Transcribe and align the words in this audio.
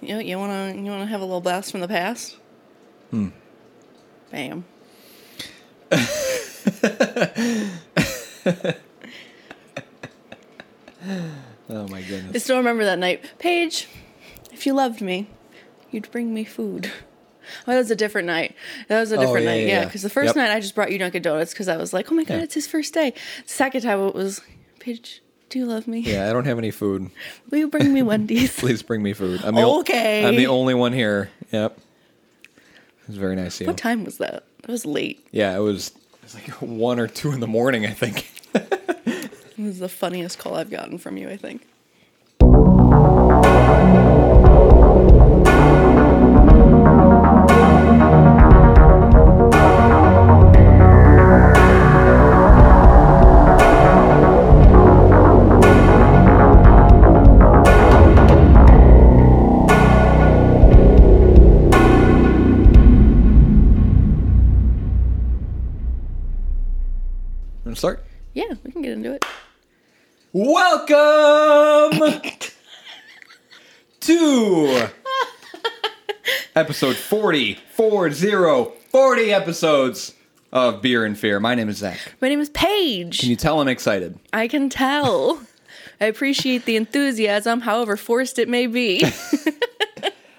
You 0.00 0.18
you 0.18 0.38
wanna 0.38 0.74
you 0.74 0.90
wanna 0.90 1.06
have 1.06 1.20
a 1.20 1.24
little 1.24 1.40
blast 1.40 1.70
from 1.72 1.80
the 1.80 1.88
past? 1.88 2.36
Hmm. 3.10 3.28
Bam. 4.30 4.64
Oh 11.70 11.86
my 11.88 12.02
goodness. 12.02 12.34
I 12.34 12.38
still 12.38 12.56
remember 12.56 12.84
that 12.84 12.98
night. 12.98 13.24
Paige, 13.38 13.88
if 14.52 14.66
you 14.66 14.72
loved 14.74 15.00
me, 15.00 15.28
you'd 15.90 16.10
bring 16.10 16.32
me 16.34 16.44
food. 16.44 16.90
Oh, 17.66 17.72
that 17.72 17.78
was 17.78 17.90
a 17.90 17.96
different 17.96 18.26
night. 18.26 18.54
That 18.88 19.00
was 19.00 19.10
a 19.10 19.16
Oh, 19.16 19.20
different 19.22 19.46
yeah, 19.46 19.50
night. 19.52 19.60
yeah, 19.62 19.66
Yeah, 19.68 19.78
yeah. 19.80 19.84
because 19.86 20.02
the 20.02 20.10
first 20.10 20.26
Yep. 20.26 20.36
night 20.36 20.50
I 20.54 20.60
just 20.60 20.74
brought 20.74 20.92
you 20.92 20.98
Dunkin' 20.98 21.22
Donuts 21.22 21.54
because 21.54 21.66
I 21.66 21.78
was 21.78 21.94
like, 21.94 22.12
oh 22.12 22.14
my 22.14 22.22
god, 22.24 22.34
Yeah. 22.34 22.42
it's 22.42 22.52
his 22.52 22.66
first 22.66 22.92
day. 22.92 23.14
Second 23.46 23.80
time 23.80 23.98
it 24.02 24.14
was, 24.14 24.42
Paige, 24.80 25.22
do 25.50 25.58
you 25.58 25.66
love 25.66 25.86
me? 25.88 26.00
Yeah, 26.00 26.28
I 26.28 26.32
don't 26.32 26.44
have 26.46 26.58
any 26.58 26.70
food. 26.70 27.10
Will 27.50 27.58
you 27.58 27.68
bring 27.68 27.92
me 27.92 28.02
Wendy's? 28.02 28.54
Please 28.58 28.82
bring 28.82 29.02
me 29.02 29.12
food. 29.12 29.40
I'm 29.44 29.54
the 29.54 29.62
ol- 29.62 29.80
Okay. 29.80 30.24
I'm 30.26 30.36
the 30.36 30.46
only 30.48 30.74
one 30.74 30.92
here. 30.92 31.30
Yep. 31.52 31.78
It 32.46 33.08
was 33.08 33.16
very 33.16 33.36
nice 33.36 33.56
of 33.56 33.62
you. 33.62 33.66
what 33.68 33.76
time 33.78 34.04
was 34.04 34.18
that? 34.18 34.44
It 34.62 34.68
was 34.68 34.84
late. 34.84 35.26
Yeah, 35.32 35.56
it 35.56 35.60
was. 35.60 35.88
It 35.88 36.22
was 36.22 36.34
like 36.34 36.48
one 36.60 37.00
or 37.00 37.06
two 37.08 37.32
in 37.32 37.40
the 37.40 37.46
morning, 37.46 37.86
I 37.86 37.90
think. 37.92 38.30
It 38.54 39.30
was 39.64 39.78
the 39.80 39.88
funniest 39.88 40.38
call 40.38 40.54
I've 40.56 40.70
gotten 40.70 40.98
from 40.98 41.16
you, 41.16 41.28
I 41.28 41.36
think. 41.36 41.66
Welcome 70.34 72.20
to 74.00 74.88
episode 76.54 76.96
40, 76.96 77.54
40, 77.70 78.70
40 78.90 79.32
episodes 79.32 80.14
of 80.52 80.82
Beer 80.82 81.06
and 81.06 81.18
Fear. 81.18 81.40
My 81.40 81.54
name 81.54 81.70
is 81.70 81.78
Zach. 81.78 81.98
My 82.20 82.28
name 82.28 82.40
is 82.40 82.50
Paige. 82.50 83.20
Can 83.20 83.30
you 83.30 83.36
tell 83.36 83.58
I'm 83.62 83.68
excited? 83.68 84.18
I 84.30 84.48
can 84.48 84.68
tell. 84.68 85.40
I 86.00 86.04
appreciate 86.04 86.66
the 86.66 86.76
enthusiasm, 86.76 87.62
however 87.62 87.96
forced 87.96 88.38
it 88.38 88.50
may 88.50 88.66
be. 88.66 89.02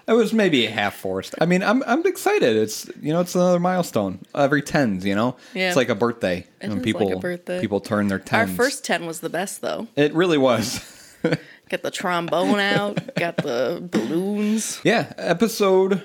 It 0.10 0.14
was 0.14 0.34
maybe 0.34 0.66
half 0.66 0.96
forced. 0.96 1.36
I 1.40 1.46
mean, 1.46 1.62
I'm 1.64 1.84
I'm 1.86 2.06
excited. 2.08 2.58
It's 2.58 2.90
you 3.02 3.14
know, 3.14 3.22
it's 3.22 3.36
another 3.36 3.60
milestone. 3.60 4.20
Every 4.34 4.62
tens, 4.64 5.06
you 5.06 5.14
know, 5.16 5.36
Yeah. 5.54 5.68
it's 5.68 5.78
like 5.78 5.90
a 5.90 5.96
birthday. 5.96 6.48
It 6.60 6.84
people 6.84 7.10
like 7.10 7.22
birthday. 7.22 7.62
people 7.62 7.80
turn 7.80 8.08
their 8.08 8.20
tens. 8.20 8.50
Our 8.50 8.56
first 8.56 8.84
10 8.84 9.06
was 9.06 9.20
the 9.20 9.30
best, 9.30 9.62
though. 9.62 9.88
It 9.96 10.14
really 10.14 10.38
was. 10.38 10.82
Got 11.70 11.84
the 11.84 11.92
trombone 11.92 12.60
out, 12.60 13.14
got 13.16 13.38
the 13.38 13.78
balloons. 13.92 14.82
yeah, 14.84 15.14
episode 15.18 16.02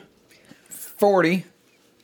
forty. 0.69 1.47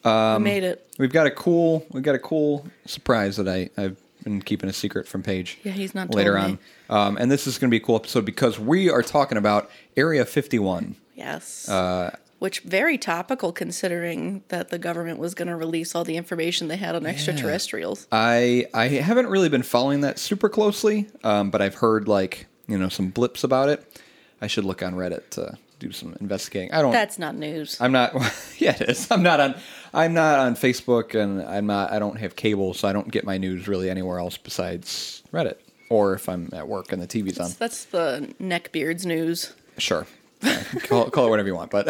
Um, 0.05 0.43
we 0.43 0.51
made 0.51 0.65
it. 0.65 0.87
We've 0.99 1.13
got 1.13 1.27
a 1.27 1.31
cool 1.31 1.87
we've 1.91 2.03
got 2.03 2.15
a 2.15 2.19
cool 2.19 2.67
surprise 2.87 3.37
that 3.37 3.49
I 3.49 3.69
I've 3.77 3.99
been 4.25 4.41
keeping 4.43 4.69
a 4.71 4.73
secret 4.73 5.07
from 5.09 5.23
Paige. 5.23 5.59
Yeah, 5.63 5.73
he's 5.73 5.95
not 5.95 6.15
later 6.15 6.39
on. 6.39 6.59
Um, 6.89 7.17
and 7.17 7.31
this 7.31 7.47
is 7.47 7.59
going 7.59 7.69
to 7.69 7.71
be 7.71 7.83
a 7.83 7.85
cool 7.85 7.97
episode 7.97 8.25
because 8.25 8.59
we 8.59 8.89
are 8.91 9.03
talking 9.03 9.39
about 9.39 9.71
Area 9.97 10.25
51. 10.25 10.97
Yes. 11.15 11.69
Uh, 11.69 12.17
Which 12.39 12.61
very 12.61 12.97
topical 12.99 13.53
considering 13.53 14.43
that 14.49 14.71
the 14.71 14.79
government 14.79 15.19
was 15.19 15.35
going 15.35 15.49
to 15.49 15.57
release 15.57 15.95
all 15.95 16.05
the 16.05 16.17
information 16.17 16.69
they 16.69 16.77
had 16.77 16.95
on 16.95 17.07
extraterrestrials. 17.07 18.07
I 18.11 18.67
I 18.73 18.89
haven't 18.89 19.27
really 19.27 19.49
been 19.49 19.63
following 19.63 20.01
that 20.03 20.19
super 20.19 20.49
closely, 20.49 21.09
um, 21.25 21.51
but 21.51 21.61
I've 21.61 21.75
heard 21.77 22.09
like 22.09 22.47
you 22.67 22.79
know 22.79 22.89
some 22.89 23.11
blips 23.11 23.45
about 23.45 23.69
it. 23.69 24.01
I 24.41 24.47
should 24.47 24.65
look 24.65 24.83
on 24.83 24.95
Reddit 24.95 25.29
to 25.31 25.59
do 25.79 25.93
some 25.93 26.15
investigating. 26.21 26.73
I 26.73 26.83
don't. 26.83 26.93
That's 26.93 27.19
not 27.19 27.35
news. 27.35 27.81
I'm 27.81 27.93
not. 27.93 28.15
yeah, 28.59 28.77
it 28.81 28.89
is. 28.89 29.11
I'm 29.11 29.23
not 29.23 29.41
on. 29.41 29.55
I'm 29.93 30.15
not 30.15 30.39
on 30.39 30.55
Facebook, 30.55 31.21
and 31.21 31.43
I'm 31.43 31.67
not. 31.67 31.91
I 31.91 31.99
don't 31.99 32.17
have 32.19 32.37
cable, 32.37 32.73
so 32.75 32.87
I 32.87 32.93
don't 32.93 33.11
get 33.11 33.25
my 33.25 33.39
news 33.39 33.67
really 33.67 33.91
anywhere 33.91 34.19
else 34.19 34.37
besides 34.37 35.23
Reddit, 35.33 35.57
or 35.89 36.15
if 36.15 36.29
I'm 36.29 36.49
at 36.53 36.69
work 36.69 36.93
and 36.93 37.03
the 37.03 37.07
TV's 37.09 37.41
on. 37.41 37.51
That's 37.59 37.85
the 37.87 38.33
neckbeards 38.41 39.05
news. 39.05 39.53
Sure, 39.79 40.07
Call, 40.85 41.11
call 41.11 41.27
it 41.27 41.31
whatever 41.31 41.49
you 41.49 41.55
want. 41.55 41.71
But 41.71 41.89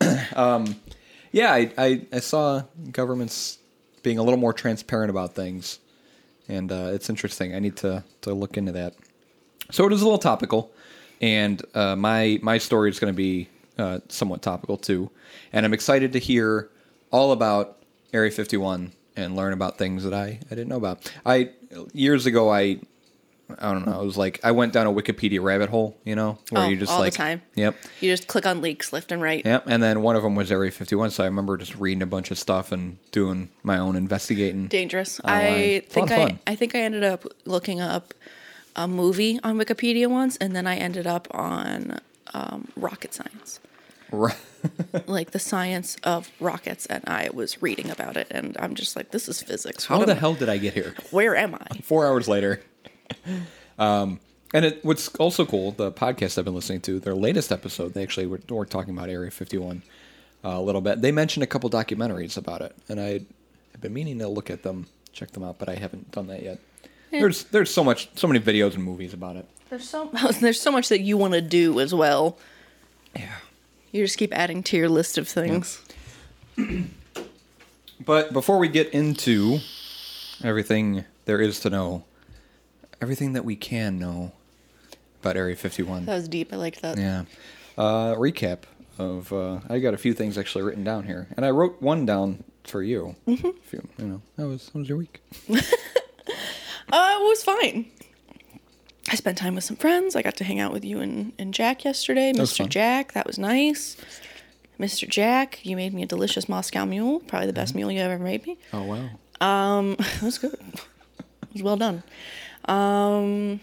um, 0.36 0.76
yeah, 1.32 1.52
I, 1.52 1.72
I 1.78 2.06
I 2.12 2.20
saw 2.20 2.62
governments 2.92 3.58
being 4.02 4.18
a 4.18 4.22
little 4.22 4.38
more 4.38 4.52
transparent 4.52 5.10
about 5.10 5.34
things, 5.34 5.78
and 6.48 6.70
uh, 6.70 6.90
it's 6.92 7.08
interesting. 7.08 7.54
I 7.54 7.58
need 7.58 7.76
to 7.78 8.04
to 8.22 8.34
look 8.34 8.56
into 8.56 8.72
that. 8.72 8.94
So 9.70 9.86
it 9.86 9.92
is 9.92 10.02
a 10.02 10.04
little 10.04 10.18
topical, 10.18 10.72
and 11.20 11.62
uh, 11.74 11.96
my 11.96 12.38
my 12.42 12.58
story 12.58 12.90
is 12.90 12.98
going 12.98 13.12
to 13.12 13.16
be 13.16 13.48
uh, 13.78 14.00
somewhat 14.08 14.42
topical 14.42 14.76
too. 14.76 15.10
And 15.52 15.64
I'm 15.64 15.74
excited 15.74 16.12
to 16.12 16.18
hear 16.18 16.70
all 17.10 17.32
about 17.32 17.78
Area 18.12 18.30
51 18.30 18.92
and 19.16 19.36
learn 19.36 19.52
about 19.52 19.78
things 19.78 20.04
that 20.04 20.12
I, 20.12 20.38
I 20.46 20.48
didn't 20.50 20.68
know 20.68 20.76
about. 20.76 21.10
I 21.24 21.50
years 21.92 22.26
ago 22.26 22.52
I 22.52 22.80
I 23.58 23.72
don't 23.72 23.86
know. 23.86 24.00
It 24.00 24.04
was 24.04 24.16
like 24.16 24.40
I 24.42 24.50
went 24.52 24.72
down 24.72 24.86
a 24.86 24.92
Wikipedia 24.92 25.42
rabbit 25.42 25.70
hole, 25.70 25.96
you 26.04 26.16
know, 26.16 26.38
where 26.50 26.64
Oh, 26.64 26.68
you 26.68 26.76
just 26.76 26.90
all 26.90 26.98
the 26.98 27.04
like 27.04 27.12
time. 27.14 27.42
Yep. 27.54 27.76
You 28.00 28.10
just 28.10 28.26
click 28.26 28.44
on 28.46 28.60
leaks 28.60 28.92
left 28.92 29.12
and 29.12 29.22
right. 29.22 29.44
Yep. 29.44 29.64
And 29.68 29.82
then 29.82 30.02
one 30.02 30.16
of 30.16 30.22
them 30.22 30.34
was 30.34 30.50
Area 30.50 30.70
51, 30.70 31.10
so 31.10 31.22
I 31.22 31.26
remember 31.26 31.56
just 31.56 31.76
reading 31.76 32.02
a 32.02 32.06
bunch 32.06 32.30
of 32.30 32.38
stuff 32.38 32.72
and 32.72 32.98
doing 33.12 33.50
my 33.62 33.78
own 33.78 33.94
investigating. 33.96 34.66
Dangerous. 34.66 35.20
Online. 35.20 35.42
I 35.44 35.80
think 35.88 36.08
Fun, 36.08 36.12
I 36.12 36.26
fun. 36.28 36.38
I 36.46 36.54
think 36.56 36.74
I 36.74 36.80
ended 36.80 37.04
up 37.04 37.24
looking 37.44 37.80
up 37.80 38.12
a 38.74 38.86
movie 38.88 39.38
on 39.42 39.58
Wikipedia 39.58 40.08
once, 40.08 40.36
and 40.38 40.54
then 40.54 40.66
I 40.66 40.76
ended 40.76 41.06
up 41.06 41.28
on 41.30 41.98
um, 42.34 42.68
rocket 42.76 43.14
science. 43.14 43.60
Right. 44.12 44.36
like 45.06 45.32
the 45.32 45.38
science 45.40 45.96
of 46.04 46.30
rockets 46.38 46.86
and 46.86 47.02
I 47.08 47.28
was 47.34 47.60
reading 47.60 47.90
about 47.90 48.16
it 48.16 48.28
and 48.30 48.56
I'm 48.60 48.76
just 48.76 48.94
like 48.94 49.10
this 49.10 49.28
is 49.28 49.42
physics. 49.42 49.84
How 49.86 49.98
What 49.98 50.06
the 50.06 50.12
am- 50.12 50.18
hell 50.18 50.34
did 50.34 50.48
I 50.48 50.58
get 50.58 50.74
here? 50.74 50.94
Where 51.10 51.34
am 51.36 51.56
I? 51.56 51.78
Four 51.82 52.06
hours 52.06 52.28
later. 52.28 52.60
Um, 53.78 54.20
and 54.54 54.64
it, 54.64 54.84
what's 54.84 55.08
also 55.16 55.44
cool, 55.44 55.72
the 55.72 55.92
podcast 55.92 56.38
I've 56.38 56.44
been 56.44 56.54
listening 56.54 56.80
to, 56.82 57.00
their 57.00 57.14
latest 57.14 57.52
episode, 57.52 57.94
they 57.94 58.02
actually 58.02 58.26
were, 58.26 58.40
were 58.48 58.66
talking 58.66 58.96
about 58.96 59.08
Area 59.08 59.30
51 59.30 59.82
uh, 60.44 60.48
a 60.48 60.60
little 60.60 60.80
bit. 60.80 61.02
They 61.02 61.12
mentioned 61.12 61.42
a 61.42 61.46
couple 61.46 61.68
documentaries 61.70 62.36
about 62.36 62.62
it, 62.62 62.74
and 62.88 63.00
I 63.00 63.20
have 63.72 63.80
been 63.80 63.92
meaning 63.92 64.18
to 64.20 64.28
look 64.28 64.50
at 64.50 64.62
them, 64.62 64.86
check 65.12 65.30
them 65.32 65.42
out, 65.42 65.58
but 65.58 65.68
I 65.68 65.74
haven't 65.74 66.10
done 66.10 66.28
that 66.28 66.42
yet. 66.42 66.58
There's 67.10 67.44
there's 67.44 67.72
so 67.72 67.82
much, 67.82 68.10
so 68.14 68.26
many 68.26 68.40
videos 68.40 68.74
and 68.74 68.84
movies 68.84 69.14
about 69.14 69.36
it. 69.36 69.46
There's 69.70 69.88
so 69.88 70.10
there's 70.40 70.60
so 70.60 70.70
much 70.70 70.88
that 70.88 71.00
you 71.00 71.16
want 71.16 71.34
to 71.34 71.40
do 71.40 71.80
as 71.80 71.94
well. 71.94 72.38
Yeah. 73.14 73.36
You 73.92 74.04
just 74.04 74.18
keep 74.18 74.36
adding 74.36 74.62
to 74.64 74.76
your 74.76 74.88
list 74.88 75.16
of 75.16 75.28
things. 75.28 75.82
But 78.04 78.32
before 78.32 78.58
we 78.58 78.68
get 78.68 78.90
into 78.90 79.60
everything 80.44 81.04
there 81.24 81.40
is 81.40 81.60
to 81.60 81.70
know, 81.70 82.04
everything 83.00 83.32
that 83.34 83.44
we 83.44 83.56
can 83.56 83.98
know 83.98 84.32
about 85.20 85.36
Area 85.36 85.56
51. 85.56 86.06
That 86.06 86.14
was 86.14 86.28
deep. 86.28 86.52
I 86.52 86.56
liked 86.56 86.82
that. 86.82 86.98
Yeah. 86.98 87.24
Uh, 87.76 88.14
recap 88.14 88.60
of 88.98 89.32
uh, 89.32 89.60
I 89.68 89.78
got 89.80 89.92
a 89.94 89.98
few 89.98 90.14
things 90.14 90.38
actually 90.38 90.64
written 90.64 90.84
down 90.84 91.04
here, 91.04 91.28
and 91.36 91.44
I 91.44 91.50
wrote 91.50 91.80
one 91.82 92.06
down 92.06 92.44
for 92.64 92.82
you. 92.82 93.14
Mm-hmm. 93.26 93.48
If 93.64 93.72
you, 93.72 93.88
you 93.98 94.04
know, 94.06 94.22
how 94.38 94.46
was 94.46 94.70
how 94.72 94.80
was 94.80 94.88
your 94.88 94.98
week? 94.98 95.20
Uh, 96.92 97.18
it 97.20 97.22
was 97.24 97.42
fine. 97.42 97.86
I 99.10 99.16
spent 99.16 99.36
time 99.38 99.56
with 99.56 99.64
some 99.64 99.76
friends. 99.76 100.14
I 100.14 100.22
got 100.22 100.36
to 100.36 100.44
hang 100.44 100.60
out 100.60 100.72
with 100.72 100.84
you 100.84 101.00
and, 101.00 101.32
and 101.36 101.52
Jack 101.52 101.84
yesterday. 101.84 102.32
Mr. 102.32 102.68
Jack, 102.68 103.12
that 103.12 103.26
was 103.26 103.38
nice. 103.40 103.96
Mr. 104.78 105.08
Jack, 105.08 105.64
you 105.66 105.74
made 105.74 105.92
me 105.92 106.04
a 106.04 106.06
delicious 106.06 106.48
Moscow 106.48 106.84
mule. 106.84 107.18
Probably 107.20 107.48
the 107.48 107.52
best 107.52 107.70
Mm-hmm. 107.72 107.78
meal 107.78 107.90
you 107.90 108.00
ever 108.02 108.22
made 108.22 108.46
me. 108.46 108.56
Oh 108.72 108.84
wow. 108.84 109.08
Um, 109.44 109.96
It 109.98 110.22
was 110.22 110.38
good. 110.38 110.54
It 110.54 111.52
was 111.54 111.62
well 111.64 111.76
done. 111.76 112.04
Um, 112.68 113.60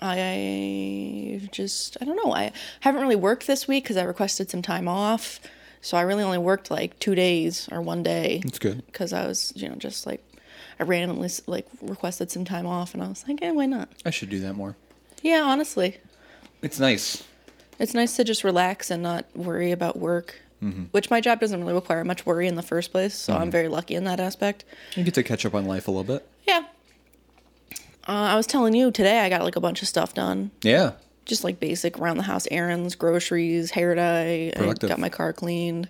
I 0.00 1.48
just 1.52 1.96
I 2.00 2.04
don't 2.04 2.16
know. 2.16 2.32
I 2.34 2.52
haven't 2.80 3.00
really 3.02 3.16
worked 3.16 3.46
this 3.46 3.68
week 3.68 3.84
because 3.84 3.96
I 3.96 4.02
requested 4.02 4.50
some 4.50 4.62
time 4.62 4.88
off. 4.88 5.40
So 5.80 5.96
I 5.96 6.02
really 6.02 6.22
only 6.22 6.38
worked 6.38 6.70
like 6.70 6.98
two 6.98 7.14
days 7.14 7.68
or 7.72 7.80
one 7.82 8.02
day. 8.02 8.40
That's 8.44 8.58
good. 8.58 8.84
Because 8.86 9.12
I 9.12 9.26
was 9.26 9.52
you 9.56 9.68
know 9.68 9.74
just 9.76 10.06
like 10.06 10.22
I 10.80 10.84
randomly 10.84 11.30
like 11.46 11.66
requested 11.80 12.30
some 12.30 12.44
time 12.44 12.66
off 12.66 12.94
and 12.94 13.02
I 13.02 13.08
was 13.08 13.24
like, 13.26 13.40
eh, 13.42 13.50
why 13.50 13.66
not? 13.66 13.88
I 14.04 14.10
should 14.10 14.28
do 14.30 14.40
that 14.40 14.54
more. 14.54 14.76
Yeah, 15.22 15.42
honestly, 15.42 15.98
It's 16.62 16.80
nice. 16.80 17.22
it's 17.78 17.94
nice 17.94 18.16
to 18.16 18.24
just 18.24 18.42
relax 18.42 18.90
and 18.90 19.02
not 19.04 19.24
worry 19.36 19.70
about 19.70 19.98
work. 19.98 20.40
Mm-hmm. 20.60 20.84
Which 20.92 21.10
my 21.10 21.20
job 21.20 21.40
doesn't 21.40 21.60
really 21.60 21.72
require 21.74 22.04
much 22.04 22.24
worry 22.26 22.46
in 22.46 22.54
the 22.54 22.62
first 22.62 22.92
place, 22.92 23.14
so 23.14 23.34
I'm 23.36 23.50
very 23.50 23.66
lucky 23.68 23.94
in 23.96 24.04
that 24.04 24.20
aspect. 24.20 24.64
You 24.94 25.02
get 25.02 25.14
to 25.14 25.24
catch 25.24 25.44
up 25.44 25.54
on 25.56 25.64
life 25.64 25.88
a 25.88 25.90
little 25.90 26.04
bit. 26.04 26.28
Yeah. 26.46 26.62
Uh, 28.08 28.12
I 28.32 28.36
was 28.36 28.46
telling 28.46 28.74
you 28.74 28.90
today 28.90 29.20
I 29.20 29.28
got 29.28 29.42
like 29.42 29.56
a 29.56 29.60
bunch 29.60 29.82
of 29.82 29.88
stuff 29.88 30.14
done. 30.14 30.50
Yeah. 30.62 30.92
just 31.24 31.44
like 31.44 31.60
basic 31.60 31.98
around 31.98 32.16
the 32.16 32.24
house 32.24 32.48
errands, 32.50 32.94
groceries, 32.94 33.70
hair 33.70 33.94
dye. 33.94 34.52
I 34.56 34.74
got 34.74 34.98
my 34.98 35.08
car 35.08 35.32
cleaned 35.32 35.88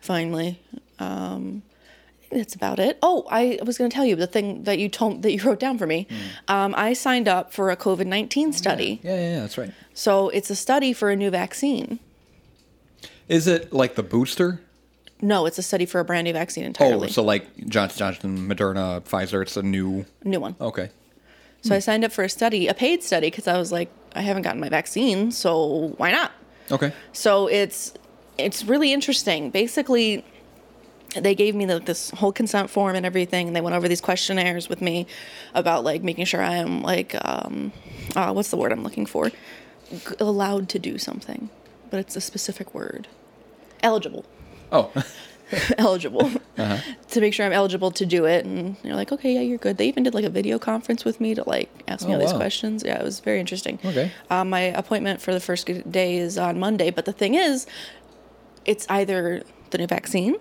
finally. 0.00 0.60
Um, 0.98 1.62
that's 2.30 2.54
about 2.54 2.78
it. 2.78 2.96
Oh, 3.02 3.26
I 3.30 3.58
was 3.64 3.76
going 3.76 3.90
to 3.90 3.94
tell 3.94 4.06
you 4.06 4.16
the 4.16 4.26
thing 4.26 4.62
that 4.64 4.78
you 4.78 4.88
told 4.88 5.22
that 5.22 5.32
you 5.32 5.42
wrote 5.42 5.60
down 5.60 5.78
for 5.78 5.86
me. 5.86 6.06
Um, 6.48 6.74
I 6.76 6.92
signed 6.94 7.28
up 7.28 7.52
for 7.52 7.70
a 7.70 7.76
COVID 7.76 8.06
nineteen 8.06 8.52
study. 8.52 9.00
Yeah, 9.02 9.14
yeah, 9.14 9.30
yeah, 9.34 9.40
that's 9.40 9.58
right. 9.58 9.72
So 9.94 10.28
it's 10.30 10.48
a 10.48 10.56
study 10.56 10.92
for 10.92 11.10
a 11.10 11.16
new 11.16 11.30
vaccine. 11.30 11.98
Is 13.28 13.46
it 13.46 13.72
like 13.72 13.96
the 13.96 14.02
booster? 14.02 14.60
No, 15.20 15.46
it's 15.46 15.58
a 15.58 15.62
study 15.62 15.86
for 15.86 16.00
a 16.00 16.04
brand 16.04 16.24
new 16.24 16.32
vaccine 16.32 16.64
entirely. 16.64 17.08
Oh, 17.08 17.10
so 17.10 17.22
like 17.22 17.44
Johnson 17.68 17.98
Johnson, 17.98 18.48
Moderna, 18.48 19.02
Pfizer. 19.02 19.42
It's 19.42 19.56
a 19.56 19.62
new. 19.62 20.04
new 20.24 20.40
one. 20.40 20.56
Okay. 20.60 20.90
So 21.62 21.74
I 21.74 21.78
signed 21.78 22.04
up 22.04 22.10
for 22.12 22.24
a 22.24 22.28
study, 22.28 22.66
a 22.66 22.74
paid 22.74 23.02
study, 23.04 23.28
because 23.28 23.46
I 23.46 23.56
was 23.56 23.70
like, 23.70 23.88
I 24.14 24.20
haven't 24.22 24.42
gotten 24.42 24.60
my 24.60 24.68
vaccine, 24.68 25.30
so 25.30 25.94
why 25.96 26.10
not? 26.10 26.32
Okay. 26.70 26.92
So 27.12 27.46
it's 27.46 27.94
it's 28.38 28.64
really 28.64 28.92
interesting. 28.92 29.50
Basically, 29.50 30.24
they 31.14 31.34
gave 31.34 31.54
me 31.54 31.64
the, 31.66 31.78
this 31.78 32.10
whole 32.10 32.32
consent 32.32 32.68
form 32.70 32.96
and 32.96 33.06
everything, 33.06 33.46
and 33.46 33.54
they 33.56 33.60
went 33.60 33.76
over 33.76 33.86
these 33.88 34.00
questionnaires 34.00 34.68
with 34.68 34.80
me 34.82 35.06
about 35.54 35.84
like 35.84 36.02
making 36.02 36.24
sure 36.24 36.42
I 36.42 36.56
am 36.56 36.82
like 36.82 37.14
um, 37.24 37.72
uh, 38.16 38.32
what's 38.32 38.50
the 38.50 38.56
word 38.56 38.72
I'm 38.72 38.82
looking 38.82 39.06
for? 39.06 39.30
G- 39.30 39.36
allowed 40.18 40.68
to 40.70 40.78
do 40.78 40.98
something, 40.98 41.48
but 41.90 42.00
it's 42.00 42.16
a 42.16 42.20
specific 42.20 42.74
word. 42.74 43.06
Eligible. 43.82 44.24
Oh, 44.72 44.90
eligible 45.78 46.30
Uh-huh. 46.58 46.78
to 47.10 47.20
make 47.20 47.32
sure 47.34 47.44
I'm 47.46 47.52
eligible 47.52 47.90
to 47.92 48.04
do 48.06 48.24
it. 48.26 48.44
And 48.44 48.76
they're 48.82 48.94
like, 48.94 49.12
okay, 49.12 49.34
yeah, 49.34 49.40
you're 49.40 49.58
good. 49.58 49.76
They 49.78 49.88
even 49.88 50.02
did 50.02 50.14
like 50.14 50.24
a 50.24 50.30
video 50.30 50.58
conference 50.58 51.04
with 51.04 51.20
me 51.20 51.34
to 51.34 51.42
like 51.48 51.68
ask 51.88 52.06
me 52.06 52.12
Oh, 52.12 52.16
all 52.16 52.20
these 52.20 52.32
questions. 52.32 52.82
Yeah, 52.84 52.98
it 53.00 53.04
was 53.04 53.20
very 53.20 53.40
interesting. 53.40 53.78
Okay. 53.84 54.10
Um, 54.30 54.50
my 54.50 54.60
appointment 54.60 55.20
for 55.20 55.32
the 55.32 55.40
first 55.40 55.66
day 55.90 56.16
is 56.16 56.36
on 56.38 56.58
Monday, 56.58 56.90
but 56.90 57.04
the 57.04 57.12
thing 57.12 57.34
is, 57.34 57.66
it's 58.64 58.86
either 58.88 59.42
the 59.70 59.78
new 59.78 59.86
vaccine 59.86 60.36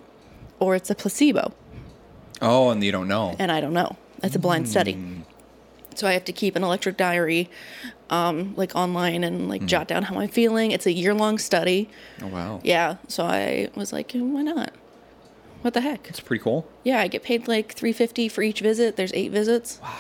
or 0.60 0.76
it's 0.76 0.90
a 0.90 0.96
placebo, 0.96 1.54
oh, 2.42 2.70
and 2.70 2.84
you 2.84 2.92
don't 2.92 3.08
know. 3.08 3.36
and 3.40 3.52
I 3.52 3.62
don't 3.62 3.74
know. 3.74 3.96
It's 4.22 4.36
a 4.36 4.40
blind 4.40 4.70
study. 4.70 4.94
Hmm. 4.94 5.22
So 5.96 6.08
I 6.08 6.14
have 6.14 6.24
to 6.26 6.32
keep 6.34 6.56
an 6.56 6.64
electric 6.64 6.96
diary, 6.98 7.50
um, 8.10 8.54
like 8.56 8.76
online, 8.76 9.24
and 9.24 9.50
like 9.50 9.66
jot 9.66 9.88
down 9.88 10.04
how 10.04 10.20
I'm 10.20 10.30
feeling. 10.30 10.72
It's 10.72 10.86
a 10.86 10.92
year 10.92 11.14
long 11.14 11.38
study. 11.40 11.90
Oh 12.22 12.28
wow. 12.28 12.60
Yeah. 12.64 12.98
So 13.08 13.26
I 13.26 13.70
was 13.76 13.92
like, 13.92 14.12
why 14.14 14.42
not? 14.44 14.72
What 15.62 15.74
the 15.74 15.82
heck? 15.82 16.10
It's 16.10 16.20
pretty 16.20 16.44
cool. 16.44 16.68
Yeah, 16.84 17.00
I 17.00 17.08
get 17.08 17.24
paid 17.24 17.48
like 17.48 17.74
three 17.74 17.94
fifty 17.94 18.28
for 18.28 18.42
each 18.42 18.60
visit. 18.62 18.96
There's 18.96 19.14
eight 19.14 19.32
visits. 19.32 19.80
Wow. 19.82 19.96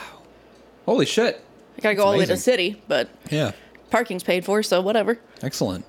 Holy 0.86 1.06
shit. 1.06 1.44
I 1.78 1.82
gotta 1.82 1.96
go 1.96 2.04
all 2.04 2.12
the 2.14 2.18
way 2.18 2.24
to 2.26 2.28
the 2.30 2.34
amazing. 2.34 2.44
city, 2.54 2.82
but 2.88 3.10
Yeah. 3.30 3.52
parking's 3.90 4.24
paid 4.24 4.44
for, 4.46 4.64
so 4.64 4.82
whatever. 4.82 5.20
Excellent. 5.42 5.86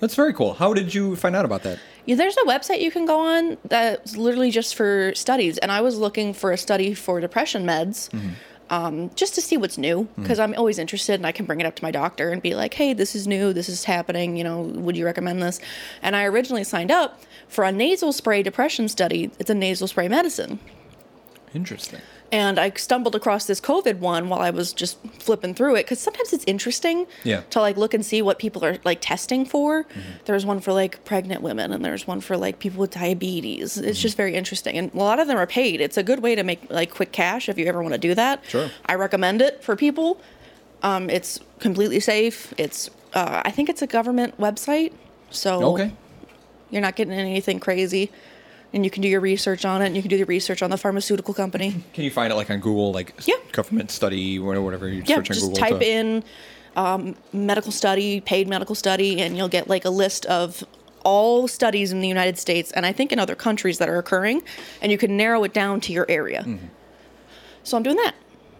That's 0.00 0.14
very 0.14 0.34
cool. 0.34 0.54
How 0.54 0.74
did 0.74 0.94
you 0.94 1.16
find 1.16 1.34
out 1.34 1.44
about 1.44 1.62
that? 1.62 1.78
Yeah, 2.04 2.16
there's 2.16 2.36
a 2.36 2.42
website 2.46 2.80
you 2.80 2.90
can 2.90 3.06
go 3.06 3.18
on 3.20 3.56
that's 3.64 4.16
literally 4.16 4.50
just 4.50 4.74
for 4.74 5.12
studies, 5.14 5.56
and 5.58 5.72
I 5.72 5.80
was 5.80 5.96
looking 5.96 6.34
for 6.34 6.52
a 6.52 6.58
study 6.58 6.92
for 6.92 7.20
depression 7.20 7.64
meds. 7.64 8.10
Mm-hmm. 8.10 8.28
Um, 8.70 9.10
just 9.14 9.34
to 9.34 9.42
see 9.42 9.58
what's 9.58 9.76
new, 9.76 10.08
because 10.16 10.38
I'm 10.38 10.54
always 10.54 10.78
interested, 10.78 11.14
and 11.14 11.26
I 11.26 11.32
can 11.32 11.44
bring 11.44 11.60
it 11.60 11.66
up 11.66 11.76
to 11.76 11.84
my 11.84 11.90
doctor 11.90 12.30
and 12.30 12.40
be 12.40 12.54
like, 12.54 12.72
"Hey, 12.74 12.94
this 12.94 13.14
is 13.14 13.26
new. 13.26 13.52
This 13.52 13.68
is 13.68 13.84
happening. 13.84 14.36
You 14.36 14.44
know, 14.44 14.62
would 14.62 14.96
you 14.96 15.04
recommend 15.04 15.42
this?" 15.42 15.60
And 16.00 16.16
I 16.16 16.24
originally 16.24 16.64
signed 16.64 16.90
up 16.90 17.20
for 17.46 17.64
a 17.64 17.72
nasal 17.72 18.12
spray 18.12 18.42
depression 18.42 18.88
study. 18.88 19.30
It's 19.38 19.50
a 19.50 19.54
nasal 19.54 19.86
spray 19.86 20.08
medicine. 20.08 20.60
Interesting. 21.54 22.00
And 22.34 22.58
I 22.58 22.70
stumbled 22.70 23.14
across 23.14 23.46
this 23.46 23.60
COVID 23.60 23.98
one 24.00 24.28
while 24.28 24.40
I 24.40 24.50
was 24.50 24.72
just 24.72 24.98
flipping 25.20 25.54
through 25.54 25.76
it 25.76 25.84
because 25.84 26.00
sometimes 26.00 26.32
it's 26.32 26.44
interesting 26.46 27.06
Yeah. 27.22 27.42
to 27.50 27.60
like 27.60 27.76
look 27.76 27.94
and 27.94 28.04
see 28.04 28.22
what 28.22 28.38
people 28.40 28.64
are 28.64 28.76
like 28.84 28.98
testing 29.00 29.44
for. 29.46 29.86
There's 30.24 30.44
one 30.44 30.60
for 30.60 30.72
like 30.72 31.04
pregnant 31.04 31.42
women 31.42 31.72
and 31.72 31.84
there's 31.84 32.06
one 32.08 32.20
for 32.20 32.36
like 32.36 32.58
people 32.58 32.80
with 32.80 32.90
diabetes. 32.90 33.78
It's 33.78 34.00
just 34.00 34.16
very 34.16 34.34
interesting, 34.34 34.76
and 34.76 34.92
a 34.92 34.96
lot 34.96 35.20
of 35.20 35.28
them 35.28 35.36
are 35.38 35.46
paid. 35.46 35.80
It's 35.80 35.96
a 35.96 36.02
good 36.02 36.20
way 36.26 36.34
to 36.34 36.42
make 36.42 36.68
like 36.70 36.90
quick 36.92 37.12
cash 37.12 37.48
if 37.48 37.56
you 37.56 37.66
ever 37.66 37.80
want 37.82 37.94
to 37.94 38.00
do 38.08 38.14
that. 38.16 38.42
Sure. 38.48 38.68
I 38.86 38.94
recommend 38.96 39.40
it 39.40 39.62
for 39.62 39.76
people. 39.76 40.20
Um, 40.82 41.08
it's 41.08 41.38
completely 41.60 42.00
safe. 42.00 42.52
It's 42.58 42.90
uh, 43.14 43.42
I 43.44 43.50
think 43.52 43.68
it's 43.68 43.80
a 43.82 43.86
government 43.86 44.38
website, 44.40 44.92
so 45.30 45.62
Okay. 45.74 45.92
you're 46.70 46.82
not 46.82 46.96
getting 46.96 47.14
anything 47.14 47.60
crazy. 47.60 48.10
And 48.74 48.84
you 48.84 48.90
can 48.90 49.02
do 49.02 49.08
your 49.08 49.20
research 49.20 49.64
on 49.64 49.82
it, 49.82 49.86
and 49.86 49.94
you 49.96 50.02
can 50.02 50.08
do 50.10 50.18
the 50.18 50.24
research 50.24 50.60
on 50.60 50.68
the 50.70 50.76
pharmaceutical 50.76 51.32
company. 51.32 51.76
Can 51.92 52.02
you 52.02 52.10
find 52.10 52.32
it 52.32 52.34
like 52.36 52.50
on 52.50 52.58
Google, 52.58 52.92
like 52.92 53.14
Yeah. 53.24 53.36
government 53.52 53.92
study 53.92 54.36
or 54.40 54.60
whatever 54.60 54.88
you 54.88 55.04
Yeah, 55.06 55.16
search 55.18 55.30
on 55.30 55.34
just 55.36 55.40
Google? 55.42 55.56
type 55.56 55.78
to- 55.80 55.88
in 55.88 56.24
um, 56.76 57.14
medical 57.32 57.70
study, 57.70 58.20
paid 58.20 58.48
medical 58.48 58.74
study, 58.74 59.20
and 59.20 59.36
you'll 59.36 59.46
get 59.48 59.68
like 59.68 59.84
a 59.84 59.90
list 59.90 60.26
of 60.26 60.64
all 61.04 61.46
studies 61.46 61.92
in 61.92 62.00
the 62.00 62.08
United 62.08 62.36
States 62.36 62.72
and 62.72 62.84
I 62.84 62.90
think 62.90 63.12
in 63.12 63.20
other 63.20 63.36
countries 63.36 63.78
that 63.78 63.88
are 63.88 63.96
occurring, 63.98 64.42
and 64.82 64.90
you 64.90 64.98
can 64.98 65.16
narrow 65.16 65.44
it 65.44 65.52
down 65.52 65.80
to 65.82 65.92
your 65.92 66.04
area. 66.08 66.40
Mm-hmm. 66.40 66.66
So 67.62 67.76
I'm 67.76 67.84
doing 67.84 67.96
that. 67.98 68.14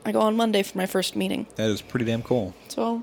I 0.07 0.13
go 0.13 0.21
on 0.21 0.37
Monday 0.37 0.63
for 0.63 0.79
my 0.79 0.87
first 0.87 1.17
meeting. 1.17 1.49
That 1.57 1.69
is 1.71 1.83
pretty 1.83 2.05
damn 2.05 2.23
cool. 2.23 2.55
So 2.69 3.03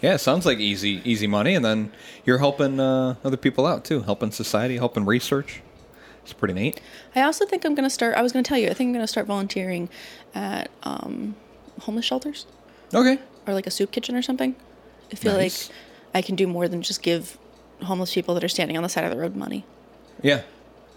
Yeah, 0.00 0.16
sounds 0.16 0.46
like 0.46 0.58
easy, 0.60 1.02
easy 1.04 1.26
money, 1.26 1.54
and 1.54 1.62
then 1.62 1.92
you're 2.24 2.38
helping 2.38 2.80
uh, 2.80 3.16
other 3.22 3.36
people 3.36 3.66
out 3.66 3.84
too, 3.84 4.00
helping 4.02 4.30
society, 4.32 4.78
helping 4.78 5.04
research. 5.04 5.60
It's 6.22 6.32
pretty 6.32 6.54
neat. 6.54 6.80
I 7.16 7.22
also 7.22 7.44
think 7.46 7.64
I'm 7.64 7.74
going 7.74 7.84
to 7.86 7.90
start. 7.90 8.16
I 8.16 8.22
was 8.22 8.32
going 8.32 8.44
to 8.44 8.48
tell 8.48 8.58
you. 8.58 8.68
I 8.68 8.74
think 8.74 8.88
I'm 8.88 8.92
going 8.92 9.02
to 9.04 9.08
start 9.08 9.26
volunteering 9.26 9.88
at 10.34 10.70
um, 10.84 11.34
homeless 11.80 12.04
shelters 12.04 12.46
Okay. 12.94 13.18
or 13.46 13.54
like 13.54 13.66
a 13.66 13.70
soup 13.70 13.90
kitchen 13.90 14.14
or 14.14 14.22
something. 14.22 14.54
I 15.12 15.16
feel 15.16 15.32
Nice. 15.34 15.68
like 15.68 15.76
I 16.14 16.22
can 16.22 16.36
do 16.36 16.46
more 16.46 16.68
than 16.68 16.80
just 16.82 17.02
give 17.02 17.38
homeless 17.82 18.14
people 18.14 18.34
that 18.34 18.44
are 18.44 18.48
standing 18.48 18.76
on 18.76 18.82
the 18.82 18.88
side 18.88 19.04
of 19.04 19.10
the 19.10 19.16
road 19.16 19.34
money. 19.34 19.64
Yeah. 20.22 20.42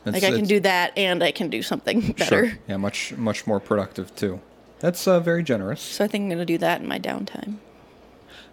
Like 0.05 0.23
I 0.23 0.29
can 0.29 0.45
do 0.45 0.59
that, 0.59 0.95
and 0.95 1.23
I 1.23 1.31
can 1.31 1.49
do 1.49 1.63
something 1.63 2.11
better. 2.11 2.47
Sure. 2.49 2.57
Yeah, 2.67 2.77
much 2.77 3.13
much 3.13 3.47
more 3.47 3.59
productive 3.59 4.15
too. 4.15 4.39
That's 4.79 5.07
uh, 5.07 5.19
very 5.19 5.41
generous. 5.41 5.81
So 5.81 6.03
I 6.05 6.07
think 6.07 6.21
I'm 6.23 6.29
going 6.29 6.37
to 6.37 6.45
do 6.45 6.59
that 6.59 6.79
in 6.81 6.87
my 6.87 6.99
downtime. 6.99 7.55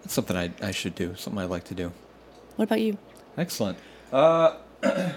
That's 0.00 0.14
something 0.14 0.34
I, 0.34 0.50
I 0.62 0.70
should 0.70 0.94
do. 0.94 1.14
Something 1.14 1.42
I'd 1.42 1.50
like 1.50 1.64
to 1.64 1.74
do. 1.74 1.92
What 2.56 2.64
about 2.64 2.80
you? 2.80 2.96
Excellent. 3.36 3.76
Uh, 4.10 4.54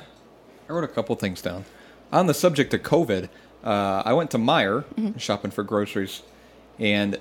I 0.69 0.73
wrote 0.73 0.83
a 0.83 0.87
couple 0.87 1.15
things 1.15 1.41
down. 1.41 1.65
On 2.11 2.27
the 2.27 2.33
subject 2.33 2.73
of 2.73 2.81
COVID, 2.81 3.29
uh, 3.63 4.03
I 4.05 4.13
went 4.13 4.31
to 4.31 4.37
Meijer 4.37 4.83
shopping 5.19 5.51
for 5.51 5.63
groceries, 5.63 6.21
and 6.79 7.19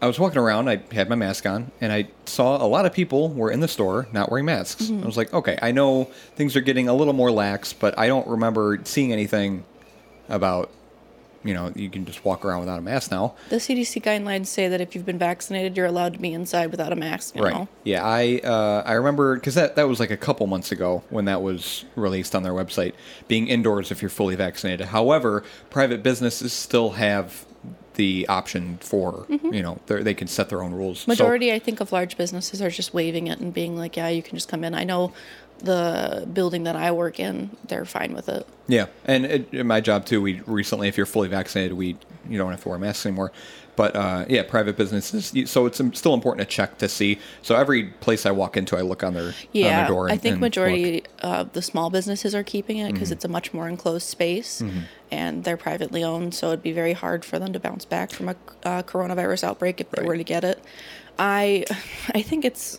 I 0.00 0.06
was 0.06 0.18
walking 0.18 0.38
around. 0.38 0.68
I 0.68 0.82
had 0.92 1.08
my 1.08 1.14
mask 1.14 1.46
on, 1.46 1.70
and 1.80 1.92
I 1.92 2.08
saw 2.26 2.62
a 2.62 2.66
lot 2.66 2.86
of 2.86 2.92
people 2.92 3.28
were 3.28 3.50
in 3.50 3.60
the 3.60 3.68
store 3.68 4.08
not 4.12 4.30
wearing 4.30 4.46
masks. 4.46 4.90
I 4.90 5.06
was 5.06 5.16
like, 5.16 5.32
okay, 5.32 5.58
I 5.62 5.72
know 5.72 6.04
things 6.36 6.56
are 6.56 6.60
getting 6.60 6.88
a 6.88 6.94
little 6.94 7.12
more 7.12 7.30
lax, 7.30 7.72
but 7.72 7.98
I 7.98 8.06
don't 8.08 8.26
remember 8.26 8.80
seeing 8.84 9.12
anything 9.12 9.64
about, 10.28 10.70
you 11.44 11.54
know, 11.54 11.72
you 11.74 11.90
can 11.90 12.04
just 12.04 12.24
walk 12.24 12.44
around 12.44 12.60
without 12.60 12.78
a 12.78 12.82
mask 12.82 13.10
now. 13.10 13.34
The 13.48 13.56
CDC 13.56 14.02
guidelines 14.02 14.46
say 14.46 14.68
that 14.68 14.80
if 14.80 14.94
you've 14.94 15.06
been 15.06 15.18
vaccinated, 15.18 15.76
you're 15.76 15.86
allowed 15.86 16.12
to 16.14 16.18
be 16.18 16.32
inside 16.32 16.70
without 16.70 16.92
a 16.92 16.96
mask. 16.96 17.34
You 17.36 17.42
Right. 17.42 17.54
Know? 17.54 17.68
Yeah, 17.84 18.04
I 18.04 18.40
uh, 18.44 18.82
I 18.86 18.92
remember 18.92 19.34
because 19.34 19.54
that 19.54 19.76
that 19.76 19.88
was 19.88 19.98
like 20.00 20.10
a 20.10 20.16
couple 20.16 20.46
months 20.46 20.72
ago 20.72 21.02
when 21.10 21.24
that 21.26 21.42
was 21.42 21.84
released 21.96 22.34
on 22.34 22.42
their 22.42 22.52
website, 22.52 22.92
being 23.28 23.48
indoors 23.48 23.90
if 23.90 24.02
you're 24.02 24.08
fully 24.10 24.36
vaccinated. 24.36 24.88
However, 24.88 25.42
private 25.70 26.02
businesses 26.02 26.52
still 26.52 26.90
have 26.92 27.44
the 27.94 28.26
option 28.26 28.78
for 28.80 29.26
you 29.28 29.62
know 29.62 29.78
they're- 29.86 30.02
can 30.14 30.26
set 30.26 30.48
their 30.48 30.62
own 30.62 30.72
rules. 30.72 31.00
So- 31.00 31.04
Majority, 31.08 31.52
I 31.52 31.58
think, 31.58 31.78
of 31.80 31.92
large 31.92 32.16
businesses 32.16 32.62
are 32.62 32.70
just 32.70 32.94
waiving 32.94 33.26
it 33.26 33.38
and 33.38 33.52
being 33.52 33.76
like, 33.76 33.98
"Yeah, 33.98 34.08
you 34.08 34.22
can 34.22 34.34
just 34.36 34.48
come 34.48 34.64
in." 34.64 34.74
I 34.74 34.84
know 34.84 35.12
the 35.58 36.26
building 36.32 36.64
that 36.64 36.76
I 36.76 36.90
work 36.92 37.20
in; 37.20 37.50
they're 37.68 37.84
fine 37.84 38.14
with 38.14 38.28
it. 38.28 38.46
Yeah, 38.68 38.86
and 39.04 39.24
it, 39.26 39.52
in 39.54 39.66
my 39.66 39.80
job 39.80 40.06
too, 40.06 40.20
we 40.22 40.40
recently, 40.46 40.88
if 40.88 40.96
you're 40.96 41.06
fully 41.06 41.28
vaccinated, 41.28 41.76
we 41.76 41.96
you 42.28 42.38
don't 42.38 42.50
have 42.50 42.62
to 42.62 42.68
wear 42.68 42.78
masks 42.78 43.06
anymore. 43.06 43.32
But 43.74 43.96
uh, 43.96 44.26
yeah, 44.28 44.42
private 44.42 44.76
businesses. 44.76 45.32
So 45.50 45.64
it's 45.64 45.80
still 45.98 46.12
important 46.12 46.46
to 46.46 46.54
check 46.54 46.76
to 46.78 46.88
see. 46.90 47.18
So 47.40 47.56
every 47.56 47.84
place 47.84 48.26
I 48.26 48.30
walk 48.30 48.58
into, 48.58 48.76
I 48.76 48.82
look 48.82 49.02
on 49.02 49.14
their 49.14 49.28
on 49.28 49.34
Yeah, 49.52 49.78
their 49.80 49.88
door. 49.88 50.10
I 50.10 50.18
think 50.18 50.40
majority 50.40 51.04
of 51.20 51.52
the 51.54 51.62
small 51.62 51.88
businesses 51.88 52.34
are 52.34 52.42
keeping 52.42 52.76
it 52.78 52.82
Mm-hmm. 52.82 52.92
because 52.94 53.10
it's 53.10 53.24
a 53.24 53.28
much 53.28 53.54
more 53.54 53.68
enclosed 53.68 54.06
space, 54.08 54.62
and 55.10 55.44
they're 55.44 55.56
privately 55.56 56.04
owned, 56.04 56.34
so 56.34 56.48
it'd 56.48 56.62
be 56.62 56.72
very 56.72 56.92
hard 56.92 57.24
for 57.24 57.38
them 57.38 57.52
to 57.54 57.58
bounce 57.60 57.84
back 57.86 58.10
from 58.10 58.28
a 58.28 58.36
uh, 58.64 58.82
coronavirus 58.82 59.44
outbreak 59.44 59.80
if 59.80 59.90
they 59.90 60.02
Right. 60.02 60.08
were 60.08 60.16
to 60.18 60.24
get 60.24 60.44
it. 60.44 60.62
I, 61.18 61.64
I 62.14 62.20
think 62.20 62.44
it's 62.44 62.78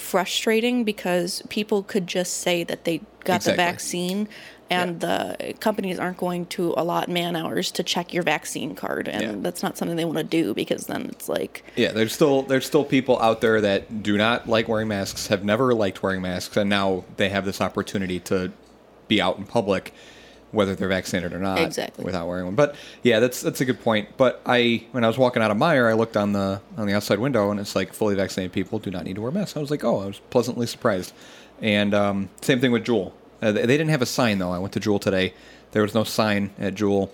frustrating 0.00 0.84
because 0.84 1.42
people 1.48 1.82
could 1.82 2.06
just 2.06 2.38
say 2.38 2.64
that 2.64 2.84
they 2.84 2.98
got 3.24 3.36
Exactly. 3.36 3.52
the 3.52 3.56
vaccine. 3.56 4.28
And 4.72 5.00
the 5.00 5.54
companies 5.58 5.98
aren't 5.98 6.16
going 6.18 6.46
to 6.46 6.74
allot 6.76 7.08
man 7.08 7.34
hours 7.34 7.72
to 7.72 7.82
check 7.82 8.14
your 8.14 8.22
vaccine 8.22 8.76
card, 8.76 9.08
and 9.08 9.22
Yeah. 9.22 9.32
that's 9.38 9.64
not 9.64 9.76
something 9.76 9.96
they 9.96 10.04
want 10.04 10.18
to 10.18 10.22
do 10.24 10.54
because 10.54 10.86
then 10.86 11.06
it's 11.10 11.28
like, 11.28 11.64
Yeah, 11.74 11.90
there's 11.90 12.12
still 12.12 12.42
there's 12.42 12.66
still 12.66 12.84
people 12.84 13.20
out 13.20 13.40
there 13.40 13.60
that 13.60 14.04
do 14.04 14.16
not 14.16 14.48
like 14.48 14.68
wearing 14.68 14.86
masks, 14.86 15.26
have 15.26 15.42
never 15.44 15.74
liked 15.74 16.04
wearing 16.04 16.22
masks, 16.22 16.56
and 16.56 16.70
now 16.70 17.02
they 17.16 17.30
have 17.30 17.44
this 17.44 17.60
opportunity 17.60 18.20
to 18.20 18.52
be 19.08 19.20
out 19.20 19.38
in 19.38 19.44
public 19.44 19.92
whether 20.52 20.74
they're 20.74 20.88
vaccinated 20.88 21.32
or 21.32 21.38
not 21.38 21.58
Exactly. 21.60 22.04
without 22.04 22.26
wearing 22.28 22.44
one. 22.46 22.54
But 22.54 22.74
yeah, 23.02 23.20
that's 23.20 23.40
that's 23.40 23.60
a 23.60 23.64
good 23.64 23.80
point. 23.82 24.08
But 24.16 24.40
I 24.44 24.84
when 24.92 25.04
I 25.04 25.06
was 25.06 25.16
walking 25.18 25.42
out 25.42 25.50
of 25.50 25.56
Meijer, 25.56 25.88
I 25.88 25.94
looked 25.94 26.16
on 26.16 26.32
the 26.32 26.60
on 26.76 26.86
the 26.86 26.94
outside 26.94 27.18
window 27.18 27.50
and 27.50 27.60
it's 27.60 27.76
like 27.76 27.92
fully 27.92 28.14
vaccinated 28.14 28.52
people 28.52 28.78
do 28.78 28.90
not 28.90 29.04
need 29.04 29.14
to 29.14 29.20
wear 29.22 29.30
masks. 29.30 29.56
I 29.56 29.60
was 29.60 29.70
like, 29.70 29.84
oh, 29.84 30.00
I 30.00 30.06
was 30.06 30.18
pleasantly 30.30 30.66
surprised. 30.66 31.12
And 31.62 31.94
um, 31.94 32.28
same 32.40 32.60
thing 32.60 32.72
with 32.72 32.84
Jewel. 32.84 33.14
Uh, 33.42 33.52
they 33.52 33.60
they 33.62 33.76
didn't 33.76 33.90
have 33.90 34.02
a 34.02 34.06
sign 34.06 34.38
though. 34.38 34.50
I 34.52 34.58
went 34.58 34.72
to 34.74 34.80
Jewel 34.80 34.98
today. 34.98 35.34
There 35.72 35.82
was 35.82 35.94
no 35.94 36.04
sign 36.04 36.50
at 36.58 36.74
Jewel. 36.74 37.12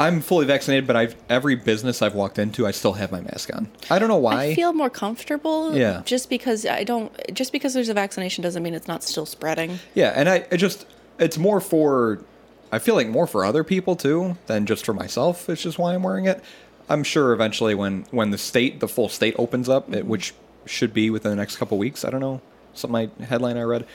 I'm 0.00 0.20
fully 0.20 0.46
vaccinated, 0.46 0.86
but 0.86 0.94
I've 0.94 1.16
every 1.28 1.56
business 1.56 2.02
I've 2.02 2.14
walked 2.14 2.38
into, 2.38 2.66
I 2.68 2.70
still 2.70 2.92
have 2.92 3.10
my 3.10 3.20
mask 3.20 3.52
on. 3.54 3.68
I 3.90 3.98
don't 3.98 4.08
know 4.08 4.16
why. 4.16 4.44
I 4.44 4.54
feel 4.54 4.72
more 4.72 4.90
comfortable. 4.90 5.76
Yeah. 5.76 6.02
Just 6.04 6.30
because 6.30 6.64
I 6.64 6.84
don't. 6.84 7.12
Just 7.34 7.50
because 7.50 7.74
there's 7.74 7.88
a 7.88 7.94
vaccination 7.94 8.42
doesn't 8.42 8.62
mean 8.62 8.74
it's 8.74 8.86
not 8.86 9.02
still 9.02 9.26
spreading. 9.26 9.80
Yeah, 9.94 10.12
and 10.14 10.28
I, 10.28 10.46
I 10.52 10.56
just 10.56 10.86
it's 11.18 11.36
more 11.36 11.60
for 11.60 12.20
I 12.70 12.78
feel 12.78 12.94
like 12.94 13.08
more 13.08 13.26
for 13.26 13.44
other 13.44 13.64
people 13.64 13.96
too 13.96 14.36
than 14.46 14.66
just 14.66 14.84
for 14.84 14.92
myself. 14.92 15.48
It's 15.48 15.62
just 15.62 15.78
why 15.78 15.94
I'm 15.94 16.02
wearing 16.02 16.26
it. 16.26 16.42
I'm 16.88 17.02
sure 17.02 17.32
eventually 17.32 17.74
when 17.74 18.06
when 18.10 18.30
the 18.30 18.38
state 18.38 18.80
the 18.80 18.88
full 18.88 19.08
state 19.08 19.34
opens 19.38 19.68
up, 19.68 19.92
it, 19.92 20.06
which 20.06 20.34
should 20.66 20.92
be 20.92 21.10
within 21.10 21.30
the 21.30 21.36
next 21.36 21.56
couple 21.56 21.78
weeks. 21.78 22.04
I 22.04 22.10
don't 22.10 22.20
know 22.20 22.40
some 22.74 22.90
my 22.92 23.10
headline 23.20 23.56
I 23.56 23.62
read. 23.62 23.86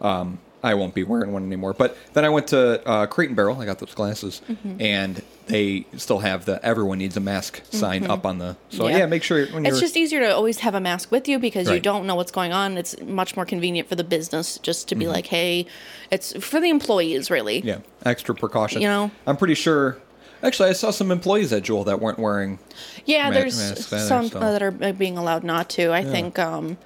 Um, 0.00 0.38
I 0.62 0.74
won't 0.74 0.94
be 0.94 1.02
wearing 1.02 1.32
one 1.32 1.44
anymore. 1.44 1.72
But 1.74 1.96
then 2.12 2.24
I 2.24 2.28
went 2.28 2.46
to 2.48 2.86
uh, 2.88 3.06
Crate 3.06 3.28
and 3.30 3.36
Barrel. 3.36 3.60
I 3.60 3.64
got 3.66 3.78
those 3.80 3.94
glasses, 3.94 4.40
and 4.78 5.20
they 5.46 5.86
still 5.96 6.20
have 6.20 6.44
the 6.44 6.64
everyone 6.64 6.98
needs 6.98 7.16
a 7.16 7.20
mask 7.20 7.62
sign 7.70 8.06
up 8.06 8.24
on 8.24 8.38
the. 8.38 8.56
So 8.70 8.86
yeah, 8.88 8.98
Yeah. 8.98 9.06
make 9.06 9.22
sure 9.24 9.44
when 9.46 9.64
you're. 9.64 9.72
It's 9.72 9.80
just 9.80 9.96
easier 9.96 10.20
to 10.20 10.34
always 10.34 10.60
have 10.60 10.74
a 10.74 10.80
mask 10.80 11.10
with 11.10 11.26
you 11.28 11.38
because 11.38 11.68
you 11.68 11.80
don't 11.80 12.06
know 12.06 12.14
what's 12.14 12.30
going 12.32 12.52
on. 12.52 12.78
It's 12.78 13.00
much 13.02 13.34
more 13.34 13.44
convenient 13.44 13.88
for 13.88 13.96
the 13.96 14.04
business 14.04 14.58
just 14.58 14.88
to 14.88 14.94
be 14.94 15.04
Mm-hmm. 15.04 15.12
like, 15.14 15.26
hey, 15.26 15.66
it's 16.12 16.32
for 16.44 16.60
the 16.60 16.70
employees 16.70 17.30
really. 17.30 17.60
Yeah, 17.60 17.78
extra 18.04 18.34
precaution. 18.34 18.82
You 18.82 18.88
know? 18.88 19.10
I'm 19.26 19.36
pretty 19.36 19.54
sure. 19.54 19.98
Actually, 20.44 20.70
I 20.70 20.72
saw 20.72 20.90
some 20.90 21.10
employees 21.12 21.52
at 21.52 21.62
Jewel 21.62 21.84
that 21.84 22.00
weren't 22.00 22.18
wearing. 22.18 22.58
Yeah, 23.04 23.28
Ma- 23.28 23.34
there's 23.34 23.54
some 23.86 24.28
so- 24.28 24.38
uh, 24.40 24.52
that 24.52 24.62
are 24.62 24.74
uh, 24.80 24.92
being 24.92 25.16
allowed 25.18 25.44
not 25.44 25.68
to. 25.70 25.92
I 25.92 26.02
think 26.04 26.38
um, 26.38 26.78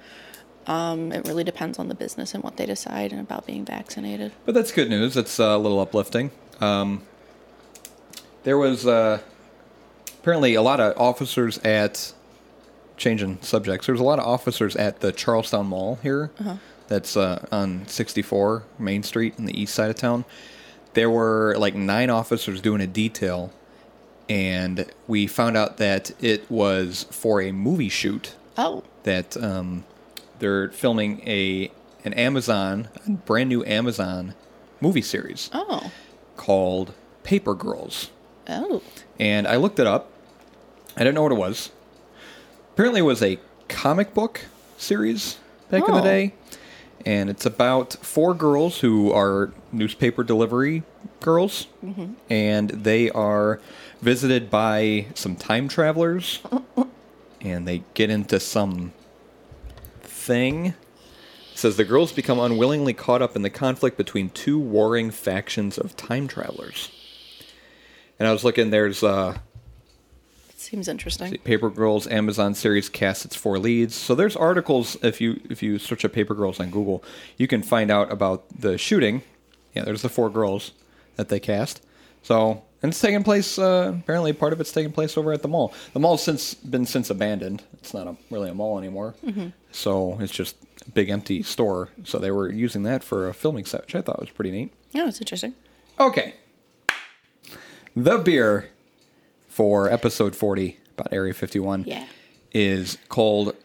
um, 0.67 1.11
it 1.11 1.25
really 1.27 1.43
depends 1.43 1.79
on 1.79 1.87
the 1.87 1.95
business 1.95 2.33
and 2.33 2.43
what 2.43 2.57
they 2.57 2.65
decide 2.65 3.11
and 3.11 3.21
about 3.21 3.45
being 3.45 3.65
vaccinated. 3.65 4.31
But 4.45 4.53
that's 4.53 4.71
good 4.71 4.89
news. 4.89 5.17
It's 5.17 5.39
uh, 5.39 5.45
a 5.45 5.57
little 5.57 5.79
uplifting. 5.79 6.31
Um, 6.61 7.01
there 8.43 8.57
was 8.57 8.85
uh, 8.85 9.19
apparently 10.19 10.55
a 10.55 10.61
lot 10.61 10.79
of 10.79 10.97
officers 10.97 11.57
at. 11.59 12.13
Changing 12.97 13.37
subjects. 13.43 13.85
There's 13.85 13.99
a 13.99 14.03
lot 14.03 14.17
of 14.17 14.25
officers 14.25 14.75
at 14.75 15.01
the 15.01 15.11
Charlestown 15.11 15.67
Mall 15.67 15.99
here. 16.01 16.31
That's 16.87 17.15
uh, 17.15 17.45
on 17.51 17.87
64 17.87 18.63
Main 18.79 19.03
Street 19.03 19.35
in 19.37 19.45
the 19.45 19.55
east 19.61 19.75
side 19.75 19.91
of 19.91 19.97
town. 19.97 20.25
There 20.93 21.07
were 21.11 21.53
like 21.59 21.75
nine 21.75 22.09
officers 22.09 22.59
doing 22.59 22.81
a 22.81 22.87
detail, 22.87 23.53
and 24.27 24.91
we 25.07 25.27
found 25.27 25.55
out 25.55 25.77
that 25.77 26.11
it 26.19 26.49
was 26.49 27.05
for 27.11 27.39
a 27.39 27.51
movie 27.51 27.87
shoot 27.89 28.33
Oh, 28.57 28.83
that 29.03 29.37
um, 29.37 29.83
they're 30.39 30.69
filming 30.69 31.21
a 31.27 31.71
an 32.05 32.13
Amazon, 32.13 32.87
a 33.05 33.11
brand 33.11 33.49
new 33.49 33.65
Amazon 33.65 34.33
movie 34.79 35.01
series 35.01 35.49
oh, 35.53 35.91
called 36.37 36.93
Paper 37.23 37.53
Girls. 37.53 38.11
oh. 38.47 38.81
And 39.19 39.47
I 39.47 39.55
looked 39.57 39.79
it 39.79 39.87
up. 39.87 40.11
I 40.95 40.99
didn't 40.99 41.15
know 41.15 41.23
what 41.23 41.31
it 41.31 41.35
was. 41.35 41.71
Apparently, 42.73 42.99
it 42.99 43.03
was 43.03 43.21
a 43.23 43.39
comic 43.67 44.13
book 44.13 44.45
series 44.77 45.37
back 45.69 45.87
in 45.87 45.93
the 45.95 46.01
Oh. 46.01 46.03
day. 46.03 46.33
And 47.05 47.29
it's 47.29 47.45
about 47.45 47.93
four 48.01 48.33
girls 48.33 48.79
who 48.79 49.11
are 49.11 49.51
newspaper 49.71 50.23
delivery 50.23 50.83
girls. 51.19 51.67
Mm-hmm. 51.83 52.13
And 52.29 52.69
they 52.69 53.09
are 53.11 53.59
visited 54.01 54.49
by 54.49 55.07
some 55.15 55.35
time 55.35 55.67
travelers. 55.67 56.39
and 57.41 57.67
they 57.67 57.83
get 57.95 58.09
into 58.09 58.39
some 58.39 58.93
thing. 60.27 60.67
It 60.67 60.75
says 61.55 61.77
the 61.77 61.85
girls 61.85 62.11
become 62.11 62.39
unwillingly 62.39 62.93
caught 62.93 63.23
up 63.23 63.35
in 63.35 63.41
the 63.41 63.49
conflict 63.49 63.97
between 63.97 64.29
two 64.29 64.59
warring 64.59 65.09
factions 65.09 65.77
of 65.79 65.97
time 65.97 66.27
travelers. 66.27 66.91
And 68.19 68.27
I 68.27 68.31
was 68.31 68.43
looking, 68.43 68.69
there's 68.69 69.01
uh, 69.03 69.37
It 70.49 70.59
Seems 70.59 70.87
interesting. 70.87 71.35
Paper 71.39 71.69
Girls 71.69 72.07
Amazon 72.07 72.53
series 72.53 72.89
casts 72.89 73.25
its 73.25 73.35
four 73.35 73.57
leads. 73.57 73.95
So 73.95 74.13
there's 74.13 74.35
articles 74.35 74.97
if 75.01 75.19
you 75.21 75.39
if 75.49 75.63
you 75.63 75.79
search 75.79 76.05
up 76.05 76.13
Paper 76.13 76.35
Girls 76.35 76.59
on 76.59 76.69
Google, 76.69 77.03
you 77.37 77.47
can 77.47 77.63
find 77.63 77.89
out 77.89 78.11
about 78.11 78.43
the 78.59 78.77
shooting. 78.77 79.23
Yeah, 79.73 79.83
there's 79.83 80.01
the 80.01 80.09
four 80.09 80.29
girls 80.29 80.73
that 81.15 81.29
they 81.29 81.39
cast. 81.39 81.83
So 82.21 82.63
and 82.83 82.91
it's 82.91 83.01
taking 83.01 83.23
place. 83.23 83.57
Uh, 83.57 83.93
apparently, 83.99 84.33
part 84.33 84.53
of 84.53 84.61
it's 84.61 84.71
taking 84.71 84.91
place 84.91 85.17
over 85.17 85.33
at 85.33 85.41
the 85.41 85.47
mall. 85.47 85.73
The 85.93 85.99
mall's 85.99 86.21
since 86.23 86.53
been 86.53 86.85
since 86.85 87.09
abandoned. 87.09 87.63
It's 87.73 87.93
not 87.93 88.05
a, 88.07 88.15
really 88.29 88.49
a 88.49 88.53
mall 88.53 88.77
anymore. 88.77 89.15
So 89.77 90.17
it's 90.19 90.33
just 90.33 90.55
a 90.85 90.89
big 90.91 91.09
empty 91.09 91.43
store. 91.43 91.89
So 92.03 92.17
they 92.17 92.31
were 92.31 92.51
using 92.51 92.83
that 92.83 93.03
for 93.03 93.27
a 93.29 93.33
filming 93.33 93.65
set, 93.65 93.81
which 93.81 93.95
I 93.95 94.01
thought 94.01 94.19
was 94.19 94.29
pretty 94.31 94.51
neat. 94.51 94.73
Yeah, 94.91 95.07
it's 95.07 95.19
interesting. 95.21 95.53
Okay. 95.99 96.33
The 97.95 98.17
beer 98.17 98.69
for 99.47 99.89
episode 99.91 100.35
40 100.35 100.77
about 100.97 101.11
Area 101.13 101.33
51 101.33 101.83
Yeah. 101.85 102.05
is 102.53 102.97
called, 103.09 103.55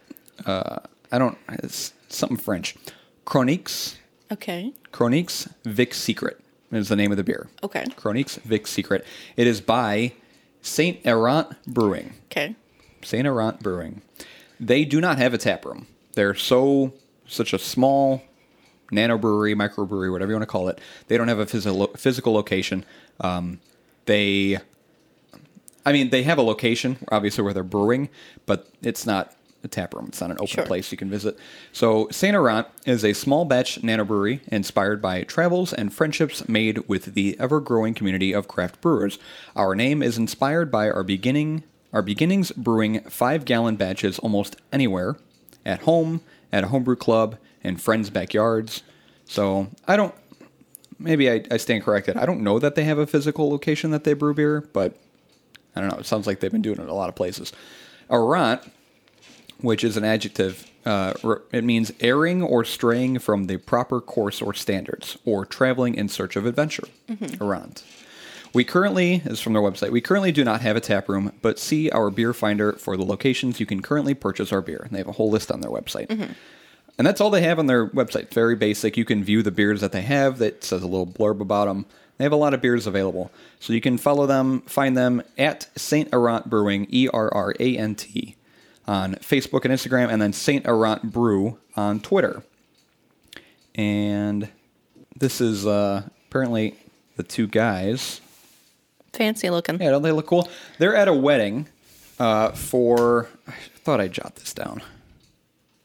uh, 0.45 0.79
I 1.11 1.17
don't, 1.17 1.37
it's 1.49 1.93
something 2.09 2.37
French. 2.37 2.75
Chroniques, 3.25 3.97
Okay. 4.31 4.73
Chroniques 4.91 5.47
Vic 5.63 5.93
Secret 5.93 6.39
is 6.71 6.89
the 6.89 6.95
name 6.95 7.11
of 7.11 7.17
the 7.17 7.23
beer. 7.23 7.49
Okay. 7.63 7.85
Chroniques 7.95 8.37
Vic 8.37 8.65
Secret. 8.67 9.05
It 9.37 9.45
is 9.45 9.61
by 9.61 10.13
Saint 10.61 10.99
Errant 11.05 11.63
Brewing. 11.67 12.13
Okay. 12.25 12.55
Saint 13.03 13.27
Errant 13.27 13.61
Brewing. 13.61 14.01
They 14.59 14.85
do 14.85 14.99
not 15.01 15.17
have 15.19 15.33
a 15.33 15.37
tap 15.37 15.65
room. 15.65 15.85
They're 16.13 16.35
so 16.35 16.93
such 17.27 17.53
a 17.53 17.59
small 17.59 18.21
nano 18.91 19.17
brewery, 19.17 19.55
microbrewery, 19.55 20.11
whatever 20.11 20.31
you 20.31 20.35
want 20.35 20.43
to 20.43 20.51
call 20.51 20.67
it. 20.69 20.79
They 21.07 21.17
don't 21.17 21.27
have 21.27 21.39
a 21.39 21.45
physical 21.45 21.87
physical 21.97 22.33
location. 22.33 22.85
Um, 23.19 23.59
they, 24.05 24.59
I 25.85 25.91
mean, 25.93 26.09
they 26.09 26.23
have 26.23 26.37
a 26.37 26.43
location 26.43 26.97
obviously 27.11 27.43
where 27.43 27.53
they're 27.53 27.63
brewing, 27.63 28.09
but 28.45 28.67
it's 28.81 29.05
not 29.05 29.35
a 29.63 29.67
tap 29.69 29.93
room. 29.93 30.07
It's 30.09 30.19
not 30.19 30.29
an 30.29 30.37
open 30.37 30.47
Sure. 30.47 30.65
place 30.65 30.91
you 30.91 30.97
can 30.97 31.09
visit. 31.09 31.37
So 31.71 32.09
Saint 32.11 32.35
Errant 32.35 32.67
is 32.85 33.05
a 33.05 33.13
small 33.13 33.45
batch 33.45 33.81
nano 33.81 34.03
brewery 34.03 34.41
inspired 34.47 35.01
by 35.01 35.23
travels 35.23 35.71
and 35.71 35.93
friendships 35.93 36.47
made 36.49 36.79
with 36.89 37.13
the 37.13 37.39
ever-growing 37.39 37.93
community 37.93 38.33
of 38.33 38.49
craft 38.49 38.81
brewers. 38.81 39.17
Our 39.55 39.73
name 39.73 40.03
is 40.03 40.17
inspired 40.17 40.69
by 40.69 40.89
our 40.89 41.03
beginning 41.03 41.63
our 41.93 42.01
beginnings 42.01 42.51
brewing 42.51 43.01
five-gallon 43.01 43.75
batches 43.75 44.17
almost 44.19 44.55
anywhere, 44.71 45.15
at 45.65 45.81
home, 45.81 46.21
at 46.51 46.63
a 46.63 46.67
homebrew 46.67 46.95
club, 46.95 47.37
in 47.63 47.77
friends' 47.77 48.09
backyards. 48.09 48.83
So 49.25 49.67
I 49.87 49.95
don't 49.95 50.13
maybe 50.99 51.29
I, 51.29 51.43
I 51.51 51.57
stand 51.57 51.83
corrected. 51.83 52.17
I 52.17 52.25
don't 52.25 52.41
know 52.41 52.59
that 52.59 52.75
they 52.75 52.83
have 52.85 52.97
a 52.97 53.05
physical 53.05 53.49
location 53.49 53.91
that 53.91 54.03
they 54.03 54.13
brew 54.13 54.33
beer, 54.33 54.61
but 54.73 54.95
I 55.75 55.81
don't 55.81 55.89
know. 55.89 55.97
It 55.97 56.05
sounds 56.05 56.25
like 56.25 56.39
they've 56.39 56.51
been 56.51 56.61
doing 56.61 56.79
it 56.79 56.87
a 56.87 56.93
lot 56.93 57.09
of 57.09 57.15
places. 57.15 57.51
Errant, 58.09 58.61
which 59.59 59.83
is 59.83 59.97
an 59.97 60.03
adjective, 60.03 60.69
uh, 60.85 61.13
it 61.51 61.63
means 61.63 61.91
erring 61.99 62.41
or 62.41 62.63
straying 62.63 63.19
from 63.19 63.45
the 63.45 63.57
proper 63.57 64.01
course 64.01 64.41
or 64.41 64.53
standards, 64.53 65.17
or 65.25 65.45
traveling 65.45 65.95
in 65.95 66.09
search 66.09 66.35
of 66.35 66.45
adventure. 66.45 66.87
Errant. 67.41 67.83
We 68.53 68.63
currently, 68.63 69.17
this 69.17 69.33
is 69.33 69.39
from 69.39 69.53
their 69.53 69.61
website, 69.63 69.89
we 69.91 69.99
currently 70.01 70.31
do 70.31 70.43
not 70.43 70.61
have 70.61 70.75
a 70.75 70.79
tap 70.79 71.09
room, 71.09 71.31
but 71.41 71.57
see 71.57 71.89
our 71.89 72.11
beer 72.11 72.33
finder 72.33 72.73
for 72.73 72.95
the 72.95 73.03
locations 73.03 73.59
you 73.59 73.65
can 73.65 73.81
currently 73.81 74.13
purchase 74.13 74.51
our 74.51 74.61
beer. 74.61 74.81
And 74.83 74.91
they 74.91 74.99
have 74.99 75.07
a 75.07 75.13
whole 75.13 75.31
list 75.31 75.51
on 75.51 75.61
their 75.61 75.71
website. 75.71 76.07
And 76.97 77.07
that's 77.07 77.19
all 77.19 77.31
they 77.31 77.41
have 77.41 77.57
on 77.57 77.65
their 77.65 77.87
website. 77.87 78.31
Very 78.31 78.55
basic. 78.55 78.95
You 78.95 79.05
can 79.05 79.23
view 79.23 79.41
the 79.41 79.49
beers 79.49 79.81
that 79.81 79.91
they 79.91 80.03
have 80.03 80.37
that 80.37 80.63
says 80.63 80.83
a 80.83 80.87
little 80.87 81.07
blurb 81.07 81.41
about 81.41 81.65
them. 81.65 81.87
They 82.17 82.25
have 82.25 82.31
a 82.31 82.37
lot 82.37 82.53
of 82.53 82.61
beers 82.61 82.85
available. 82.85 83.31
So 83.59 83.73
you 83.73 83.81
can 83.81 83.97
follow 83.97 84.27
them, 84.27 84.61
find 84.61 84.95
them 84.95 85.23
at 85.35 85.67
St. 85.75 86.13
Errant 86.13 86.47
Brewing, 86.47 86.85
E 86.91 87.07
R 87.11 87.33
R 87.33 87.55
A 87.59 87.77
N 87.77 87.95
T, 87.95 88.35
on 88.87 89.15
Facebook 89.15 89.65
and 89.65 89.73
Instagram, 89.73 90.11
and 90.11 90.21
then 90.21 90.31
St. 90.33 90.67
Errant 90.67 91.11
Brew 91.11 91.57
on 91.75 91.99
Twitter. 91.99 92.43
And 93.73 94.49
this 95.17 95.41
is 95.41 95.65
uh, 95.65 96.03
apparently 96.29 96.75
the 97.15 97.23
two 97.23 97.47
guys. 97.47 98.21
Fancy 99.13 99.49
looking. 99.49 99.79
Yeah, 99.81 99.91
don't 99.91 100.01
they 100.01 100.11
look 100.11 100.27
cool? 100.27 100.49
They're 100.79 100.95
at 100.95 101.07
a 101.07 101.13
wedding 101.13 101.67
uh, 102.19 102.51
for. 102.51 103.29
I 103.47 103.53
thought 103.83 104.01
I'd 104.01 104.11
jot 104.11 104.35
this 104.35 104.53
down. 104.53 104.81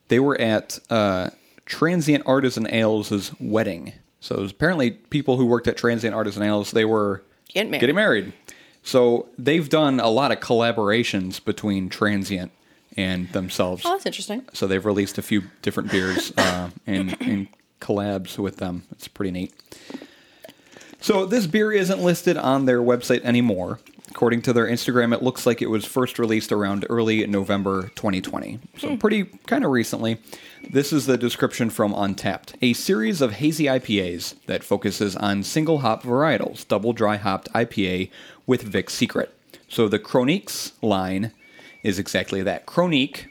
They 0.09 0.19
were 0.19 0.41
at 0.41 0.79
uh, 0.91 1.31
Transient 1.67 2.25
Artisan 2.27 2.67
Ales' 2.73 3.33
wedding. 3.39 3.93
So 4.21 4.37
it 4.37 4.41
was 4.41 4.51
apparently 4.51 4.91
people 4.91 5.37
who 5.37 5.47
worked 5.47 5.69
at 5.69 5.77
Transient 5.77 6.15
Artisan 6.15 6.43
Ales. 6.43 6.71
They 6.73 6.85
were 6.85 7.23
Getting 7.49 7.71
married. 7.71 7.81
Getting 7.81 7.97
married. 7.97 8.33
So 8.83 9.29
they've 9.39 9.69
done 9.69 10.01
a 10.01 10.09
lot 10.09 10.33
of 10.33 10.41
collaborations 10.41 11.45
between 11.45 11.89
Transient 11.89 12.51
and 12.97 13.29
themselves. 13.33 13.83
Oh, 13.85 13.93
that's 13.93 14.07
interesting. 14.07 14.45
So 14.55 14.67
they've 14.67 14.85
released 14.85 15.19
a 15.19 15.23
few 15.23 15.43
different 15.63 15.91
beers 15.91 16.33
uh, 16.37 16.71
and, 16.87 17.17
and 17.21 17.49
collabs 17.81 18.39
with 18.39 18.57
them. 18.57 18.85
It's 18.93 19.07
pretty 19.09 19.31
neat. 19.31 19.53
So 21.01 21.27
this 21.27 21.47
beer 21.47 21.73
isn't 21.73 22.01
listed 22.01 22.37
on 22.37 22.67
their 22.67 22.81
website 22.81 23.23
anymore. 23.23 23.79
According 24.11 24.43
to 24.43 24.53
their 24.53 24.67
Instagram, 24.67 25.15
it 25.15 25.23
looks 25.23 25.47
like 25.47 25.63
it 25.63 25.71
was 25.71 25.85
first 25.85 26.19
released 26.19 26.51
around 26.51 26.87
early 26.89 27.27
November 27.27 27.89
2020. 27.95 28.59
So 28.79 28.89
hmm. 28.89 28.97
pretty 28.97 29.25
kind 29.47 29.65
of 29.65 29.71
recently. 29.71 30.21
This 30.69 30.93
is 30.93 31.07
the 31.07 31.17
description 31.19 31.71
from 31.71 31.93
Untappd. 31.93 32.55
A 32.61 32.73
series 32.73 33.21
of 33.21 33.35
hazy 33.35 33.65
IPAs 33.65 34.35
that 34.47 34.65
focuses 34.65 35.15
on 35.17 35.43
single 35.45 35.79
hop 35.79 36.03
varietals, 36.03 36.67
double 36.67 36.93
dry 36.93 37.17
hopped 37.17 37.53
IPA 37.53 38.11
with 38.47 38.63
Vic 38.63 38.91
Secret. 38.91 39.33
So 39.69 39.89
the 39.89 39.99
Chroniques 39.99 40.73
line 40.83 41.33
is 41.83 41.99
exactly 41.99 42.43
that. 42.43 42.67
Chronique, 42.67 43.29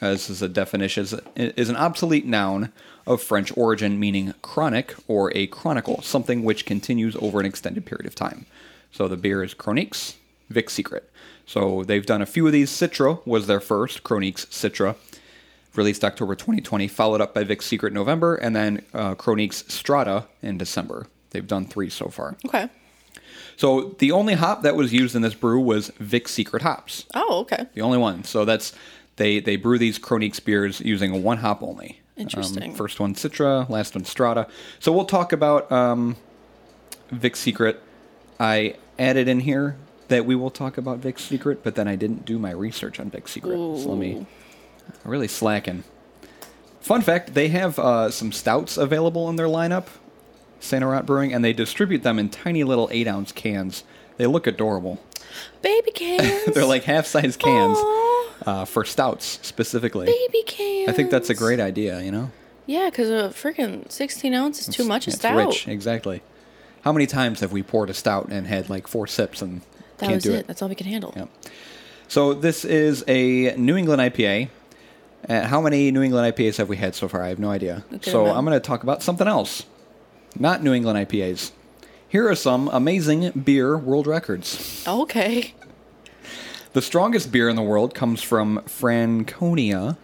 uh, 0.00 0.10
this 0.10 0.30
is 0.30 0.42
a 0.42 0.48
definition, 0.48 1.02
is, 1.02 1.14
is 1.36 1.68
an 1.68 1.76
obsolete 1.76 2.26
noun 2.26 2.72
of 3.06 3.22
French 3.22 3.56
origin 3.56 3.98
meaning 3.98 4.34
chronic 4.42 4.94
or 5.06 5.34
a 5.36 5.46
chronicle, 5.46 6.02
something 6.02 6.44
which 6.44 6.66
continues 6.66 7.16
over 7.16 7.40
an 7.40 7.46
extended 7.46 7.86
period 7.86 8.06
of 8.06 8.14
time. 8.14 8.46
So 8.92 9.08
the 9.08 9.16
beer 9.16 9.42
is 9.42 9.54
Chroniques 9.54 10.16
Vic 10.48 10.70
Secret. 10.70 11.10
So 11.46 11.84
they've 11.84 12.04
done 12.04 12.22
a 12.22 12.26
few 12.26 12.46
of 12.46 12.52
these. 12.52 12.70
Citra 12.70 13.24
was 13.26 13.46
their 13.46 13.60
first, 13.60 14.02
Chroniques 14.02 14.44
Citra, 14.46 14.96
released 15.74 16.04
October 16.04 16.34
2020, 16.34 16.88
followed 16.88 17.20
up 17.20 17.34
by 17.34 17.44
Vic 17.44 17.62
Secret 17.62 17.92
November, 17.92 18.34
and 18.34 18.54
then 18.54 18.84
uh, 18.92 19.14
Chroniques 19.14 19.64
Strata 19.68 20.26
in 20.42 20.58
December. 20.58 21.06
They've 21.30 21.46
done 21.46 21.66
three 21.66 21.90
so 21.90 22.08
far. 22.08 22.36
Okay. 22.46 22.68
So 23.56 23.96
the 23.98 24.12
only 24.12 24.34
hop 24.34 24.62
that 24.62 24.76
was 24.76 24.92
used 24.92 25.16
in 25.16 25.22
this 25.22 25.34
brew 25.34 25.60
was 25.60 25.88
Vic 25.98 26.28
Secret 26.28 26.62
hops. 26.62 27.06
Oh, 27.14 27.40
okay. 27.40 27.66
The 27.74 27.80
only 27.80 27.98
one. 27.98 28.24
So 28.24 28.44
that's 28.44 28.72
they 29.18 29.40
they 29.40 29.56
brew 29.56 29.78
these 29.78 29.98
Chroniques 29.98 30.40
beers 30.40 30.80
using 30.80 31.22
one 31.22 31.38
hop 31.38 31.62
only. 31.62 32.00
Interesting. 32.16 32.70
Um, 32.70 32.74
first 32.74 32.98
one 32.98 33.14
Citra, 33.14 33.68
last 33.68 33.94
one 33.94 34.04
Strata. 34.04 34.48
So 34.80 34.90
we'll 34.90 35.04
talk 35.04 35.32
about 35.32 35.70
um, 35.70 36.16
Vic 37.10 37.36
Secret. 37.36 37.80
I 38.40 38.76
added 38.98 39.28
in 39.28 39.40
here 39.40 39.76
that 40.08 40.24
we 40.24 40.34
will 40.34 40.50
talk 40.50 40.78
about 40.78 40.98
Vic 40.98 41.18
Secret, 41.18 41.62
but 41.62 41.74
then 41.74 41.86
I 41.86 41.94
didn't 41.94 42.24
do 42.24 42.38
my 42.38 42.50
research 42.50 42.98
on 42.98 43.10
Vic 43.10 43.28
Secret. 43.28 43.54
So 43.54 43.90
let 43.90 43.98
me. 43.98 44.26
I'm 45.04 45.10
really 45.10 45.28
slacking. 45.28 45.84
Fun 46.80 47.02
fact: 47.02 47.34
they 47.34 47.48
have 47.48 47.78
uh, 47.78 48.10
some 48.10 48.32
stouts 48.32 48.76
available 48.76 49.28
in 49.28 49.36
their 49.36 49.46
lineup, 49.46 49.86
Saint 50.60 50.82
Errant 50.82 51.06
Brewing, 51.06 51.32
and 51.32 51.44
they 51.44 51.52
distribute 51.52 52.02
them 52.02 52.18
in 52.18 52.30
tiny 52.30 52.64
little 52.64 52.88
eight 52.90 53.06
ounce 53.06 53.30
cans. 53.30 53.84
They 54.16 54.26
look 54.26 54.46
adorable. 54.46 55.00
Baby 55.62 55.90
cans. 55.94 56.54
They're 56.54 56.64
like 56.64 56.84
half 56.84 57.06
size 57.06 57.36
cans 57.36 57.78
Aw, 57.78 58.07
uh, 58.46 58.64
for 58.64 58.84
stouts 58.84 59.38
specifically. 59.42 60.06
baby 60.06 60.42
cans. 60.46 60.88
I 60.88 60.92
think 60.92 61.10
that's 61.10 61.30
a 61.30 61.34
great 61.34 61.60
idea. 61.60 62.00
You 62.00 62.10
know, 62.12 62.30
Yeah, 62.66 62.90
because 62.90 63.10
a 63.10 63.34
freaking 63.34 63.90
16 63.90 64.34
ounce 64.34 64.66
is 64.68 64.74
too 64.74 64.84
much 64.84 65.06
a 65.06 65.10
stout. 65.12 65.36
rich. 65.36 65.68
Exactly. 65.68 66.22
How 66.82 66.92
many 66.92 67.06
times 67.06 67.40
have 67.40 67.52
we 67.52 67.62
poured 67.62 67.90
a 67.90 67.94
stout 67.94 68.28
and 68.30 68.46
had 68.46 68.70
like 68.70 68.86
four 68.86 69.06
sips 69.06 69.42
and 69.42 69.60
That 69.98 70.06
can't 70.06 70.14
was 70.16 70.24
do 70.24 70.32
it. 70.32 70.36
it? 70.40 70.46
That's 70.46 70.62
all 70.62 70.68
we 70.68 70.74
can 70.74 70.86
handle. 70.86 71.12
Yep. 71.16 71.28
So 72.08 72.32
this 72.34 72.64
is 72.64 73.04
a 73.08 73.54
New 73.56 73.76
England 73.76 74.00
IPA. 74.00 74.48
Uh, 75.28 75.42
how 75.46 75.60
many 75.60 75.90
New 75.90 76.00
England 76.02 76.32
IPAs 76.34 76.56
have 76.56 76.68
we 76.68 76.76
had 76.76 76.94
so 76.94 77.08
far? 77.08 77.22
I 77.22 77.28
have 77.28 77.38
no 77.40 77.50
idea. 77.50 77.84
So. 78.02 78.26
I'm 78.26 78.44
going 78.44 78.54
to 78.56 78.60
talk 78.60 78.82
about 78.84 79.02
something 79.02 79.26
else, 79.26 79.64
not 80.38 80.62
New 80.62 80.72
England 80.72 80.96
IPAs. 81.08 81.50
Here 82.08 82.26
are 82.30 82.36
some 82.36 82.70
amazing 82.72 83.30
beer 83.32 83.76
world 83.76 84.06
records. 84.06 84.82
Okay. 84.88 85.52
The 86.78 86.82
strongest 86.82 87.32
beer 87.32 87.48
in 87.48 87.56
the 87.56 87.62
world 87.62 87.92
comes 87.92 88.22
from 88.22 88.62
Franconia 88.66 89.98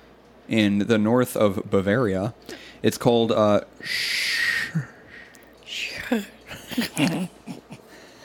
in 0.48 0.80
the 0.80 0.98
north 0.98 1.36
of 1.36 1.70
Bavaria. 1.70 2.34
It's 2.82 2.98
called 2.98 3.30
uh, 3.30 3.60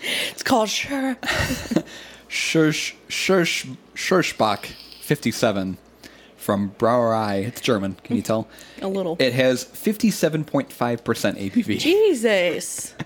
It's 0.01 0.41
called 0.44 0.70
Sure. 0.70 1.15
Schirsch, 2.27 2.96
Schirsch, 3.08 3.77
Schirschbach 3.94 4.65
57 5.01 5.77
from 6.36 6.72
Brauerei. 6.79 7.46
It's 7.46 7.62
German, 7.62 7.98
can 8.03 8.15
you 8.15 8.24
tell? 8.24 8.48
A 8.82 8.88
little. 8.88 9.15
It 9.20 9.34
has 9.34 9.63
57.5% 9.63 10.72
ABV. 10.74 11.77
Jesus. 11.77 12.96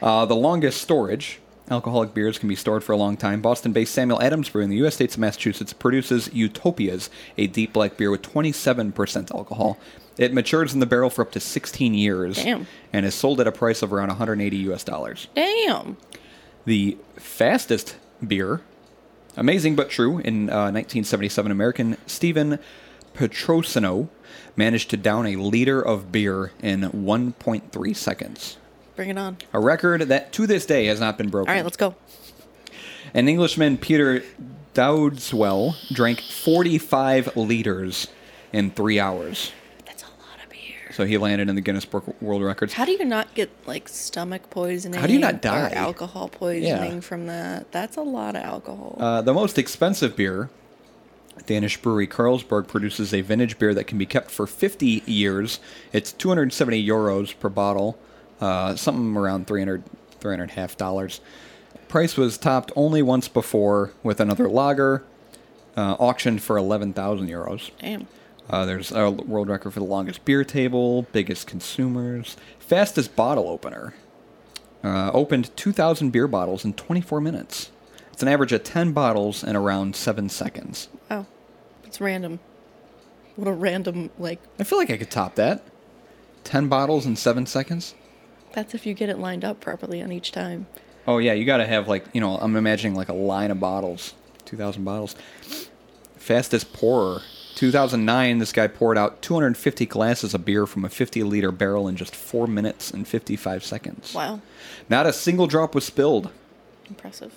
Uh, 0.00 0.24
the 0.24 0.36
longest 0.36 0.80
storage. 0.80 1.40
Alcoholic 1.70 2.14
beers 2.14 2.38
can 2.38 2.48
be 2.48 2.54
stored 2.54 2.82
for 2.82 2.92
a 2.92 2.96
long 2.96 3.16
time. 3.16 3.42
Boston 3.42 3.72
based 3.72 3.92
Samuel 3.92 4.22
Adams 4.22 4.48
Brew 4.48 4.62
in 4.62 4.70
the 4.70 4.76
U.S. 4.76 4.94
states 4.94 5.14
of 5.14 5.20
Massachusetts 5.20 5.72
produces 5.72 6.32
Utopias, 6.32 7.10
a 7.36 7.46
deep 7.46 7.72
black 7.72 7.96
beer 7.96 8.10
with 8.10 8.22
27% 8.22 9.34
alcohol. 9.34 9.78
It 10.16 10.32
matures 10.32 10.74
in 10.74 10.80
the 10.80 10.86
barrel 10.86 11.10
for 11.10 11.22
up 11.22 11.30
to 11.32 11.40
16 11.40 11.94
years 11.94 12.36
Damn. 12.36 12.66
and 12.92 13.04
is 13.06 13.14
sold 13.14 13.40
at 13.40 13.46
a 13.46 13.52
price 13.52 13.82
of 13.82 13.92
around 13.92 14.08
180 14.08 14.56
US 14.72 14.82
dollars. 14.82 15.28
Damn. 15.34 15.96
The 16.64 16.96
fastest 17.16 17.96
beer, 18.26 18.62
amazing 19.36 19.76
but 19.76 19.90
true, 19.90 20.18
in 20.18 20.50
uh, 20.50 20.72
1977, 20.72 21.52
American 21.52 21.96
Stephen 22.06 22.58
Petrosino 23.14 24.08
managed 24.56 24.90
to 24.90 24.96
down 24.96 25.26
a 25.26 25.36
liter 25.36 25.80
of 25.80 26.12
beer 26.12 26.52
in 26.60 26.82
1.3 26.82 27.96
seconds. 27.96 28.57
Bring 28.98 29.10
it 29.10 29.18
on. 29.18 29.36
A 29.52 29.60
record 29.60 30.00
that 30.08 30.32
to 30.32 30.44
this 30.48 30.66
day 30.66 30.86
has 30.86 30.98
not 30.98 31.16
been 31.16 31.28
broken. 31.28 31.48
All 31.48 31.54
right, 31.54 31.62
let's 31.62 31.76
go. 31.76 31.94
An 33.14 33.28
Englishman, 33.28 33.78
Peter 33.78 34.24
Dowdswell, 34.74 35.76
drank 35.92 36.20
45 36.20 37.36
liters 37.36 38.08
in 38.52 38.72
three 38.72 38.98
hours. 38.98 39.52
That's 39.86 40.02
a 40.02 40.06
lot 40.06 40.42
of 40.42 40.50
beer. 40.50 40.90
So 40.90 41.04
he 41.04 41.16
landed 41.16 41.48
in 41.48 41.54
the 41.54 41.60
Guinness 41.60 41.84
Book 41.84 42.20
World 42.20 42.42
Records. 42.42 42.72
How 42.72 42.84
do 42.84 42.90
you 42.90 43.04
not 43.04 43.32
get 43.34 43.50
like 43.68 43.88
stomach 43.88 44.50
poisoning? 44.50 44.98
How 45.00 45.06
do 45.06 45.12
you 45.12 45.20
not 45.20 45.34
or 45.34 45.38
die? 45.38 45.70
alcohol 45.74 46.28
poisoning 46.28 47.00
from 47.00 47.28
that. 47.28 47.70
That's 47.70 47.96
a 47.96 48.02
lot 48.02 48.34
of 48.34 48.42
alcohol. 48.42 48.96
Uh, 48.98 49.22
the 49.22 49.32
most 49.32 49.58
expensive 49.58 50.16
beer, 50.16 50.50
Danish 51.46 51.80
brewery 51.80 52.08
Carlsberg 52.08 52.66
produces 52.66 53.14
a 53.14 53.20
vintage 53.20 53.60
beer 53.60 53.74
that 53.74 53.84
can 53.84 53.96
be 53.96 54.06
kept 54.06 54.28
for 54.28 54.48
50 54.48 55.04
years. 55.06 55.60
It's 55.92 56.10
270 56.10 56.84
euros 56.84 57.38
per 57.38 57.48
bottle, 57.48 57.96
uh, 58.40 58.76
something 58.76 59.16
around 59.16 59.46
300, 59.46 59.82
300 60.20 60.42
and 60.42 60.50
a 60.50 60.54
half 60.54 60.76
dollars. 60.76 61.20
Price 61.88 62.16
was 62.16 62.36
topped 62.36 62.70
only 62.76 63.02
once 63.02 63.28
before 63.28 63.92
with 64.02 64.20
another 64.20 64.48
lager, 64.48 65.04
uh, 65.76 65.94
auctioned 65.98 66.42
for 66.42 66.56
11,000 66.56 67.28
euros. 67.28 67.70
Damn. 67.80 68.06
Uh, 68.50 68.64
there's 68.64 68.92
a 68.92 69.10
world 69.10 69.48
record 69.48 69.72
for 69.72 69.80
the 69.80 69.86
longest 69.86 70.24
beer 70.24 70.44
table, 70.44 71.02
biggest 71.12 71.46
consumers, 71.46 72.36
fastest 72.58 73.14
bottle 73.14 73.48
opener. 73.48 73.94
Uh, 74.82 75.10
opened 75.12 75.54
2,000 75.56 76.10
beer 76.10 76.28
bottles 76.28 76.64
in 76.64 76.72
24 76.72 77.20
minutes. 77.20 77.70
It's 78.12 78.22
an 78.22 78.28
average 78.28 78.52
of 78.52 78.64
10 78.64 78.92
bottles 78.92 79.44
in 79.44 79.56
around 79.56 79.96
7 79.96 80.28
seconds. 80.28 80.88
Wow. 81.10 81.26
It's 81.84 82.00
random. 82.00 82.38
What 83.36 83.48
a 83.48 83.52
random 83.52 84.10
like. 84.18 84.40
I 84.58 84.64
feel 84.64 84.78
like 84.78 84.90
I 84.90 84.96
could 84.96 85.10
top 85.10 85.34
that. 85.36 85.62
10 86.44 86.68
bottles 86.68 87.06
in 87.06 87.16
7 87.16 87.46
seconds? 87.46 87.94
That's 88.58 88.74
if 88.74 88.86
you 88.86 88.92
get 88.92 89.08
it 89.08 89.20
lined 89.20 89.44
up 89.44 89.60
properly 89.60 90.02
on 90.02 90.10
each 90.10 90.32
time. 90.32 90.66
Oh, 91.06 91.18
yeah, 91.18 91.32
you 91.32 91.44
got 91.44 91.58
to 91.58 91.66
have, 91.66 91.86
like, 91.86 92.04
you 92.12 92.20
know, 92.20 92.36
I'm 92.38 92.56
imagining 92.56 92.96
like 92.96 93.08
a 93.08 93.12
line 93.14 93.52
of 93.52 93.60
bottles. 93.60 94.14
2,000 94.46 94.82
bottles. 94.82 95.14
Fastest 96.16 96.72
pourer. 96.72 97.22
2009, 97.54 98.38
this 98.40 98.50
guy 98.50 98.66
poured 98.66 98.98
out 98.98 99.22
250 99.22 99.86
glasses 99.86 100.34
of 100.34 100.44
beer 100.44 100.66
from 100.66 100.84
a 100.84 100.88
50 100.88 101.22
liter 101.22 101.52
barrel 101.52 101.86
in 101.86 101.94
just 101.94 102.16
4 102.16 102.48
minutes 102.48 102.90
and 102.90 103.06
55 103.06 103.62
seconds. 103.62 104.12
Wow. 104.12 104.40
Not 104.88 105.06
a 105.06 105.12
single 105.12 105.46
drop 105.46 105.72
was 105.72 105.84
spilled. 105.84 106.28
Impressive. 106.88 107.32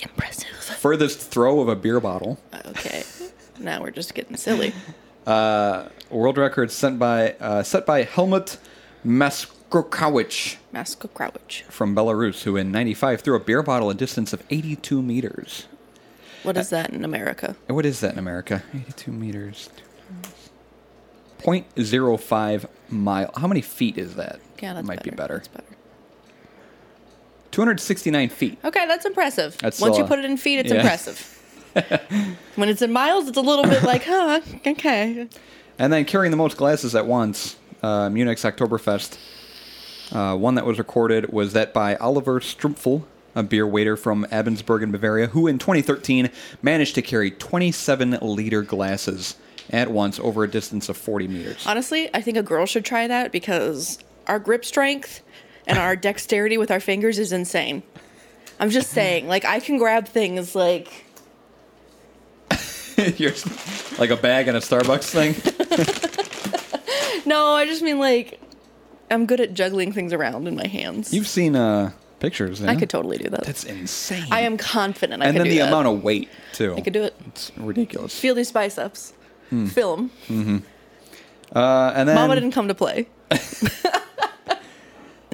Impressive. 0.00 0.50
Furthest 0.50 1.18
throw 1.18 1.58
of 1.58 1.68
a 1.68 1.74
beer 1.74 1.98
bottle. 1.98 2.38
Okay. 2.64 3.02
now 3.58 3.82
we're 3.82 3.90
just 3.90 4.14
getting 4.14 4.36
silly. 4.36 4.72
Uh, 5.26 5.90
World 6.08 6.38
record 6.38 6.70
sent 6.70 6.98
by 6.98 7.32
uh, 7.32 7.62
set 7.62 7.84
by 7.84 8.02
Helmut 8.02 8.56
Masko 9.70 11.08
Krowich. 11.10 11.62
from 11.64 11.94
Belarus, 11.94 12.44
who 12.44 12.56
in 12.56 12.72
'95 12.72 13.20
threw 13.20 13.36
a 13.36 13.40
beer 13.40 13.62
bottle 13.62 13.90
a 13.90 13.94
distance 13.94 14.32
of 14.32 14.42
82 14.50 15.02
meters. 15.02 15.66
What 16.42 16.56
is 16.56 16.70
that 16.70 16.90
in 16.90 17.04
America? 17.04 17.56
What 17.66 17.84
is 17.84 18.00
that 18.00 18.12
in 18.12 18.18
America? 18.18 18.62
82 18.74 19.10
meters. 19.12 19.70
0.05 21.40 22.66
mile. 22.88 23.30
How 23.36 23.46
many 23.46 23.60
feet 23.60 23.98
is 23.98 24.14
that? 24.16 24.40
Yeah, 24.60 24.74
that's 24.74 24.86
might 24.86 25.02
be 25.02 25.10
better. 25.10 25.34
That's 25.34 25.48
better. 25.48 25.76
269 27.50 28.28
feet. 28.28 28.58
Okay, 28.64 28.86
that's 28.86 29.04
impressive. 29.04 29.56
That's 29.58 29.80
Once 29.80 29.94
still 29.94 30.04
you 30.04 30.08
put 30.08 30.18
it 30.18 30.24
in 30.24 30.36
feet, 30.36 30.60
it's 30.60 30.70
yeah. 30.70 30.80
impressive. 30.80 31.34
when 32.56 32.68
it's 32.68 32.82
in 32.82 32.92
miles, 32.92 33.28
it's 33.28 33.36
a 33.36 33.42
little 33.42 33.64
bit 33.64 33.82
like, 33.82 34.04
huh, 34.04 34.40
okay. 34.66 35.28
And 35.78 35.92
then 35.92 36.04
carrying 36.04 36.30
the 36.30 36.36
most 36.36 36.56
glasses 36.56 36.94
at 36.94 37.06
once, 37.06 37.56
uh, 37.82 38.08
Munich's 38.08 38.42
Oktoberfest. 38.42 39.18
Uh, 40.12 40.36
one 40.36 40.54
that 40.54 40.64
was 40.64 40.78
recorded 40.78 41.32
was 41.32 41.52
that 41.52 41.74
by 41.74 41.96
Oliver 41.96 42.40
Strumpfel, 42.40 43.04
a 43.34 43.42
beer 43.42 43.66
waiter 43.66 43.96
from 43.96 44.24
Abensberg 44.26 44.82
in 44.82 44.90
Bavaria, 44.90 45.28
who 45.28 45.46
in 45.46 45.58
2013 45.58 46.30
managed 46.62 46.94
to 46.94 47.02
carry 47.02 47.30
27 47.30 48.18
liter 48.22 48.62
glasses 48.62 49.36
at 49.70 49.90
once 49.90 50.18
over 50.20 50.44
a 50.44 50.48
distance 50.48 50.88
of 50.88 50.96
40 50.96 51.28
meters. 51.28 51.66
Honestly, 51.66 52.08
I 52.14 52.22
think 52.22 52.36
a 52.36 52.42
girl 52.42 52.66
should 52.66 52.84
try 52.84 53.06
that 53.06 53.32
because 53.32 53.98
our 54.26 54.38
grip 54.38 54.64
strength 54.64 55.22
and 55.66 55.78
our 55.78 55.94
dexterity 56.08 56.56
with 56.58 56.70
our 56.70 56.80
fingers 56.80 57.18
is 57.18 57.32
insane. 57.32 57.82
I'm 58.58 58.70
just 58.70 58.90
saying, 58.90 59.28
like 59.28 59.44
I 59.44 59.60
can 59.60 59.78
grab 59.78 60.08
things 60.08 60.54
like 60.54 61.04
You're 63.16 63.32
like 63.98 64.10
a 64.10 64.16
bag 64.16 64.48
and 64.48 64.56
a 64.56 64.60
Starbucks 64.60 65.10
thing. 65.10 65.36
no, 67.26 67.52
I 67.52 67.64
just 67.64 67.82
mean 67.82 68.00
like 68.00 68.40
I'm 69.10 69.26
good 69.26 69.40
at 69.40 69.54
juggling 69.54 69.92
things 69.92 70.12
around 70.12 70.46
in 70.48 70.54
my 70.56 70.66
hands. 70.66 71.12
You've 71.12 71.28
seen 71.28 71.56
uh, 71.56 71.92
pictures. 72.20 72.60
Yeah? 72.60 72.70
I 72.70 72.76
could 72.76 72.90
totally 72.90 73.18
do 73.18 73.28
that. 73.30 73.44
That's 73.44 73.64
insane. 73.64 74.26
I 74.30 74.40
am 74.40 74.56
confident 74.56 75.22
I 75.22 75.26
could 75.26 75.32
do 75.32 75.38
that. 75.38 75.40
and 75.40 75.44
could 75.44 75.44
then 75.44 75.44
do 75.44 75.50
the 75.50 75.58
that. 75.64 75.68
amount 75.68 75.86
of 75.88 76.02
weight 76.04 76.28
too. 76.52 76.74
I 76.76 76.80
could 76.80 76.92
do 76.92 77.02
it. 77.02 77.14
It's 77.26 77.52
ridiculous. 77.56 78.18
Feel 78.18 78.34
these 78.34 78.52
biceps. 78.52 79.12
Hmm. 79.50 79.66
Film. 79.66 80.10
Uh, 81.54 81.92
and 81.94 82.08
then 82.08 82.14
Mama 82.14 82.34
didn't 82.34 82.52
come 82.52 82.68
to 82.68 82.74
play. 82.74 83.08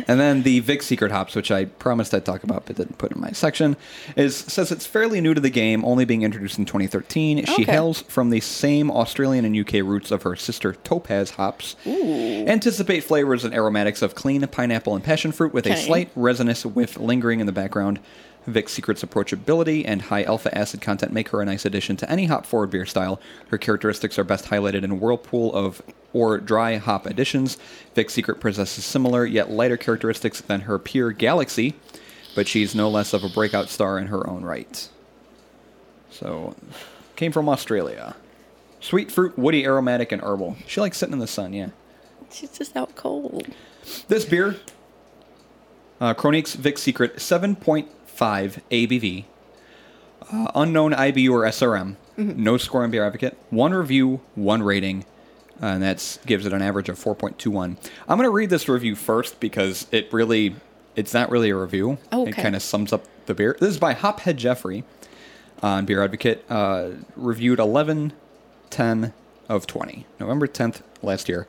And 0.06 0.20
then 0.20 0.42
the 0.42 0.60
Vic 0.60 0.82
Secret 0.82 1.10
Hops, 1.10 1.34
which 1.34 1.50
I 1.50 1.64
promised 1.66 2.14
I'd 2.14 2.24
talk 2.24 2.44
about 2.44 2.66
but 2.66 2.76
didn't 2.76 2.98
put 2.98 3.12
in 3.12 3.20
my 3.20 3.30
section, 3.32 3.76
is 4.16 4.36
says 4.36 4.70
it's 4.72 4.86
fairly 4.86 5.20
new 5.20 5.34
to 5.34 5.40
the 5.40 5.50
game, 5.50 5.84
only 5.84 6.04
being 6.04 6.22
introduced 6.22 6.58
in 6.58 6.64
2013. 6.64 7.44
She 7.46 7.52
Okay. 7.62 7.64
hails 7.64 8.02
from 8.02 8.30
the 8.30 8.40
same 8.40 8.90
Australian 8.90 9.44
and 9.44 9.56
UK 9.56 9.74
roots 9.82 10.10
of 10.10 10.22
her 10.22 10.36
sister 10.36 10.74
Topaz 10.84 11.30
hops. 11.30 11.76
Anticipate 11.86 13.04
flavors 13.04 13.44
and 13.44 13.54
aromatics 13.54 14.02
of 14.02 14.14
clean 14.14 14.46
pineapple 14.48 14.94
and 14.94 15.02
passion 15.04 15.32
fruit 15.32 15.52
with 15.54 15.66
a 15.66 15.72
Okay. 15.72 15.82
slight 15.86 16.10
resinous 16.14 16.64
whiff 16.66 16.98
lingering 16.98 17.40
in 17.40 17.46
the 17.46 17.52
background. 17.52 17.98
Vic 18.46 18.68
Secret's 18.68 19.02
approachability 19.02 19.84
and 19.86 20.02
high 20.02 20.22
alpha 20.22 20.56
acid 20.56 20.80
content 20.80 21.12
make 21.12 21.30
her 21.30 21.40
a 21.40 21.44
nice 21.44 21.64
addition 21.64 21.96
to 21.96 22.10
any 22.10 22.26
hop 22.26 22.44
forward 22.46 22.70
beer 22.70 22.86
style. 22.86 23.20
Her 23.48 23.58
characteristics 23.58 24.18
are 24.18 24.24
best 24.24 24.46
highlighted 24.46 24.82
in 24.84 24.90
a 24.90 24.94
whirlpool 24.94 25.54
of 25.54 25.82
or 26.12 26.38
dry 26.38 26.76
hop 26.76 27.06
additions. 27.06 27.58
Vic 27.94 28.10
Secret 28.10 28.40
possesses 28.40 28.84
similar 28.84 29.24
yet 29.24 29.50
lighter 29.50 29.76
characteristics 29.76 30.40
than 30.40 30.62
her 30.62 30.78
peer 30.78 31.10
Galaxy, 31.10 31.74
but 32.34 32.46
she's 32.46 32.74
no 32.74 32.88
less 32.88 33.12
of 33.12 33.24
a 33.24 33.28
breakout 33.28 33.68
star 33.68 33.98
in 33.98 34.08
her 34.08 34.28
own 34.28 34.44
right. 34.44 34.88
So, 36.10 36.54
came 37.16 37.32
from 37.32 37.48
Australia. 37.48 38.14
Sweet 38.80 39.10
fruit, 39.10 39.38
woody, 39.38 39.64
aromatic, 39.64 40.12
and 40.12 40.22
herbal. 40.22 40.56
She 40.66 40.80
likes 40.80 40.98
sitting 40.98 41.14
in 41.14 41.18
the 41.18 41.26
sun, 41.26 41.54
yeah. 41.54 41.68
She's 42.30 42.50
just 42.50 42.76
out 42.76 42.94
cold. 42.94 43.48
This 44.08 44.24
beer, 44.24 44.56
uh, 46.00 46.14
Chronique's 46.14 46.54
Vic 46.54 46.78
Secret, 46.78 47.20
7.5 48.14 48.60
ABV, 48.70 49.24
uh, 50.32 50.50
unknown 50.54 50.92
IBU 50.92 51.30
or 51.30 51.42
SRM, 51.42 51.96
no 52.16 52.56
score 52.56 52.82
on 52.84 52.90
Beer 52.90 53.04
Advocate, 53.04 53.36
one 53.50 53.72
review, 53.74 54.20
one 54.34 54.62
rating, 54.62 55.04
uh, 55.62 55.66
and 55.66 55.82
that 55.82 56.18
gives 56.26 56.46
it 56.46 56.52
an 56.52 56.62
average 56.62 56.88
of 56.88 56.98
4.21. 56.98 57.76
I'm 58.08 58.18
going 58.18 58.26
to 58.26 58.30
read 58.30 58.50
this 58.50 58.68
review 58.68 58.94
first 58.94 59.40
because 59.40 59.86
it 59.92 60.12
really, 60.12 60.56
it's 60.96 61.14
not 61.14 61.30
really 61.30 61.50
a 61.50 61.56
review. 61.56 61.98
Oh, 62.12 62.26
It 62.26 62.32
kind 62.36 62.56
of 62.56 62.62
sums 62.62 62.92
up 62.92 63.04
the 63.26 63.34
beer. 63.34 63.56
This 63.60 63.70
is 63.70 63.78
by 63.78 63.94
Hophead 63.94 64.36
Jeffrey 64.36 64.84
on 65.62 65.86
Beer 65.86 66.02
Advocate, 66.02 66.44
uh, 66.50 66.90
reviewed 67.16 67.58
11 67.58 68.12
10 68.70 69.12
of 69.48 69.66
20, 69.66 70.06
November 70.18 70.48
10th 70.48 70.82
last 71.02 71.28
year. 71.28 71.46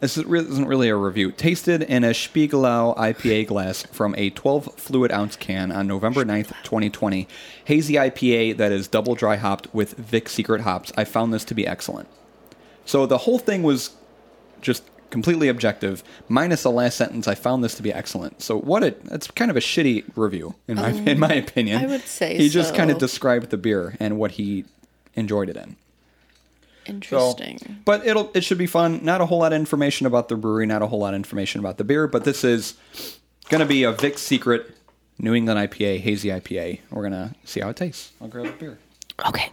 This 0.00 0.16
isn't 0.16 0.68
really 0.68 0.88
a 0.88 0.96
review. 0.96 1.32
Tasted 1.32 1.82
in 1.82 2.04
a 2.04 2.10
Spiegelau 2.10 2.96
IPA 2.96 3.48
glass 3.48 3.82
from 3.86 4.14
a 4.16 4.30
12 4.30 4.74
fluid 4.74 5.10
ounce 5.10 5.34
can 5.34 5.72
on 5.72 5.88
November 5.88 6.24
9th, 6.24 6.52
2020. 6.62 7.26
Hazy 7.64 7.94
IPA 7.94 8.58
that 8.58 8.70
is 8.70 8.86
double 8.86 9.16
dry 9.16 9.34
hopped 9.36 9.72
with 9.74 9.94
Vic 9.94 10.28
Secret 10.28 10.60
hops. 10.60 10.92
I 10.96 11.02
found 11.04 11.34
this 11.34 11.44
to 11.46 11.54
be 11.54 11.66
excellent. 11.66 12.08
So 12.84 13.06
the 13.06 13.18
whole 13.18 13.40
thing 13.40 13.64
was 13.64 13.96
just 14.60 14.84
completely 15.10 15.48
objective, 15.48 16.04
minus 16.28 16.62
the 16.62 16.70
last 16.70 16.96
sentence. 16.96 17.26
I 17.26 17.34
found 17.34 17.64
this 17.64 17.74
to 17.74 17.82
be 17.82 17.92
excellent. 17.92 18.40
So 18.40 18.56
what 18.56 18.84
a 18.84 18.94
that's 19.04 19.28
kind 19.30 19.50
of 19.50 19.56
a 19.56 19.60
shitty 19.60 20.04
review 20.14 20.54
in 20.68 20.76
my 20.76 20.90
in 20.90 21.08
um, 21.08 21.18
my 21.18 21.34
opinion. 21.34 21.82
I 21.82 21.86
would 21.86 22.02
say 22.02 22.36
he 22.36 22.48
just 22.48 22.74
kind 22.74 22.90
of 22.90 22.98
described 22.98 23.50
the 23.50 23.56
beer 23.56 23.96
and 23.98 24.18
what 24.18 24.32
he 24.32 24.64
enjoyed 25.14 25.48
it 25.48 25.56
in. 25.56 25.76
So, 26.88 26.94
Interesting. 26.94 27.82
but 27.84 28.06
it'll 28.06 28.30
it 28.34 28.42
should 28.42 28.56
be 28.58 28.66
fun. 28.66 29.04
Not 29.04 29.20
a 29.20 29.26
whole 29.26 29.38
lot 29.40 29.52
of 29.52 29.58
information 29.58 30.06
about 30.06 30.28
the 30.28 30.36
brewery, 30.36 30.64
not 30.66 30.80
a 30.82 30.86
whole 30.86 31.00
lot 31.00 31.12
of 31.14 31.18
information 31.18 31.60
about 31.60 31.76
the 31.76 31.84
beer, 31.84 32.06
but 32.08 32.24
this 32.24 32.44
is 32.44 32.74
going 33.50 33.60
to 33.60 33.66
be 33.66 33.82
a 33.84 33.92
Vic 33.92 34.16
Secret 34.18 34.74
New 35.18 35.34
England 35.34 35.58
IPA, 35.58 36.00
hazy 36.00 36.28
IPA. 36.30 36.80
We're 36.90 37.08
going 37.08 37.12
to 37.12 37.34
see 37.44 37.60
how 37.60 37.68
it 37.68 37.76
tastes. 37.76 38.12
I'll 38.20 38.28
grab 38.28 38.46
a 38.46 38.52
beer. 38.52 38.78
Okay. 39.26 39.50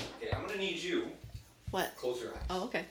Okay, 0.00 0.30
I'm 0.34 0.42
going 0.46 0.54
to 0.54 0.58
need 0.58 0.78
you 0.82 1.06
What? 1.70 1.94
close 1.96 2.20
your 2.20 2.30
eyes. 2.32 2.40
Oh, 2.50 2.64
okay. 2.64 2.84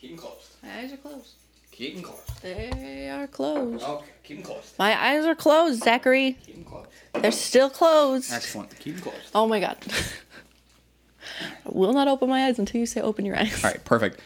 Keep 0.00 0.10
them 0.10 0.18
closed. 0.18 0.48
My 0.62 0.78
eyes 0.80 0.92
are 0.92 0.96
closed. 0.96 1.30
Keep 1.72 1.94
them 1.96 2.04
closed. 2.04 2.42
They 2.42 3.08
are 3.10 3.26
closed. 3.26 3.82
Okay, 3.84 4.04
keep 4.22 4.36
them 4.38 4.46
closed. 4.46 4.78
My 4.78 5.00
eyes 5.00 5.24
are 5.24 5.34
closed, 5.34 5.82
Zachary. 5.82 6.36
Keep 6.46 6.54
them 6.54 6.64
closed. 6.64 6.88
They're 7.14 7.32
still 7.32 7.70
closed. 7.70 8.32
Excellent. 8.32 8.78
Keep 8.78 8.94
them 8.96 9.02
closed. 9.04 9.30
Oh 9.34 9.46
my 9.48 9.58
god. 9.60 9.78
I 11.64 11.68
will 11.70 11.92
not 11.92 12.08
open 12.08 12.28
my 12.28 12.46
eyes 12.46 12.58
until 12.58 12.80
you 12.80 12.86
say 12.86 13.00
open 13.00 13.24
your 13.24 13.36
eyes. 13.36 13.64
All 13.64 13.70
right, 13.70 13.84
perfect. 13.84 14.20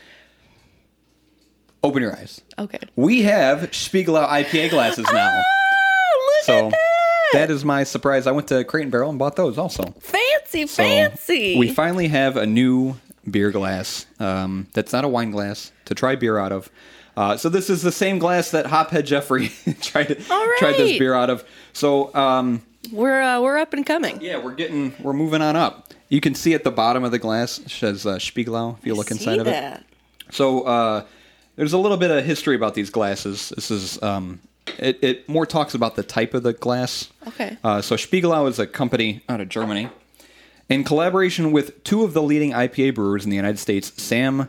Open 1.83 2.03
your 2.03 2.17
eyes. 2.17 2.41
Okay. 2.59 2.79
We 2.97 3.23
have 3.23 3.71
Spiegelau 3.71 4.29
IPA 4.29 4.71
glasses 4.71 5.07
now. 5.13 5.31
Oh, 5.45 6.33
look 6.39 6.45
So 6.45 6.67
at 6.67 6.71
that. 6.73 6.79
that 7.35 7.51
is 7.51 7.65
my 7.65 7.85
surprise. 7.85 8.27
I 8.27 8.33
went 8.33 8.49
to 8.49 8.65
Crate 8.65 8.83
and 8.85 8.93
Barrel 8.93 9.11
and 9.11 9.19
bought 9.19 9.37
those 9.37 9.57
also. 9.59 9.85
fancy, 10.01 10.67
So 10.67 10.83
fancy. 10.83 11.57
We 11.59 11.69
finally 11.73 12.09
have 12.09 12.37
a 12.37 12.47
new 12.47 12.97
beer 13.31 13.51
glass 13.51 14.07
um, 14.21 14.67
that's 14.73 14.93
not 14.93 15.05
a 15.05 15.09
wine 15.09 15.31
glass 15.31 15.73
to 15.87 15.95
try 15.95 16.15
beer 16.17 16.39
out 16.39 16.53
of. 16.53 16.71
Uh, 17.17 17.37
so 17.37 17.49
this 17.49 17.71
is 17.71 17.83
the 17.83 17.93
same 17.93 18.19
glass 18.19 18.51
that 18.51 18.67
Hophead 18.67 19.07
Jeffrey 19.07 19.49
tried 19.81 20.17
All 20.31 20.49
tried 20.59 20.75
this 20.75 20.99
beer 20.99 21.15
out 21.15 21.31
of. 21.31 21.45
So 21.73 22.15
um, 22.15 22.63
we're 22.93 23.21
uh, 23.21 23.41
we're 23.41 23.57
up 23.59 23.73
and 23.73 23.87
coming. 23.87 24.21
yeah, 24.21 24.37
we're 24.37 24.55
getting 24.55 24.93
we're 25.01 25.15
moving 25.15 25.41
on 25.43 25.57
up. 25.57 25.95
You 26.09 26.21
can 26.21 26.35
see 26.35 26.55
at 26.55 26.63
the 26.63 26.71
bottom 26.71 27.05
of 27.05 27.11
the 27.11 27.19
glass 27.19 27.59
it 27.59 27.71
says 27.71 28.07
uh, 28.07 28.17
Spiegelau 28.17 28.79
if 28.79 28.87
you 28.87 28.95
look 28.95 29.09
See 29.09 29.15
inside 29.15 29.39
of 29.39 29.47
it. 29.47 29.83
So 30.31 30.63
uh, 30.63 31.05
there's 31.57 31.73
a 31.73 31.79
little 31.79 31.97
bit 31.97 32.11
of 32.11 32.25
history 32.25 32.55
about 32.55 32.75
these 32.75 32.91
glasses. 32.91 33.51
This 33.51 33.71
is 33.71 34.01
um, 34.03 34.41
it, 34.79 34.99
it 35.03 35.29
more 35.29 35.47
talks 35.47 35.75
about 35.75 35.97
the 35.97 36.03
type 36.03 36.35
of 36.35 36.43
the 36.43 36.53
glass. 36.53 37.09
Okay. 37.29 37.57
Uh, 37.65 37.81
so 37.81 37.97
Spiegelau 37.97 38.49
is 38.49 38.59
a 38.59 38.67
company 38.67 39.23
out 39.29 39.41
of 39.41 39.49
Germany. 39.49 39.89
In 40.69 40.83
collaboration 40.83 41.53
with 41.53 41.83
two 41.85 42.03
of 42.03 42.13
the 42.13 42.23
leading 42.23 42.53
IPA 42.53 42.97
brewers 42.97 43.25
in 43.25 43.31
the 43.31 43.37
United 43.37 43.59
States, 43.59 43.93
Sam 44.03 44.49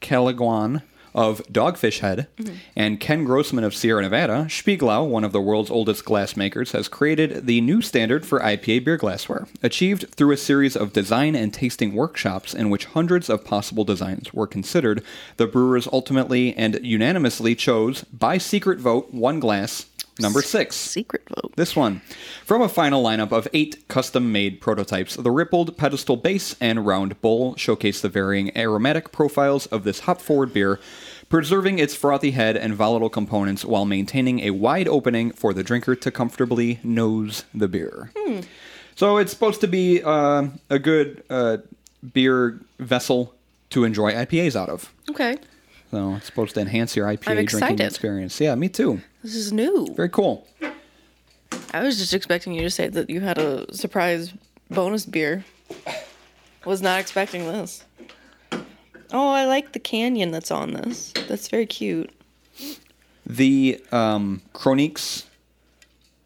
Calagione 0.00 0.82
of 1.14 1.42
Dogfish 1.44 2.00
Head 2.00 2.28
mm-hmm. 2.36 2.54
and 2.76 3.00
Ken 3.00 3.24
Grossman 3.24 3.64
of 3.64 3.74
Sierra 3.74 4.02
Nevada, 4.02 4.46
Spiegelau, 4.48 5.08
one 5.08 5.24
of 5.24 5.32
the 5.32 5.40
world's 5.40 5.70
oldest 5.70 6.04
glass 6.04 6.36
makers, 6.36 6.72
has 6.72 6.88
created 6.88 7.46
the 7.46 7.60
new 7.60 7.80
standard 7.80 8.26
for 8.26 8.40
IPA 8.40 8.84
beer 8.84 8.96
glassware, 8.96 9.46
achieved 9.62 10.12
through 10.14 10.32
a 10.32 10.36
series 10.36 10.76
of 10.76 10.92
design 10.92 11.34
and 11.34 11.54
tasting 11.54 11.94
workshops 11.94 12.52
in 12.52 12.68
which 12.68 12.86
hundreds 12.86 13.30
of 13.30 13.44
possible 13.44 13.84
designs 13.84 14.34
were 14.34 14.46
considered. 14.46 15.02
The 15.36 15.46
brewers 15.46 15.88
ultimately 15.92 16.54
and 16.56 16.78
unanimously 16.84 17.54
chose, 17.54 18.04
by 18.04 18.38
secret 18.38 18.78
vote, 18.78 19.12
one 19.12 19.40
glass, 19.40 19.86
number 20.18 20.42
six. 20.42 20.76
Secret 20.76 21.22
vote. 21.28 21.52
This 21.56 21.74
one. 21.76 22.00
From 22.44 22.62
a 22.62 22.68
final 22.68 23.02
lineup 23.02 23.32
of 23.32 23.48
eight 23.52 23.86
custom 23.88 24.32
made 24.32 24.60
prototypes, 24.60 25.16
the 25.16 25.30
rippled 25.30 25.76
pedestal 25.76 26.16
base 26.16 26.56
and 26.60 26.86
round 26.86 27.20
bowl 27.20 27.56
showcase 27.56 28.00
the 28.00 28.08
varying 28.08 28.56
aromatic 28.56 29.12
profiles 29.12 29.66
of 29.66 29.84
this 29.84 30.00
hop 30.00 30.20
forward 30.20 30.52
beer, 30.52 30.80
preserving 31.28 31.78
its 31.78 31.94
frothy 31.94 32.32
head 32.32 32.56
and 32.56 32.74
volatile 32.74 33.10
components 33.10 33.64
while 33.64 33.84
maintaining 33.84 34.40
a 34.40 34.50
wide 34.50 34.88
opening 34.88 35.30
for 35.30 35.52
the 35.52 35.62
drinker 35.62 35.94
to 35.94 36.10
comfortably 36.10 36.80
nose 36.82 37.44
the 37.54 37.68
beer. 37.68 38.10
So 38.94 39.18
it's 39.18 39.32
supposed 39.32 39.60
to 39.60 39.68
be 39.68 40.02
uh, 40.02 40.48
a 40.70 40.78
good 40.78 41.22
uh, 41.30 41.58
beer 42.12 42.60
vessel 42.78 43.34
to 43.70 43.84
enjoy 43.84 44.12
IPAs 44.12 44.56
out 44.56 44.68
of. 44.68 44.92
Okay. 45.10 45.36
So 45.90 46.14
it's 46.16 46.26
supposed 46.26 46.54
to 46.54 46.60
enhance 46.60 46.94
your 46.96 47.06
IPA 47.06 47.46
drinking 47.46 47.80
experience. 47.86 48.40
Yeah, 48.40 48.54
me 48.54 48.68
too. 48.68 49.00
This 49.22 49.34
is 49.34 49.52
new. 49.52 49.86
Very 49.94 50.08
cool. 50.10 50.46
I 51.72 51.82
was 51.82 51.98
just 51.98 52.12
expecting 52.14 52.52
you 52.52 52.62
to 52.62 52.70
say 52.70 52.88
that 52.88 53.08
you 53.10 53.20
had 53.20 53.38
a 53.38 53.72
surprise 53.74 54.32
bonus 54.70 55.06
beer. 55.06 55.44
Was 56.64 56.82
not 56.82 57.00
expecting 57.00 57.44
this. 57.46 57.84
Oh, 59.12 59.30
I 59.30 59.46
like 59.46 59.72
the 59.72 59.78
canyon 59.78 60.30
that's 60.30 60.50
on 60.50 60.72
this. 60.74 61.12
That's 61.28 61.48
very 61.48 61.64
cute. 61.66 62.10
The 63.24 63.82
um, 63.92 64.42
Chroniques 64.52 65.24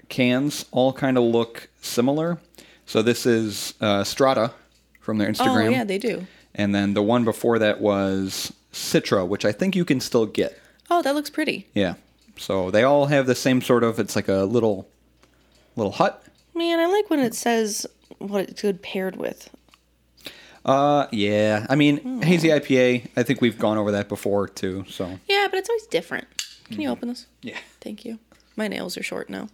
cans 0.09 0.65
all 0.73 0.93
kind 0.93 1.17
of 1.17 1.23
look 1.25 1.69
similar. 1.81 2.39
So 2.87 3.03
this 3.03 3.25
is 3.27 3.75
uh, 3.81 4.03
Strata 4.03 4.53
from 5.01 5.19
their 5.19 5.29
Instagram. 5.31 5.67
Oh 5.67 5.71
yeah, 5.71 5.85
they 5.85 5.99
do. 5.99 6.27
and 6.55 6.75
then 6.75 6.95
the 6.95 7.03
one 7.03 7.25
before 7.25 7.59
that 7.61 7.81
was 7.81 8.53
Citra, 8.73 9.27
which 9.27 9.45
I 9.45 9.53
think 9.53 9.77
you 9.77 9.85
can 9.85 10.01
still 10.01 10.27
get. 10.27 10.59
Oh, 10.91 11.03
that 11.03 11.15
looks 11.15 11.31
pretty. 11.31 11.69
Yeah. 11.75 11.95
So 12.37 12.71
they 12.71 12.83
all 12.83 13.07
have 13.07 13.27
the 13.27 13.35
same 13.35 13.61
sort 13.61 13.85
of. 13.85 13.99
It's 13.99 14.17
like 14.17 14.29
a 14.29 14.45
little, 14.45 14.89
little 15.77 15.93
hut. 15.93 16.25
Man, 16.55 16.79
I 16.81 16.87
like 16.87 17.09
when 17.11 17.21
it 17.21 17.35
says 17.35 17.87
what 18.19 18.49
it's 18.49 18.63
good 18.63 18.83
paired 18.83 19.17
with. 19.17 19.51
Uh, 20.65 21.07
yeah. 21.11 21.67
I 21.69 21.75
mean, 21.75 22.23
hazy 22.23 22.49
IPA. 22.49 23.09
I 23.17 23.23
think 23.23 23.41
we've 23.41 23.59
gone 23.59 23.79
over 23.79 23.91
that 23.93 24.09
before 24.09 24.49
too. 24.49 24.85
So 24.89 25.19
Yeah, 25.29 25.49
but 25.51 25.59
it's 25.59 25.69
always 25.69 25.87
different. 25.87 26.27
Can 26.67 26.81
you 26.81 26.89
open 26.89 27.09
this? 27.09 27.27
yeah. 27.43 27.59
Thank 27.81 28.05
you. 28.05 28.19
My 28.57 28.69
nails 28.69 28.97
are 28.97 29.03
short 29.03 29.29
now. 29.29 29.49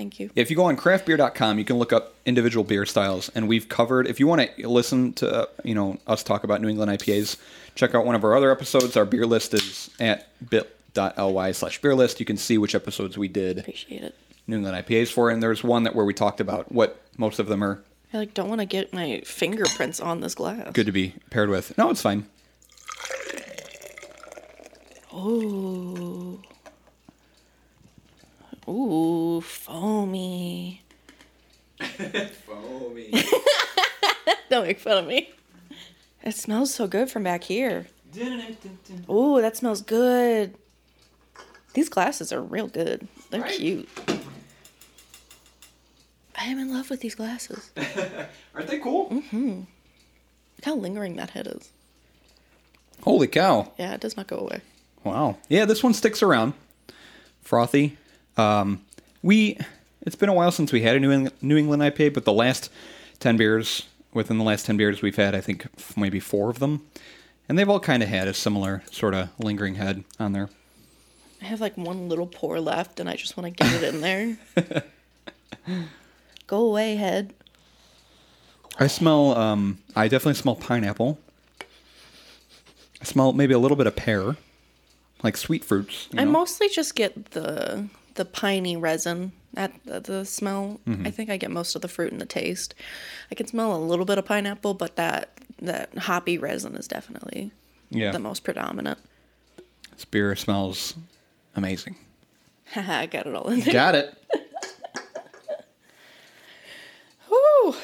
Thank 0.00 0.18
you. 0.18 0.30
If 0.34 0.48
you 0.48 0.56
go 0.56 0.64
on 0.64 0.78
craftbeer.com, 0.78 1.58
you 1.58 1.64
can 1.66 1.76
look 1.76 1.92
up 1.92 2.14
individual 2.24 2.64
beer 2.64 2.86
styles, 2.86 3.28
and 3.34 3.46
we've 3.46 3.68
covered. 3.68 4.06
If 4.06 4.18
you 4.18 4.26
want 4.26 4.48
to 4.56 4.66
listen 4.66 5.12
to 5.14 5.42
uh, 5.42 5.46
you 5.62 5.74
know 5.74 5.98
us 6.06 6.22
talk 6.22 6.42
about 6.42 6.62
New 6.62 6.70
England 6.70 6.90
IPAs, 6.90 7.36
check 7.74 7.94
out 7.94 8.06
one 8.06 8.14
of 8.14 8.24
our 8.24 8.34
other 8.34 8.50
episodes. 8.50 8.96
Our 8.96 9.04
beer 9.04 9.26
list 9.26 9.52
is 9.52 9.90
at 10.00 10.28
bit.ly 10.48 11.52
slash 11.52 11.82
beer 11.82 11.94
list. 11.94 12.18
You 12.18 12.24
can 12.24 12.38
see 12.38 12.56
which 12.56 12.74
episodes 12.74 13.18
we 13.18 13.28
did 13.28 13.58
Appreciate 13.58 14.02
it. 14.02 14.14
New 14.46 14.56
England 14.56 14.86
IPAs 14.86 15.12
for, 15.12 15.28
and 15.28 15.42
there's 15.42 15.62
one 15.62 15.82
that 15.82 15.94
where 15.94 16.06
we 16.06 16.14
talked 16.14 16.40
about 16.40 16.72
what 16.72 16.98
most 17.18 17.38
of 17.38 17.48
them 17.48 17.62
are 17.62 17.82
I 18.14 18.16
like 18.16 18.32
don't 18.32 18.48
want 18.48 18.62
to 18.62 18.66
get 18.66 18.94
my 18.94 19.20
fingerprints 19.26 20.00
on 20.00 20.22
this 20.22 20.34
glass. 20.34 20.72
good 20.72 20.86
to 20.86 20.92
be 20.92 21.12
paired 21.28 21.50
with. 21.50 21.76
No, 21.76 21.90
it's 21.90 22.00
fine. 22.00 22.24
Ooh. 25.14 26.40
Ooh, 28.70 29.40
foamy. 29.40 29.89
Don't 34.50 34.66
make 34.66 34.78
fun 34.80 34.98
of 34.98 35.06
me. 35.06 35.30
It 36.22 36.34
smells 36.34 36.74
so 36.74 36.86
good 36.86 37.10
from 37.10 37.22
back 37.24 37.44
here. 37.44 37.86
Ooh, 39.08 39.40
that 39.40 39.56
smells 39.56 39.80
good. 39.82 40.54
These 41.74 41.88
glasses 41.88 42.32
are 42.32 42.42
real 42.42 42.66
good. 42.68 43.06
They're 43.30 43.42
Right? 43.42 43.52
cute. 43.56 43.88
I 46.36 46.44
am 46.44 46.58
in 46.58 46.72
love 46.72 46.90
with 46.90 47.00
these 47.00 47.14
glasses. 47.14 47.70
Aren't 48.54 48.68
they 48.68 48.78
cool? 48.78 49.08
Mm-hmm. 49.10 49.48
Look 49.60 50.64
how 50.64 50.74
lingering 50.74 51.16
that 51.16 51.30
head 51.30 51.46
is. 51.46 51.70
Holy 53.02 53.26
cow! 53.28 53.72
Yeah, 53.78 53.94
it 53.94 54.00
does 54.00 54.16
not 54.16 54.26
go 54.26 54.36
away. 54.38 54.60
Wow. 55.04 55.38
Yeah, 55.48 55.64
this 55.64 55.82
one 55.82 55.94
sticks 55.94 56.22
around. 56.22 56.52
Frothy. 57.42 57.96
Um, 58.36 58.82
we. 59.22 59.58
It's 60.02 60.16
been 60.16 60.28
a 60.28 60.34
while 60.34 60.50
since 60.52 60.72
we 60.72 60.82
had 60.82 60.96
a 60.96 61.00
New 61.00 61.10
England, 61.12 61.36
New 61.42 61.56
England 61.56 61.82
IPA, 61.82 62.14
but 62.14 62.24
the 62.24 62.32
last 62.32 62.70
ten 63.18 63.36
beers, 63.36 63.86
within 64.14 64.38
the 64.38 64.44
last 64.44 64.66
ten 64.66 64.76
beers 64.76 65.02
we've 65.02 65.16
had, 65.16 65.34
I 65.34 65.40
think 65.40 65.66
maybe 65.96 66.20
four 66.20 66.48
of 66.50 66.58
them, 66.58 66.86
and 67.48 67.58
they've 67.58 67.68
all 67.68 67.80
kind 67.80 68.02
of 68.02 68.08
had 68.08 68.26
a 68.28 68.34
similar 68.34 68.82
sort 68.90 69.14
of 69.14 69.28
lingering 69.38 69.74
head 69.74 70.04
on 70.18 70.32
there. 70.32 70.48
I 71.42 71.46
have 71.46 71.60
like 71.60 71.76
one 71.76 72.08
little 72.08 72.26
pour 72.26 72.60
left 72.60 73.00
and 73.00 73.08
I 73.08 73.16
just 73.16 73.36
want 73.36 73.56
to 73.56 73.64
get 73.64 73.82
it 73.82 73.94
in 73.94 74.00
there. 74.02 74.84
go 76.46 76.58
away, 76.66 76.96
head. 76.96 77.32
I 78.78 78.86
smell. 78.86 79.34
Um, 79.36 79.78
I 79.96 80.08
definitely 80.08 80.34
smell 80.34 80.54
pineapple. 80.56 81.18
I 83.00 83.04
smell 83.04 83.32
maybe 83.32 83.54
a 83.54 83.58
little 83.58 83.76
bit 83.76 83.86
of 83.86 83.96
pear, 83.96 84.36
like 85.22 85.36
sweet 85.38 85.64
fruits. 85.64 86.08
you 86.12 86.20
I 86.20 86.24
know? 86.24 86.30
mostly 86.30 86.68
just 86.68 86.94
get 86.94 87.30
the 87.30 87.88
the 88.20 88.24
piney 88.26 88.76
resin 88.76 89.32
at 89.56 89.72
the, 89.86 89.98
the 89.98 90.26
smell. 90.26 90.78
Mm-hmm. 90.86 91.06
I 91.06 91.10
think 91.10 91.30
I 91.30 91.38
get 91.38 91.50
most 91.50 91.74
of 91.74 91.80
the 91.80 91.88
fruit 91.88 92.12
and 92.12 92.20
the 92.20 92.26
taste. 92.26 92.74
I 93.32 93.34
can 93.34 93.46
smell 93.46 93.74
a 93.74 93.80
little 93.80 94.04
bit 94.04 94.18
of 94.18 94.26
pineapple, 94.26 94.74
but 94.74 94.96
that 94.96 95.30
that 95.62 95.96
hoppy 95.96 96.36
resin 96.36 96.76
is 96.76 96.86
definitely 96.86 97.50
yeah. 97.88 98.10
the 98.10 98.18
most 98.18 98.44
predominant. 98.44 98.98
This 99.92 100.04
beer 100.04 100.36
smells 100.36 100.94
amazing. 101.56 101.96
Haha, 102.74 102.92
I 102.98 103.06
got 103.06 103.26
it 103.26 103.34
all 103.34 103.48
in 103.48 103.60
there. 103.60 103.72
Got 103.72 103.94
it. 103.94 104.14
Woo! 107.30 107.74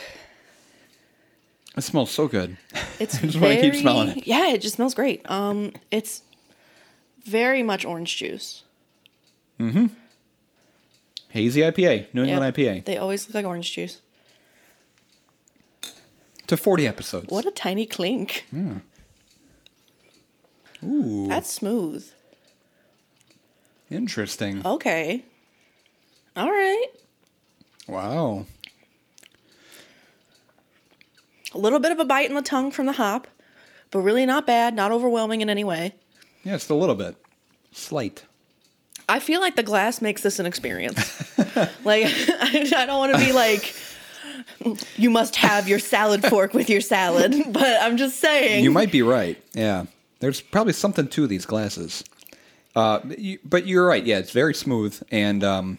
It 1.78 1.80
smells 1.80 2.10
so 2.10 2.28
good. 2.28 2.58
It's 3.00 3.18
just 3.22 3.40
wanna 3.40 3.58
keep 3.58 3.74
smelling 3.74 4.18
it. 4.18 4.26
Yeah, 4.26 4.48
it 4.48 4.60
just 4.60 4.74
smells 4.74 4.92
great. 4.92 5.22
Um, 5.30 5.72
it's 5.90 6.20
very 7.24 7.62
much 7.62 7.86
orange 7.86 8.18
juice. 8.18 8.64
Hazy 11.36 11.60
IPA, 11.60 12.06
New 12.14 12.22
Yep. 12.22 12.30
England 12.30 12.54
IPA. 12.56 12.84
They 12.86 12.96
always 12.96 13.26
look 13.28 13.34
like 13.34 13.44
orange 13.44 13.70
juice. 13.70 14.00
To 16.46 16.56
40 16.56 16.86
episodes. 16.86 17.26
What 17.28 17.44
a 17.44 17.50
tiny 17.50 17.84
clink. 17.84 18.46
Ooh, 20.82 21.26
That's 21.28 21.52
smooth. 21.52 22.08
interesting. 23.90 24.64
Okay. 24.66 25.24
All 26.36 26.48
right. 26.50 26.86
Wow. 27.86 28.46
A 31.54 31.58
little 31.58 31.78
bit 31.78 31.92
of 31.92 31.98
a 31.98 32.04
bite 32.04 32.28
in 32.30 32.34
the 32.34 32.42
tongue 32.42 32.70
from 32.70 32.86
the 32.86 32.92
hop, 32.92 33.26
but 33.90 34.00
really 34.00 34.24
not 34.26 34.46
bad, 34.46 34.74
not 34.74 34.90
overwhelming 34.90 35.40
in 35.42 35.50
any 35.50 35.64
way. 35.64 35.94
Yeah, 36.44 36.52
just 36.54 36.70
a 36.70 36.74
little 36.74 36.94
bit. 36.94 37.16
Slight. 37.72 38.24
I 39.08 39.20
feel 39.20 39.40
like 39.40 39.56
the 39.56 39.62
glass 39.62 40.02
makes 40.02 40.22
this 40.22 40.38
an 40.38 40.46
experience. 40.46 40.98
like, 41.84 42.06
I, 42.06 42.72
I 42.76 42.86
don't 42.86 42.98
want 42.98 43.14
to 43.14 43.24
be 43.24 43.32
like, 43.32 43.74
you 44.96 45.10
must 45.10 45.36
have 45.36 45.68
your 45.68 45.78
salad 45.78 46.24
fork 46.24 46.54
with 46.54 46.68
your 46.68 46.80
salad, 46.80 47.34
but 47.48 47.80
I'm 47.82 47.96
just 47.96 48.18
saying. 48.18 48.64
You 48.64 48.70
might 48.70 48.90
be 48.90 49.02
right. 49.02 49.40
Yeah. 49.54 49.86
There's 50.20 50.40
probably 50.40 50.72
something 50.72 51.08
to 51.08 51.26
these 51.26 51.46
glasses. 51.46 52.02
Uh, 52.74 53.00
but 53.44 53.66
you're 53.66 53.86
right. 53.86 54.04
Yeah, 54.04 54.18
it's 54.18 54.32
very 54.32 54.54
smooth, 54.54 55.00
and 55.10 55.42
um, 55.42 55.78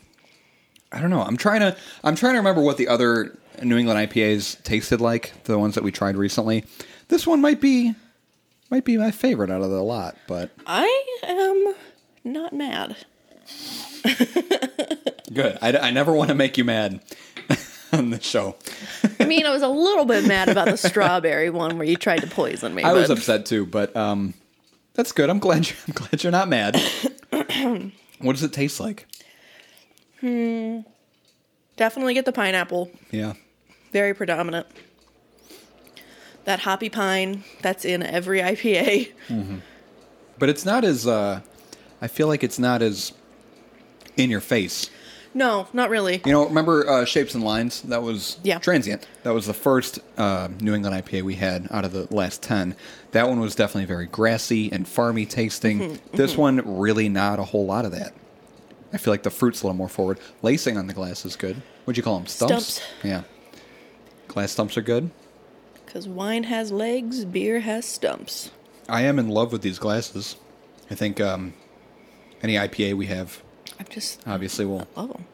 I 0.92 1.00
don't 1.00 1.12
know. 1.12 1.22
I'm 1.22 1.38
trying 1.38 1.60
to. 1.60 1.76
I'm 2.04 2.16
trying 2.16 2.34
to 2.34 2.40
remember 2.40 2.62
what 2.62 2.78
the 2.78 2.88
other 2.88 3.38
New 3.62 3.78
England 3.78 4.10
IPAs 4.10 4.63
tasted 4.63 5.00
like. 5.00 5.32
The 5.44 5.60
ones 5.60 5.76
that 5.76 5.84
we 5.84 5.92
tried 5.92 6.16
recently. 6.16 6.66
This 7.10 7.28
one 7.28 7.40
might 7.40 7.62
be, 7.62 7.94
might 8.72 8.84
be 8.84 8.98
my 8.98 9.12
favorite 9.12 9.52
out 9.52 9.62
of 9.62 9.70
the 9.70 9.84
lot. 9.84 10.18
But 10.28 10.50
I 10.66 11.04
am 11.24 11.76
not 12.24 12.54
mad. 12.54 12.96
good. 15.34 15.58
I, 15.62 15.78
I 15.78 15.91
never 15.91 16.13
want 16.13 16.30
to 16.30 16.36
make 16.36 16.58
you 16.58 16.63
mad 16.63 17.02
on 17.93 18.10
the 18.10 18.22
show. 18.22 18.56
I 19.20 19.26
mean, 19.26 19.46
I 19.46 19.52
was 19.52 19.62
a 19.62 19.67
little 19.67 20.06
bit 20.06 20.26
mad 20.26 20.50
about 20.50 20.67
the 20.67 20.78
strawberry 20.89 21.50
one 21.50 21.78
where 21.78 21.88
you 21.88 21.96
tried 21.96 22.22
to 22.22 22.28
poison 22.28 22.74
me. 22.74 22.84
I 22.84 22.93
was 22.93 23.10
upset 23.10 23.46
too, 23.46 23.65
but 23.65 23.96
um, 23.96 24.34
that's 24.93 25.12
good. 25.12 25.30
I'm 25.30 25.39
glad. 25.39 25.67
You're, 25.67 25.78
I'm 25.88 25.93
glad 25.93 26.24
you're 26.24 26.32
not 26.32 26.48
mad. 26.50 26.82
what 28.20 28.34
does 28.34 28.43
it 28.43 28.54
taste 28.54 28.80
like? 28.80 29.06
Hmm. 30.22 30.80
Definitely 31.76 32.15
get 32.15 32.26
the 32.26 32.32
pineapple. 32.32 32.91
Yeah. 33.12 33.34
Very 33.91 34.13
predominant. 34.13 34.67
That 36.46 36.60
hoppy 36.62 36.89
pine 36.89 37.43
that's 37.62 37.86
in 37.86 38.02
every 38.02 38.39
IPA. 38.39 39.12
But 40.39 40.50
it's 40.50 40.65
not 40.65 40.84
as. 40.84 41.06
Uh, 41.06 41.41
I 42.02 42.08
feel 42.08 42.28
like 42.28 42.43
it's 42.43 42.60
not 42.60 42.82
as 42.82 43.12
in 44.17 44.30
your 44.30 44.41
face. 44.41 44.89
No, 45.34 45.67
not 45.71 45.89
really. 45.91 46.21
You 46.25 46.32
know, 46.32 46.45
remember 46.47 46.89
uh, 46.89 47.06
Shapes 47.06 47.36
and 47.36 47.43
Lines? 47.43 47.82
That 47.84 48.01
was 48.01 48.39
Yeah. 48.43 48.58
transient. 48.60 49.06
That 49.23 49.34
was 49.34 49.45
the 49.45 49.53
first 49.53 49.99
uh, 50.17 50.47
New 50.60 50.73
England 50.73 50.95
IPA 51.06 51.21
we 51.23 51.36
had 51.36 51.67
out 51.69 51.86
of 51.86 51.91
the 51.93 52.08
last 52.13 52.41
ten. 52.41 52.75
That 53.12 53.27
one 53.30 53.39
was 53.39 53.53
definitely 53.53 53.86
very 53.86 54.08
grassy 54.08 54.71
and 54.71 54.86
farmy 54.86 55.30
tasting. 55.30 55.80
Mm-hmm, 55.80 56.17
This 56.17 56.36
one 56.36 56.77
really 56.80 57.08
not 57.08 57.39
a 57.39 57.43
whole 57.43 57.65
lot 57.65 57.86
of 57.86 57.91
that. 57.91 58.13
I 58.93 58.97
feel 58.97 59.13
like 59.13 59.23
the 59.23 59.30
fruit's 59.30 59.62
a 59.62 59.65
little 59.67 59.77
more 59.77 59.89
forward. 59.89 60.17
Lacing 60.41 60.77
on 60.77 60.88
the 60.88 60.93
glass 60.93 61.23
is 61.25 61.36
good. 61.36 61.62
What'd 61.86 61.97
you 61.97 62.03
call 62.03 62.17
them? 62.17 62.27
Stumps. 62.27 62.65
Stumps. 62.75 62.82
Yeah. 63.03 63.23
Glass 64.27 64.51
stumps 64.53 64.77
are 64.77 64.82
good. 64.82 65.12
Because 65.86 66.08
wine 66.08 66.43
has 66.45 66.71
legs, 66.71 67.25
beer 67.25 67.60
has 67.60 67.86
stumps. 67.86 68.49
I 68.89 69.01
am 69.03 69.19
in 69.19 69.27
love 69.30 69.51
with 69.51 69.62
these 69.62 69.77
glasses. 69.77 70.36
I 70.89 70.95
think 70.95 71.19
um, 71.21 71.53
any 72.41 72.56
IPA 72.56 72.95
we 72.95 73.06
have, 73.08 73.41
I'm 73.80 73.86
just 73.89 74.21
obviously, 74.27 74.65
we'll 74.65 74.88
love 74.95 75.10
them. 75.13 75.25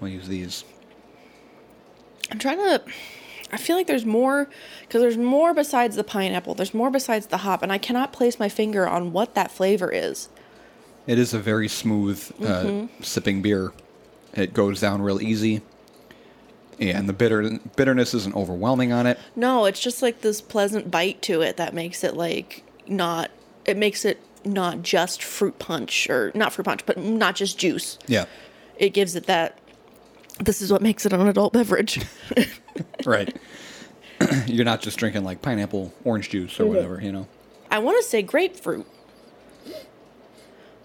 we'll 0.00 0.10
use 0.10 0.28
these. 0.28 0.64
I'm 2.30 2.38
trying 2.38 2.58
to. 2.58 2.82
I 3.52 3.56
feel 3.58 3.76
like 3.76 3.86
there's 3.86 4.04
more 4.04 4.48
because 4.80 5.00
there's 5.00 5.16
more 5.16 5.54
besides 5.54 5.94
the 5.96 6.04
pineapple. 6.04 6.54
There's 6.54 6.74
more 6.74 6.90
besides 6.90 7.26
the 7.28 7.38
hop, 7.38 7.62
and 7.62 7.72
I 7.72 7.78
cannot 7.78 8.12
place 8.12 8.38
my 8.38 8.48
finger 8.48 8.88
on 8.88 9.12
what 9.12 9.34
that 9.34 9.50
flavor 9.50 9.90
is. 9.92 10.28
It 11.06 11.18
is 11.18 11.32
a 11.32 11.38
very 11.38 11.68
smooth 11.68 12.20
uh, 12.44 12.86
sipping 13.00 13.42
beer. 13.42 13.72
It 14.34 14.52
goes 14.52 14.80
down 14.80 15.02
real 15.02 15.22
easy, 15.22 15.62
and 16.80 17.08
the 17.08 17.12
bitter 17.12 17.60
bitterness 17.76 18.12
isn't 18.14 18.34
overwhelming 18.34 18.92
on 18.92 19.06
it. 19.06 19.18
No, 19.36 19.64
it's 19.66 19.80
just 19.80 20.02
like 20.02 20.22
this 20.22 20.40
pleasant 20.40 20.90
bite 20.90 21.22
to 21.22 21.42
it 21.42 21.56
that 21.58 21.72
makes 21.72 22.02
it 22.02 22.16
like 22.16 22.64
not. 22.88 23.30
It 23.64 23.76
makes 23.76 24.04
it 24.04 24.20
not 24.46 24.82
just 24.82 25.22
fruit 25.22 25.58
punch 25.58 26.08
or 26.08 26.32
not 26.34 26.52
fruit 26.52 26.64
punch, 26.64 26.86
but 26.86 26.96
not 26.98 27.34
just 27.36 27.58
juice. 27.58 27.98
Yeah, 28.06 28.24
It 28.78 28.90
gives 28.90 29.14
it 29.16 29.26
that. 29.26 29.58
This 30.38 30.60
is 30.60 30.70
what 30.70 30.82
makes 30.82 31.06
it 31.06 31.12
an 31.12 31.26
adult 31.26 31.52
beverage. 31.54 32.00
right. 33.06 33.34
You're 34.46 34.64
not 34.66 34.82
just 34.82 34.98
drinking 34.98 35.24
like 35.24 35.40
pineapple 35.42 35.92
orange 36.04 36.28
juice 36.30 36.58
or 36.60 36.66
whatever, 36.66 37.00
you 37.00 37.10
know. 37.12 37.26
I 37.70 37.78
want 37.78 37.96
to 38.02 38.08
say 38.08 38.22
grapefruit. 38.22 38.86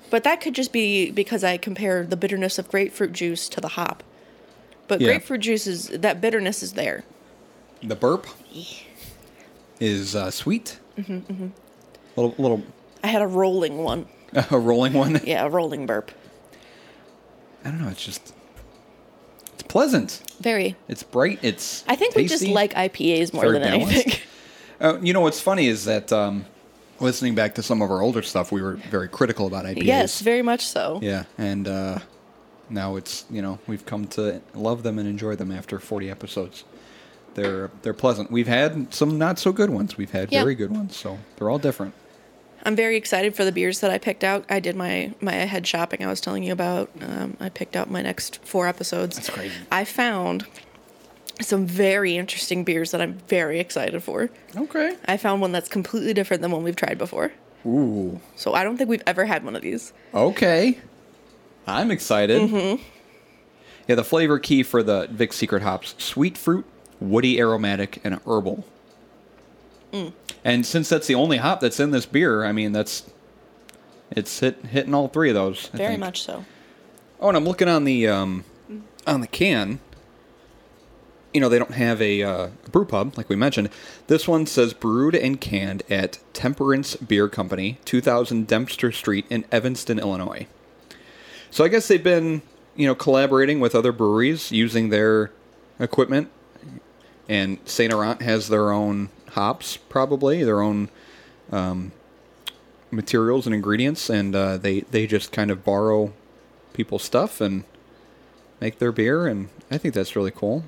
But 0.09 0.23
that 0.23 0.41
could 0.41 0.55
just 0.55 0.73
be 0.73 1.11
because 1.11 1.43
I 1.43 1.57
compare 1.57 2.05
the 2.05 2.17
bitterness 2.17 2.59
of 2.59 2.69
grapefruit 2.69 3.13
juice 3.13 3.47
to 3.49 3.61
the 3.61 3.69
hop. 3.69 4.03
But 4.87 4.99
Yeah. 4.99 5.07
grapefruit 5.09 5.41
juice 5.41 5.67
is 5.67 5.87
that 5.89 6.19
bitterness 6.19 6.61
is 6.63 6.73
there. 6.73 7.03
The 7.83 7.95
burp 7.95 8.27
is 9.79 10.15
uh, 10.15 10.31
sweet. 10.31 10.79
Mm-hmm, 10.97 11.47
Little 12.15 12.35
little 12.37 12.63
I 13.03 13.07
had 13.07 13.21
a 13.21 13.27
rolling 13.27 13.77
one. 13.79 14.07
a 14.51 14.57
rolling 14.59 14.93
one. 14.93 15.19
Yeah, 15.23 15.45
a 15.45 15.49
rolling 15.49 15.85
burp. 15.85 16.11
I 17.63 17.69
don't 17.69 17.81
know. 17.81 17.89
It's 17.89 18.03
just 18.03 18.33
it's 19.53 19.63
pleasant. 19.63 20.21
Very. 20.39 20.75
It's 20.87 21.03
bright. 21.03 21.39
It's. 21.41 21.83
I 21.87 21.95
think 21.95 22.15
we 22.15 22.27
just 22.27 22.45
like 22.47 22.73
IPAs 22.73 23.33
more 23.33 23.51
than 23.51 23.61
balanced. 23.61 23.93
anything. 23.93 24.19
Uh, 24.81 24.97
you 24.99 25.13
know 25.13 25.21
what's 25.21 25.39
funny 25.39 25.67
is 25.67 25.85
that 25.85 26.11
um, 26.11 26.43
listening 26.99 27.35
back 27.35 27.53
to 27.53 27.61
some 27.61 27.83
of 27.83 27.91
our 27.91 28.01
older 28.01 28.23
stuff, 28.23 28.51
we 28.51 28.63
were 28.63 28.77
very 28.89 29.07
critical 29.07 29.45
about 29.45 29.63
IPAs. 29.63 29.83
yes, 29.83 30.21
very 30.21 30.41
much 30.41 30.65
so. 30.65 30.97
Yeah, 31.03 31.25
and 31.37 31.67
uh, 31.67 31.99
now 32.67 32.95
it's 32.95 33.25
you 33.29 33.43
know 33.43 33.59
we've 33.67 33.85
come 33.85 34.07
to 34.07 34.41
love 34.55 34.81
them 34.81 34.97
and 34.97 35.07
enjoy 35.07 35.35
them 35.35 35.51
after 35.51 35.77
40 35.79 36.09
episodes. 36.09 36.63
They're 37.35 37.69
they're 37.83 37.93
pleasant. 37.93 38.31
We've 38.31 38.47
had 38.47 38.91
some 38.91 39.19
not 39.19 39.37
so 39.37 39.51
good 39.51 39.69
ones. 39.69 39.97
We've 39.97 40.09
had 40.09 40.31
Yeah. 40.31 40.41
very 40.41 40.55
good 40.55 40.71
ones. 40.71 40.95
So 40.97 41.19
they're 41.37 41.51
all 41.51 41.59
different. 41.59 41.93
I'm 42.63 42.75
very 42.75 42.95
excited 42.95 43.35
for 43.35 43.43
the 43.43 43.51
beers 43.51 43.79
that 43.79 43.91
I 43.91 43.97
picked 43.97 44.23
out. 44.23 44.45
I 44.49 44.59
did 44.59 44.75
my 44.75 45.13
my 45.19 45.33
head 45.33 45.65
shopping 45.65 46.03
I 46.03 46.07
was 46.07 46.21
telling 46.21 46.43
you 46.43 46.53
about. 46.53 46.89
Um, 47.01 47.37
I 47.39 47.49
picked 47.49 47.75
out 47.75 47.89
my 47.89 48.01
next 48.01 48.43
four 48.45 48.67
episodes. 48.67 49.15
That's 49.15 49.29
crazy. 49.29 49.55
I 49.71 49.83
found 49.83 50.45
some 51.39 51.65
very 51.65 52.17
interesting 52.17 52.63
beers 52.63 52.91
that 52.91 53.01
I'm 53.01 53.13
very 53.27 53.59
excited 53.59 54.03
for. 54.03 54.29
Okay. 54.55 54.95
I 55.05 55.17
found 55.17 55.41
one 55.41 55.51
that's 55.51 55.69
completely 55.69 56.13
different 56.13 56.41
than 56.41 56.51
one 56.51 56.63
we've 56.63 56.75
tried 56.75 56.97
before. 56.97 57.31
Ooh. 57.65 58.19
So 58.35 58.53
I 58.53 58.63
don't 58.63 58.77
think 58.77 58.89
we've 58.89 59.03
ever 59.07 59.25
had 59.25 59.43
one 59.43 59.55
of 59.55 59.61
these. 59.61 59.93
Okay. 60.13 60.79
I'm 61.67 61.91
excited. 61.91 62.41
Mm-hmm. 62.41 62.83
Yeah, 63.87 63.95
the 63.95 64.03
flavor 64.03 64.39
key 64.39 64.63
for 64.63 64.83
the 64.83 65.07
Vic 65.11 65.33
Secret 65.33 65.63
hops: 65.63 65.95
sweet 65.97 66.37
fruit, 66.37 66.65
woody, 66.99 67.39
aromatic, 67.39 67.99
and 68.03 68.19
herbal. 68.25 68.65
Mm. 69.91 70.13
And 70.43 70.65
since 70.65 70.89
that's 70.89 71.07
the 71.07 71.15
only 71.15 71.37
hop 71.37 71.59
that's 71.59 71.79
in 71.79 71.91
this 71.91 72.05
beer, 72.05 72.43
I 72.43 72.51
mean 72.51 72.71
that's 72.71 73.09
it's 74.11 74.39
hit 74.39 74.65
hitting 74.65 74.93
all 74.93 75.07
three 75.07 75.29
of 75.29 75.35
those. 75.35 75.69
I 75.73 75.77
Very 75.77 75.89
think. 75.91 75.99
much 75.99 76.21
so. 76.23 76.45
Oh, 77.19 77.29
and 77.29 77.37
I'm 77.37 77.45
looking 77.45 77.67
on 77.67 77.83
the 77.83 78.07
um, 78.07 78.43
on 79.05 79.21
the 79.21 79.27
can. 79.27 79.79
You 81.33 81.39
know, 81.39 81.47
they 81.47 81.59
don't 81.59 81.75
have 81.75 82.01
a 82.01 82.23
uh, 82.23 82.47
brew 82.71 82.83
pub 82.83 83.17
like 83.17 83.29
we 83.29 83.37
mentioned. 83.37 83.69
This 84.07 84.27
one 84.27 84.45
says 84.45 84.73
brewed 84.73 85.15
and 85.15 85.39
canned 85.39 85.83
at 85.89 86.19
Temperance 86.33 86.97
Beer 86.97 87.29
Company, 87.29 87.79
2000 87.85 88.47
Dempster 88.47 88.91
Street 88.91 89.25
in 89.29 89.45
Evanston, 89.49 89.97
Illinois. 89.97 90.47
So 91.49 91.63
I 91.63 91.69
guess 91.69 91.87
they've 91.87 92.03
been, 92.03 92.41
you 92.75 92.85
know, 92.85 92.95
collaborating 92.95 93.61
with 93.61 93.75
other 93.75 93.93
breweries 93.93 94.51
using 94.51 94.89
their 94.89 95.31
equipment. 95.79 96.29
And 97.29 97.59
Saint 97.63 97.93
Errant 97.93 98.21
has 98.21 98.49
their 98.49 98.71
own 98.71 99.09
hops, 99.31 99.77
probably 99.77 100.43
their 100.43 100.61
own 100.61 100.89
um, 101.51 101.91
materials 102.91 103.45
and 103.45 103.55
ingredients, 103.55 104.09
and 104.09 104.35
uh, 104.35 104.57
they 104.57 104.81
they 104.81 105.07
just 105.07 105.31
kind 105.31 105.51
of 105.51 105.63
borrow 105.63 106.13
people's 106.73 107.03
stuff 107.03 107.41
and 107.41 107.63
make 108.59 108.79
their 108.79 108.91
beer, 108.91 109.27
and 109.27 109.49
I 109.69 109.77
think 109.77 109.93
that's 109.93 110.15
really 110.15 110.31
cool. 110.31 110.63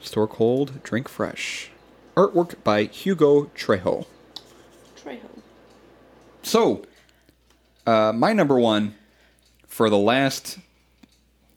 Store 0.00 0.28
cold, 0.28 0.82
drink 0.82 1.08
fresh. 1.08 1.70
Artwork 2.16 2.62
by 2.62 2.84
Hugo 2.84 3.44
Trejo. 3.56 4.06
Trejo. 4.96 5.18
So, 6.42 6.84
uh, 7.86 8.12
my 8.14 8.32
number 8.32 8.58
one 8.58 8.94
for 9.66 9.90
the 9.90 9.98
last 9.98 10.58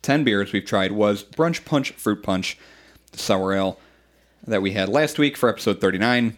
10 0.02 0.24
beers 0.24 0.54
we've 0.54 0.66
tried 0.66 0.94
was 0.94 1.24
Brunch 1.24 1.66
Punch 1.66 1.92
Fruit 1.92 2.24
Punch, 2.24 2.58
the 3.12 3.20
sour 3.20 3.54
ale 3.54 3.78
that 4.48 4.62
we 4.62 4.72
had 4.72 4.90
last 4.90 5.20
week 5.20 5.36
for 5.38 5.50
episode 5.50 5.82
39 5.82 6.36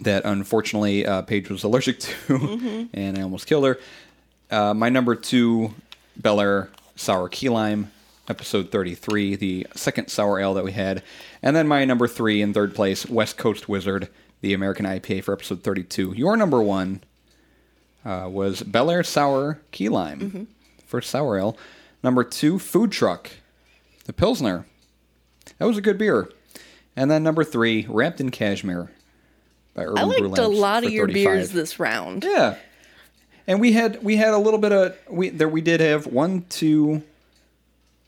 that 0.00 0.24
unfortunately 0.24 1.06
uh, 1.06 1.22
Paige 1.22 1.50
was 1.50 1.64
allergic 1.64 2.00
to, 2.00 2.88
and 2.92 3.18
I 3.18 3.22
almost 3.22 3.46
killed 3.46 3.64
her. 3.64 3.78
Uh, 4.50 4.74
my 4.74 4.88
number 4.88 5.14
two, 5.14 5.74
Bel 6.16 6.40
Air 6.40 6.70
Sour 6.96 7.28
Key 7.28 7.48
Lime, 7.48 7.90
episode 8.28 8.70
33, 8.70 9.36
the 9.36 9.66
second 9.74 10.08
sour 10.08 10.38
ale 10.38 10.54
that 10.54 10.64
we 10.64 10.72
had. 10.72 11.02
And 11.42 11.56
then 11.56 11.66
my 11.66 11.84
number 11.84 12.06
three 12.06 12.42
in 12.42 12.52
third 12.52 12.74
place, 12.74 13.06
West 13.06 13.36
Coast 13.36 13.68
Wizard, 13.68 14.08
the 14.40 14.52
American 14.52 14.84
IPA 14.84 15.24
for 15.24 15.32
episode 15.32 15.62
32. 15.62 16.12
Your 16.14 16.36
number 16.36 16.62
one 16.62 17.02
uh, 18.04 18.28
was 18.30 18.62
Bel 18.62 18.90
Air 18.90 19.02
Sour 19.02 19.60
Key 19.70 19.88
Lime 19.88 20.48
for 20.86 21.00
sour 21.00 21.38
ale. 21.38 21.56
Number 22.02 22.22
two, 22.22 22.58
Food 22.58 22.92
Truck, 22.92 23.30
the 24.04 24.12
Pilsner. 24.12 24.66
That 25.58 25.66
was 25.66 25.78
a 25.78 25.82
good 25.82 25.96
beer. 25.96 26.28
And 26.96 27.10
then 27.10 27.22
number 27.22 27.42
three, 27.44 27.86
Wrapped 27.88 28.20
in 28.20 28.30
Cashmere 28.30 28.90
by 29.74 29.84
Urban 29.84 29.98
I 29.98 30.18
Brew 30.18 30.28
liked 30.28 30.38
a 30.38 30.46
lot 30.48 30.84
of 30.84 30.90
your 30.92 31.06
35. 31.08 31.14
beers 31.24 31.50
this 31.50 31.80
round. 31.80 32.22
Yeah, 32.24 32.56
and 33.46 33.60
we 33.60 33.72
had 33.72 34.02
we 34.02 34.16
had 34.16 34.32
a 34.34 34.38
little 34.38 34.60
bit 34.60 34.72
of 34.72 34.96
we 35.10 35.30
there 35.30 35.48
we 35.48 35.60
did 35.60 35.80
have 35.80 36.06
one 36.06 36.42
two, 36.48 37.02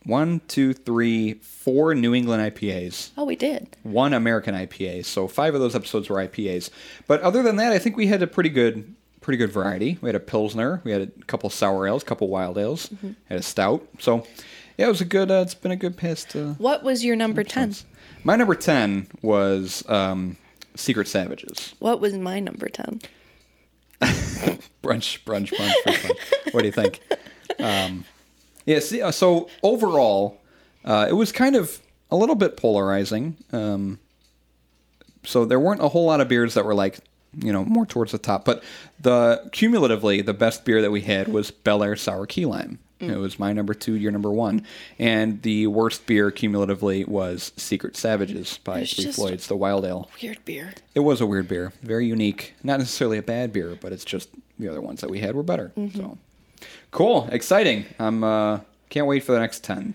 one 0.04 0.40
two 0.46 0.72
three 0.72 1.34
four 1.34 1.94
New 1.94 2.14
England 2.14 2.54
IPAs, 2.54 3.10
Oh, 3.18 3.24
we 3.24 3.34
did. 3.34 3.76
one 3.82 4.12
American 4.14 4.54
IPA. 4.54 5.04
So 5.04 5.26
five 5.26 5.54
of 5.54 5.60
those 5.60 5.74
episodes 5.74 6.08
were 6.08 6.16
IPAs. 6.18 6.70
But 7.08 7.20
other 7.22 7.42
than 7.42 7.56
that, 7.56 7.72
I 7.72 7.78
think 7.80 7.96
we 7.96 8.06
had 8.06 8.22
a 8.22 8.26
pretty 8.28 8.50
good 8.50 8.94
pretty 9.20 9.36
good 9.38 9.50
variety. 9.50 9.98
We 10.00 10.08
had 10.08 10.14
a 10.14 10.20
pilsner, 10.20 10.80
we 10.84 10.92
had 10.92 11.02
a 11.02 11.24
couple 11.24 11.50
sour 11.50 11.88
ales, 11.88 12.02
a 12.02 12.06
couple 12.06 12.28
wild 12.28 12.56
ales, 12.56 12.88
Mm-hmm. 12.88 13.10
had 13.28 13.38
a 13.38 13.42
stout. 13.42 13.84
So 13.98 14.24
yeah, 14.78 14.86
it 14.86 14.90
was 14.90 15.00
a 15.00 15.04
good. 15.06 15.30
Uh, 15.30 15.40
it's 15.44 15.54
been 15.54 15.72
a 15.72 15.76
good 15.76 15.96
past. 15.96 16.36
Uh, 16.36 16.52
What 16.58 16.84
was 16.84 17.04
your 17.04 17.16
number 17.16 17.42
10? 17.42 17.74
My 18.26 18.34
number 18.34 18.56
ten 18.56 19.06
was 19.22 19.88
um, 19.88 20.36
Secret 20.74 21.06
Savages. 21.06 21.74
What 21.78 22.00
was 22.00 22.14
my 22.14 22.40
number 22.40 22.68
10? 22.68 23.00
brunch, 24.00 24.60
brunch, 24.82 25.22
brunch, 25.24 25.54
brunch, 25.54 25.72
brunch. 25.84 26.52
What 26.52 26.60
do 26.60 26.66
you 26.66 26.72
think? 26.72 27.00
Um, 27.60 28.04
yeah. 28.66 28.80
See, 28.80 29.00
uh, 29.00 29.12
so 29.12 29.48
overall, 29.62 30.40
uh, 30.84 31.06
it 31.08 31.12
was 31.12 31.30
kind 31.30 31.54
of 31.54 31.80
a 32.10 32.16
little 32.16 32.34
bit 32.34 32.56
polarizing. 32.56 33.36
Um, 33.52 34.00
so 35.24 35.44
there 35.44 35.60
weren't 35.60 35.80
a 35.80 35.88
whole 35.88 36.06
lot 36.06 36.20
of 36.20 36.28
beers 36.28 36.54
that 36.54 36.64
were 36.64 36.74
like, 36.74 36.98
you 37.38 37.52
know, 37.52 37.64
more 37.64 37.86
towards 37.86 38.10
the 38.10 38.18
top. 38.18 38.44
But 38.44 38.62
the 39.00 39.48
cumulatively, 39.52 40.20
the 40.20 40.34
best 40.34 40.64
beer 40.64 40.82
that 40.82 40.90
we 40.90 41.02
had 41.02 41.28
was 41.28 41.52
Bel 41.52 41.82
Air 41.82 41.94
Sour 41.94 42.26
Key 42.26 42.44
Lime. 42.44 42.80
It 42.98 43.16
was 43.16 43.38
my 43.38 43.52
number 43.52 43.74
two, 43.74 43.94
your 43.94 44.10
number 44.10 44.30
one, 44.32 44.64
and 44.98 45.42
the 45.42 45.66
worst 45.66 46.06
beer 46.06 46.30
cumulatively 46.30 47.04
was 47.04 47.52
Secret 47.56 47.94
Savages 47.96 48.58
by 48.64 48.80
It's 48.80 48.94
Three 48.94 49.12
Floyds, 49.12 49.48
the 49.48 49.56
Wild 49.56 49.84
Ale. 49.84 50.08
Weird 50.22 50.42
beer. 50.46 50.72
It 50.94 51.00
was 51.00 51.20
a 51.20 51.26
weird 51.26 51.46
beer, 51.46 51.74
very 51.82 52.06
unique. 52.06 52.54
Not 52.62 52.78
necessarily 52.78 53.18
a 53.18 53.22
bad 53.22 53.52
beer, 53.52 53.76
but 53.78 53.92
it's 53.92 54.04
just 54.04 54.30
the 54.58 54.68
other 54.68 54.80
ones 54.80 55.02
that 55.02 55.10
we 55.10 55.20
had 55.20 55.34
were 55.34 55.42
better. 55.42 55.72
So 55.94 56.16
cool, 56.90 57.28
exciting. 57.30 57.84
I'm 57.98 58.24
uh, 58.24 58.60
can't 58.88 59.06
wait 59.06 59.24
for 59.24 59.32
the 59.32 59.40
next 59.40 59.62
ten. 59.62 59.92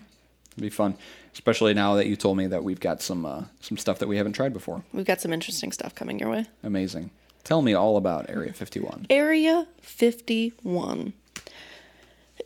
It'll 0.51 0.61
be 0.61 0.69
fun, 0.69 0.95
especially 1.33 1.73
now 1.73 1.95
that 1.95 2.05
you 2.05 2.15
told 2.15 2.37
me 2.37 2.45
that 2.47 2.63
we've 2.63 2.79
got 2.79 3.01
some 3.01 3.25
uh, 3.25 3.45
some 3.61 3.77
stuff 3.77 3.97
that 3.99 4.07
we 4.07 4.17
haven't 4.17 4.33
tried 4.33 4.53
before. 4.53 4.83
We've 4.93 5.05
got 5.05 5.21
some 5.21 5.33
interesting 5.33 5.71
stuff 5.71 5.95
coming 5.95 6.19
your 6.19 6.29
way. 6.29 6.45
Amazing. 6.61 7.09
Tell 7.43 7.63
me 7.63 7.73
all 7.73 7.97
about 7.97 8.29
Area 8.29 8.53
51. 8.53 9.07
Area 9.09 9.67
51. 9.81 11.13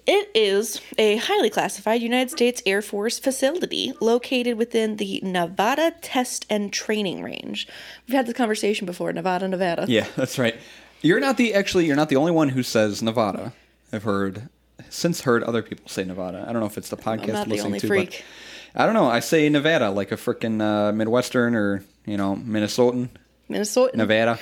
It 0.07 0.29
is 0.35 0.81
a 0.99 1.15
highly 1.17 1.49
classified 1.49 2.01
United 2.01 2.29
States 2.29 2.61
Air 2.65 2.83
Force 2.83 3.17
facility 3.17 3.91
located 3.99 4.57
within 4.57 4.97
the 4.97 5.19
Nevada 5.23 5.93
Test 6.01 6.45
and 6.47 6.71
Training 6.71 7.23
Range. 7.23 7.67
We've 8.07 8.15
had 8.15 8.27
this 8.27 8.35
conversation 8.35 8.85
before, 8.85 9.11
Nevada, 9.13 9.47
Nevada. 9.47 9.85
Yeah, 9.87 10.05
that's 10.15 10.37
right. 10.37 10.55
You're 11.01 11.19
not 11.19 11.37
the 11.37 11.55
actually. 11.55 11.87
You're 11.87 11.95
not 11.95 12.09
the 12.09 12.17
only 12.17 12.31
one 12.31 12.49
who 12.49 12.61
says 12.61 13.01
Nevada. 13.01 13.53
I've 13.91 14.03
heard 14.03 14.49
since 14.89 15.21
heard 15.21 15.43
other 15.43 15.63
people 15.63 15.89
say 15.89 16.03
Nevada. 16.03 16.45
I 16.47 16.51
don't 16.51 16.61
know 16.61 16.67
if 16.67 16.77
it's 16.77 16.89
the 16.89 16.97
podcast 16.97 17.23
I'm 17.23 17.33
not 17.33 17.43
the 17.45 17.51
listening 17.51 17.65
only 17.65 17.79
to, 17.79 17.87
freak. 17.87 18.25
but 18.73 18.81
I 18.81 18.85
don't 18.85 18.93
know. 18.93 19.07
I 19.07 19.21
say 19.21 19.49
Nevada 19.49 19.89
like 19.89 20.11
a 20.11 20.17
freaking 20.17 20.61
uh, 20.61 20.91
Midwestern 20.91 21.55
or 21.55 21.83
you 22.05 22.17
know 22.17 22.35
Minnesotan. 22.35 23.09
Minnesota. 23.49 23.97
Nevada. 23.97 24.39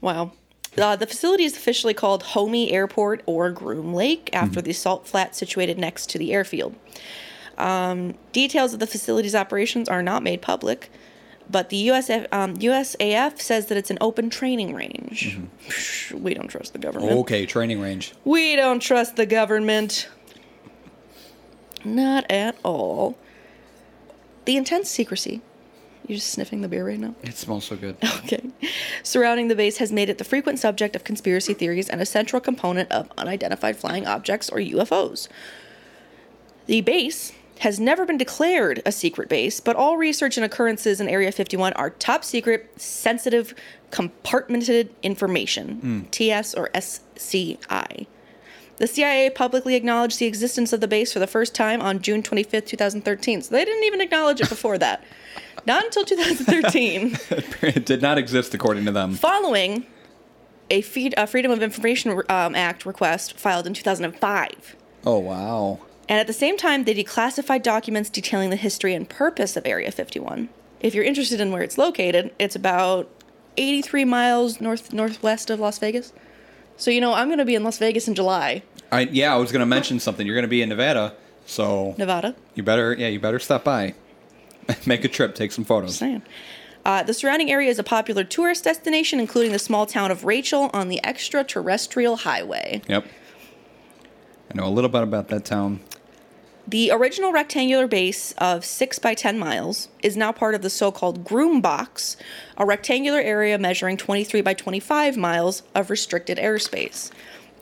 Wow. 0.00 0.32
Uh, 0.78 0.96
the 0.96 1.06
facility 1.06 1.44
is 1.44 1.56
officially 1.56 1.94
called 1.94 2.22
Homey 2.22 2.70
Airport 2.72 3.22
or 3.26 3.50
Groom 3.50 3.92
Lake 3.92 4.26
Mm-hmm. 4.26 4.44
after 4.44 4.62
the 4.62 4.72
salt 4.72 5.06
flat 5.06 5.34
situated 5.34 5.78
next 5.78 6.08
to 6.10 6.18
the 6.18 6.32
airfield. 6.32 6.74
Um, 7.58 8.14
details 8.32 8.72
of 8.72 8.78
the 8.80 8.86
facility's 8.86 9.34
operations 9.34 9.88
are 9.88 10.02
not 10.02 10.22
made 10.22 10.40
public, 10.40 10.90
but 11.50 11.68
the 11.68 11.88
USF, 11.88 12.26
um, 12.32 12.56
USAF 12.56 13.40
says 13.40 13.66
that 13.66 13.76
it's 13.76 13.90
an 13.90 13.98
open 14.00 14.30
training 14.30 14.72
range. 14.74 15.36
Mm-hmm. 15.36 16.22
We 16.22 16.32
don't 16.34 16.48
trust 16.48 16.72
the 16.72 16.78
government. 16.78 17.12
Okay, 17.12 17.44
training 17.44 17.80
range. 17.80 18.14
We 18.24 18.56
don't 18.56 18.80
trust 18.80 19.16
the 19.16 19.26
government. 19.26 20.08
Not 21.84 22.30
at 22.30 22.56
all. 22.62 23.18
The 24.44 24.56
intense 24.56 24.88
secrecy. 24.88 25.42
You're 26.10 26.16
just 26.16 26.32
sniffing 26.32 26.60
the 26.60 26.66
beer 26.66 26.84
right 26.84 26.98
now? 26.98 27.14
It 27.22 27.36
smells 27.36 27.66
so 27.66 27.76
good. 27.76 27.96
Okay. 28.24 28.42
Surrounding 29.04 29.46
the 29.46 29.54
base 29.54 29.78
has 29.78 29.92
made 29.92 30.08
it 30.08 30.18
the 30.18 30.24
frequent 30.24 30.58
subject 30.58 30.96
of 30.96 31.04
conspiracy 31.04 31.54
theories 31.54 31.88
and 31.88 32.00
a 32.00 32.06
central 32.06 32.40
component 32.40 32.90
of 32.90 33.08
unidentified 33.16 33.76
flying 33.76 34.06
objects 34.08 34.50
or 34.50 34.58
UFOs. 34.58 35.28
The 36.66 36.80
base 36.80 37.32
has 37.60 37.78
never 37.78 38.04
been 38.04 38.18
declared 38.18 38.82
a 38.84 38.90
secret 38.90 39.28
base, 39.28 39.60
but 39.60 39.76
all 39.76 39.96
research 39.96 40.36
and 40.36 40.44
occurrences 40.44 41.00
in 41.00 41.08
Area 41.08 41.30
51 41.30 41.74
are 41.74 41.90
top 41.90 42.24
secret, 42.24 42.68
sensitive, 42.80 43.54
compartmented 43.92 44.88
information, 45.04 45.76
hmm. 45.76 46.00
TS 46.10 46.54
or 46.54 46.70
SCI. 46.74 48.06
The 48.80 48.86
CIA 48.86 49.28
publicly 49.30 49.74
acknowledged 49.74 50.18
the 50.18 50.26
existence 50.26 50.72
of 50.72 50.80
the 50.80 50.88
base 50.88 51.12
for 51.12 51.18
the 51.18 51.26
first 51.26 51.54
time 51.54 51.80
on 51.80 52.00
June 52.00 52.22
25th, 52.22 52.66
2013. 52.66 53.42
So 53.42 53.54
they 53.54 53.64
didn't 53.64 53.84
even 53.84 54.00
acknowledge 54.00 54.40
it 54.40 54.48
before 54.48 54.78
that. 54.78 55.04
Not 55.70 55.84
until 55.84 56.04
2013, 56.04 57.16
it 57.62 57.86
did 57.86 58.02
not 58.02 58.18
exist 58.18 58.54
according 58.54 58.86
to 58.86 58.90
them. 58.90 59.14
following 59.14 59.86
a, 60.68 60.80
feed, 60.80 61.14
a 61.16 61.28
Freedom 61.28 61.52
of 61.52 61.62
Information 61.62 62.20
um, 62.28 62.56
Act 62.56 62.84
request 62.84 63.38
filed 63.38 63.68
in 63.68 63.74
2005. 63.74 64.76
Oh 65.06 65.18
wow. 65.20 65.78
And 66.08 66.18
at 66.18 66.26
the 66.26 66.32
same 66.32 66.56
time, 66.56 66.82
they 66.82 66.94
declassified 66.94 67.62
documents 67.62 68.10
detailing 68.10 68.50
the 68.50 68.56
history 68.56 68.94
and 68.94 69.08
purpose 69.08 69.56
of 69.56 69.64
Area 69.64 69.92
51. 69.92 70.48
If 70.80 70.92
you're 70.92 71.04
interested 71.04 71.40
in 71.40 71.52
where 71.52 71.62
it's 71.62 71.78
located, 71.78 72.34
it's 72.40 72.56
about 72.56 73.08
83 73.56 74.04
miles 74.06 74.60
north 74.60 74.92
northwest 74.92 75.50
of 75.50 75.60
Las 75.60 75.78
Vegas. 75.78 76.12
So 76.76 76.90
you 76.90 77.00
know, 77.00 77.14
I'm 77.14 77.28
going 77.28 77.38
to 77.38 77.44
be 77.44 77.54
in 77.54 77.62
Las 77.62 77.78
Vegas 77.78 78.08
in 78.08 78.16
July, 78.16 78.64
I 78.90 79.02
yeah, 79.02 79.32
I 79.32 79.36
was 79.36 79.52
gonna 79.52 79.66
mention 79.66 80.00
something. 80.00 80.26
You're 80.26 80.34
gonna 80.36 80.48
be 80.48 80.62
in 80.62 80.68
Nevada, 80.68 81.14
so 81.46 81.94
Nevada. 81.96 82.34
you 82.54 82.62
better 82.62 82.92
yeah, 82.94 83.08
you 83.08 83.20
better 83.20 83.38
stop 83.38 83.64
by. 83.64 83.94
Make 84.86 85.04
a 85.04 85.08
trip, 85.08 85.34
take 85.34 85.52
some 85.52 85.64
photos. 85.64 85.96
Saying. 85.96 86.22
Uh, 86.84 87.02
the 87.02 87.12
surrounding 87.12 87.50
area 87.50 87.68
is 87.68 87.78
a 87.78 87.84
popular 87.84 88.24
tourist 88.24 88.64
destination, 88.64 89.20
including 89.20 89.52
the 89.52 89.58
small 89.58 89.86
town 89.86 90.10
of 90.10 90.24
Rachel 90.24 90.70
on 90.72 90.88
the 90.88 91.04
extraterrestrial 91.04 92.16
highway. 92.16 92.80
Yep. 92.88 93.06
I 94.50 94.56
know 94.56 94.66
a 94.66 94.70
little 94.70 94.90
bit 94.90 95.02
about 95.02 95.28
that 95.28 95.44
town. 95.44 95.80
The 96.66 96.90
original 96.92 97.32
rectangular 97.32 97.86
base 97.86 98.32
of 98.38 98.64
6 98.64 98.98
by 99.00 99.14
10 99.14 99.38
miles 99.38 99.88
is 100.02 100.16
now 100.16 100.30
part 100.30 100.54
of 100.54 100.62
the 100.62 100.70
so 100.70 100.92
called 100.92 101.24
Groom 101.24 101.60
Box, 101.60 102.16
a 102.56 102.64
rectangular 102.64 103.20
area 103.20 103.58
measuring 103.58 103.96
23 103.96 104.40
by 104.40 104.54
25 104.54 105.16
miles 105.16 105.62
of 105.74 105.90
restricted 105.90 106.38
airspace. 106.38 107.10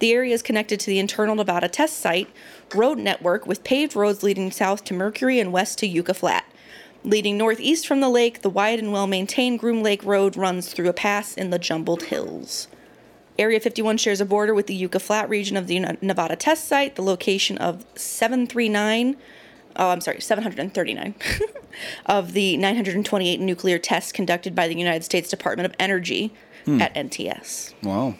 The 0.01 0.13
area 0.13 0.35
is 0.35 0.43
connected 0.43 0.79
to 0.81 0.87
the 0.87 0.99
internal 0.99 1.35
Nevada 1.35 1.69
test 1.69 1.99
site 1.99 2.29
road 2.75 2.99
network 2.99 3.47
with 3.47 3.65
paved 3.65 3.97
roads 3.97 4.23
leading 4.23 4.51
south 4.51 4.85
to 4.85 4.95
Mercury 4.95 5.41
and 5.41 5.53
west 5.53 5.79
to 5.79 5.87
Yucca 5.87 6.15
Flat. 6.15 6.45
Leading 7.05 7.39
northeast 7.39 7.87
from 7.87 8.01
the 8.01 8.09
lake, 8.09 8.43
the 8.43 8.51
wide 8.51 8.79
and 8.79 8.93
well 8.93 9.07
maintained 9.07 9.61
Groom 9.61 9.83
Lake 9.83 10.05
Road 10.05 10.37
runs 10.37 10.73
through 10.73 10.89
a 10.89 10.93
pass 10.93 11.35
in 11.35 11.51
the 11.51 11.59
jumbled 11.59 12.05
hills. 12.05 12.69
Area 13.39 13.61
51 13.61 13.99
shares 13.99 14.21
a 14.21 14.25
border 14.25 14.53
with 14.53 14.67
the 14.67 14.75
Yucca 14.75 14.99
Flat 14.99 15.29
region 15.29 15.57
of 15.57 15.69
the 15.69 15.79
Nevada 16.03 16.35
test 16.35 16.67
site, 16.67 16.97
the 16.97 17.03
location 17.03 17.57
of 17.59 17.87
739, 17.95 19.17
oh, 19.77 19.91
I'm 19.91 20.01
sorry, 20.01 20.21
739 20.21 21.15
of 22.07 22.33
the 22.33 22.57
928 22.57 23.41
nuclear 23.41 23.79
tests 23.79 24.11
conducted 24.11 24.57
by 24.57 24.67
the 24.67 24.77
United 24.77 25.05
States 25.05 25.31
Department 25.31 25.67
of 25.67 25.75
Energy 25.79 26.33
hmm. 26.65 26.83
at 26.83 26.93
NTS. 26.95 27.75
Wow. 27.85 28.17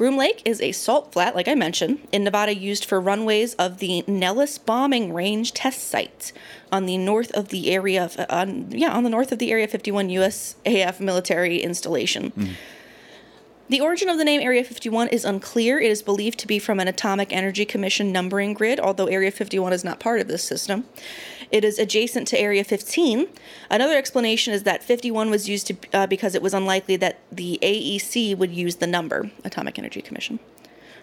Groom 0.00 0.16
Lake 0.16 0.40
is 0.46 0.62
a 0.62 0.72
salt 0.72 1.12
flat, 1.12 1.34
like 1.34 1.46
I 1.46 1.54
mentioned, 1.54 2.08
in 2.10 2.24
Nevada 2.24 2.56
used 2.56 2.86
for 2.86 2.98
runways 2.98 3.52
of 3.56 3.80
the 3.80 4.02
Nellis 4.06 4.56
Bombing 4.56 5.12
Range 5.12 5.52
test 5.52 5.88
site 5.88 6.32
on 6.72 6.86
the 6.86 6.96
north 6.96 7.30
of 7.32 7.48
the 7.48 7.70
area, 7.70 8.06
of, 8.06 8.18
uh, 8.18 8.24
on, 8.30 8.70
yeah, 8.70 8.92
on 8.92 9.04
the 9.04 9.10
north 9.10 9.30
of 9.30 9.38
the 9.38 9.50
Area 9.50 9.68
51 9.68 10.08
USAF 10.08 11.00
military 11.00 11.58
installation. 11.58 12.32
The 13.68 13.82
origin 13.82 14.08
of 14.08 14.16
the 14.16 14.24
name 14.24 14.40
Area 14.40 14.64
51 14.64 15.08
is 15.08 15.26
unclear. 15.26 15.78
It 15.78 15.90
is 15.90 16.02
believed 16.02 16.38
to 16.38 16.46
be 16.46 16.58
from 16.58 16.80
an 16.80 16.88
Atomic 16.88 17.30
Energy 17.30 17.66
Commission 17.66 18.10
numbering 18.10 18.54
grid, 18.54 18.80
although 18.80 19.04
Area 19.04 19.30
51 19.30 19.74
is 19.74 19.84
not 19.84 20.00
part 20.00 20.22
of 20.22 20.28
this 20.28 20.42
system. 20.42 20.86
It 21.50 21.64
is 21.64 21.78
adjacent 21.78 22.28
to 22.28 22.38
Area 22.38 22.62
15. 22.62 23.26
Another 23.70 23.96
explanation 23.96 24.54
is 24.54 24.62
that 24.62 24.84
51 24.84 25.30
was 25.30 25.48
used 25.48 25.66
to, 25.66 25.76
uh, 25.92 26.06
because 26.06 26.34
it 26.34 26.42
was 26.42 26.54
unlikely 26.54 26.96
that 26.96 27.18
the 27.32 27.58
AEC 27.60 28.36
would 28.36 28.52
use 28.52 28.76
the 28.76 28.86
number, 28.86 29.30
Atomic 29.44 29.78
Energy 29.78 30.00
Commission. 30.00 30.38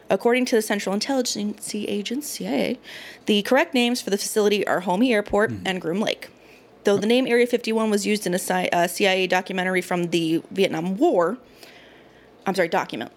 According 0.09 0.45
to 0.45 0.55
the 0.55 0.61
Central 0.61 0.93
Intelligence 0.93 1.75
Agency, 1.75 2.45
CIA, 2.45 2.79
the 3.25 3.41
correct 3.41 3.73
names 3.73 4.01
for 4.01 4.09
the 4.09 4.17
facility 4.17 4.65
are 4.65 4.81
Homey 4.81 5.13
Airport 5.13 5.51
and 5.65 5.81
Groom 5.81 5.99
Lake. 5.99 6.29
Though 6.85 6.97
the 6.97 7.07
name 7.07 7.27
Area 7.27 7.45
51 7.45 7.89
was 7.89 8.05
used 8.05 8.25
in 8.25 8.33
a 8.33 8.69
uh, 8.71 8.87
CIA 8.87 9.27
documentary 9.27 9.81
from 9.81 10.05
the 10.11 10.41
Vietnam 10.51 10.95
War, 10.95 11.37
I'm 12.45 12.55
sorry, 12.55 12.69
document. 12.69 13.11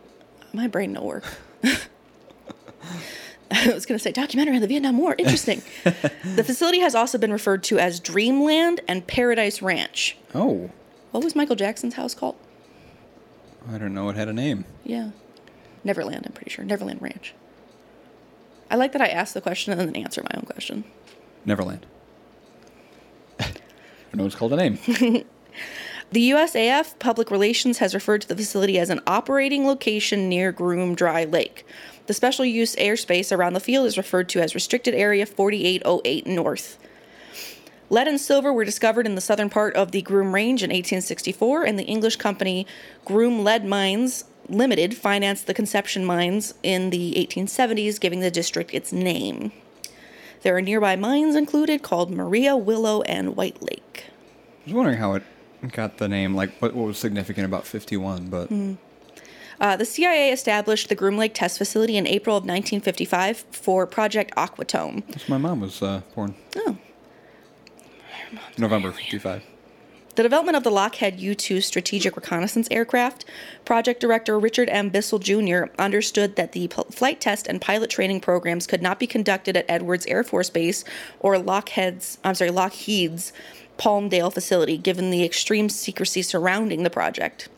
My 0.53 0.66
brain 0.66 0.93
no 0.93 1.03
work. 1.03 1.24
I 3.68 3.72
was 3.72 3.84
going 3.86 3.98
to 3.98 4.03
say 4.03 4.12
documentary 4.12 4.55
on 4.55 4.61
the 4.62 4.68
Vietnam 4.68 4.98
War. 4.98 5.14
Interesting. 5.18 5.62
the 5.84 6.44
facility 6.44 6.80
has 6.80 6.94
also 6.94 7.18
been 7.18 7.32
referred 7.32 7.62
to 7.64 7.78
as 7.78 7.98
Dreamland 8.01 8.80
and 8.86 9.07
Paradise 9.07 9.61
Ranch. 9.61 10.16
Oh, 10.34 10.70
What 11.11 11.24
was 11.24 11.34
Michael 11.34 11.57
Jackson's 11.57 11.94
house 11.94 12.14
called? 12.14 12.36
I 13.70 13.78
don't 13.78 13.92
know. 13.92 14.09
It 14.09 14.16
had 14.16 14.28
a 14.28 14.32
name. 14.32 14.64
Yeah. 14.84 15.11
Neverland, 15.82 16.24
I'm 16.26 16.32
pretty 16.32 16.51
sure. 16.51 16.64
Neverland 16.64 17.03
Ranch. 17.03 17.34
I 18.70 18.76
like 18.76 18.92
that 18.92 19.03
I 19.03 19.09
asked 19.09 19.34
the 19.34 19.40
question 19.40 19.72
and 19.72 19.80
then 19.80 19.96
answer 19.96 20.22
my 20.22 20.30
own 20.38 20.44
question. 20.44 20.84
Neverland. 21.44 21.86
I 23.40 23.46
know 24.14 24.26
it's 24.26 24.34
called 24.36 24.53
a 24.53 24.57
name. 24.57 24.78
The 26.12 26.30
USAF 26.30 26.98
Public 26.98 27.30
Relations 27.30 27.78
has 27.78 27.94
referred 27.94 28.22
to 28.22 28.28
the 28.28 28.34
facility 28.34 28.80
as 28.80 28.90
an 28.90 29.01
operating 29.07 29.64
location 29.64 30.28
near 30.28 30.51
Groom 30.51 30.96
Dry 30.96 31.24
Lake. 31.24 31.64
The 32.11 32.14
special 32.14 32.44
use 32.44 32.74
airspace 32.74 33.30
around 33.30 33.52
the 33.52 33.61
field 33.61 33.86
is 33.86 33.96
referred 33.96 34.28
to 34.30 34.40
as 34.40 34.52
Restricted 34.52 34.94
Area 34.94 35.24
4808 35.24 36.26
North. 36.26 36.76
Lead 37.88 38.08
and 38.08 38.20
silver 38.20 38.52
were 38.52 38.64
discovered 38.64 39.06
in 39.06 39.14
the 39.14 39.20
southern 39.20 39.48
part 39.48 39.76
of 39.76 39.92
the 39.92 40.02
Groom 40.02 40.34
Range 40.34 40.61
in 40.61 40.70
1864, 40.70 41.62
and 41.62 41.78
the 41.78 41.84
English 41.84 42.16
company 42.16 42.66
Groom 43.04 43.44
Lead 43.44 43.64
Mines 43.64 44.24
Limited 44.48 44.96
financed 44.96 45.46
the 45.46 45.54
Conception 45.54 46.04
mines 46.04 46.52
in 46.64 46.90
the 46.90 47.14
1870s, 47.14 48.00
giving 48.00 48.18
the 48.18 48.30
district 48.32 48.74
its 48.74 48.92
name. 48.92 49.52
There 50.42 50.56
are 50.56 50.61
nearby 50.61 50.96
mines 50.96 51.36
included 51.36 51.84
called 51.84 52.11
Maria, 52.11 52.56
Willow, 52.56 53.02
and 53.02 53.36
White 53.36 53.62
Lake. 53.62 54.06
I 54.06 54.64
was 54.64 54.74
wondering 54.74 54.98
how 54.98 55.14
it 55.14 55.22
got 55.70 55.98
the 55.98 56.08
name. 56.08 56.34
Like, 56.34 56.58
what, 56.58 56.74
what 56.74 56.88
was 56.88 56.98
significant 56.98 57.44
about 57.44 57.68
51? 57.68 58.30
But 58.30 58.50
mm. 58.50 58.78
Uh, 59.61 59.76
the 59.76 59.84
CIA 59.84 60.32
established 60.32 60.88
the 60.88 60.94
Groom 60.94 61.18
Lake 61.18 61.34
Test 61.34 61.58
Facility 61.58 61.96
in 61.96 62.06
April 62.06 62.36
of 62.36 62.44
1955 62.44 63.44
for 63.50 63.86
Project 63.86 64.34
Aquatone. 64.34 65.06
that's 65.08 65.28
my 65.28 65.36
mom 65.36 65.61
was 65.61 65.82
uh, 65.82 66.00
born. 66.14 66.34
Oh. 66.56 66.78
November 68.56 68.90
55. 68.90 69.42
The 70.16 70.22
development 70.22 70.56
of 70.56 70.64
the 70.64 70.70
Lockheed 70.70 71.20
U 71.20 71.34
2 71.34 71.61
Strategic 71.61 72.16
Reconnaissance 72.16 72.68
Aircraft, 72.70 73.24
Project 73.64 74.00
Director 74.00 74.38
Richard 74.38 74.68
M. 74.68 74.88
Bissell 74.88 75.18
Jr. 75.18 75.64
understood 75.78 76.36
that 76.36 76.52
the 76.52 76.68
flight 76.90 77.20
test 77.20 77.46
and 77.46 77.61
pilot 77.61 77.90
training 77.90 78.20
programs 78.20 78.66
could 78.66 78.82
not 78.82 78.98
be 78.98 79.06
conducted 79.06 79.56
at 79.56 79.66
Edwards 79.68 80.06
Air 80.06 80.24
Force 80.24 80.50
Base 80.50 80.84
or 81.20 81.38
Lockheed's, 81.38 82.18
I'm 82.24 82.34
sorry, 82.34 82.50
Lockheed's 82.50 83.32
Palmdale 83.78 84.32
facility, 84.32 84.76
given 84.76 85.11
the 85.11 85.24
extreme 85.24 85.68
secrecy 85.68 86.22
surrounding 86.22 86.82
the 86.82 86.90
project. 86.90 87.48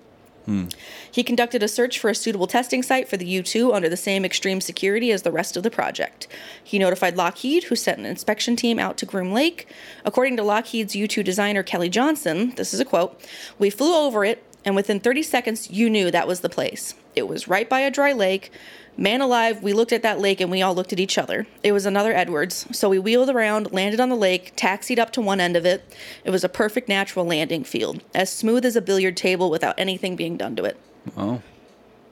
He 1.11 1.23
conducted 1.23 1.63
a 1.63 1.69
search 1.69 1.99
for 1.99 2.11
a 2.11 2.15
suitable 2.15 2.47
testing 2.47 2.83
site 2.83 3.09
for 3.09 3.17
the 3.17 3.27
U 3.27 3.43
2 3.43 3.73
under 3.73 3.89
the 3.89 3.97
same 3.97 4.25
extreme 4.25 4.61
security 4.61 5.13
as 5.13 5.23
the 5.23 5.33
rest 5.33 5.57
of 5.57 5.63
the 5.63 5.71
project. 5.71 6.27
He 6.63 6.79
notified 6.79 7.17
Lockheed, 7.17 7.65
who 7.65 7.77
sent 7.77 7.99
an 7.99 8.07
inspection 8.07 8.57
team 8.57 8.79
out 8.79 8.97
to 8.99 9.07
Groom 9.07 9.33
Lake. 9.33 9.69
According 10.05 10.37
to 10.37 10.43
Lockheed's 10.43 10.97
U 10.97 11.07
2 11.07 11.23
designer 11.23 11.63
Kelly 11.63 11.89
Johnson, 11.89 12.55
this 12.57 12.75
is 12.75 12.81
a 12.81 12.85
quote 12.85 13.21
We 13.59 13.71
flew 13.71 13.95
over 13.95 14.25
it, 14.25 14.43
and 14.65 14.77
within 14.77 15.01
30 15.01 15.23
seconds, 15.23 15.71
you 15.71 15.91
knew 15.91 16.11
that 16.11 16.29
was 16.29 16.41
the 16.41 16.49
place. 16.49 16.95
It 17.15 17.29
was 17.29 17.49
right 17.49 17.69
by 17.69 17.81
a 17.81 17.91
dry 17.91 18.13
lake. 18.13 18.51
Man 18.97 19.21
alive, 19.23 19.63
we 19.63 19.73
looked 19.73 19.93
at 19.93 20.03
that 20.03 20.21
lake 20.21 20.41
and 20.41 20.51
we 20.51 20.61
all 20.61 20.75
looked 20.75 20.93
at 20.93 21.01
each 21.01 21.17
other. 21.17 21.47
It 21.63 21.73
was 21.73 21.87
another 21.87 22.13
Edwards, 22.13 22.67
so 22.77 22.89
we 22.91 22.99
wheeled 22.99 23.31
around, 23.31 23.73
landed 23.73 24.01
on 24.01 24.11
the 24.11 24.17
lake, 24.17 24.53
taxied 24.55 24.99
up 24.99 25.11
to 25.13 25.21
one 25.21 25.41
end 25.41 25.57
of 25.57 25.65
it. 25.65 25.83
It 26.25 26.31
was 26.31 26.45
a 26.45 26.49
perfect 26.49 26.89
natural 26.89 27.25
landing 27.25 27.65
field, 27.65 28.03
as 28.15 28.31
smooth 28.31 28.65
as 28.67 28.77
a 28.77 28.83
billiard 28.83 29.17
table 29.17 29.51
without 29.51 29.75
anything 29.79 30.15
being 30.15 30.37
done 30.37 30.55
to 30.57 30.65
it. 30.65 30.79
Oh, 31.17 31.41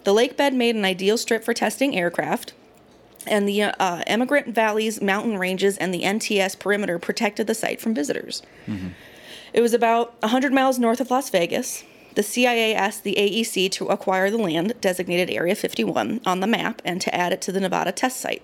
The 0.05 0.14
lake 0.14 0.37
bed 0.39 0.55
made 0.55 0.74
an 0.74 0.85
ideal 0.87 1.18
strip 1.18 1.45
for 1.45 1.53
testing 1.53 1.95
aircraft, 1.95 2.55
and 3.26 3.47
the 3.47 3.62
uh, 3.64 4.03
Emigrant 4.07 4.55
Valleys, 4.55 5.03
mountain 5.03 5.37
ranges, 5.37 5.76
and 5.76 5.93
the 5.93 6.03
NTS 6.03 6.59
perimeter 6.59 6.99
protected 6.99 7.47
the 7.47 7.55
site 7.55 7.81
from 7.81 7.95
visitors. 7.95 8.43
It 9.53 9.61
was 9.61 9.74
about 9.74 10.14
100 10.22 10.53
miles 10.53 10.78
north 10.78 11.01
of 11.01 11.11
Las 11.11 11.28
Vegas. 11.28 11.85
The 12.15 12.23
CIA 12.23 12.75
asked 12.75 13.05
the 13.05 13.15
AEC 13.17 13.71
to 13.73 13.87
acquire 13.87 14.31
the 14.31 14.39
land 14.39 14.75
designated 14.81 15.31
Area 15.31 15.55
51 15.55 16.21
on 16.27 16.41
the 16.41 16.47
map 16.47 16.83
and 16.85 17.01
to 17.01 17.15
add 17.15 17.33
it 17.33 17.41
to 17.43 17.53
the 17.53 17.61
Nevada 17.61 17.93
test 17.93 18.21
site. 18.21 18.43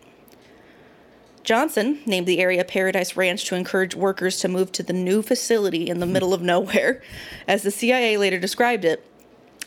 Johnson 1.47 2.01
named 2.07 2.27
the 2.27 2.41
area 2.41 2.65
Paradise 2.65 3.17
Ranch 3.17 3.45
to 3.45 3.55
encourage 3.55 3.95
workers 3.95 4.41
to 4.41 4.49
move 4.49 4.73
to 4.73 4.83
the 4.83 4.93
new 4.93 5.23
facility 5.23 5.89
in 5.89 6.01
the 6.01 6.07
middle 6.07 6.35
of 6.35 6.43
nowhere, 6.43 7.01
as 7.49 7.63
the 7.63 7.71
CIA 7.71 8.17
later 8.17 8.39
described 8.39 8.85
it, 8.85 9.07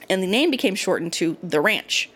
and 0.09 0.21
the 0.21 0.27
name 0.27 0.51
became 0.51 0.75
shortened 0.75 1.13
to 1.13 1.37
The 1.41 1.61
Ranch. 1.61 2.09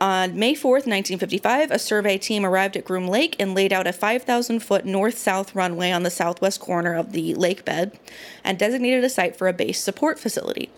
On 0.00 0.36
May 0.36 0.54
4th, 0.54 0.86
1955, 0.86 1.70
a 1.70 1.78
survey 1.78 2.18
team 2.18 2.44
arrived 2.44 2.76
at 2.76 2.84
Groom 2.84 3.06
Lake 3.06 3.36
and 3.38 3.54
laid 3.54 3.72
out 3.72 3.86
a 3.86 3.92
5,000 3.92 4.60
foot 4.60 4.84
north 4.84 5.16
south 5.16 5.54
runway 5.54 5.90
on 5.90 6.02
the 6.02 6.10
southwest 6.10 6.60
corner 6.60 6.94
of 6.94 7.12
the 7.12 7.34
lake 7.34 7.64
bed 7.64 7.98
and 8.44 8.58
designated 8.58 9.04
a 9.04 9.08
site 9.08 9.36
for 9.36 9.48
a 9.48 9.54
base 9.54 9.80
support 9.80 10.18
facility. 10.18 10.68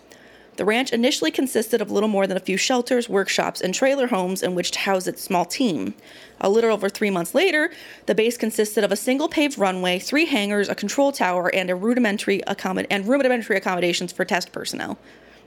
The 0.59 0.65
ranch 0.65 0.91
initially 0.91 1.31
consisted 1.31 1.79
of 1.79 1.89
little 1.89 2.09
more 2.09 2.27
than 2.27 2.35
a 2.35 2.41
few 2.41 2.57
shelters, 2.57 3.07
workshops, 3.07 3.61
and 3.61 3.73
trailer 3.73 4.07
homes 4.07 4.43
in 4.43 4.55
which 4.55 4.71
to 4.71 4.79
house 4.79 5.07
its 5.07 5.23
small 5.23 5.45
team. 5.45 5.93
A 6.41 6.49
little 6.49 6.73
over 6.73 6.89
three 6.89 7.09
months 7.09 7.33
later, 7.33 7.71
the 8.07 8.13
base 8.13 8.35
consisted 8.35 8.83
of 8.83 8.91
a 8.91 8.97
single 8.97 9.29
paved 9.29 9.57
runway, 9.57 9.99
three 9.99 10.25
hangars, 10.25 10.67
a 10.67 10.75
control 10.75 11.13
tower, 11.13 11.47
and 11.55 11.69
a 11.69 11.75
rudimentary 11.75 12.41
accommod- 12.45 12.87
and 12.89 13.07
rudimentary 13.07 13.55
accommodations 13.55 14.11
for 14.11 14.25
test 14.25 14.51
personnel. 14.51 14.97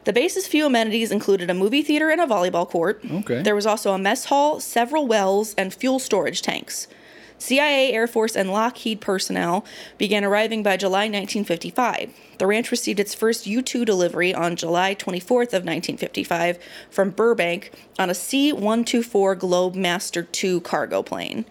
The 0.05 0.15
base's 0.15 0.47
few 0.47 0.65
amenities 0.65 1.13
included 1.13 1.51
a 1.51 1.55
movie 1.55 1.83
theater 1.83 2.09
and 2.09 2.19
a 2.23 2.27
volleyball 2.27 2.67
court. 2.67 3.03
Okay. 3.05 3.43
There 3.43 3.55
was 3.55 3.67
also 3.67 3.93
a 3.93 3.99
mess 3.99 4.25
hall, 4.25 4.61
several 4.61 5.07
wells, 5.07 5.55
and 5.59 5.75
fuel 5.75 5.99
storage 5.99 6.41
tanks. 6.41 6.89
CIA, 7.43 7.93
Air 7.93 8.07
Force, 8.07 8.37
and 8.37 8.51
Lockheed 8.51 9.01
personnel 9.01 9.65
began 9.99 10.25
arriving 10.25 10.63
by 10.63 10.77
July 10.77 11.05
1955. 11.05 12.15
The 12.39 12.47
ranch 12.47 12.71
received 12.71 13.01
its 13.01 13.15
first 13.15 13.47
U-2 13.47 13.85
delivery 13.85 14.33
on 14.35 14.57
July 14.57 14.95
24th 14.95 15.53
of 15.53 15.65
1955 15.65 16.59
from 16.91 17.11
Burbank 17.11 17.73
on 17.99 18.11
a 18.11 18.15
C-124 18.15 19.37
Globemaster 19.37 20.27
II 20.45 20.61
cargo 20.61 21.03
plane, 21.03 21.45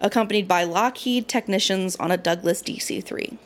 accompanied 0.00 0.46
by 0.46 0.64
Lockheed 0.64 1.28
technicians 1.28 1.96
on 1.96 2.10
a 2.10 2.16
Douglas 2.16 2.62
DC-3. 2.62 3.36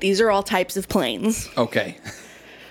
These 0.00 0.20
are 0.20 0.30
all 0.30 0.42
types 0.42 0.76
of 0.76 0.88
planes. 0.88 1.48
Okay. 1.56 1.96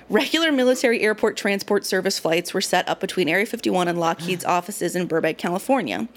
Regular 0.09 0.53
military 0.53 1.01
airport 1.01 1.35
transport 1.35 1.85
service 1.85 2.17
flights 2.17 2.53
were 2.53 2.61
set 2.61 2.87
up 2.87 3.01
between 3.01 3.27
Area 3.27 3.45
51 3.45 3.89
and 3.89 3.99
Lockheed's 3.99 4.45
offices 4.45 4.95
in 4.95 5.05
Burbank, 5.05 5.37
California. 5.37 6.07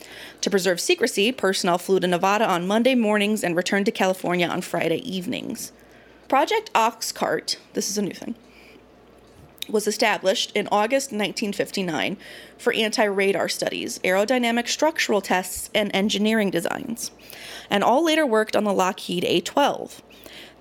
To 0.43 0.51
preserve 0.51 0.81
secrecy, 0.81 1.33
personnel 1.33 1.77
flew 1.77 1.99
to 1.99 2.07
Nevada 2.07 2.49
on 2.49 2.69
Monday 2.69 2.95
mornings 2.95 3.43
and 3.43 3.57
returned 3.57 3.87
to 3.87 3.93
California 3.93 4.47
on 4.47 4.61
Friday 4.61 4.99
evenings. 4.99 5.73
Project 6.29 6.73
Oxcart, 6.73 7.57
this 7.73 7.91
is 7.91 7.99
a 7.99 8.03
new 8.03 8.13
thing, 8.13 8.37
was 9.69 9.89
established 9.89 10.53
in 10.55 10.69
August 10.71 11.07
1959 11.11 12.17
for 12.59 12.73
anti 12.73 13.05
radar 13.05 13.49
studies, 13.49 13.99
aerodynamic 14.05 14.69
structural 14.69 15.21
tests, 15.21 15.69
and 15.75 15.91
engineering 15.93 16.51
designs, 16.51 17.11
and 17.69 17.83
all 17.83 18.05
later 18.05 18.25
worked 18.25 18.55
on 18.55 18.63
the 18.63 18.73
Lockheed 18.73 19.25
A 19.25 19.41
12. 19.41 20.01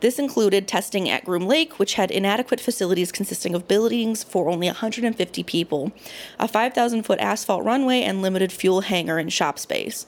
This 0.02 0.18
included 0.18 0.68
testing 0.68 1.10
at 1.10 1.26
Groom 1.26 1.45
Lake, 1.45 1.78
which 1.78 1.95
had 1.95 2.10
inadequate 2.10 2.62
facilities 2.62 3.12
consisting 3.12 3.54
of 3.54 3.68
buildings 3.68 4.24
for 4.24 4.50
only 4.50 4.68
150 4.68 5.43
people, 5.43 5.91
a 6.39 6.47
5,000 6.47 7.04
foot 7.04 7.20
asphalt 7.20 7.66
runway, 7.66 8.02
and 8.02 8.22
limited 8.22 8.52
fuel 8.52 8.82
hangar 8.82 9.18
and 9.18 9.32
shop 9.32 9.60
space. 9.60 10.06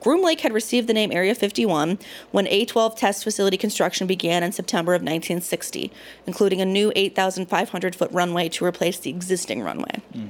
Groom 0.00 0.22
Lake 0.22 0.40
had 0.40 0.52
received 0.52 0.88
the 0.88 0.94
name 0.94 1.12
Area 1.12 1.32
51 1.32 1.96
when 2.32 2.48
A 2.48 2.64
12 2.64 2.96
test 2.96 3.22
facility 3.22 3.56
construction 3.56 4.08
began 4.08 4.42
in 4.42 4.50
September 4.50 4.94
of 4.94 5.02
1960, 5.02 5.92
including 6.26 6.60
a 6.60 6.64
new 6.64 6.92
8,500 6.96 7.94
foot 7.94 8.10
runway 8.10 8.48
to 8.48 8.64
replace 8.64 8.98
the 8.98 9.10
existing 9.10 9.62
runway. 9.62 10.00
Hmm. 10.12 10.26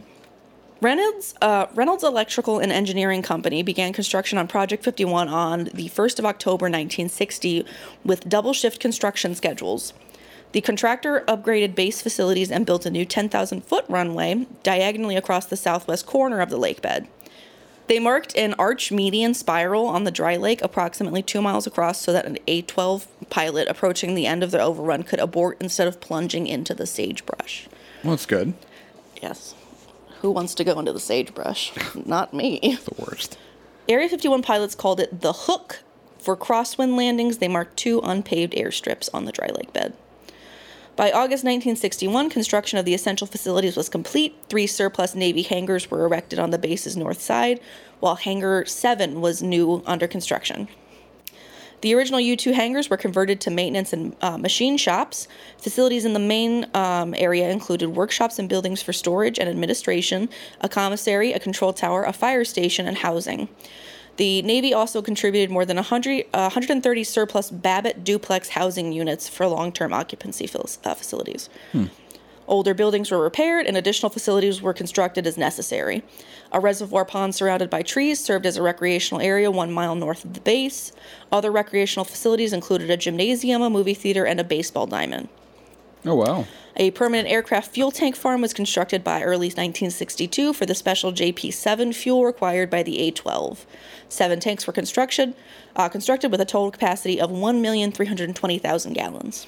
Reynolds, 0.83 1.35
uh, 1.41 1.66
Reynolds 1.76 2.03
Electrical 2.03 2.59
and 2.59 2.72
Engineering 2.72 3.22
Company 3.22 3.62
began 3.62 3.93
construction 3.93 4.37
on 4.37 4.49
Project 4.49 4.83
51 4.83 5.28
on 5.28 5.64
the 5.72 5.89
1st 5.89 6.18
of 6.18 6.26
October 6.26 6.64
1960 6.64 7.64
with 8.05 8.28
double 8.28 8.53
shift 8.53 8.80
construction 8.80 9.37
schedules. 9.37 9.93
The 10.51 10.61
contractor 10.61 11.22
upgraded 11.28 11.76
base 11.76 12.03
facilities 12.03 12.51
and 12.51 12.66
built 12.66 12.85
a 12.85 12.91
new 12.91 13.05
10,000 13.05 13.61
foot 13.64 13.85
runway 13.89 14.49
diagonally 14.64 15.14
across 15.14 15.47
the 15.47 15.57
southwest 15.57 16.05
corner 16.05 16.41
of 16.41 16.51
the 16.51 16.57
lake 16.57 16.83
bed. 16.83 17.07
They 17.87 18.01
marked 18.01 18.37
an 18.37 18.55
Archimedean 18.59 19.35
spiral 19.35 19.87
on 19.87 20.03
the 20.03 20.11
dry 20.11 20.37
lake 20.37 20.62
approximately 20.62 21.22
two 21.22 21.41
miles 21.41 21.64
across 21.64 22.01
so 22.01 22.12
that 22.12 22.26
an 22.26 22.39
A 22.49 22.62
12 22.62 23.07
pilot 23.30 23.68
approaching 23.68 24.16
the 24.16 24.26
end 24.26 24.43
of 24.43 24.51
the 24.51 24.61
overrun 24.61 25.05
could 25.05 25.20
abort 25.20 25.59
instead 25.61 25.87
of 25.87 26.01
plunging 26.01 26.49
into 26.49 26.74
the 26.74 26.87
sagebrush. 26.87 27.68
Well, 28.03 28.14
that's 28.14 28.26
good. 28.26 28.55
Yes. 29.22 29.55
Who 30.22 30.30
wants 30.30 30.54
to 30.54 30.64
go 30.64 30.78
into 30.78 30.92
the 30.92 31.00
sagebrush? 31.00 31.72
Not 32.06 32.32
me. 32.32 32.60
The 32.60 32.94
worst. 32.96 33.36
Area 33.88 34.08
51 34.08 34.42
pilots 34.42 34.76
called 34.76 35.00
it 35.00 35.20
the 35.20 35.32
hook. 35.32 35.80
For 36.20 36.36
crosswind 36.36 36.96
landings, 36.96 37.38
they 37.38 37.48
marked 37.48 37.76
two 37.76 38.00
unpaved 38.04 38.52
airstrips 38.52 39.08
on 39.12 39.24
the 39.24 39.32
dry 39.32 39.48
lake 39.48 39.72
bed. 39.72 39.94
By 40.94 41.10
August 41.10 41.42
1961, 41.42 42.30
construction 42.30 42.78
of 42.78 42.84
the 42.84 42.94
essential 42.94 43.26
facilities 43.26 43.76
was 43.76 43.88
complete. 43.88 44.36
Three 44.48 44.68
surplus 44.68 45.16
Navy 45.16 45.42
hangars 45.42 45.90
were 45.90 46.04
erected 46.04 46.38
on 46.38 46.50
the 46.50 46.58
base's 46.58 46.96
north 46.96 47.20
side, 47.20 47.58
while 47.98 48.14
Hangar 48.14 48.64
7 48.64 49.20
was 49.20 49.42
new 49.42 49.82
under 49.86 50.06
construction. 50.06 50.68
The 51.83 51.95
original 51.95 52.20
U 52.20 52.37
2 52.37 52.53
hangars 52.53 52.89
were 52.89 52.97
converted 52.97 53.41
to 53.43 53.51
maintenance 53.51 53.93
and 53.93 54.16
uh, 54.22 54.39
machine 54.39 54.76
shops. 54.76 55.26
Facilities 55.59 56.05
in 56.05 56.12
the 56.12 56.20
main 56.20 56.66
um, 56.74 57.12
area 57.18 57.51
included 57.51 57.89
workshops 57.89 58.39
and 58.39 58.49
buildings 58.49 58.80
for 58.80 58.93
storage 58.93 59.39
and 59.39 59.49
administration, 59.49 60.28
a 60.61 60.68
commissary, 60.68 61.33
a 61.33 61.41
control 61.41 61.72
tower, 61.72 62.05
a 62.05 62.12
fire 62.12 62.45
station, 62.45 62.87
and 62.87 62.99
housing. 62.99 63.49
The 64.16 64.43
Navy 64.43 64.72
also 64.72 65.03
contributed 65.03 65.51
more 65.51 65.64
than 65.64 65.76
100, 65.76 66.26
uh, 66.33 66.51
130 66.51 67.05
surplus 67.05 67.51
Babbitt 67.51 68.05
duplex 68.05 68.51
housing 68.51 68.93
units 68.93 69.28
for 69.28 69.49
long 69.49 69.72
term 69.72 69.93
occupancy 69.93 70.47
fil- 70.47 70.68
uh, 70.85 70.95
facilities. 70.95 71.49
Older 72.49 72.74
buildings 72.74 73.11
were 73.11 73.22
repaired 73.22 73.66
and 73.66 73.76
additional 73.76 74.11
facilities 74.11 74.61
were 74.61 74.74
constructed 74.74 75.26
as 75.26 75.38
necessary. 75.38 76.03
A 76.51 76.61
reservoir 76.61 77.05
pond 77.05 77.34
surrounded 77.34 77.70
by 77.70 77.82
trees 77.82 78.18
served 78.18 78.47
as 78.47 78.57
a 78.57 78.62
recreational 78.62 79.20
area 79.20 79.51
one 79.51 79.72
mile 79.72 79.95
north 79.95 80.24
of 80.24 80.34
the 80.34 80.40
base. 80.40 80.93
Other 81.30 81.51
recreational 81.51 82.05
facilities 82.05 82.53
included 82.53 82.90
a 82.90 82.97
gymnasium, 82.97 83.62
a 83.62 83.70
movie 83.70 83.95
theater, 83.95 84.24
and 84.26 84.40
a 84.40 84.45
baseball 84.45 84.86
diamond. 84.86 85.28
Oh 86.05 86.16
wow. 86.16 86.47
A 86.76 86.90
permanent 86.93 87.28
aircraft 87.28 87.72
fuel 87.72 87.90
tank 87.90 88.16
farm 88.16 88.40
was 88.40 88.55
constructed 88.55 89.05
by 89.05 89.22
early 89.22 89.49
1962 89.49 90.53
for 90.53 90.66
the 90.66 90.74
special 90.74 91.12
JP 91.12 91.53
7 91.53 91.93
fuel 91.93 92.24
required 92.24 92.70
by 92.70 92.82
the 92.82 92.99
A 93.01 93.11
12. 93.11 93.66
Seven 94.09 94.40
tanks 94.40 94.66
were 94.66 94.72
constructed, 94.72 95.34
uh, 95.76 95.88
constructed 95.88 96.30
with 96.30 96.40
a 96.40 96.47
total 96.47 96.70
capacity 96.70 97.20
of 97.20 97.30
1,320,000 97.30 98.95
gallons. 98.95 99.47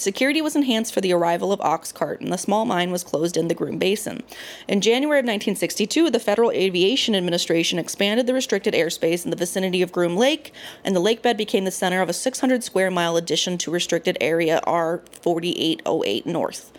Security 0.00 0.40
was 0.40 0.56
enhanced 0.56 0.94
for 0.94 1.02
the 1.02 1.12
arrival 1.12 1.52
of 1.52 1.60
Oxcart, 1.60 2.20
and 2.20 2.32
the 2.32 2.38
small 2.38 2.64
mine 2.64 2.90
was 2.90 3.04
closed 3.04 3.36
in 3.36 3.48
the 3.48 3.54
Groom 3.54 3.76
Basin. 3.76 4.22
In 4.66 4.80
January 4.80 5.18
of 5.18 5.24
1962, 5.24 6.08
the 6.08 6.18
Federal 6.18 6.50
Aviation 6.52 7.14
Administration 7.14 7.78
expanded 7.78 8.26
the 8.26 8.32
restricted 8.32 8.72
airspace 8.72 9.26
in 9.26 9.30
the 9.30 9.36
vicinity 9.36 9.82
of 9.82 9.92
Groom 9.92 10.16
Lake, 10.16 10.54
and 10.84 10.96
the 10.96 11.00
lake 11.00 11.20
bed 11.20 11.36
became 11.36 11.64
the 11.64 11.70
center 11.70 12.00
of 12.00 12.08
a 12.08 12.14
600 12.14 12.64
square 12.64 12.90
mile 12.90 13.18
addition 13.18 13.58
to 13.58 13.70
restricted 13.70 14.16
area 14.22 14.62
R 14.64 15.02
4808 15.20 16.24
North. 16.24 16.72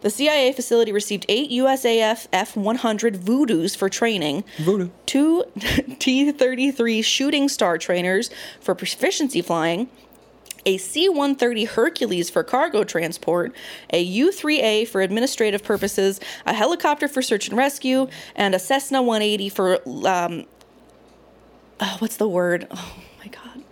The 0.00 0.10
CIA 0.10 0.52
facility 0.52 0.90
received 0.90 1.24
eight 1.28 1.52
USAF 1.52 2.26
F 2.32 2.56
100 2.56 3.14
Voodoos 3.14 3.76
for 3.76 3.88
training, 3.88 4.42
Voodoo. 4.58 4.90
two 5.06 5.44
T 6.00 6.32
33 6.32 7.00
shooting 7.02 7.48
star 7.48 7.78
trainers 7.78 8.30
for 8.60 8.74
proficiency 8.74 9.40
flying, 9.40 9.88
a 10.66 10.76
C 10.78 11.08
130 11.08 11.64
Hercules 11.64 12.30
for 12.30 12.42
cargo 12.44 12.84
transport, 12.84 13.54
a 13.92 14.00
U 14.00 14.30
3A 14.30 14.86
for 14.88 15.00
administrative 15.00 15.62
purposes, 15.62 16.20
a 16.46 16.52
helicopter 16.54 17.08
for 17.08 17.22
search 17.22 17.48
and 17.48 17.56
rescue, 17.56 18.08
and 18.36 18.54
a 18.54 18.58
Cessna 18.58 19.02
180 19.02 19.48
for, 19.48 19.74
um, 20.08 20.44
oh, 21.80 21.96
what's 22.00 22.16
the 22.16 22.28
word? 22.28 22.66
Oh 22.76 22.94
my 23.20 23.26
God. 23.28 23.64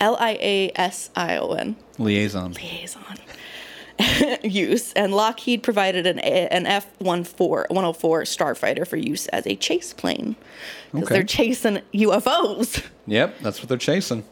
L 0.00 0.16
I 0.20 0.32
A 0.40 0.72
S 0.76 1.08
I 1.16 1.36
O 1.38 1.52
N 1.52 1.76
Liaison. 1.98 2.52
liaison 2.52 3.18
use, 4.42 4.92
and 4.94 5.14
Lockheed 5.14 5.62
provided 5.62 6.06
an 6.06 6.18
an 6.18 6.66
F 6.66 6.86
104 6.98 7.68
104 7.70 8.22
Starfighter 8.24 8.86
for 8.86 8.96
use 8.96 9.28
as 9.28 9.46
a 9.46 9.54
chase 9.56 9.92
plane 9.92 10.34
because 10.92 11.06
Okay. 11.06 11.14
they're 11.14 11.22
chasing 11.24 11.80
UFOs. 11.94 12.84
Yep, 13.06 13.38
that's 13.40 13.60
what 13.60 13.68
they're 13.68 13.78
chasing. 13.78 14.24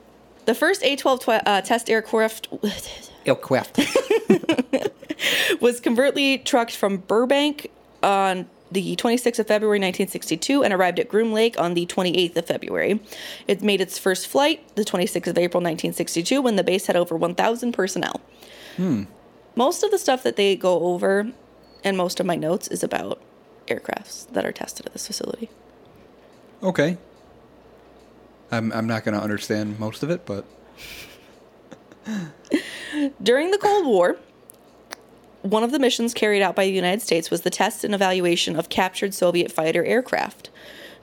The 0.44 0.54
first 0.54 0.82
A 0.82 0.96
12 0.96 1.20
tw- 1.20 1.28
uh, 1.28 1.60
test 1.62 1.88
aircraft 1.88 2.48
Aircraft. 3.26 3.78
was 5.60 5.80
covertly 5.80 6.38
trucked 6.38 6.74
from 6.74 6.96
Burbank 6.98 7.70
on 8.02 8.48
the 8.72 8.96
26th 8.96 9.38
of 9.38 9.46
February 9.46 9.78
1962 9.78 10.64
and 10.64 10.72
arrived 10.72 10.98
at 10.98 11.08
Groom 11.08 11.32
Lake 11.32 11.60
on 11.60 11.74
the 11.74 11.86
28th 11.86 12.36
of 12.36 12.46
February. 12.46 12.98
It 13.46 13.62
made 13.62 13.80
its 13.80 13.98
first 13.98 14.26
flight 14.26 14.74
the 14.74 14.84
26th 14.84 15.26
of 15.28 15.38
April 15.38 15.60
1962 15.60 16.40
when 16.42 16.56
the 16.56 16.64
base 16.64 16.86
had 16.86 16.96
over 16.96 17.14
1,000 17.16 17.72
personnel. 17.72 18.20
Most 19.54 19.82
of 19.84 19.90
the 19.90 19.98
stuff 19.98 20.22
that 20.22 20.36
they 20.36 20.56
go 20.56 20.80
over 20.86 21.30
and 21.84 21.96
most 21.96 22.18
of 22.18 22.26
my 22.26 22.34
notes 22.36 22.66
is 22.68 22.82
about 22.82 23.20
aircrafts 23.68 24.26
that 24.32 24.44
are 24.46 24.52
tested 24.52 24.86
at 24.86 24.92
this 24.94 25.06
facility. 25.06 25.48
okay. 26.62 26.96
I'm 28.52 28.70
I'm 28.72 28.86
not 28.86 29.04
gonna 29.04 29.18
understand 29.18 29.80
most 29.80 30.02
of 30.02 30.10
it, 30.10 30.24
but 30.24 30.44
During 33.22 33.50
the 33.50 33.58
Cold 33.58 33.86
War, 33.86 34.16
one 35.42 35.64
of 35.64 35.72
the 35.72 35.78
missions 35.78 36.14
carried 36.14 36.42
out 36.42 36.54
by 36.54 36.66
the 36.66 36.72
United 36.72 37.02
States 37.02 37.30
was 37.30 37.40
the 37.42 37.50
test 37.50 37.84
and 37.84 37.94
evaluation 37.94 38.56
of 38.56 38.68
captured 38.68 39.14
Soviet 39.14 39.50
fighter 39.50 39.84
aircraft. 39.84 40.50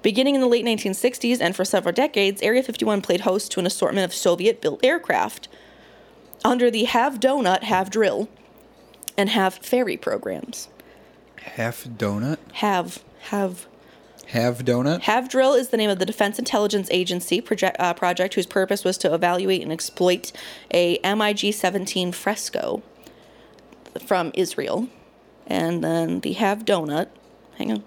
Beginning 0.02 0.36
in 0.36 0.42
the 0.42 0.48
late 0.48 0.64
1960s 0.66 1.42
and 1.42 1.56
for 1.56 1.66
several 1.66 1.94
decades, 1.94 2.42
Area 2.42 2.64
51 2.64 3.02
played 3.02 3.22
host 3.22 3.52
to 3.52 3.60
an 3.60 3.66
assortment 3.66 4.06
of 4.06 4.14
Soviet 4.14 4.62
built 4.62 4.84
aircraft 4.84 5.50
under 6.46 6.72
the 6.72 6.86
Have 6.86 7.20
Donut, 7.20 7.64
Have 7.64 7.90
Drill, 7.90 8.30
and 9.18 9.30
Have 9.30 9.56
Ferry 9.56 9.98
programs. 9.98 10.70
Half 11.42 11.86
donut. 11.86 12.38
Have, 12.54 13.04
have 13.24 13.68
Have 14.30 14.60
donut. 14.60 15.02
Have 15.02 15.28
Drill 15.28 15.54
is 15.54 15.70
the 15.70 15.78
name 15.78 15.90
of 15.90 15.98
the 15.98 16.06
Defense 16.06 16.38
Intelligence 16.38 16.88
Agency 16.92 17.42
project, 17.42 17.78
uh, 17.80 17.96
project 17.96 18.36
whose 18.36 18.46
purpose 18.46 18.84
was 18.84 18.98
to 19.00 19.14
evaluate 19.14 19.64
and 19.64 19.72
exploit 19.72 20.32
a 20.72 21.00
MiG 21.04 21.52
17 21.54 22.12
Fresco 22.12 22.84
from 24.06 24.32
Israel. 24.36 24.88
And 25.48 25.84
then 25.84 26.20
the 26.20 26.34
Have 26.34 26.64
Donut, 26.64 27.08
hang 27.58 27.72
on, 27.72 27.84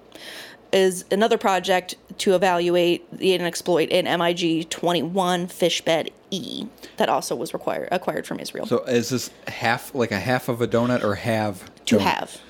is 0.72 1.04
another 1.12 1.38
project 1.38 1.94
to 2.18 2.34
evaluate 2.34 3.06
and 3.12 3.42
exploit 3.42 3.92
an 3.92 4.06
MiG 4.18 4.68
21 4.68 5.46
Fishbed 5.46 6.10
E 6.32 6.66
that 6.96 7.08
also 7.08 7.36
was 7.36 7.54
required, 7.54 7.88
acquired 7.92 8.26
from 8.26 8.40
Israel. 8.40 8.66
So 8.66 8.82
is 8.84 9.10
this 9.10 9.30
half 9.46 9.94
like 9.94 10.10
a 10.10 10.18
half 10.18 10.48
of 10.48 10.60
a 10.60 10.66
donut 10.66 11.04
or 11.04 11.14
have? 11.14 11.70
to 11.86 11.96
donut? 11.96 12.00
have. 12.00 12.40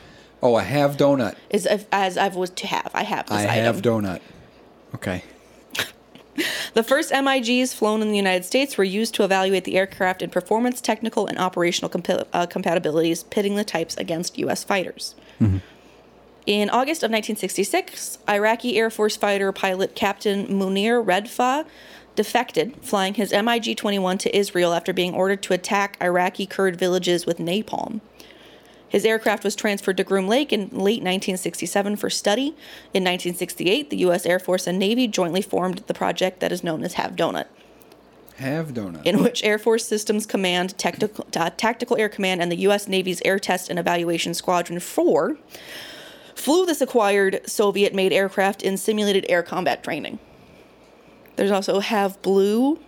Oh, 0.42 0.56
a 0.56 0.62
have 0.62 0.96
donut. 0.96 1.36
Is 1.50 1.66
as- 1.66 1.86
as 1.92 2.16
I 2.18 2.28
was 2.28 2.50
to 2.50 2.66
have. 2.66 2.90
I 2.94 3.04
have 3.04 3.26
this 3.28 3.38
I 3.38 3.42
item. 3.44 3.64
have 3.64 3.82
donut. 3.82 4.20
Okay. 4.94 5.22
The 6.74 6.82
first 6.82 7.12
MiGs 7.12 7.74
flown 7.74 8.00
in 8.00 8.08
the 8.10 8.16
United 8.16 8.46
States 8.46 8.78
were 8.78 8.84
used 8.84 9.14
to 9.16 9.22
evaluate 9.24 9.64
the 9.64 9.76
aircraft 9.76 10.22
in 10.22 10.30
performance, 10.30 10.80
technical, 10.80 11.26
and 11.26 11.38
operational 11.38 11.90
compa- 11.90 12.26
uh, 12.32 12.46
compatibilities, 12.46 13.28
pitting 13.28 13.56
the 13.56 13.64
types 13.64 13.94
against 13.98 14.38
U.S. 14.38 14.64
fighters. 14.64 15.14
In 16.46 16.70
August 16.70 17.02
of 17.02 17.10
1966, 17.10 18.16
Iraqi 18.28 18.78
Air 18.78 18.88
Force 18.88 19.14
fighter 19.16 19.52
pilot 19.52 19.94
Captain 19.94 20.46
Munir 20.46 21.04
Redfa 21.04 21.66
defected, 22.16 22.76
flying 22.80 23.14
his 23.14 23.32
MiG 23.32 23.76
21 23.76 24.16
to 24.18 24.34
Israel 24.36 24.72
after 24.72 24.94
being 24.94 25.14
ordered 25.14 25.42
to 25.42 25.52
attack 25.52 25.98
Iraqi 26.02 26.46
Kurd 26.46 26.76
villages 26.76 27.26
with 27.26 27.38
napalm. 27.38 28.00
His 28.92 29.06
aircraft 29.06 29.42
was 29.42 29.56
transferred 29.56 29.96
to 29.96 30.04
Groom 30.04 30.28
Lake 30.28 30.52
in 30.52 30.68
late 30.68 31.00
1967 31.00 31.96
for 31.96 32.10
study. 32.10 32.48
In 32.92 33.02
1968, 33.02 33.88
the 33.88 33.96
U.S. 33.96 34.26
Air 34.26 34.38
Force 34.38 34.66
and 34.66 34.78
Navy 34.78 35.08
jointly 35.08 35.40
formed 35.40 35.78
the 35.86 35.94
project 35.94 36.40
that 36.40 36.52
is 36.52 36.62
known 36.62 36.84
as 36.84 36.92
Have 36.94 37.12
Donut, 37.16 37.46
Have 38.36 38.74
donut. 38.74 39.02
in 39.06 39.22
which 39.22 39.42
Air 39.44 39.58
Force 39.58 39.86
Systems 39.86 40.26
Command, 40.26 40.76
Tactical, 40.76 41.26
uh, 41.34 41.48
Tactical 41.56 41.96
Air 41.96 42.10
Command, 42.10 42.42
and 42.42 42.52
the 42.52 42.56
U.S. 42.56 42.86
Navy's 42.86 43.22
Air 43.24 43.38
Test 43.38 43.70
and 43.70 43.78
Evaluation 43.78 44.34
Squadron 44.34 44.78
4 44.78 45.38
flew 46.34 46.66
this 46.66 46.82
acquired 46.82 47.40
Soviet 47.46 47.94
made 47.94 48.12
aircraft 48.12 48.60
in 48.62 48.76
simulated 48.76 49.24
air 49.30 49.42
combat 49.42 49.82
training. 49.82 50.18
There's 51.36 51.50
also 51.50 51.80
Have 51.80 52.20
Blue, 52.20 52.78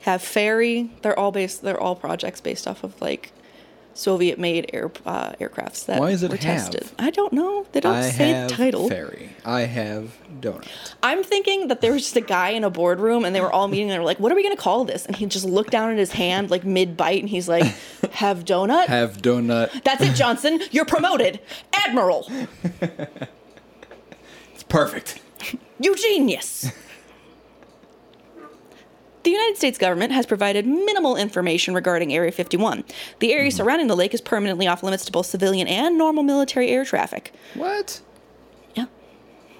Have 0.00 0.22
Ferry. 0.22 0.90
They're 1.02 1.18
all 1.18 1.30
based. 1.30 1.60
They're 1.60 1.78
all 1.78 1.94
projects 1.94 2.40
based 2.40 2.66
off 2.66 2.82
of 2.82 2.98
like 3.02 3.32
Soviet-made 3.94 4.70
air 4.72 4.90
uh, 5.06 5.32
aircrafts 5.40 5.86
that 5.86 6.00
Why 6.00 6.10
is 6.10 6.22
it 6.22 6.30
were 6.30 6.36
have? 6.36 6.70
tested. 6.70 6.90
I 6.98 7.10
don't 7.10 7.32
know. 7.32 7.64
They 7.72 7.80
don't 7.80 7.94
I 7.94 8.10
say 8.10 8.28
have 8.30 8.48
the 8.50 8.54
title. 8.56 8.88
fairy. 8.88 9.30
I 9.44 9.62
have 9.62 10.16
donut. 10.40 10.66
I'm 11.02 11.22
thinking 11.22 11.68
that 11.68 11.80
there 11.80 11.92
was 11.92 12.02
just 12.02 12.16
a 12.16 12.20
guy 12.20 12.50
in 12.50 12.64
a 12.64 12.70
boardroom 12.70 13.24
and 13.24 13.34
they 13.34 13.40
were 13.40 13.52
all 13.52 13.68
meeting 13.68 13.84
and 13.84 13.92
they 13.92 13.98
were 13.98 14.04
like, 14.04 14.18
what 14.20 14.32
are 14.32 14.34
we 14.34 14.42
going 14.42 14.56
to 14.56 14.60
call 14.62 14.84
this? 14.84 15.06
And 15.06 15.14
he 15.16 15.26
just 15.26 15.44
looked 15.44 15.70
down 15.70 15.90
at 15.90 15.98
his 15.98 16.12
hand 16.12 16.50
like 16.50 16.64
mid 16.64 16.96
bite 16.96 17.20
and 17.20 17.28
he's 17.28 17.48
like, 17.48 17.64
have 18.12 18.44
donut? 18.44 18.86
Have 18.86 19.18
donut. 19.18 19.84
That's 19.84 20.02
it, 20.02 20.14
Johnson. 20.14 20.60
You're 20.72 20.84
promoted. 20.86 21.40
Admiral. 21.72 22.28
It's 24.54 24.62
perfect. 24.64 25.20
You 25.80 25.94
genius. 25.96 26.70
The 29.24 29.30
United 29.30 29.56
States 29.56 29.78
government 29.78 30.12
has 30.12 30.26
provided 30.26 30.66
minimal 30.66 31.16
information 31.16 31.74
regarding 31.74 32.12
Area 32.12 32.30
51. 32.30 32.84
The 33.20 33.32
area 33.32 33.48
mm-hmm. 33.48 33.56
surrounding 33.56 33.86
the 33.86 33.96
lake 33.96 34.12
is 34.12 34.20
permanently 34.20 34.66
off 34.66 34.82
limits 34.82 35.06
to 35.06 35.12
both 35.12 35.24
civilian 35.24 35.66
and 35.66 35.96
normal 35.96 36.22
military 36.22 36.68
air 36.68 36.84
traffic. 36.84 37.32
What? 37.54 38.02
Yeah. 38.74 38.84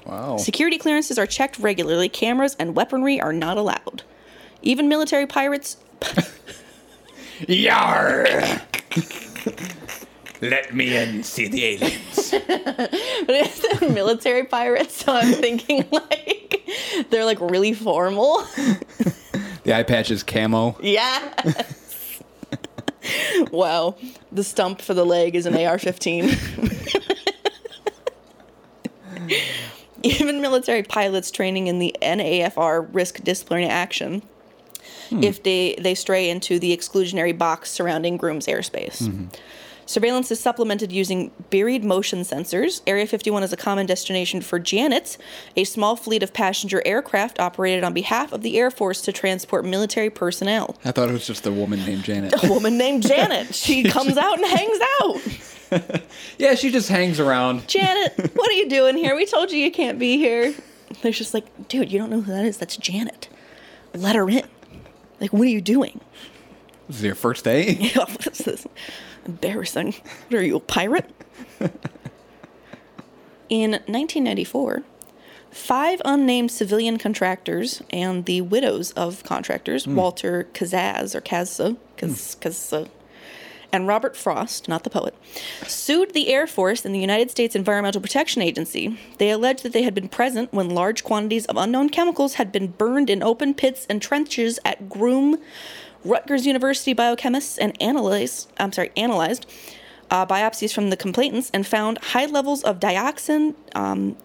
Wow. 0.04 0.36
Security 0.36 0.76
clearances 0.76 1.18
are 1.18 1.26
checked 1.26 1.58
regularly. 1.58 2.10
Cameras 2.10 2.54
and 2.58 2.76
weaponry 2.76 3.18
are 3.18 3.32
not 3.32 3.56
allowed. 3.56 4.02
Even 4.60 4.86
military 4.86 5.26
pirates. 5.26 5.78
Yar! 7.48 8.26
Let 10.42 10.74
me 10.74 10.94
in 10.94 11.22
see 11.22 11.48
the 11.48 11.64
aliens. 11.64 12.30
But 12.32 13.30
it's 13.30 13.80
military 13.80 14.44
pirates, 14.44 15.04
so 15.04 15.14
I'm 15.14 15.32
thinking 15.32 15.88
like 15.90 16.68
they're 17.08 17.24
like 17.24 17.40
really 17.40 17.72
formal. 17.72 18.44
The 19.64 19.74
eye 19.74 19.82
patch 19.82 20.10
is 20.10 20.22
camo. 20.22 20.76
Yeah. 20.80 21.32
wow. 23.50 23.96
The 24.30 24.44
stump 24.44 24.80
for 24.80 24.94
the 24.94 25.04
leg 25.04 25.34
is 25.34 25.46
an 25.46 25.56
AR 25.56 25.78
15. 25.78 26.30
Even 30.02 30.42
military 30.42 30.82
pilots 30.82 31.30
training 31.30 31.66
in 31.66 31.78
the 31.78 31.96
NAFR 32.02 32.88
risk 32.92 33.24
disciplinary 33.24 33.66
action 33.66 34.22
hmm. 35.08 35.22
if 35.22 35.42
they, 35.42 35.76
they 35.80 35.94
stray 35.94 36.28
into 36.28 36.58
the 36.58 36.76
exclusionary 36.76 37.36
box 37.36 37.70
surrounding 37.70 38.18
Groom's 38.18 38.46
airspace. 38.46 39.02
Mm-hmm. 39.02 39.26
Surveillance 39.86 40.30
is 40.30 40.40
supplemented 40.40 40.92
using 40.92 41.30
buried 41.50 41.84
motion 41.84 42.20
sensors. 42.20 42.80
Area 42.86 43.06
51 43.06 43.42
is 43.42 43.52
a 43.52 43.56
common 43.56 43.86
destination 43.86 44.40
for 44.40 44.58
Janets, 44.58 45.18
a 45.56 45.64
small 45.64 45.96
fleet 45.96 46.22
of 46.22 46.32
passenger 46.32 46.82
aircraft 46.86 47.38
operated 47.38 47.84
on 47.84 47.92
behalf 47.92 48.32
of 48.32 48.42
the 48.42 48.58
Air 48.58 48.70
Force 48.70 49.02
to 49.02 49.12
transport 49.12 49.64
military 49.64 50.10
personnel. 50.10 50.76
I 50.84 50.92
thought 50.92 51.08
it 51.08 51.12
was 51.12 51.26
just 51.26 51.46
a 51.46 51.52
woman 51.52 51.84
named 51.84 52.04
Janet. 52.04 52.34
A 52.42 52.48
woman 52.48 52.78
named 52.78 53.02
Janet. 53.02 53.54
She 53.64 53.82
comes 53.82 54.16
out 54.16 54.38
and 54.38 54.46
hangs 54.46 54.78
out. 55.00 56.02
yeah, 56.38 56.54
she 56.54 56.70
just 56.70 56.88
hangs 56.88 57.18
around. 57.18 57.66
Janet, 57.66 58.32
what 58.34 58.50
are 58.50 58.54
you 58.54 58.68
doing 58.68 58.96
here? 58.96 59.16
We 59.16 59.26
told 59.26 59.50
you 59.50 59.58
you 59.58 59.70
can't 59.70 59.98
be 59.98 60.18
here. 60.18 60.54
They're 61.02 61.12
just 61.12 61.34
like, 61.34 61.68
dude, 61.68 61.90
you 61.90 61.98
don't 61.98 62.10
know 62.10 62.20
who 62.20 62.32
that 62.32 62.44
is. 62.44 62.58
That's 62.58 62.76
Janet. 62.76 63.28
Let 63.94 64.16
her 64.16 64.28
in. 64.28 64.46
Like, 65.20 65.32
what 65.32 65.42
are 65.42 65.50
you 65.50 65.60
doing? 65.60 66.00
This 66.88 66.98
is 66.98 67.04
your 67.04 67.14
first 67.14 67.44
day? 67.44 67.90
What 69.24 69.34
is 69.34 69.40
this? 69.40 69.72
Embarrassing. 69.74 69.94
What 70.28 70.40
are 70.40 70.44
you, 70.44 70.56
a 70.56 70.60
pirate? 70.60 71.10
In 73.48 73.72
1994, 73.72 74.82
five 75.50 76.02
unnamed 76.04 76.50
civilian 76.50 76.98
contractors 76.98 77.82
and 77.90 78.24
the 78.24 78.40
widows 78.40 78.90
of 78.92 79.22
contractors, 79.24 79.84
hmm. 79.84 79.94
Walter 79.94 80.48
Kazaz 80.52 81.14
or 81.14 81.20
Kazza, 81.20 81.76
hmm. 81.76 81.76
Kaz, 81.96 82.36
Kazza, 82.38 82.88
and 83.72 83.88
Robert 83.88 84.16
Frost, 84.16 84.68
not 84.68 84.84
the 84.84 84.90
poet, 84.90 85.14
sued 85.66 86.14
the 86.14 86.28
Air 86.28 86.46
Force 86.46 86.84
and 86.84 86.94
the 86.94 87.00
United 87.00 87.30
States 87.30 87.56
Environmental 87.56 88.00
Protection 88.00 88.40
Agency. 88.40 88.98
They 89.18 89.30
alleged 89.30 89.64
that 89.64 89.72
they 89.72 89.82
had 89.82 89.94
been 89.94 90.08
present 90.08 90.52
when 90.52 90.70
large 90.70 91.02
quantities 91.02 91.44
of 91.46 91.56
unknown 91.56 91.90
chemicals 91.90 92.34
had 92.34 92.52
been 92.52 92.68
burned 92.68 93.10
in 93.10 93.22
open 93.22 93.52
pits 93.52 93.84
and 93.90 94.00
trenches 94.00 94.60
at 94.64 94.88
Groom. 94.88 95.38
Rutgers 96.04 96.46
University 96.46 96.94
biochemists 96.94 97.58
and 97.60 97.80
analyzed, 97.82 98.50
I'm 98.58 98.72
sorry, 98.72 98.90
analyzed 98.96 99.46
uh, 100.10 100.26
biopsies 100.26 100.72
from 100.74 100.90
the 100.90 100.96
complainants 100.96 101.50
and 101.54 101.66
found 101.66 101.98
high 101.98 102.26
levels 102.26 102.62
of 102.62 102.78
dioxin, 102.80 103.54
um, 103.74 104.16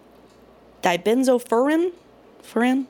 dibenzofuran, 0.83 1.91
furan, 2.43 2.85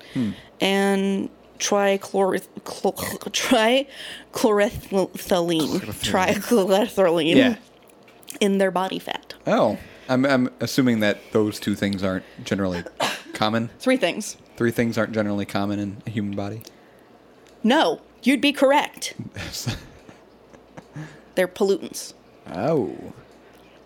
and 0.59 1.29
trichloreth- 1.59 2.47
chl- 2.63 2.95
trichloroethylene, 4.31 5.79
trichloroethylene 5.81 7.35
Yeah. 7.35 7.55
in 8.39 8.57
their 8.57 8.71
body 8.71 8.99
fat. 8.99 9.33
Oh. 9.47 9.77
I'm, 10.07 10.25
I'm 10.25 10.49
assuming 10.59 11.01
that 11.01 11.19
those 11.33 11.59
two 11.59 11.75
things 11.75 12.01
aren't 12.03 12.25
generally 12.43 12.83
common. 13.33 13.69
Three 13.79 13.97
things. 13.97 14.37
Three 14.57 14.71
things 14.71 14.97
aren't 14.97 15.11
generally 15.13 15.45
common 15.45 15.77
in 15.77 16.01
a 16.07 16.09
human 16.09 16.35
body. 16.35 16.63
No, 17.63 18.01
you'd 18.23 18.41
be 18.41 18.51
correct. 18.51 19.13
They're 21.35 21.47
pollutants. 21.47 22.13
Oh. 22.51 23.13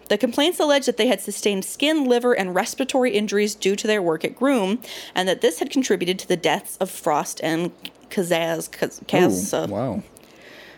The 0.09 0.17
complaints 0.17 0.59
allege 0.59 0.85
that 0.85 0.97
they 0.97 1.07
had 1.07 1.21
sustained 1.21 1.65
skin, 1.65 2.05
liver, 2.05 2.33
and 2.33 2.53
respiratory 2.53 3.11
injuries 3.11 3.55
due 3.55 3.75
to 3.75 3.87
their 3.87 4.01
work 4.01 4.25
at 4.25 4.35
Groom, 4.35 4.79
and 5.15 5.27
that 5.27 5.41
this 5.41 5.59
had 5.59 5.69
contributed 5.69 6.19
to 6.19 6.27
the 6.27 6.37
deaths 6.37 6.77
of 6.77 6.89
Frost 6.89 7.39
and 7.41 7.71
Kazaz. 8.09 8.69
Kaz, 8.69 9.53
Ooh, 9.53 9.57
uh, 9.57 9.67
wow. 9.67 10.03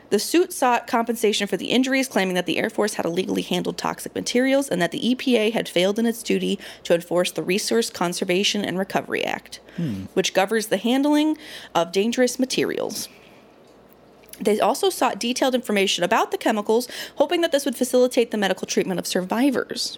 The 0.10 0.20
suit 0.20 0.53
sought 0.53 0.88
compensation 0.88 1.47
for 1.47 1.58
the 1.58 1.72
injuries, 1.72 2.08
claiming 2.08 2.36
that 2.36 2.45
the 2.45 2.58
Air 2.58 2.70
Force 2.70 2.93
had 2.93 3.06
illegally 3.06 3.41
handled 3.41 3.78
toxic 3.78 4.14
materials 4.14 4.70
and 4.70 4.82
that 4.82 4.91
the 4.91 5.01
EPA 5.01 5.51
had 5.51 5.68
failed 5.68 5.97
in 5.97 6.06
its 6.06 6.22
duty 6.22 6.60
to 6.84 6.93
enforce 6.93 7.32
the 7.32 7.43
Resource 7.43 7.89
Conservation 7.89 8.64
and 8.64 8.78
Recovery 8.78 9.26
Act, 9.26 9.60
which 10.14 10.34
governs 10.34 10.68
the 10.68 10.78
handling 10.78 11.38
of 11.74 11.91
dangerous 11.91 12.38
materials. 12.38 13.10
They 14.40 14.60
also 14.60 14.90
sought 14.90 15.20
detailed 15.20 15.56
information 15.56 16.04
about 16.04 16.32
the 16.32 16.38
chemicals, 16.38 16.88
hoping 17.16 17.42
that 17.42 17.52
this 17.52 17.66
would 17.66 17.76
facilitate 17.76 18.32
the 18.32 18.38
medical 18.38 18.68
treatment 18.68 19.00
of 19.00 19.08
survivors. 19.08 19.98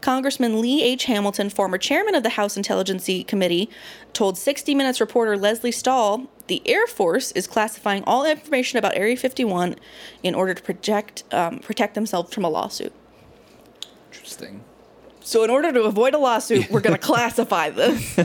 Congressman 0.00 0.60
Lee 0.60 0.82
H. 0.82 1.04
Hamilton, 1.04 1.50
former 1.50 1.78
chairman 1.78 2.14
of 2.14 2.22
the 2.22 2.30
House 2.30 2.56
Intelligence 2.56 3.08
Committee, 3.26 3.68
told 4.12 4.38
60 4.38 4.74
Minutes 4.74 5.00
reporter 5.00 5.36
Lesley 5.36 5.70
Stahl 5.70 6.28
the 6.46 6.62
Air 6.66 6.86
Force 6.86 7.30
is 7.32 7.46
classifying 7.46 8.02
all 8.04 8.24
information 8.24 8.78
about 8.78 8.96
Area 8.96 9.16
51 9.16 9.76
in 10.22 10.34
order 10.34 10.52
to 10.52 10.62
protect, 10.62 11.22
um, 11.32 11.60
protect 11.60 11.94
themselves 11.94 12.34
from 12.34 12.44
a 12.44 12.48
lawsuit. 12.48 12.92
Interesting. 14.10 14.64
So, 15.20 15.44
in 15.44 15.50
order 15.50 15.72
to 15.72 15.82
avoid 15.82 16.14
a 16.14 16.18
lawsuit, 16.18 16.68
we're 16.70 16.80
going 16.80 16.96
to 16.98 17.00
classify 17.00 17.70
this. 17.70 18.18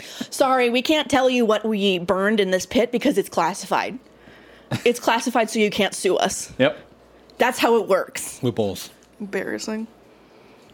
Sorry, 0.30 0.70
we 0.70 0.80
can't 0.82 1.10
tell 1.10 1.28
you 1.28 1.44
what 1.44 1.64
we 1.64 1.98
burned 1.98 2.40
in 2.40 2.52
this 2.52 2.64
pit 2.64 2.90
because 2.90 3.18
it's 3.18 3.28
classified. 3.28 3.98
It's 4.84 5.00
classified 5.00 5.50
so 5.50 5.58
you 5.58 5.70
can't 5.70 5.94
sue 5.94 6.16
us. 6.16 6.52
Yep. 6.58 6.78
That's 7.38 7.58
how 7.58 7.76
it 7.76 7.88
works. 7.88 8.42
Loopholes. 8.42 8.90
Embarrassing. 9.20 9.86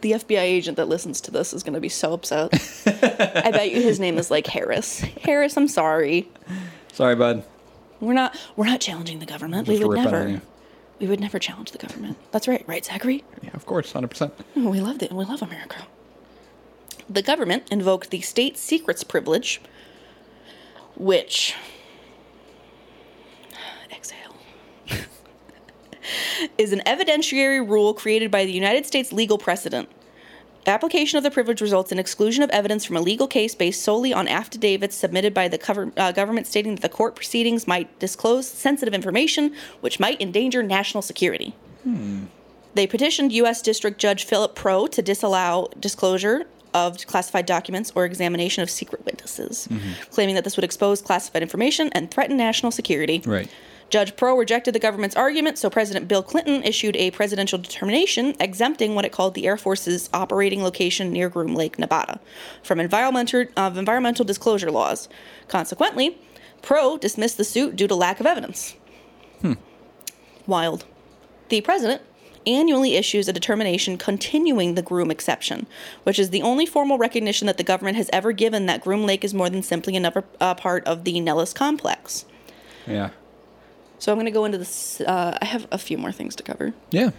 The 0.01 0.13
FBI 0.13 0.39
agent 0.39 0.77
that 0.77 0.87
listens 0.87 1.21
to 1.21 1.31
this 1.31 1.53
is 1.53 1.61
going 1.63 1.73
to 1.75 1.79
be 1.79 1.89
so 1.89 2.13
upset. 2.13 2.51
I 2.87 3.51
bet 3.51 3.71
you 3.71 3.81
his 3.81 3.99
name 3.99 4.17
is 4.17 4.31
like 4.31 4.47
Harris. 4.47 4.99
Harris, 5.21 5.55
I'm 5.57 5.67
sorry. 5.67 6.27
Sorry, 6.93 7.15
bud. 7.15 7.43
We're 7.99 8.13
not 8.13 8.35
we're 8.55 8.65
not 8.65 8.81
challenging 8.81 9.19
the 9.19 9.27
government. 9.27 9.67
Just 9.67 9.79
we 9.79 9.85
would 9.85 9.93
rip 9.97 10.07
out 10.07 10.13
of 10.13 10.27
never. 10.27 10.41
We 10.99 11.07
would 11.07 11.19
never 11.19 11.37
challenge 11.39 11.71
the 11.71 11.77
government. 11.77 12.17
That's 12.31 12.47
right, 12.47 12.63
right, 12.67 12.83
Zachary? 12.83 13.23
Yeah, 13.43 13.51
of 13.53 13.65
course, 13.67 13.91
hundred 13.91 14.09
percent. 14.09 14.33
Oh, 14.55 14.69
we 14.69 14.79
love 14.81 15.01
it. 15.03 15.09
and 15.11 15.17
We 15.19 15.25
love 15.25 15.41
America. 15.43 15.85
The 17.09 17.21
government 17.21 17.63
invoked 17.71 18.09
the 18.09 18.21
state 18.21 18.57
secrets 18.57 19.03
privilege, 19.03 19.61
which. 20.95 21.55
Is 26.57 26.73
an 26.73 26.81
evidentiary 26.85 27.67
rule 27.67 27.93
created 27.93 28.31
by 28.31 28.45
the 28.45 28.51
United 28.51 28.85
States 28.85 29.11
legal 29.11 29.37
precedent. 29.37 29.89
Application 30.67 31.17
of 31.17 31.23
the 31.23 31.31
privilege 31.31 31.59
results 31.59 31.91
in 31.91 31.97
exclusion 31.97 32.43
of 32.43 32.49
evidence 32.51 32.85
from 32.85 32.95
a 32.95 33.01
legal 33.01 33.27
case 33.27 33.55
based 33.55 33.81
solely 33.81 34.13
on 34.13 34.27
affidavits 34.27 34.95
submitted 34.95 35.33
by 35.33 35.47
the 35.47 35.57
cover, 35.57 35.91
uh, 35.97 36.11
government 36.11 36.45
stating 36.45 36.75
that 36.75 36.81
the 36.81 36.89
court 36.89 37.15
proceedings 37.15 37.67
might 37.67 37.97
disclose 37.97 38.47
sensitive 38.47 38.93
information 38.93 39.55
which 39.79 39.99
might 39.99 40.21
endanger 40.21 40.61
national 40.61 41.01
security. 41.01 41.55
They 42.75 42.85
petitioned 42.85 43.31
U.S. 43.33 43.61
District 43.63 43.97
Judge 43.97 44.23
Philip 44.23 44.53
Pro 44.55 44.85
to 44.87 45.01
disallow 45.01 45.69
disclosure 45.79 46.45
of 46.73 47.05
classified 47.07 47.45
documents 47.45 47.91
or 47.95 48.05
examination 48.05 48.61
of 48.61 48.69
secret 48.69 49.03
witnesses, 49.03 49.67
claiming 50.11 50.35
that 50.35 50.43
this 50.43 50.55
would 50.55 50.63
expose 50.63 51.01
classified 51.01 51.41
information 51.41 51.89
and 51.93 52.11
threaten 52.11 52.37
national 52.37 52.71
security. 52.71 53.21
Right. 53.25 53.49
Judge 53.91 54.15
Pro 54.15 54.37
rejected 54.37 54.73
the 54.73 54.79
government's 54.79 55.17
argument, 55.17 55.57
so 55.57 55.69
President 55.69 56.07
Bill 56.07 56.23
Clinton 56.23 56.63
issued 56.63 56.95
a 56.95 57.11
presidential 57.11 57.59
determination 57.59 58.33
exempting 58.39 58.95
what 58.95 59.03
it 59.03 59.11
called 59.11 59.33
the 59.33 59.45
Air 59.45 59.57
Force's 59.57 60.09
operating 60.13 60.63
location 60.63 61.11
near 61.11 61.27
Groom 61.27 61.53
Lake, 61.53 61.77
Nevada, 61.77 62.21
from 62.63 62.79
environmental, 62.79 63.45
uh, 63.57 63.71
environmental 63.75 64.23
disclosure 64.23 64.71
laws. 64.71 65.09
Consequently, 65.49 66.17
Pro 66.61 66.97
dismissed 66.97 67.37
the 67.37 67.43
suit 67.43 67.75
due 67.75 67.87
to 67.87 67.93
lack 67.93 68.21
of 68.21 68.25
evidence. 68.25 68.77
Hmm. 69.41 69.53
Wild. 70.47 70.85
The 71.49 71.59
president 71.59 72.01
annually 72.47 72.95
issues 72.95 73.27
a 73.27 73.33
determination 73.33 73.97
continuing 73.97 74.75
the 74.75 74.81
Groom 74.81 75.11
exception, 75.11 75.67
which 76.03 76.17
is 76.17 76.29
the 76.29 76.41
only 76.41 76.65
formal 76.65 76.97
recognition 76.97 77.45
that 77.47 77.57
the 77.57 77.63
government 77.63 77.97
has 77.97 78.09
ever 78.13 78.31
given 78.31 78.67
that 78.67 78.81
Groom 78.81 79.05
Lake 79.05 79.25
is 79.25 79.33
more 79.33 79.49
than 79.49 79.61
simply 79.61 79.97
another 79.97 80.23
uh, 80.39 80.55
part 80.55 80.85
of 80.85 81.03
the 81.03 81.19
Nellis 81.19 81.51
complex. 81.51 82.25
Yeah. 82.87 83.09
So 84.01 84.11
I'm 84.11 84.17
going 84.17 84.25
to 84.25 84.31
go 84.31 84.45
into 84.45 84.57
this. 84.57 84.99
Uh, 84.99 85.37
I 85.39 85.45
have 85.45 85.67
a 85.71 85.77
few 85.77 85.95
more 85.95 86.11
things 86.11 86.35
to 86.37 86.43
cover. 86.43 86.73
Yeah. 86.89 87.11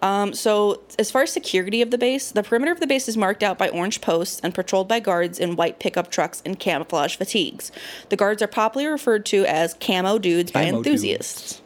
Um, 0.00 0.32
so, 0.32 0.80
as 0.96 1.10
far 1.10 1.22
as 1.22 1.32
security 1.32 1.82
of 1.82 1.90
the 1.90 1.98
base, 1.98 2.30
the 2.30 2.44
perimeter 2.44 2.70
of 2.70 2.78
the 2.78 2.86
base 2.86 3.08
is 3.08 3.16
marked 3.16 3.42
out 3.42 3.58
by 3.58 3.68
orange 3.68 4.00
posts 4.00 4.38
and 4.40 4.54
patrolled 4.54 4.86
by 4.86 5.00
guards 5.00 5.40
in 5.40 5.56
white 5.56 5.80
pickup 5.80 6.08
trucks 6.08 6.40
and 6.46 6.56
camouflage 6.56 7.16
fatigues. 7.16 7.72
The 8.10 8.16
guards 8.16 8.40
are 8.42 8.46
popularly 8.46 8.92
referred 8.92 9.26
to 9.26 9.44
as 9.44 9.74
camo 9.74 10.18
dudes 10.18 10.52
by 10.52 10.66
Camo 10.66 10.78
enthusiasts. 10.78 11.62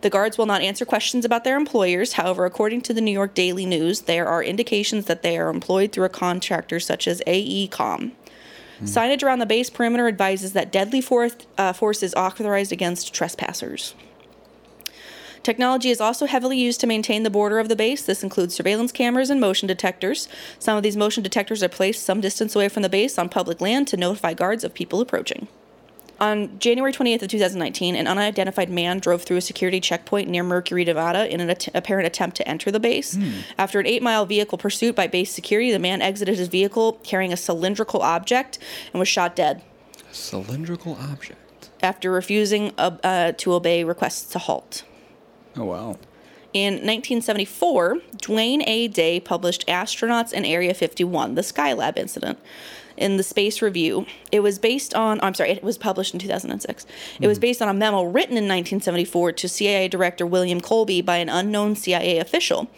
The 0.00 0.10
guards 0.10 0.38
will 0.38 0.46
not 0.46 0.62
answer 0.62 0.86
questions 0.86 1.26
about 1.26 1.44
their 1.44 1.58
employers. 1.58 2.14
However, 2.14 2.46
according 2.46 2.80
to 2.82 2.94
the 2.94 3.02
New 3.02 3.12
York 3.12 3.34
Daily 3.34 3.66
News, 3.66 4.02
there 4.02 4.26
are 4.26 4.42
indications 4.42 5.04
that 5.04 5.22
they 5.22 5.36
are 5.36 5.50
employed 5.50 5.92
through 5.92 6.06
a 6.06 6.08
contractor 6.08 6.80
such 6.80 7.06
as 7.06 7.20
AECOM. 7.26 8.12
Signage 8.82 9.22
around 9.22 9.40
the 9.40 9.46
base 9.46 9.70
perimeter 9.70 10.06
advises 10.06 10.52
that 10.52 10.70
deadly 10.70 11.00
force, 11.00 11.36
uh, 11.56 11.72
force 11.72 12.02
is 12.02 12.14
authorized 12.14 12.72
against 12.72 13.12
trespassers. 13.12 13.94
Technology 15.42 15.90
is 15.90 16.00
also 16.00 16.26
heavily 16.26 16.58
used 16.58 16.80
to 16.80 16.86
maintain 16.86 17.22
the 17.22 17.30
border 17.30 17.58
of 17.58 17.68
the 17.68 17.76
base. 17.76 18.04
This 18.04 18.22
includes 18.22 18.54
surveillance 18.54 18.92
cameras 18.92 19.30
and 19.30 19.40
motion 19.40 19.66
detectors. 19.66 20.28
Some 20.58 20.76
of 20.76 20.82
these 20.82 20.96
motion 20.96 21.22
detectors 21.22 21.62
are 21.62 21.68
placed 21.68 22.04
some 22.04 22.20
distance 22.20 22.54
away 22.54 22.68
from 22.68 22.82
the 22.82 22.88
base 22.88 23.18
on 23.18 23.28
public 23.28 23.60
land 23.60 23.88
to 23.88 23.96
notify 23.96 24.34
guards 24.34 24.62
of 24.62 24.74
people 24.74 25.00
approaching. 25.00 25.48
On 26.20 26.58
January 26.58 26.92
28th 26.92 27.22
of 27.22 27.28
2019, 27.28 27.94
an 27.94 28.08
unidentified 28.08 28.68
man 28.68 28.98
drove 28.98 29.22
through 29.22 29.36
a 29.36 29.40
security 29.40 29.78
checkpoint 29.80 30.28
near 30.28 30.42
Mercury, 30.42 30.84
Nevada 30.84 31.32
in 31.32 31.40
an 31.40 31.48
att- 31.50 31.68
apparent 31.74 32.06
attempt 32.08 32.36
to 32.38 32.48
enter 32.48 32.72
the 32.72 32.80
base. 32.80 33.16
After 33.56 33.78
an 33.78 33.86
8-mile 33.86 34.26
vehicle 34.26 34.58
pursuit 34.58 34.96
by 34.96 35.06
base 35.06 35.32
security, 35.32 35.70
the 35.70 35.78
man 35.78 36.02
exited 36.02 36.36
his 36.36 36.48
vehicle 36.48 36.94
carrying 37.04 37.32
a 37.32 37.36
cylindrical 37.36 38.02
object 38.02 38.58
and 38.92 38.98
was 38.98 39.08
shot 39.08 39.36
dead 39.36 39.62
A 40.10 40.14
Cylindrical 40.14 40.96
object. 41.00 41.70
after 41.84 42.10
refusing 42.10 42.72
uh, 42.78 42.96
uh, 43.04 43.32
to 43.36 43.52
obey 43.52 43.84
requests 43.84 44.28
to 44.32 44.38
halt. 44.40 44.82
Oh 45.56 45.64
wow. 45.66 45.98
In 46.54 46.74
1974, 46.74 47.98
Dwayne 48.16 48.62
A. 48.66 48.88
Day 48.88 49.20
published 49.20 49.66
Astronauts 49.68 50.32
in 50.32 50.44
Area 50.44 50.72
51, 50.74 51.34
the 51.34 51.42
Skylab 51.42 51.96
incident, 51.98 52.38
in 52.98 53.16
the 53.16 53.22
Space 53.22 53.62
Review. 53.62 54.06
It 54.30 54.40
was 54.40 54.58
based 54.58 54.94
on, 54.94 55.20
I'm 55.22 55.34
sorry, 55.34 55.50
it 55.50 55.62
was 55.62 55.78
published 55.78 56.12
in 56.12 56.20
2006. 56.20 56.86
It 57.20 57.26
was 57.26 57.36
mm-hmm. 57.36 57.40
based 57.40 57.62
on 57.62 57.68
a 57.68 57.74
memo 57.74 58.02
written 58.02 58.36
in 58.36 58.44
1974 58.44 59.32
to 59.32 59.48
CIA 59.48 59.88
Director 59.88 60.26
William 60.26 60.60
Colby 60.60 61.00
by 61.00 61.16
an 61.16 61.28
unknown 61.28 61.76
CIA 61.76 62.18
official. 62.18 62.68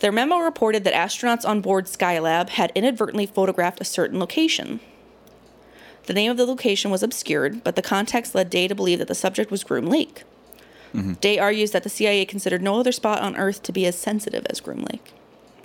Their 0.00 0.12
memo 0.12 0.38
reported 0.38 0.84
that 0.84 0.94
astronauts 0.94 1.46
on 1.46 1.60
board 1.60 1.86
Skylab 1.86 2.50
had 2.50 2.72
inadvertently 2.74 3.26
photographed 3.26 3.80
a 3.80 3.84
certain 3.84 4.18
location. 4.18 4.80
The 6.06 6.14
name 6.14 6.30
of 6.30 6.36
the 6.36 6.46
location 6.46 6.90
was 6.90 7.02
obscured, 7.02 7.62
but 7.62 7.76
the 7.76 7.82
context 7.82 8.34
led 8.34 8.50
Day 8.50 8.66
to 8.66 8.74
believe 8.74 8.98
that 8.98 9.08
the 9.08 9.14
subject 9.14 9.50
was 9.50 9.62
Groom 9.62 9.86
Lake. 9.86 10.24
Mm-hmm. 10.92 11.14
Day 11.14 11.38
argues 11.38 11.70
that 11.70 11.84
the 11.84 11.88
CIA 11.88 12.24
considered 12.24 12.62
no 12.62 12.78
other 12.78 12.92
spot 12.92 13.20
on 13.20 13.36
Earth 13.36 13.62
to 13.62 13.72
be 13.72 13.86
as 13.86 13.96
sensitive 13.98 14.44
as 14.50 14.60
Groom 14.60 14.84
Lake. 14.90 15.12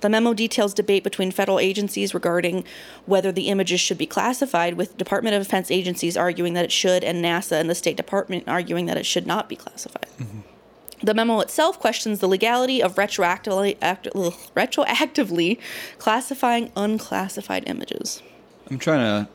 The 0.00 0.08
memo 0.08 0.32
details 0.32 0.74
debate 0.74 1.02
between 1.02 1.30
federal 1.30 1.58
agencies 1.58 2.14
regarding 2.14 2.64
whether 3.06 3.32
the 3.32 3.48
images 3.48 3.80
should 3.80 3.98
be 3.98 4.06
classified, 4.06 4.74
with 4.74 4.96
Department 4.96 5.34
of 5.34 5.42
Defense 5.42 5.70
agencies 5.70 6.16
arguing 6.16 6.54
that 6.54 6.64
it 6.64 6.72
should, 6.72 7.02
and 7.02 7.24
NASA 7.24 7.60
and 7.60 7.68
the 7.68 7.74
State 7.74 7.96
Department 7.96 8.44
arguing 8.46 8.86
that 8.86 8.96
it 8.96 9.06
should 9.06 9.26
not 9.26 9.48
be 9.48 9.56
classified. 9.56 10.06
Mm-hmm. 10.18 10.40
The 11.02 11.14
memo 11.14 11.40
itself 11.40 11.78
questions 11.78 12.18
the 12.18 12.28
legality 12.28 12.82
of 12.82 12.96
retroactively, 12.96 13.76
act, 13.80 14.08
retroactively 14.14 15.58
classifying 15.98 16.72
unclassified 16.76 17.68
images. 17.68 18.22
I'm 18.70 18.78
trying 18.78 19.00
to 19.00 19.30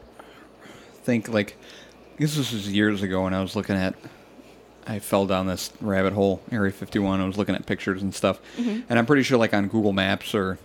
think 1.03 1.29
like 1.29 1.57
this 2.17 2.37
was 2.37 2.69
years 2.69 3.01
ago 3.01 3.23
when 3.23 3.33
I 3.33 3.41
was 3.41 3.55
looking 3.55 3.75
at 3.75 3.95
I 4.85 4.99
fell 4.99 5.25
down 5.25 5.47
this 5.47 5.71
rabbit 5.81 6.13
hole, 6.13 6.41
Area 6.51 6.71
51. 6.71 7.21
I 7.21 7.25
was 7.25 7.37
looking 7.37 7.55
at 7.55 7.65
pictures 7.65 8.01
and 8.01 8.13
stuff. 8.13 8.39
And 8.89 8.99
I'm 8.99 9.05
pretty 9.05 9.23
sure 9.23 9.37
like 9.37 9.53
on 9.53 9.67
Google 9.67 9.93
Maps 9.93 10.33
or 10.35 10.57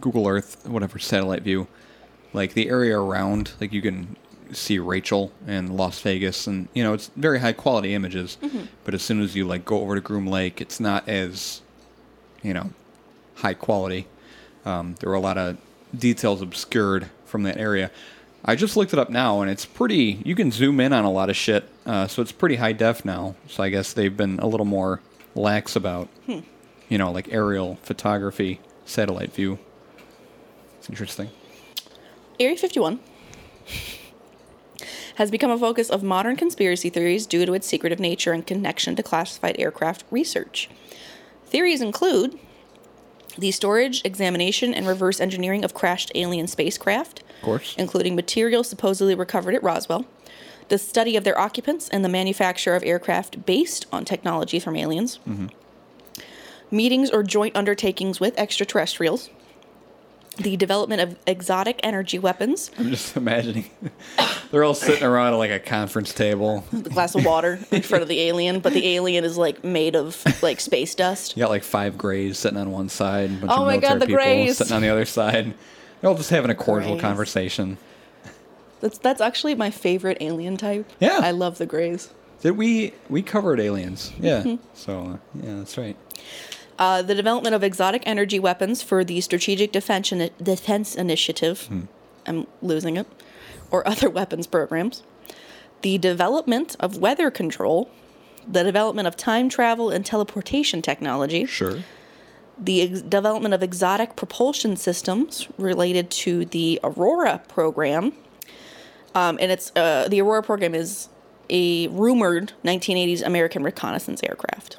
Google 0.00 0.26
Earth, 0.26 0.66
whatever 0.66 0.98
satellite 0.98 1.42
view, 1.42 1.68
like 2.32 2.54
the 2.54 2.68
area 2.68 2.98
around, 2.98 3.52
like 3.60 3.72
you 3.72 3.82
can 3.82 4.16
see 4.52 4.78
Rachel 4.78 5.32
and 5.46 5.76
Las 5.76 6.00
Vegas 6.00 6.46
and 6.46 6.68
you 6.74 6.82
know, 6.82 6.92
it's 6.92 7.10
very 7.16 7.40
high 7.40 7.52
quality 7.52 7.94
images. 7.94 8.36
But 8.84 8.94
as 8.94 9.02
soon 9.02 9.20
as 9.22 9.34
you 9.36 9.46
like 9.46 9.64
go 9.64 9.80
over 9.80 9.94
to 9.94 10.00
Groom 10.00 10.26
Lake, 10.26 10.60
it's 10.60 10.80
not 10.80 11.08
as 11.08 11.62
you 12.42 12.54
know, 12.54 12.70
high 13.36 13.54
quality. 13.54 14.06
Um, 14.64 14.94
there 15.00 15.08
were 15.10 15.16
a 15.16 15.20
lot 15.20 15.38
of 15.38 15.56
details 15.96 16.42
obscured 16.42 17.08
from 17.24 17.44
that 17.44 17.56
area. 17.58 17.90
I 18.48 18.54
just 18.54 18.76
looked 18.76 18.92
it 18.92 18.98
up 18.98 19.10
now, 19.10 19.40
and 19.40 19.50
it's 19.50 19.66
pretty. 19.66 20.22
You 20.24 20.36
can 20.36 20.52
zoom 20.52 20.78
in 20.78 20.92
on 20.92 21.04
a 21.04 21.10
lot 21.10 21.30
of 21.30 21.36
shit, 21.36 21.68
uh, 21.84 22.06
so 22.06 22.22
it's 22.22 22.30
pretty 22.30 22.56
high 22.56 22.72
def 22.72 23.04
now. 23.04 23.34
So 23.48 23.62
I 23.62 23.70
guess 23.70 23.92
they've 23.92 24.16
been 24.16 24.38
a 24.38 24.46
little 24.46 24.66
more 24.66 25.00
lax 25.34 25.74
about, 25.74 26.08
you 26.88 26.98
know, 26.98 27.10
like 27.10 27.32
aerial 27.32 27.76
photography, 27.82 28.60
satellite 28.84 29.34
view. 29.34 29.58
It's 30.78 30.88
interesting. 30.88 31.30
Area 32.38 32.56
51 32.56 33.00
has 35.16 35.30
become 35.30 35.50
a 35.50 35.58
focus 35.58 35.90
of 35.90 36.02
modern 36.02 36.36
conspiracy 36.36 36.90
theories 36.90 37.26
due 37.26 37.44
to 37.46 37.54
its 37.54 37.66
secretive 37.66 37.98
nature 37.98 38.32
and 38.32 38.46
connection 38.46 38.94
to 38.94 39.02
classified 39.02 39.56
aircraft 39.58 40.04
research. 40.10 40.68
Theories 41.46 41.80
include 41.80 42.38
the 43.38 43.50
storage, 43.50 44.02
examination, 44.04 44.72
and 44.72 44.86
reverse 44.86 45.20
engineering 45.20 45.64
of 45.64 45.74
crashed 45.74 46.12
alien 46.14 46.46
spacecraft, 46.46 47.22
Of 47.36 47.42
course. 47.42 47.74
including 47.78 48.14
material 48.16 48.64
supposedly 48.64 49.14
recovered 49.14 49.54
at 49.54 49.62
Roswell, 49.62 50.04
the 50.68 50.78
study 50.78 51.16
of 51.16 51.24
their 51.24 51.38
occupants 51.38 51.88
and 51.88 52.04
the 52.04 52.08
manufacture 52.08 52.74
of 52.74 52.82
aircraft 52.82 53.46
based 53.46 53.86
on 53.92 54.04
technology 54.04 54.58
from 54.58 54.74
aliens, 54.76 55.20
meetings 56.70 57.10
or 57.10 57.22
joint 57.22 57.56
undertakings 57.56 58.18
with 58.20 58.36
extraterrestrials, 58.38 59.30
the 60.38 60.56
development 60.56 61.00
of 61.00 61.16
exotic 61.26 61.80
energy 61.82 62.18
weapons, 62.18 62.70
I'm 62.78 62.90
just 62.90 63.16
imagining 63.16 63.70
they're 64.50 64.64
all 64.64 64.74
sitting 64.74 65.02
around 65.04 65.38
like 65.38 65.50
a 65.50 65.58
conference 65.58 66.12
table. 66.12 66.62
the 66.72 66.90
glass 66.90 67.14
of 67.14 67.24
water 67.24 67.58
in 67.70 67.80
front 67.82 68.02
of 68.02 68.08
the 68.08 68.20
alien, 68.20 68.60
but 68.60 68.72
the 68.74 68.86
alien 68.88 69.24
is 69.24 69.38
like 69.38 69.64
made 69.64 69.96
of 69.96 70.22
like 70.42 70.60
space 70.60 70.94
dust. 70.94 71.36
You 71.36 71.42
got 71.42 71.50
like 71.50 71.64
five 71.64 71.96
Greys 71.96 72.38
sitting 72.38 72.58
on 72.58 72.70
one 72.70 72.88
side, 72.90 73.30
and 73.30 73.38
a 73.38 73.46
bunch 73.46 73.52
Oh 73.58 73.62
of 73.62 73.66
my 73.66 73.76
God, 73.78 73.94
the 74.00 74.06
people 74.06 74.22
Greys. 74.22 74.58
sitting 74.58 74.74
on 74.74 74.82
the 74.82 74.88
other 74.90 75.04
side. 75.06 75.54
They're 76.00 76.10
all 76.10 76.16
just 76.16 76.30
having 76.30 76.50
a 76.50 76.54
cordial 76.54 76.92
Greys. 76.92 77.02
conversation. 77.02 77.78
That's 78.80 78.98
that's 78.98 79.20
actually 79.20 79.54
my 79.54 79.70
favorite 79.70 80.18
alien 80.20 80.56
type. 80.56 80.90
Yeah. 81.00 81.20
I 81.22 81.30
love 81.30 81.58
the 81.58 81.66
grays. 81.66 82.10
Did 82.42 82.52
we 82.52 82.92
we 83.08 83.22
covered 83.22 83.58
aliens? 83.58 84.12
Yeah. 84.20 84.40
Mm-hmm. 84.42 84.64
So 84.74 85.00
uh, 85.00 85.16
yeah, 85.42 85.54
that's 85.56 85.78
right. 85.78 85.96
Uh, 86.78 87.00
the 87.00 87.14
development 87.14 87.54
of 87.54 87.62
exotic 87.62 88.02
energy 88.04 88.38
weapons 88.38 88.82
for 88.82 89.02
the 89.02 89.20
Strategic 89.22 89.72
Defense, 89.72 90.12
Defense 90.42 90.94
Initiative. 90.94 91.68
I'm 92.26 92.46
losing 92.60 92.96
it. 92.98 93.06
Or 93.70 93.86
other 93.88 94.10
weapons 94.20 94.46
programs. 94.46 95.02
The 95.80 95.96
development 95.96 96.76
of 96.78 96.98
weather 96.98 97.30
control. 97.30 97.90
The 98.46 98.62
development 98.62 99.08
of 99.08 99.16
time 99.16 99.48
travel 99.48 99.90
and 99.90 100.04
teleportation 100.04 100.82
technology. 100.82 101.46
Sure. 101.46 101.78
The 102.58 102.82
ex- 102.82 103.02
development 103.02 103.54
of 103.54 103.62
exotic 103.62 104.16
propulsion 104.16 104.76
systems 104.76 105.48
related 105.58 106.10
to 106.10 106.44
the 106.46 106.80
Aurora 106.82 107.42
program. 107.48 108.12
Um, 109.14 109.38
and 109.40 109.52
it's 109.52 109.72
uh, 109.76 110.08
the 110.08 110.20
Aurora 110.20 110.42
program 110.42 110.74
is 110.74 111.08
a 111.48 111.88
rumored 111.88 112.52
1980s 112.64 113.24
American 113.24 113.62
reconnaissance 113.62 114.22
aircraft. 114.22 114.78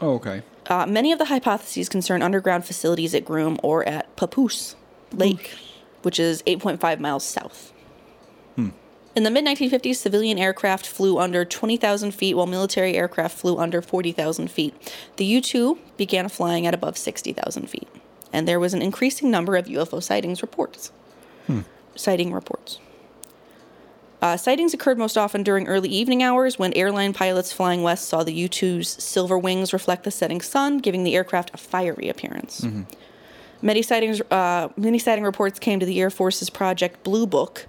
Oh, 0.00 0.14
okay. 0.14 0.42
Uh, 0.66 0.86
many 0.86 1.12
of 1.12 1.18
the 1.18 1.26
hypotheses 1.26 1.88
concern 1.88 2.22
underground 2.22 2.64
facilities 2.64 3.14
at 3.14 3.24
Groom 3.24 3.58
or 3.62 3.86
at 3.86 4.14
Papoose 4.16 4.76
Lake, 5.12 5.52
which 6.02 6.18
is 6.18 6.42
8.5 6.44 7.00
miles 7.00 7.24
south. 7.24 7.73
In 9.14 9.22
the 9.22 9.30
mid 9.30 9.44
1950s, 9.44 9.96
civilian 9.96 10.38
aircraft 10.38 10.86
flew 10.86 11.18
under 11.18 11.44
20,000 11.44 12.10
feet, 12.10 12.34
while 12.34 12.46
military 12.46 12.96
aircraft 12.96 13.38
flew 13.38 13.58
under 13.58 13.80
40,000 13.80 14.50
feet. 14.50 14.74
The 15.16 15.24
U 15.24 15.40
2 15.40 15.78
began 15.96 16.28
flying 16.28 16.66
at 16.66 16.74
above 16.74 16.98
60,000 16.98 17.70
feet, 17.70 17.88
and 18.32 18.48
there 18.48 18.58
was 18.58 18.74
an 18.74 18.82
increasing 18.82 19.30
number 19.30 19.56
of 19.56 19.66
UFO 19.66 20.02
sightings 20.02 20.42
reports. 20.42 20.90
Sighting 21.94 22.32
reports. 22.32 22.80
Uh, 24.20 24.36
sightings 24.36 24.74
occurred 24.74 24.98
most 24.98 25.16
often 25.16 25.42
during 25.42 25.68
early 25.68 25.90
evening 25.90 26.22
hours 26.22 26.58
when 26.58 26.72
airline 26.72 27.12
pilots 27.12 27.52
flying 27.52 27.82
west 27.82 28.08
saw 28.08 28.24
the 28.24 28.32
U 28.32 28.48
2's 28.48 28.88
silver 28.88 29.38
wings 29.38 29.72
reflect 29.72 30.02
the 30.02 30.10
setting 30.10 30.40
sun, 30.40 30.78
giving 30.78 31.04
the 31.04 31.14
aircraft 31.14 31.50
a 31.54 31.56
fiery 31.56 32.08
appearance. 32.08 32.66
Many 33.62 33.82
sightings, 33.82 34.20
uh, 34.30 34.70
many 34.76 34.98
sighting 34.98 35.24
reports 35.24 35.58
came 35.58 35.78
to 35.78 35.86
the 35.86 36.00
Air 36.00 36.10
Force's 36.10 36.50
Project 36.50 37.04
Blue 37.04 37.26
Book, 37.26 37.66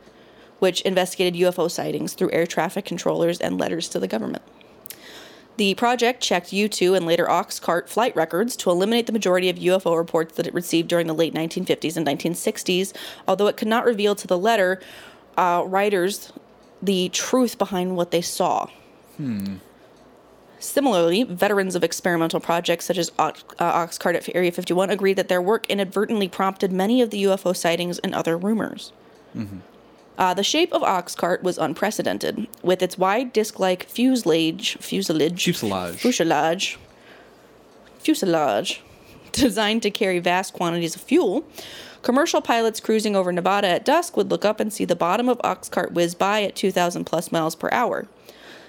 which 0.60 0.82
investigated 0.82 1.40
UFO 1.42 1.70
sightings 1.70 2.14
through 2.14 2.32
air 2.32 2.46
traffic 2.46 2.86
controllers 2.86 3.40
and 3.40 3.58
letters 3.58 3.90
to 3.90 4.00
the 4.00 4.08
government. 4.08 4.44
The 5.58 5.74
project 5.76 6.22
checked 6.22 6.52
U 6.52 6.68
2 6.68 6.96
and 6.96 7.06
later 7.06 7.26
Oxcart 7.28 7.88
flight 7.88 8.16
records 8.16 8.58
to 8.58 8.70
eliminate 8.70 9.06
the 9.06 9.14
majority 9.14 9.50
of 9.50 9.56
UFO 9.58 9.98
reports 9.98 10.36
that 10.36 10.48
it 10.48 10.54
received 10.54 10.90
during 10.90 11.08
the 11.08 11.14
late 11.14 11.34
1950s 11.34 11.96
and 11.96 12.06
1960s, 12.06 12.94
although 13.28 13.48
it 13.48 13.56
could 13.56 13.70
not 13.70 13.86
reveal 13.86 14.16
to 14.16 14.28
the 14.28 14.38
letter 14.38 14.82
uh, 15.38 15.64
writers 15.66 16.34
the 16.82 17.10
truth 17.10 17.58
behind 17.58 17.96
what 17.96 18.12
they 18.12 18.22
saw. 18.22 18.68
Similarly, 20.60 21.24
veterans 21.24 21.76
of 21.76 21.84
experimental 21.84 22.40
projects 22.40 22.86
such 22.86 22.98
as 22.98 23.12
Ox- 23.20 23.44
uh, 23.60 23.86
Oxcart 23.86 24.16
at 24.16 24.36
Area 24.36 24.52
51 24.52 24.90
agreed 24.90 25.14
that 25.14 25.28
their 25.28 25.42
work 25.42 25.70
inadvertently 25.70 26.28
prompted 26.28 26.72
many 26.72 27.02
of 27.02 27.12
the 27.12 27.24
UFO 27.24 27.56
sightings 27.56 28.00
and 28.00 28.14
other 28.16 28.38
rumors. 28.38 28.92
Uh, 30.18 30.34
the 30.34 30.44
shape 30.44 30.72
of 30.74 30.82
Oxcart 30.82 31.42
was 31.44 31.58
unprecedented, 31.58 32.48
with 32.64 32.82
its 32.82 32.98
wide 32.98 33.34
disc-like 33.34 33.84
fuselage, 33.90 34.78
fuselage, 34.80 35.44
Fuselage. 35.44 35.98
fuselage, 36.00 36.78
fuselage, 38.00 38.82
designed 39.32 39.82
to 39.84 39.92
carry 39.92 40.20
vast 40.20 40.54
quantities 40.54 40.96
of 40.96 41.02
fuel. 41.02 41.44
Commercial 42.02 42.40
pilots 42.42 42.80
cruising 42.80 43.16
over 43.16 43.32
Nevada 43.32 43.68
at 43.68 43.84
dusk 43.84 44.16
would 44.16 44.30
look 44.30 44.46
up 44.46 44.60
and 44.60 44.72
see 44.72 44.86
the 44.86 44.96
bottom 44.96 45.28
of 45.28 45.38
Oxcart 45.40 45.92
whiz 45.92 46.14
by 46.16 46.44
at 46.44 46.56
2,000 46.56 47.04
plus 47.04 47.32
miles 47.32 47.56
per 47.56 47.68
hour. 47.72 48.08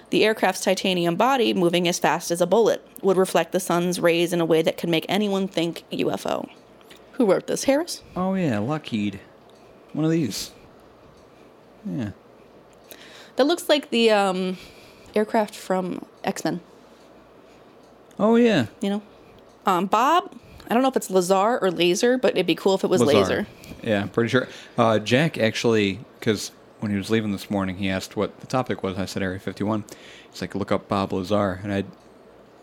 The 0.09 0.25
aircraft's 0.25 0.63
titanium 0.63 1.15
body, 1.15 1.53
moving 1.53 1.87
as 1.87 1.99
fast 1.99 2.31
as 2.31 2.41
a 2.41 2.47
bullet, 2.47 2.85
would 3.01 3.17
reflect 3.17 3.51
the 3.51 3.59
sun's 3.59 3.99
rays 3.99 4.33
in 4.33 4.41
a 4.41 4.45
way 4.45 4.61
that 4.61 4.77
could 4.77 4.89
make 4.89 5.05
anyone 5.07 5.47
think 5.47 5.83
UFO. 5.91 6.49
Who 7.13 7.25
wrote 7.25 7.47
this, 7.47 7.65
Harris? 7.65 8.01
Oh 8.15 8.33
yeah, 8.33 8.59
Lockheed. 8.59 9.19
One 9.93 10.05
of 10.05 10.11
these. 10.11 10.51
Yeah. 11.89 12.11
That 13.35 13.45
looks 13.45 13.69
like 13.69 13.89
the 13.89 14.11
um, 14.11 14.57
aircraft 15.15 15.55
from 15.55 16.05
X 16.23 16.43
Men. 16.43 16.59
Oh 18.19 18.35
yeah. 18.35 18.67
You 18.81 18.89
know, 18.89 19.01
um, 19.65 19.85
Bob. 19.85 20.35
I 20.69 20.73
don't 20.73 20.83
know 20.83 20.89
if 20.89 20.97
it's 20.97 21.09
Lazar 21.09 21.59
or 21.59 21.71
Laser, 21.71 22.17
but 22.17 22.33
it'd 22.33 22.45
be 22.45 22.55
cool 22.55 22.75
if 22.75 22.83
it 22.83 22.89
was 22.89 23.01
Laser. 23.01 23.47
Yeah, 23.81 24.01
I'm 24.01 24.09
pretty 24.09 24.29
sure. 24.29 24.49
Uh, 24.77 24.99
Jack 24.99 25.37
actually, 25.37 25.99
because 26.19 26.51
when 26.79 26.91
he 26.91 26.97
was 26.97 27.09
leaving 27.09 27.31
this 27.31 27.49
morning, 27.49 27.77
he 27.77 27.89
asked 27.89 28.17
what 28.17 28.37
the 28.41 28.47
topic 28.47 28.83
was. 28.83 28.97
I 28.97 29.05
said 29.05 29.23
Area 29.23 29.39
51. 29.39 29.85
He's 30.29 30.41
like, 30.41 30.55
look 30.55 30.71
up 30.71 30.87
Bob 30.87 31.13
Lazar, 31.13 31.59
and 31.63 31.73
I, 31.73 31.83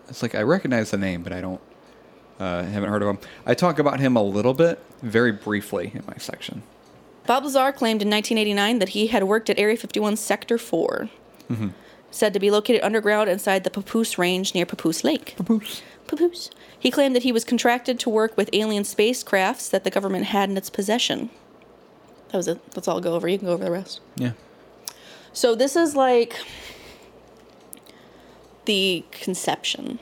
it's 0.08 0.22
like 0.22 0.34
I 0.34 0.42
recognize 0.42 0.90
the 0.90 0.98
name, 0.98 1.22
but 1.22 1.32
I 1.32 1.40
don't, 1.40 1.60
uh, 2.38 2.62
haven't 2.62 2.90
heard 2.90 3.02
of 3.02 3.08
him. 3.08 3.18
I 3.46 3.54
talk 3.54 3.78
about 3.78 4.00
him 4.00 4.16
a 4.16 4.22
little 4.22 4.54
bit, 4.54 4.78
very 5.02 5.32
briefly 5.32 5.92
in 5.94 6.02
my 6.06 6.16
section. 6.18 6.62
Bob 7.26 7.44
Lazar 7.44 7.72
claimed 7.72 8.02
in 8.02 8.10
1989 8.10 8.78
that 8.78 8.90
he 8.90 9.06
had 9.08 9.24
worked 9.24 9.48
at 9.48 9.58
Area 9.58 9.76
51 9.76 10.16
Sector 10.16 10.58
4, 10.58 11.08
mm-hmm. 11.50 11.68
said 12.10 12.32
to 12.34 12.40
be 12.40 12.50
located 12.50 12.82
underground 12.82 13.30
inside 13.30 13.64
the 13.64 13.70
Papoose 13.70 14.18
Range 14.18 14.54
near 14.54 14.66
Papoose 14.66 15.04
Lake. 15.04 15.34
Papoose. 15.36 15.82
Papoose. 16.06 16.50
He 16.78 16.90
claimed 16.90 17.16
that 17.16 17.22
he 17.22 17.32
was 17.32 17.44
contracted 17.44 17.98
to 18.00 18.10
work 18.10 18.36
with 18.36 18.50
alien 18.52 18.82
spacecrafts 18.82 19.70
that 19.70 19.84
the 19.84 19.90
government 19.90 20.26
had 20.26 20.50
in 20.50 20.56
its 20.56 20.68
possession. 20.68 21.30
That 22.28 22.36
was 22.36 22.48
it. 22.48 22.72
That's 22.72 22.88
all 22.88 22.96
I'll 22.96 23.00
go 23.00 23.14
over. 23.14 23.26
You 23.26 23.38
can 23.38 23.46
go 23.46 23.54
over 23.54 23.64
the 23.64 23.70
rest. 23.70 24.00
Yeah. 24.16 24.32
So 25.32 25.54
this 25.54 25.76
is 25.76 25.96
like 25.96 26.36
the 28.66 29.04
conception 29.10 29.98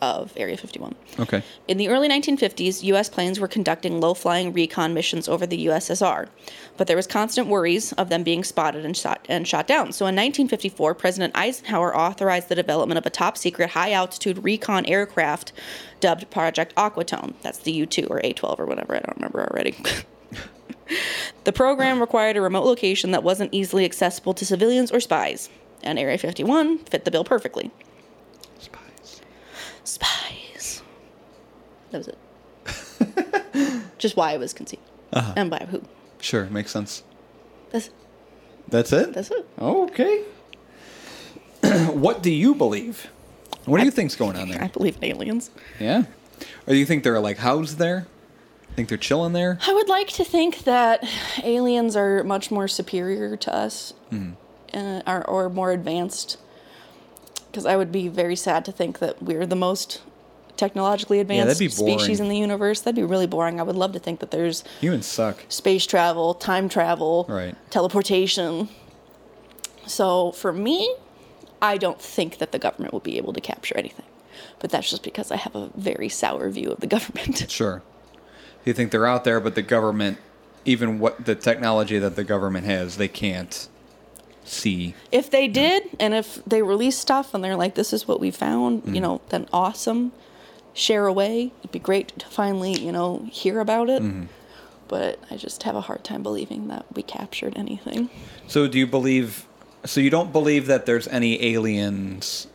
of 0.00 0.32
Area 0.36 0.56
51. 0.56 0.94
Okay. 1.18 1.42
In 1.68 1.76
the 1.76 1.88
early 1.88 2.08
1950s, 2.08 2.82
U.S. 2.84 3.08
planes 3.08 3.38
were 3.38 3.48
conducting 3.48 4.00
low 4.00 4.14
flying 4.14 4.52
recon 4.52 4.94
missions 4.94 5.28
over 5.28 5.46
the 5.46 5.66
USSR, 5.66 6.28
but 6.76 6.86
there 6.86 6.96
was 6.96 7.06
constant 7.06 7.48
worries 7.48 7.92
of 7.92 8.08
them 8.08 8.22
being 8.22 8.44
spotted 8.44 8.84
and 8.84 8.96
shot, 8.96 9.24
and 9.28 9.46
shot 9.46 9.66
down. 9.66 9.92
So 9.92 10.04
in 10.04 10.16
1954, 10.16 10.94
President 10.94 11.36
Eisenhower 11.36 11.96
authorized 11.96 12.48
the 12.48 12.54
development 12.54 12.98
of 12.98 13.06
a 13.06 13.10
top 13.10 13.36
secret 13.36 13.70
high 13.70 13.92
altitude 13.92 14.42
recon 14.42 14.86
aircraft 14.86 15.52
dubbed 16.00 16.30
Project 16.30 16.74
Aquatone. 16.76 17.34
That's 17.42 17.58
the 17.58 17.72
U 17.72 17.86
2 17.86 18.06
or 18.08 18.20
A 18.24 18.32
12 18.32 18.60
or 18.60 18.66
whatever, 18.66 18.96
I 18.96 19.00
don't 19.00 19.16
remember 19.16 19.46
already. 19.50 19.76
the 21.44 21.52
program 21.52 22.00
required 22.00 22.36
a 22.36 22.40
remote 22.40 22.64
location 22.64 23.10
that 23.10 23.22
wasn't 23.22 23.52
easily 23.52 23.84
accessible 23.84 24.34
to 24.34 24.46
civilians 24.46 24.90
or 24.90 25.00
spies, 25.00 25.50
and 25.82 25.98
Area 25.98 26.18
51 26.18 26.78
fit 26.78 27.04
the 27.04 27.10
bill 27.10 27.24
perfectly. 27.24 27.70
Spies. 29.90 30.82
That 31.90 31.98
was 31.98 32.08
it. 32.08 33.82
Just 33.98 34.16
why 34.16 34.32
it 34.32 34.38
was 34.38 34.52
conceived. 34.52 34.82
And 35.12 35.50
by 35.50 35.66
who. 35.68 35.82
Sure, 36.20 36.44
makes 36.46 36.70
sense. 36.70 37.02
That's, 37.70 37.90
That's 38.68 38.92
it? 38.92 39.12
that's 39.12 39.30
it. 39.30 39.46
Okay. 39.58 40.22
what 41.92 42.22
do 42.22 42.30
you 42.30 42.54
believe? 42.54 43.08
What 43.64 43.78
do 43.78 43.84
you 43.84 43.90
think's 43.90 44.14
going 44.16 44.36
on 44.36 44.48
there? 44.48 44.62
I 44.62 44.68
believe 44.68 44.96
in 44.98 45.04
aliens. 45.04 45.50
Yeah. 45.78 46.04
Or 46.66 46.72
do 46.72 46.76
you 46.76 46.86
think 46.86 47.02
they're 47.04 47.20
like 47.20 47.38
housed 47.38 47.78
there? 47.78 48.06
I 48.70 48.74
think 48.74 48.88
they're 48.88 48.98
chilling 48.98 49.32
there? 49.32 49.58
I 49.66 49.72
would 49.74 49.88
like 49.88 50.08
to 50.10 50.24
think 50.24 50.60
that 50.64 51.04
aliens 51.42 51.96
are 51.96 52.22
much 52.22 52.50
more 52.52 52.68
superior 52.68 53.36
to 53.36 53.54
us 53.54 53.92
uh, 54.72 55.02
or, 55.06 55.28
or 55.28 55.50
more 55.50 55.72
advanced. 55.72 56.38
Because 57.50 57.66
I 57.66 57.76
would 57.76 57.90
be 57.90 58.08
very 58.08 58.36
sad 58.36 58.64
to 58.66 58.72
think 58.72 58.98
that 59.00 59.22
we're 59.22 59.46
the 59.46 59.56
most 59.56 60.00
technologically 60.56 61.20
advanced 61.20 61.58
that'd 61.58 61.72
species 61.72 62.20
in 62.20 62.28
the 62.28 62.36
universe. 62.36 62.80
That'd 62.80 62.94
be 62.96 63.02
really 63.02 63.26
boring. 63.26 63.58
I 63.58 63.62
would 63.62 63.76
love 63.76 63.92
to 63.92 63.98
think 63.98 64.20
that 64.20 64.30
there's 64.30 64.62
Humans 64.80 65.06
suck. 65.06 65.44
space 65.48 65.86
travel, 65.86 66.34
time 66.34 66.68
travel, 66.68 67.26
Right. 67.28 67.54
teleportation. 67.70 68.68
So 69.86 70.32
for 70.32 70.52
me, 70.52 70.94
I 71.62 71.76
don't 71.76 72.00
think 72.00 72.38
that 72.38 72.52
the 72.52 72.58
government 72.58 72.92
will 72.92 73.00
be 73.00 73.16
able 73.16 73.32
to 73.32 73.40
capture 73.40 73.76
anything. 73.76 74.06
But 74.58 74.70
that's 74.70 74.90
just 74.90 75.02
because 75.02 75.30
I 75.30 75.36
have 75.36 75.54
a 75.56 75.70
very 75.76 76.08
sour 76.08 76.48
view 76.50 76.70
of 76.70 76.80
the 76.80 76.86
government. 76.86 77.46
Sure. 77.50 77.82
You 78.64 78.74
think 78.74 78.90
they're 78.90 79.06
out 79.06 79.24
there, 79.24 79.40
but 79.40 79.54
the 79.54 79.62
government, 79.62 80.18
even 80.66 80.98
what 80.98 81.24
the 81.24 81.34
technology 81.34 81.98
that 81.98 82.14
the 82.14 82.24
government 82.24 82.66
has, 82.66 82.98
they 82.98 83.08
can't 83.08 83.68
see. 84.50 84.94
If 85.12 85.30
they 85.30 85.48
did, 85.48 85.84
and 85.98 86.12
if 86.14 86.42
they 86.46 86.62
release 86.62 86.98
stuff 86.98 87.34
and 87.34 87.42
they're 87.42 87.56
like, 87.56 87.74
"This 87.74 87.92
is 87.92 88.06
what 88.08 88.20
we 88.20 88.30
found," 88.30 88.82
Mm-hmm. 88.82 88.94
you 88.94 89.00
know, 89.00 89.20
then 89.30 89.46
awesome. 89.52 90.12
Share 90.74 91.06
away. 91.06 91.52
It'd 91.60 91.72
be 91.72 91.78
great 91.78 92.08
to 92.18 92.26
finally, 92.26 92.72
you 92.78 92.92
know, 92.92 93.26
hear 93.30 93.60
about 93.60 93.88
it. 93.90 94.02
Mm-hmm. 94.02 94.24
But 94.88 95.18
I 95.30 95.36
just 95.36 95.62
have 95.64 95.76
a 95.76 95.80
hard 95.80 96.02
time 96.04 96.22
believing 96.22 96.68
that 96.68 96.84
we 96.94 97.02
captured 97.02 97.56
anything. 97.56 98.08
So 98.48 98.66
do 98.66 98.78
you 98.78 98.86
believe? 98.86 99.46
So 99.84 100.00
you 100.00 100.10
don't 100.10 100.32
believe 100.32 100.66
that 100.66 100.86
there's 100.86 101.08
any 101.08 101.42
aliens 101.54 102.46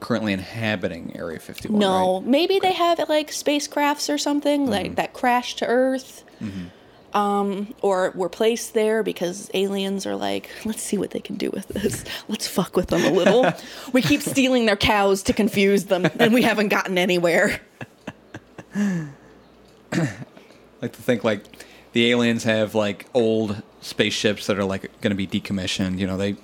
currently 0.00 0.32
inhabiting 0.32 1.12
Area 1.16 1.40
51? 1.40 1.78
No, 1.78 2.18
right? 2.20 2.26
maybe 2.26 2.60
they 2.60 2.72
have 2.72 3.00
like 3.08 3.30
spacecrafts 3.30 4.12
or 4.12 4.16
something 4.18 4.62
Mm-hmm. 4.62 4.70
like 4.72 4.94
that 4.96 5.12
crashed 5.12 5.58
to 5.58 5.66
Earth, 5.66 6.22
um, 7.14 7.74
or 7.82 8.12
were 8.14 8.28
placed 8.28 8.74
there 8.74 9.02
because 9.02 9.50
aliens 9.54 10.06
are 10.06 10.16
like, 10.16 10.48
let's 10.64 10.82
see 10.82 10.98
what 10.98 11.10
they 11.10 11.20
can 11.20 11.36
do 11.36 11.50
with 11.50 11.68
this. 11.68 12.04
Let's 12.28 12.46
fuck 12.46 12.76
with 12.76 12.88
them 12.88 13.04
a 13.04 13.10
little. 13.10 13.50
we 13.92 14.02
keep 14.02 14.20
stealing 14.22 14.66
their 14.66 14.76
cows 14.76 15.22
to 15.24 15.32
confuse 15.32 15.84
them, 15.86 16.06
and 16.18 16.32
we 16.34 16.42
haven't 16.42 16.68
gotten 16.68 16.98
anywhere. 16.98 17.60
like 20.80 20.92
to 20.92 21.02
think 21.02 21.24
like 21.24 21.44
the 21.92 22.10
aliens 22.10 22.44
have 22.44 22.74
like 22.74 23.06
old 23.14 23.62
spaceships 23.80 24.46
that 24.46 24.58
are 24.58 24.64
like 24.64 24.82
going 25.00 25.10
to 25.10 25.16
be 25.16 25.26
decommissioned. 25.26 25.98
You 25.98 26.06
know, 26.06 26.16
they 26.16 26.36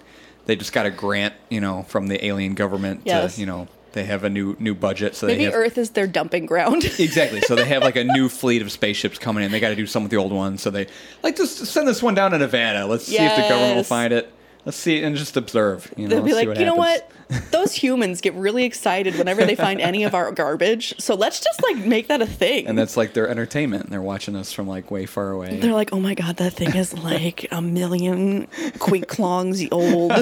they 0.47 0.57
just 0.57 0.73
got 0.73 0.87
a 0.87 0.91
grant, 0.91 1.35
you 1.49 1.61
know, 1.61 1.83
from 1.85 2.09
the 2.09 2.25
alien 2.25 2.55
government 2.55 3.03
Yes. 3.05 3.35
to, 3.35 3.41
you 3.41 3.47
know, 3.47 3.69
they 3.95 4.05
have 4.05 4.25
a 4.25 4.31
new 4.31 4.57
new 4.59 4.75
budget, 4.75 5.15
so 5.15 5.27
they 5.27 5.35
Maybe 5.35 5.45
have 5.45 5.55
Earth 5.55 5.79
is 5.79 5.91
their 5.91 6.07
dumping 6.07 6.47
ground. 6.47 6.85
exactly. 6.99 7.41
So 7.41 7.55
they 7.55 7.65
have 7.65 7.83
like 7.83 7.97
a 7.97 8.05
new 8.05 8.29
fleet 8.29 8.61
of 8.61 8.71
spaceships 8.71 9.19
coming 9.19 9.43
in. 9.43 9.51
They 9.53 9.61
got 9.61 9.71
to 9.71 9.77
do 9.77 9.87
something 9.87 10.05
with 10.05 10.11
the 10.11 10.19
old 10.19 10.33
ones. 10.33 10.63
So 10.63 10.71
they 10.71 10.87
like 11.23 11.37
just 11.37 11.65
send 11.67 11.89
this 11.89 12.03
one 12.03 12.15
down 12.15 12.33
to 12.33 12.39
Nevada. 12.39 12.87
Let's 12.87 13.07
see 13.07 13.17
if 13.17 13.37
the 13.37 13.43
government 13.43 13.77
will 13.77 13.85
find 13.85 14.13
it. 14.13 14.31
Let's 14.65 14.79
see 14.79 15.03
and 15.03 15.15
just 15.15 15.37
observe. 15.37 15.93
You 15.97 16.09
know, 16.09 16.17
They'll 16.17 16.25
be 16.25 16.33
like, 16.33 16.59
you 16.59 16.65
know 16.65 16.75
what? 16.75 17.11
Those 17.51 17.75
humans 17.75 18.21
get 18.23 18.33
really 18.35 18.65
excited 18.65 19.17
whenever 19.17 19.45
they 19.45 19.55
find 19.55 19.81
any 19.81 20.05
of 20.05 20.15
our 20.15 20.33
garbage. 20.33 20.99
So 20.99 21.15
let's 21.15 21.41
just 21.41 21.63
like 21.63 21.77
make 21.77 22.09
that 22.09 22.23
a 22.23 22.27
thing. 22.27 22.67
And 22.67 22.79
that's 22.79 22.97
like 22.97 23.13
their 23.13 23.29
entertainment. 23.29 23.91
They're 23.91 24.01
watching 24.03 24.37
us 24.37 24.53
from 24.53 24.67
like 24.67 24.91
way 24.91 25.05
far 25.05 25.31
away. 25.31 25.59
They're 25.61 25.75
like, 25.75 25.93
oh 25.93 26.01
my 26.01 26.15
god, 26.15 26.37
that 26.39 26.55
thing 26.55 26.75
is 26.75 26.95
like 26.95 27.47
a 27.51 27.61
million 27.61 28.49
quick-clongs 28.79 29.67
old. 29.71 30.13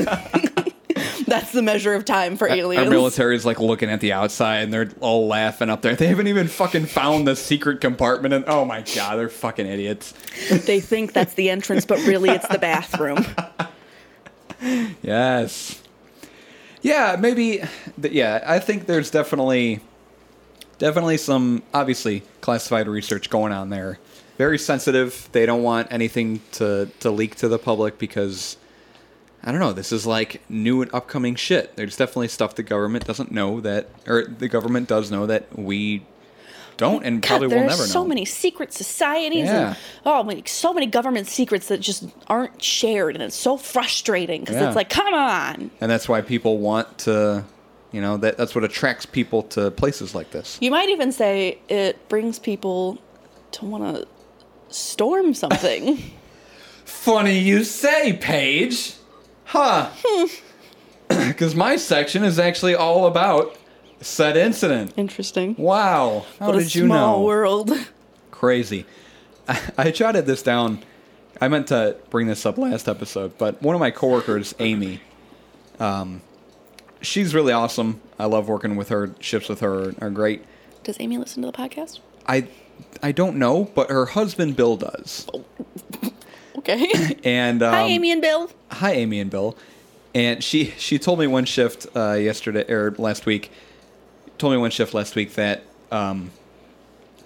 That's 1.27 1.53
the 1.53 1.63
measure 1.63 1.95
of 1.95 2.05
time 2.05 2.37
for 2.37 2.49
aliens. 2.49 2.85
Our 2.85 2.91
military 2.91 3.37
is 3.37 3.45
like 3.45 3.61
looking 3.61 3.91
at 3.91 4.01
the 4.01 4.13
outside 4.13 4.63
and 4.65 4.73
they're 4.73 4.91
all 5.01 5.27
laughing 5.27 5.71
up 5.71 5.83
there. 5.83 5.95
They 5.95 6.07
haven't 6.07 6.29
even 6.29 6.49
fucking 6.49 6.87
found 6.87 7.27
the 7.27 7.37
secret 7.37 7.81
compartment. 7.81 8.35
And 8.35 8.45
oh 8.47 8.65
my 8.65 8.83
god, 8.95 9.17
they're 9.17 9.29
fucking 9.29 9.67
idiots. 9.67 10.15
They 10.63 10.81
think 10.81 11.13
that's 11.13 11.35
the 11.35 11.51
entrance, 11.51 11.85
but 11.85 11.99
really 12.07 12.31
it's 12.31 12.47
the 12.49 12.59
bathroom. 12.59 13.25
Yes. 15.03 15.83
Yeah, 16.83 17.17
maybe. 17.19 17.63
Yeah, 18.01 18.43
I 18.47 18.59
think 18.59 18.87
there's 18.87 19.11
definitely, 19.11 19.81
definitely 20.79 21.17
some 21.17 21.63
obviously 21.73 22.23
classified 22.41 22.89
research 22.89 23.31
going 23.31 23.53
on 23.53 23.71
there. 23.71 23.99
Very 24.39 24.59
sensitive. 24.59 25.29
They 25.33 25.47
don't 25.47 25.63
want 25.63 25.93
anything 25.93 26.41
to 26.53 26.89
to 27.01 27.11
leak 27.11 27.37
to 27.37 27.49
the 27.49 27.59
public 27.59 27.99
because 27.99 28.57
I 29.45 29.51
don't 29.51 29.61
know. 29.61 29.73
This 29.73 29.91
is 29.93 30.07
like 30.07 30.41
new 30.49 30.83
and 30.83 30.95
upcoming 30.95 31.35
shit. 31.35 31.75
There's 31.77 31.97
definitely 31.97 32.29
stuff 32.29 32.55
the 32.55 32.63
government 32.63 33.05
doesn't 33.07 33.33
know 33.33 33.61
that, 33.61 33.89
or 34.07 34.25
the 34.25 34.49
government 34.49 34.89
does 34.89 35.11
know 35.11 35.27
that 35.27 35.59
we 35.59 36.07
don't, 36.77 37.05
and 37.05 37.23
probably 37.23 37.49
will 37.49 37.57
never 37.57 37.69
know. 37.69 37.75
so 37.75 38.05
many 38.05 38.25
secret 38.25 38.73
societies 38.73 39.45
Yeah. 39.47 39.69
and 39.69 39.77
oh, 40.07 40.21
like, 40.23 40.49
so 40.49 40.73
many 40.73 40.87
government 40.87 41.27
secrets 41.29 41.69
that 41.69 41.81
just 41.81 42.05
aren't 42.29 42.63
shared, 42.63 43.15
and 43.15 43.23
it's 43.23 43.37
so 43.37 43.57
frustrating 43.57 44.41
because 44.41 44.57
Yeah. 44.57 44.69
it's 44.69 44.77
like, 44.77 44.89
come 44.91 45.13
on. 45.13 45.71
and 45.81 45.91
that's 45.91 46.09
why 46.09 46.21
people 46.23 46.59
want 46.59 46.99
to, 46.99 47.45
you 47.91 48.01
know, 48.01 48.17
that 48.19 48.37
that's 48.39 48.55
what 48.55 48.65
attracts 48.65 49.07
people 49.07 49.43
to 49.45 49.71
places 49.73 50.15
like 50.15 50.31
this. 50.31 50.57
You 50.61 50.71
might 50.71 50.89
even 50.89 51.13
say 51.13 51.59
it 51.69 52.09
brings 52.09 52.39
people 52.39 52.99
to 53.53 53.65
want 53.67 53.97
to 53.97 54.07
storm 54.75 55.35
something. 55.35 55.99
Funny 56.85 57.39
you 57.39 57.65
say, 57.65 58.13
Paige. 58.15 58.95
Huh. 59.53 59.91
Because 61.09 61.55
my 61.55 61.77
section 61.77 62.25
is 62.25 62.39
actually 62.39 62.75
all 62.75 63.07
about 63.07 63.59
said 64.01 64.35
incident. 64.35 64.95
Interesting. 64.97 65.55
Wow. 65.59 66.25
How 66.39 66.47
what 66.47 66.57
a 66.57 66.61
did 66.61 66.75
you 66.75 66.87
small 66.87 67.19
know? 67.19 67.25
world. 67.25 67.71
Crazy. 68.31 68.87
I, 69.47 69.61
I 69.77 69.91
jotted 69.91 70.25
this 70.25 70.43
down. 70.43 70.83
I 71.39 71.49
meant 71.49 71.67
to 71.67 71.97
bring 72.09 72.29
this 72.29 72.47
up 72.47 72.57
last 72.57 72.89
episode, 72.89 73.37
but 73.37 73.61
one 73.61 73.75
of 73.75 73.81
my 73.81 73.91
coworkers, 73.91 74.55
Amy, 74.59 75.01
um, 75.79 76.23
she's 77.03 77.35
really 77.35 77.53
awesome. 77.53 78.01
I 78.19 78.25
love 78.25 78.49
working 78.49 78.77
with 78.77 78.89
her. 78.89 79.15
Shifts 79.21 79.51
with 79.51 79.61
her 79.61 79.91
are, 79.91 79.95
are 80.01 80.11
great. 80.11 80.45
Does 80.85 80.97
Amy 80.99 81.19
listen 81.19 81.43
to 81.43 81.51
the 81.51 81.57
podcast? 81.57 82.01
I, 82.27 82.49
I 83.03 83.13
don't 83.13 83.37
know, 83.37 83.65
but 83.75 83.91
her 83.91 84.07
husband 84.07 84.57
Bill 84.57 84.77
does. 84.77 85.29
Okay. 86.59 87.17
And 87.25 87.63
um, 87.63 87.73
Hi, 87.75 87.83
Amy 87.83 88.11
and 88.11 88.21
Bill. 88.23 88.51
hi 88.71 88.93
amy 88.93 89.21
and 89.21 89.31
bill 89.31 89.57
and 90.15 90.43
she 90.43 90.67
she 90.79 90.99
told 90.99 91.19
me 91.19 91.27
one 91.27 91.45
shift 91.45 91.87
uh, 91.97 92.13
yesterday 92.15 92.65
or 92.73 92.91
last 92.99 93.27
week 93.27 93.51
told 94.39 94.53
me 94.53 94.59
one 94.59 94.71
shift 94.71 94.93
last 94.95 95.15
week 95.15 95.35
that 95.35 95.63
um, 95.91 96.31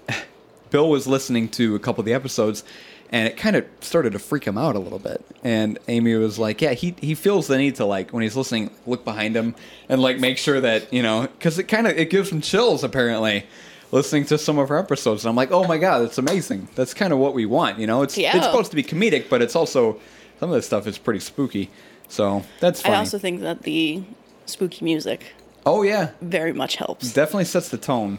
bill 0.71 0.91
was 0.91 1.07
listening 1.07 1.49
to 1.49 1.75
a 1.75 1.79
couple 1.79 2.01
of 2.01 2.07
the 2.07 2.13
episodes 2.15 2.65
and 3.13 3.29
it 3.29 3.37
kind 3.37 3.55
of 3.57 3.65
started 3.81 4.13
to 4.13 4.19
freak 4.19 4.45
him 4.45 4.59
out 4.59 4.75
a 4.77 4.79
little 4.79 4.99
bit 4.99 5.25
and 5.45 5.79
amy 5.89 6.15
was 6.15 6.39
like 6.39 6.61
yeah 6.61 6.73
he, 6.73 6.95
he 7.01 7.15
feels 7.15 7.47
the 7.47 7.57
need 7.57 7.77
to 7.77 7.85
like 7.85 8.13
when 8.13 8.23
he's 8.23 8.37
listening 8.37 8.71
look 8.87 9.05
behind 9.05 9.37
him 9.37 9.55
and 9.89 10.01
like 10.03 10.19
make 10.19 10.37
sure 10.39 10.61
that 10.61 10.93
you 10.93 11.03
know 11.03 11.23
because 11.23 11.59
it 11.59 11.65
kind 11.65 11.87
of 11.87 11.97
it 11.97 12.11
gives 12.11 12.31
him 12.31 12.41
chills 12.41 12.83
apparently 12.85 13.45
listening 13.93 14.25
to 14.27 14.37
some 14.39 14.59
of 14.59 14.69
her 14.69 14.77
episodes 14.79 15.25
and 15.25 15.29
i'm 15.31 15.37
like 15.37 15.51
oh 15.53 15.65
my 15.67 15.79
god 15.79 16.01
that's 16.01 16.19
amazing. 16.19 16.69
That's 16.75 16.93
kind 16.95 17.13
of 17.13 17.19
what 17.19 17.35
we 17.35 17.47
want 17.47 17.79
you 17.79 17.87
know? 17.87 18.03
It's 18.03 18.17
Yeah. 18.19 18.37
it's 18.37 18.45
supposed 18.47 18.71
to 18.71 18.77
be 18.77 18.83
comedic 18.83 19.29
but 19.29 19.43
it's 19.43 19.55
also 19.57 20.01
some 20.41 20.51
of 20.51 20.57
this 20.57 20.67
stuff 20.67 20.87
is 20.87 20.99
pretty 20.99 21.21
spooky. 21.21 21.71
So 22.09 22.45
that's 22.61 22.83
funny. 22.83 22.95
I 22.95 22.99
also 22.99 23.19
think 23.19 23.41
that 23.41 23.63
the 23.63 24.03
spooky 24.47 24.85
music 24.85 25.33
oh 25.65 25.83
yeah. 25.83 26.11
very 26.21 26.53
much 26.53 26.77
helps. 26.77 27.13
definitely 27.13 27.47
sets 27.47 27.69
the 27.69 27.79
tone. 27.79 28.19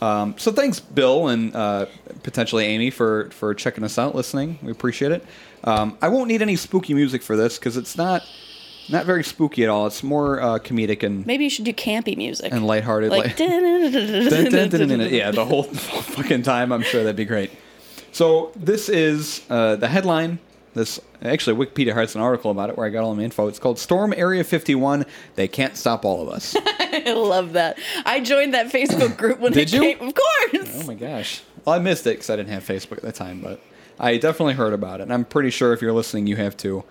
Um, 0.00 0.34
so 0.36 0.50
thanks 0.50 0.80
bill 0.80 1.28
and 1.28 1.54
uh, 1.54 1.86
potentially 2.24 2.64
amy 2.64 2.90
for 2.90 3.30
for 3.30 3.54
checking 3.54 3.84
us 3.84 3.98
out 3.98 4.14
listening. 4.14 4.58
We 4.62 4.72
appreciate 4.72 5.12
it. 5.12 5.24
Um, 5.64 5.96
i 6.02 6.08
won't 6.08 6.26
need 6.28 6.42
any 6.42 6.56
spooky 6.56 6.92
music 6.94 7.22
for 7.22 7.36
this 7.36 7.58
because 7.58 7.76
it's 7.76 7.96
not 7.96 8.26
not 8.88 9.06
very 9.06 9.22
spooky 9.24 9.62
at 9.64 9.68
all 9.70 9.86
it's 9.86 10.02
more 10.02 10.40
uh, 10.40 10.58
comedic 10.58 11.02
and 11.02 11.24
Maybe 11.26 11.44
you 11.44 11.50
should 11.50 11.64
do 11.64 11.72
campy 11.72 12.16
music. 12.16 12.52
and 12.52 12.66
lighthearted 12.66 13.10
like, 13.10 13.36
Dun, 13.36 13.92
dun, 13.92 14.50
dun, 14.50 14.68
dun, 14.70 14.88
dun. 14.98 15.14
yeah, 15.14 15.30
the 15.30 15.44
whole 15.44 15.62
fucking 16.16 16.42
time. 16.42 16.72
I'm 16.72 16.82
sure 16.82 17.02
that'd 17.02 17.16
be 17.16 17.24
great. 17.24 17.50
So 18.12 18.52
this 18.56 18.88
is 18.88 19.42
uh, 19.48 19.76
the 19.76 19.88
headline. 19.88 20.38
This 20.74 20.98
actually 21.22 21.64
Wikipedia 21.66 21.94
has 21.94 22.14
an 22.14 22.22
article 22.22 22.50
about 22.50 22.70
it 22.70 22.76
where 22.78 22.86
I 22.86 22.90
got 22.90 23.04
all 23.04 23.14
my 23.14 23.22
info. 23.22 23.46
It's 23.46 23.58
called 23.58 23.78
"Storm 23.78 24.14
Area 24.16 24.42
51." 24.42 25.04
They 25.34 25.46
can't 25.46 25.76
stop 25.76 26.04
all 26.04 26.22
of 26.22 26.28
us. 26.32 26.56
I 26.66 27.12
love 27.14 27.52
that. 27.54 27.78
I 28.06 28.20
joined 28.20 28.54
that 28.54 28.68
Facebook 28.72 29.16
group 29.18 29.38
when 29.38 29.52
Did 29.52 29.68
it 29.68 29.72
you? 29.74 29.80
came. 29.82 30.00
Of 30.08 30.14
course. 30.14 30.82
oh 30.82 30.86
my 30.86 30.94
gosh! 30.94 31.42
Well, 31.64 31.74
I 31.74 31.78
missed 31.78 32.06
it 32.06 32.10
because 32.14 32.30
I 32.30 32.36
didn't 32.36 32.50
have 32.50 32.64
Facebook 32.64 32.96
at 32.98 33.02
the 33.02 33.12
time, 33.12 33.40
but 33.42 33.60
I 34.00 34.16
definitely 34.16 34.54
heard 34.54 34.72
about 34.72 35.00
it. 35.00 35.04
And 35.04 35.12
I'm 35.12 35.24
pretty 35.26 35.50
sure 35.50 35.74
if 35.74 35.82
you're 35.82 35.92
listening, 35.92 36.26
you 36.26 36.36
have 36.36 36.56
too, 36.56 36.84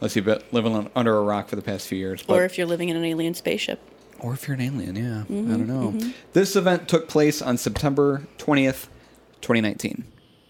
unless 0.00 0.16
you've 0.16 0.24
been 0.24 0.42
living 0.52 0.74
on- 0.74 0.90
under 0.94 1.16
a 1.16 1.22
rock 1.22 1.48
for 1.48 1.56
the 1.56 1.62
past 1.62 1.86
few 1.86 1.98
years. 1.98 2.22
But 2.22 2.40
or 2.40 2.44
if 2.44 2.58
you're 2.58 2.66
living 2.66 2.88
in 2.88 2.96
an 2.96 3.04
alien 3.04 3.34
spaceship. 3.34 3.80
Or 4.18 4.32
if 4.32 4.48
you're 4.48 4.54
an 4.54 4.62
alien, 4.62 4.96
yeah. 4.96 5.02
I 5.02 5.32
mm-hmm, 5.32 5.50
don't 5.50 5.66
know. 5.66 5.92
Mm-hmm. 5.92 6.10
This 6.32 6.56
event 6.56 6.88
took 6.88 7.08
place 7.08 7.42
on 7.42 7.58
September 7.58 8.26
20th, 8.38 8.86
2019. 9.42 10.04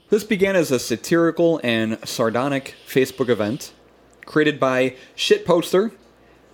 This 0.08 0.22
began 0.22 0.54
as 0.54 0.70
a 0.70 0.78
satirical 0.78 1.60
and 1.64 1.98
sardonic 2.06 2.74
Facebook 2.86 3.28
event 3.28 3.72
created 4.24 4.60
by 4.60 4.94
shitposter 5.16 5.92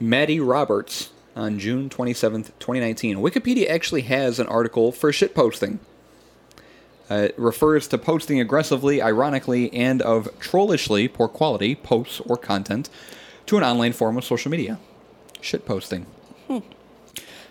Matty 0.01 0.41
Roberts 0.41 1.11
on 1.37 1.59
June 1.59 1.89
27th, 1.89 2.47
2019. 2.59 3.19
Wikipedia 3.19 3.69
actually 3.69 4.03
has 4.03 4.39
an 4.39 4.47
article 4.47 4.93
for 4.93 5.13
shitposting. 5.13 5.79
Uh, 7.13 7.29
refers 7.37 7.87
to 7.89 7.99
posting 7.99 8.41
aggressively, 8.41 9.03
ironically, 9.03 9.71
and 9.75 10.01
of 10.01 10.25
trollishly 10.39 11.13
poor 11.13 11.29
quality 11.29 11.75
posts 11.75 12.21
or 12.21 12.39
content 12.39 12.89
to 13.45 13.59
an 13.59 13.63
online 13.63 13.93
form 13.93 14.17
of 14.17 14.25
social 14.25 14.51
media. 14.51 14.79
Shit 15.43 15.67
Shitposting. 15.67 16.07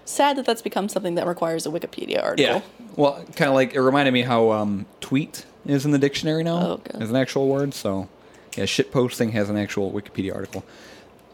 Sad 0.04 0.36
that 0.38 0.48
that's 0.48 0.64
become 0.64 0.90
something 0.90 1.14
that 1.14 1.28
requires 1.28 1.68
a 1.68 1.70
Wikipedia 1.70 2.24
article. 2.24 2.56
Yeah. 2.56 2.62
Well, 2.96 3.24
kind 3.36 3.50
of 3.50 3.54
like 3.54 3.76
it 3.76 3.82
reminded 3.82 4.14
me 4.16 4.24
how 4.24 4.50
um, 4.50 4.88
tweet 5.00 5.46
is 5.68 5.86
in 5.86 5.92
the 5.92 6.00
dictionary 6.00 6.44
now 6.44 6.58
Oh, 6.60 6.82
as 6.96 7.12
an 7.12 7.16
actual 7.16 7.48
word. 7.48 7.76
So, 7.76 8.10
yeah, 8.58 8.66
shit 8.66 8.92
posting 8.92 9.32
has 9.34 9.48
an 9.48 9.58
actual 9.58 9.92
Wikipedia 9.92 10.34
article. 10.34 10.66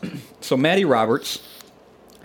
so, 0.41 0.57
Matty 0.57 0.83
Roberts 0.83 1.47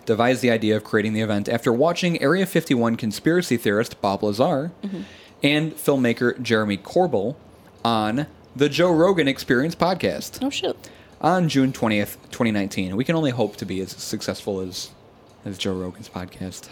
devised 0.04 0.42
the 0.42 0.50
idea 0.50 0.76
of 0.76 0.82
creating 0.82 1.12
the 1.12 1.20
event 1.20 1.48
after 1.48 1.72
watching 1.72 2.20
Area 2.20 2.44
51 2.44 2.96
conspiracy 2.96 3.56
theorist 3.56 4.00
Bob 4.00 4.24
Lazar 4.24 4.72
Mm-hmm. 4.82 5.02
And 5.42 5.72
filmmaker 5.74 6.40
Jeremy 6.40 6.76
Corbell 6.78 7.36
on 7.84 8.26
the 8.54 8.68
Joe 8.68 8.92
Rogan 8.92 9.28
Experience 9.28 9.74
podcast. 9.74 10.38
Oh 10.44 10.50
shit. 10.50 10.76
on 11.20 11.48
June 11.48 11.72
20th, 11.72 12.16
2019. 12.30 12.96
We 12.96 13.04
can 13.04 13.14
only 13.16 13.30
hope 13.30 13.56
to 13.56 13.64
be 13.64 13.80
as 13.80 13.90
successful 13.92 14.60
as 14.60 14.90
as 15.44 15.58
Joe 15.58 15.74
Rogan's 15.74 16.08
podcast. 16.08 16.68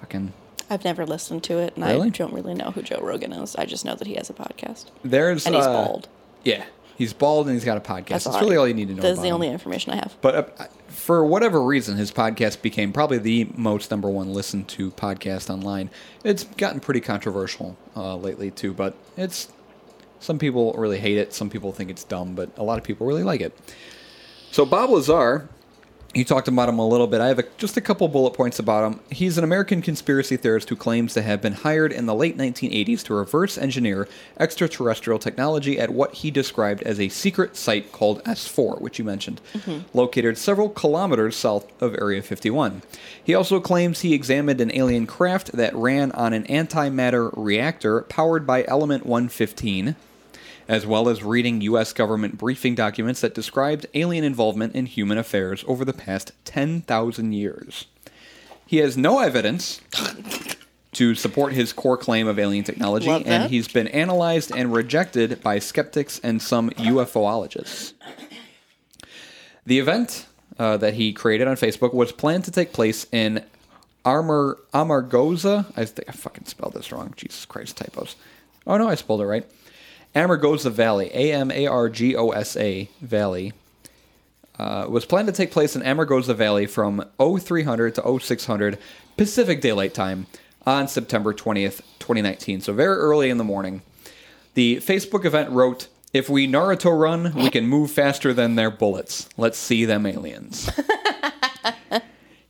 Fucking 0.00 0.32
I've 0.70 0.84
never 0.84 1.06
listened 1.06 1.42
to 1.44 1.58
it, 1.58 1.74
and 1.76 1.84
Really? 1.84 2.08
I 2.08 2.10
don't 2.10 2.32
really 2.34 2.52
know 2.54 2.70
who 2.72 2.82
Joe 2.82 3.00
Rogan 3.02 3.32
is. 3.32 3.56
I 3.56 3.64
just 3.64 3.84
know 3.86 3.94
that 3.94 4.06
he 4.06 4.14
has 4.16 4.28
a 4.28 4.34
podcast, 4.34 4.86
there's 5.02 5.46
and 5.46 5.54
he's 5.54 5.64
uh, 5.64 5.72
bald. 5.72 6.08
Yeah, 6.44 6.64
he's 6.96 7.12
bald 7.14 7.46
and 7.46 7.54
he's 7.54 7.64
got 7.64 7.78
a 7.78 7.80
podcast. 7.80 8.08
That's 8.08 8.24
That's 8.24 8.36
all 8.36 8.40
really 8.42 8.56
all 8.58 8.68
you 8.68 8.74
need 8.74 8.88
to 8.88 8.94
know. 8.94 9.02
That's 9.02 9.20
the 9.20 9.28
him. 9.28 9.34
only 9.34 9.48
information 9.48 9.92
I 9.94 9.96
have. 9.96 10.16
But 10.20 10.34
uh, 10.60 10.66
for 11.08 11.24
whatever 11.24 11.62
reason, 11.62 11.96
his 11.96 12.12
podcast 12.12 12.60
became 12.60 12.92
probably 12.92 13.16
the 13.16 13.48
most 13.56 13.90
number 13.90 14.10
one 14.10 14.34
listened 14.34 14.68
to 14.68 14.90
podcast 14.90 15.48
online. 15.48 15.88
It's 16.22 16.44
gotten 16.44 16.80
pretty 16.80 17.00
controversial 17.00 17.78
uh, 17.96 18.16
lately 18.16 18.50
too, 18.50 18.74
but 18.74 18.94
it's 19.16 19.50
some 20.20 20.38
people 20.38 20.74
really 20.74 20.98
hate 20.98 21.16
it. 21.16 21.32
Some 21.32 21.48
people 21.48 21.72
think 21.72 21.88
it's 21.88 22.04
dumb, 22.04 22.34
but 22.34 22.50
a 22.58 22.62
lot 22.62 22.76
of 22.76 22.84
people 22.84 23.06
really 23.06 23.22
like 23.22 23.40
it. 23.40 23.58
So 24.50 24.66
Bob 24.66 24.90
Lazar, 24.90 25.48
you 26.14 26.24
talked 26.24 26.48
about 26.48 26.68
him 26.68 26.78
a 26.78 26.86
little 26.86 27.06
bit. 27.06 27.20
I 27.20 27.28
have 27.28 27.38
a, 27.38 27.44
just 27.58 27.76
a 27.76 27.82
couple 27.82 28.08
bullet 28.08 28.32
points 28.32 28.58
about 28.58 28.90
him. 28.90 29.00
He's 29.10 29.36
an 29.36 29.44
American 29.44 29.82
conspiracy 29.82 30.38
theorist 30.38 30.68
who 30.70 30.76
claims 30.76 31.12
to 31.14 31.22
have 31.22 31.42
been 31.42 31.52
hired 31.52 31.92
in 31.92 32.06
the 32.06 32.14
late 32.14 32.36
1980s 32.36 33.02
to 33.04 33.14
reverse 33.14 33.58
engineer 33.58 34.08
extraterrestrial 34.40 35.18
technology 35.18 35.78
at 35.78 35.90
what 35.90 36.14
he 36.14 36.30
described 36.30 36.82
as 36.82 36.98
a 36.98 37.10
secret 37.10 37.56
site 37.56 37.92
called 37.92 38.24
S4, 38.24 38.80
which 38.80 38.98
you 38.98 39.04
mentioned, 39.04 39.40
mm-hmm. 39.52 39.80
located 39.96 40.38
several 40.38 40.70
kilometers 40.70 41.36
south 41.36 41.70
of 41.82 41.94
Area 41.94 42.22
51. 42.22 42.82
He 43.22 43.34
also 43.34 43.60
claims 43.60 44.00
he 44.00 44.14
examined 44.14 44.62
an 44.62 44.74
alien 44.74 45.06
craft 45.06 45.52
that 45.52 45.74
ran 45.76 46.10
on 46.12 46.32
an 46.32 46.44
antimatter 46.44 47.30
reactor 47.36 48.02
powered 48.02 48.46
by 48.46 48.64
Element 48.64 49.04
115 49.04 49.94
as 50.68 50.86
well 50.86 51.08
as 51.08 51.22
reading 51.24 51.62
U.S. 51.62 51.92
government 51.94 52.36
briefing 52.36 52.74
documents 52.74 53.22
that 53.22 53.34
described 53.34 53.86
alien 53.94 54.22
involvement 54.22 54.74
in 54.74 54.86
human 54.86 55.16
affairs 55.16 55.64
over 55.66 55.84
the 55.84 55.94
past 55.94 56.32
10,000 56.44 57.32
years. 57.32 57.86
He 58.66 58.76
has 58.76 58.96
no 58.98 59.20
evidence 59.20 59.80
to 60.92 61.14
support 61.14 61.54
his 61.54 61.72
core 61.72 61.96
claim 61.96 62.28
of 62.28 62.38
alien 62.38 62.64
technology, 62.64 63.08
and 63.08 63.50
he's 63.50 63.66
been 63.68 63.88
analyzed 63.88 64.52
and 64.54 64.72
rejected 64.72 65.40
by 65.42 65.58
skeptics 65.58 66.20
and 66.22 66.42
some 66.42 66.68
UFOologists. 66.70 67.94
The 69.64 69.78
event 69.78 70.26
uh, 70.58 70.76
that 70.78 70.94
he 70.94 71.12
created 71.12 71.48
on 71.48 71.56
Facebook 71.56 71.94
was 71.94 72.12
planned 72.12 72.44
to 72.44 72.50
take 72.50 72.72
place 72.72 73.06
in 73.10 73.44
Armor 74.04 74.58
Amargosa. 74.74 75.66
I 75.76 75.84
think 75.84 76.08
I 76.08 76.12
fucking 76.12 76.46
spelled 76.46 76.74
this 76.74 76.92
wrong. 76.92 77.14
Jesus 77.16 77.44
Christ, 77.46 77.76
typos. 77.76 78.16
Oh 78.66 78.76
no, 78.76 78.88
I 78.88 78.94
spelled 78.94 79.20
it 79.22 79.26
right. 79.26 79.46
Amargosa 80.14 80.70
Valley, 80.70 81.10
A 81.12 81.32
M 81.32 81.50
A 81.50 81.66
R 81.66 81.88
G 81.88 82.16
O 82.16 82.30
S 82.30 82.56
A 82.56 82.88
Valley, 83.00 83.52
uh, 84.58 84.86
was 84.88 85.04
planned 85.04 85.28
to 85.28 85.32
take 85.32 85.50
place 85.50 85.76
in 85.76 85.82
Amargosa 85.82 86.34
Valley 86.34 86.66
from 86.66 87.04
0300 87.18 87.94
to 87.96 88.18
0600 88.18 88.78
Pacific 89.16 89.60
Daylight 89.60 89.94
Time 89.94 90.26
on 90.66 90.88
September 90.88 91.32
20th, 91.32 91.80
2019. 91.98 92.60
So 92.60 92.72
very 92.72 92.96
early 92.96 93.30
in 93.30 93.38
the 93.38 93.44
morning. 93.44 93.82
The 94.54 94.76
Facebook 94.76 95.24
event 95.24 95.50
wrote, 95.50 95.88
"If 96.12 96.28
we 96.28 96.48
Naruto 96.48 96.98
run, 96.98 97.32
we 97.34 97.50
can 97.50 97.66
move 97.66 97.90
faster 97.90 98.34
than 98.34 98.56
their 98.56 98.70
bullets. 98.70 99.28
Let's 99.36 99.58
see 99.58 99.84
them 99.84 100.06
aliens." 100.06 100.68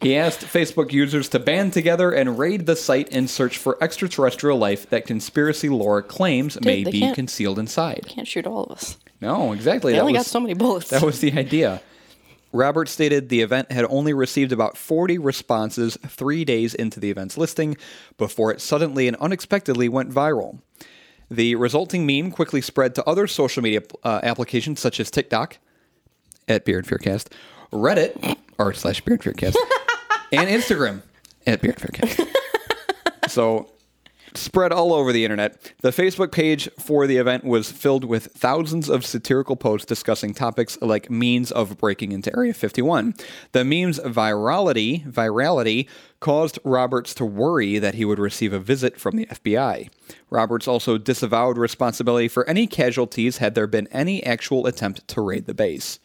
He 0.01 0.15
asked 0.15 0.41
Facebook 0.41 0.93
users 0.93 1.29
to 1.31 1.41
band 1.41 1.73
together 1.73 2.13
and 2.13 2.39
raid 2.39 2.67
the 2.67 2.77
site 2.77 3.09
in 3.09 3.27
search 3.27 3.59
for 3.59 3.83
extraterrestrial 3.83 4.57
life 4.57 4.89
that 4.91 5.07
conspiracy 5.07 5.69
lore 5.69 6.03
claims 6.03 6.61
may 6.61 6.85
be 6.85 7.13
concealed 7.15 7.59
inside. 7.59 8.05
Can't 8.07 8.29
shoot 8.29 8.47
all 8.47 8.65
of 8.65 8.71
us. 8.71 8.97
No, 9.21 9.53
exactly. 9.53 9.93
They 9.93 9.99
that 9.99 10.03
only 10.03 10.13
was, 10.13 10.21
got 10.21 10.27
so 10.27 10.41
many 10.41 10.55
bullets. 10.55 10.91
That 10.91 11.03
was 11.03 11.21
the 11.21 11.33
idea. 11.33 11.83
Robert 12.53 12.89
stated 12.89 13.29
the 13.29 13.43
event 13.43 13.73
had 13.73 13.85
only 13.91 14.15
received 14.15 14.53
about 14.53 14.77
40 14.77 15.19
responses 15.19 15.99
three 16.07 16.45
days 16.45 16.75
into 16.75 17.01
the 17.01 17.11
event's 17.11 17.37
listing 17.37 17.77
before 18.17 18.51
it 18.53 18.61
suddenly 18.61 19.07
and 19.09 19.17
unexpectedly 19.17 19.89
went 19.89 20.11
viral. 20.11 20.61
The 21.31 21.57
resulting 21.57 22.07
meme 22.07 22.31
quickly 22.31 22.63
spread 22.63 22.95
to 22.95 23.05
other 23.05 23.27
social 23.27 23.63
media 23.63 23.83
uh, 24.03 24.21
applications 24.23 24.81
such 24.81 24.99
as 24.99 25.11
TikTok 25.11 25.59
at 26.47 26.65
beerandfearcast, 26.65 27.31
Reddit 27.71 28.39
or 28.59 28.73
slash 28.73 29.03
beerandfearcast, 29.05 29.57
and 30.33 30.49
Instagram 30.49 31.03
at 31.47 31.61
beerandfearcast. 31.61 32.29
so 33.29 33.71
spread 34.35 34.73
all 34.73 34.93
over 34.93 35.13
the 35.13 35.25
internet. 35.25 35.73
The 35.81 35.91
Facebook 35.91 36.33
page 36.33 36.69
for 36.79 37.07
the 37.07 37.17
event 37.17 37.45
was 37.45 37.71
filled 37.71 38.05
with 38.05 38.27
thousands 38.27 38.89
of 38.89 39.05
satirical 39.05 39.57
posts 39.57 39.87
discussing 39.87 40.35
topics 40.35 40.79
like 40.81 41.11
means 41.11 41.51
of 41.51 41.79
breaking 41.79 42.13
into 42.13 42.35
Area 42.37 42.55
51. 42.55 43.15
The 43.53 43.65
meme's 43.65 43.99
virality, 44.01 45.11
virality 45.11 45.89
caused 46.21 46.59
Roberts 46.65 47.15
to 47.15 47.25
worry 47.25 47.79
that 47.79 47.95
he 47.95 48.05
would 48.05 48.19
receive 48.19 48.53
a 48.53 48.59
visit 48.59 49.01
from 49.01 49.17
the 49.17 49.27
FBI. 49.27 49.89
Roberts 50.31 50.69
also 50.69 50.99
disavowed 50.99 51.59
responsibility 51.59 52.29
for 52.29 52.49
any 52.49 52.67
casualties 52.67 53.39
had 53.39 53.55
there 53.55 53.67
been 53.67 53.89
any 53.89 54.23
actual 54.25 54.67
attempt 54.67 55.07
to 55.09 55.21
raid 55.21 55.47
the 55.47 55.55
base. 55.55 55.99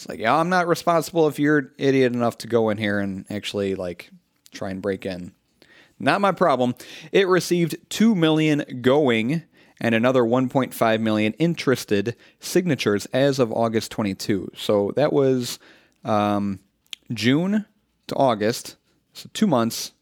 It's 0.00 0.08
like, 0.08 0.18
yeah, 0.18 0.34
I'm 0.34 0.48
not 0.48 0.66
responsible 0.66 1.28
if 1.28 1.38
you're 1.38 1.74
idiot 1.76 2.14
enough 2.14 2.38
to 2.38 2.46
go 2.46 2.70
in 2.70 2.78
here 2.78 3.00
and 3.00 3.26
actually 3.28 3.74
like 3.74 4.10
try 4.50 4.70
and 4.70 4.80
break 4.80 5.04
in. 5.04 5.32
Not 5.98 6.22
my 6.22 6.32
problem. 6.32 6.74
It 7.12 7.28
received 7.28 7.76
2 7.90 8.14
million 8.14 8.80
going 8.80 9.42
and 9.78 9.94
another 9.94 10.22
1.5 10.22 11.00
million 11.02 11.34
interested 11.34 12.16
signatures 12.38 13.04
as 13.12 13.38
of 13.38 13.52
August 13.52 13.90
22. 13.90 14.52
So 14.56 14.90
that 14.96 15.12
was 15.12 15.58
um, 16.02 16.60
June 17.12 17.66
to 18.06 18.14
August, 18.14 18.76
so 19.12 19.28
two 19.34 19.46
months. 19.46 19.92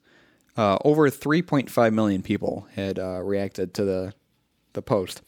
Uh, 0.56 0.78
over 0.84 1.10
3.5 1.10 1.92
million 1.92 2.22
people 2.22 2.68
had 2.76 3.00
uh, 3.00 3.20
reacted 3.24 3.74
to 3.74 3.84
the 3.84 4.14
the 4.74 4.82
post. 4.82 5.22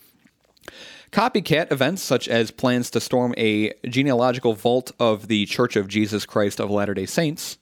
Copycat 1.13 1.73
events, 1.73 2.03
such 2.03 2.29
as 2.29 2.51
plans 2.53 2.89
to 2.91 3.01
storm 3.01 3.35
a 3.37 3.73
genealogical 3.89 4.55
vault 4.55 4.93
of 5.01 5.27
the 5.27 5.45
Church 5.47 5.75
of 5.75 5.89
Jesus 5.89 6.25
Christ 6.25 6.61
of 6.61 6.71
Latter 6.71 6.95
day 6.95 7.07
Saints, 7.07 7.59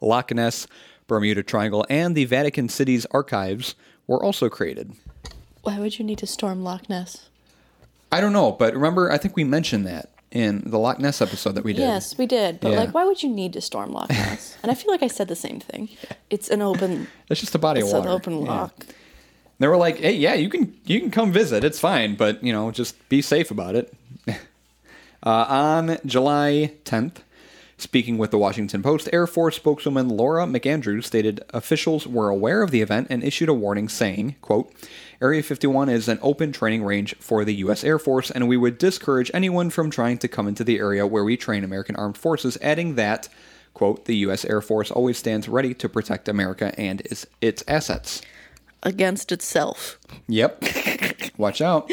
Loch 0.00 0.32
Ness, 0.34 0.66
Bermuda 1.06 1.42
Triangle, 1.44 1.86
and 1.88 2.16
the 2.16 2.24
Vatican 2.24 2.68
City's 2.68 3.06
archives, 3.12 3.76
were 4.08 4.22
also 4.22 4.48
created. 4.48 4.92
Why 5.62 5.78
would 5.78 5.98
you 6.00 6.04
need 6.04 6.18
to 6.18 6.26
storm 6.26 6.64
Loch 6.64 6.88
Ness? 6.88 7.28
I 8.10 8.20
don't 8.20 8.32
know, 8.32 8.50
but 8.50 8.74
remember, 8.74 9.12
I 9.12 9.18
think 9.18 9.36
we 9.36 9.44
mentioned 9.44 9.86
that 9.86 10.10
in 10.32 10.62
the 10.66 10.78
Loch 10.78 10.98
Ness 10.98 11.20
episode 11.20 11.54
that 11.54 11.62
we 11.64 11.72
did. 11.72 11.82
Yes, 11.82 12.18
we 12.18 12.26
did. 12.26 12.58
But 12.58 12.72
Yeah. 12.72 12.78
like, 12.78 12.94
why 12.94 13.04
would 13.04 13.22
you 13.22 13.28
need 13.28 13.52
to 13.52 13.60
storm 13.60 13.92
Loch 13.92 14.08
Ness? 14.10 14.56
and 14.64 14.72
I 14.72 14.74
feel 14.74 14.90
like 14.90 15.02
I 15.04 15.08
said 15.08 15.28
the 15.28 15.36
same 15.36 15.60
thing. 15.60 15.90
It's 16.28 16.48
an 16.50 16.60
open. 16.60 17.06
It's 17.28 17.40
just 17.40 17.54
a 17.54 17.58
body 17.58 17.80
It's 17.80 17.90
of 17.92 18.04
an 18.04 18.10
water. 18.10 18.10
open 18.16 18.46
Yeah. 18.46 18.68
They 19.60 19.68
were 19.68 19.76
like, 19.76 19.98
"Hey, 19.98 20.14
yeah, 20.14 20.34
you 20.34 20.48
can 20.48 20.74
you 20.86 20.98
can 20.98 21.10
come 21.10 21.30
visit. 21.30 21.62
It's 21.64 21.78
fine, 21.78 22.16
but 22.16 22.42
you 22.42 22.50
know, 22.52 22.70
just 22.70 22.96
be 23.10 23.20
safe 23.20 23.50
about 23.50 23.76
it." 23.76 23.92
uh, 24.28 24.34
on 25.22 25.98
July 26.06 26.72
10th, 26.86 27.18
speaking 27.76 28.16
with 28.16 28.30
the 28.30 28.38
Washington 28.38 28.82
Post, 28.82 29.10
Air 29.12 29.26
Force 29.26 29.56
spokeswoman 29.56 30.08
Laura 30.08 30.46
McAndrews 30.46 31.04
stated 31.04 31.44
officials 31.50 32.06
were 32.06 32.30
aware 32.30 32.62
of 32.62 32.70
the 32.70 32.80
event 32.80 33.08
and 33.10 33.22
issued 33.22 33.50
a 33.50 33.54
warning 33.54 33.90
saying, 33.90 34.36
"quote 34.40 34.72
Area 35.20 35.42
51 35.42 35.90
is 35.90 36.08
an 36.08 36.18
open 36.22 36.52
training 36.52 36.82
range 36.82 37.14
for 37.20 37.44
the 37.44 37.56
U.S. 37.56 37.84
Air 37.84 37.98
Force, 37.98 38.30
and 38.30 38.48
we 38.48 38.56
would 38.56 38.78
discourage 38.78 39.30
anyone 39.34 39.68
from 39.68 39.90
trying 39.90 40.16
to 40.18 40.28
come 40.28 40.48
into 40.48 40.64
the 40.64 40.78
area 40.78 41.06
where 41.06 41.24
we 41.24 41.36
train 41.36 41.64
American 41.64 41.96
armed 41.96 42.16
forces." 42.16 42.56
Adding 42.62 42.94
that. 42.94 43.28
Quote, 43.72 44.06
the 44.06 44.16
U.S. 44.16 44.44
Air 44.44 44.60
Force 44.60 44.90
always 44.90 45.16
stands 45.16 45.48
ready 45.48 45.74
to 45.74 45.88
protect 45.88 46.28
America 46.28 46.74
and 46.76 47.02
its, 47.02 47.24
its 47.40 47.62
assets. 47.68 48.20
Against 48.82 49.30
itself. 49.32 49.98
Yep. 50.28 50.64
Watch 51.36 51.60
out 51.60 51.90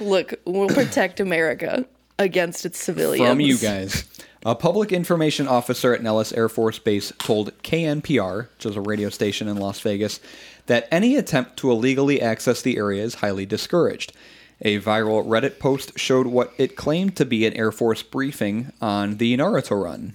Look, 0.00 0.34
we'll 0.44 0.68
protect 0.68 1.20
America 1.20 1.86
against 2.18 2.64
its 2.66 2.78
civilians. 2.82 3.28
from 3.28 3.40
you 3.40 3.56
guys. 3.58 4.04
A 4.46 4.54
public 4.54 4.92
information 4.92 5.48
officer 5.48 5.94
at 5.94 6.02
Nellis 6.02 6.32
Air 6.32 6.48
Force 6.48 6.78
Base 6.78 7.12
told 7.18 7.56
KNPR, 7.62 8.48
which 8.54 8.66
is 8.66 8.76
a 8.76 8.80
radio 8.80 9.08
station 9.08 9.48
in 9.48 9.56
Las 9.56 9.80
Vegas, 9.80 10.20
that 10.66 10.86
any 10.90 11.16
attempt 11.16 11.56
to 11.58 11.70
illegally 11.70 12.20
access 12.20 12.60
the 12.60 12.76
area 12.76 13.02
is 13.02 13.16
highly 13.16 13.46
discouraged. 13.46 14.12
A 14.60 14.78
viral 14.80 15.24
Reddit 15.26 15.58
post 15.58 15.98
showed 15.98 16.26
what 16.26 16.52
it 16.58 16.76
claimed 16.76 17.16
to 17.16 17.24
be 17.24 17.46
an 17.46 17.54
Air 17.54 17.72
Force 17.72 18.02
briefing 18.02 18.72
on 18.80 19.16
the 19.16 19.36
Naruto 19.36 19.82
run. 19.82 20.14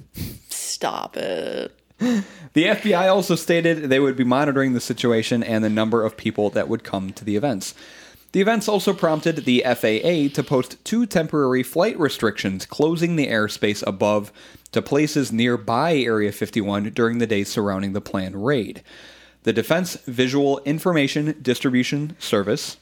Stop 0.49 1.17
it. 1.17 1.78
The 1.99 2.65
FBI 2.65 3.07
also 3.07 3.35
stated 3.35 3.89
they 3.89 3.99
would 3.99 4.15
be 4.15 4.23
monitoring 4.23 4.73
the 4.73 4.81
situation 4.81 5.43
and 5.43 5.63
the 5.63 5.69
number 5.69 6.03
of 6.03 6.17
people 6.17 6.49
that 6.51 6.67
would 6.67 6.83
come 6.83 7.13
to 7.13 7.23
the 7.23 7.35
events. 7.35 7.75
The 8.31 8.41
events 8.41 8.67
also 8.67 8.93
prompted 8.93 9.37
the 9.37 9.63
FAA 9.65 10.33
to 10.35 10.43
post 10.45 10.83
two 10.85 11.05
temporary 11.05 11.63
flight 11.63 11.99
restrictions 11.99 12.65
closing 12.65 13.15
the 13.15 13.27
airspace 13.27 13.83
above 13.87 14.31
to 14.71 14.81
places 14.81 15.31
nearby 15.31 15.95
Area 15.97 16.31
51 16.31 16.91
during 16.91 17.17
the 17.17 17.27
days 17.27 17.49
surrounding 17.49 17.93
the 17.93 18.01
planned 18.01 18.45
raid. 18.45 18.83
The 19.43 19.53
Defense 19.53 19.95
Visual 20.05 20.59
Information 20.59 21.35
Distribution 21.41 22.15
Service, 22.19 22.77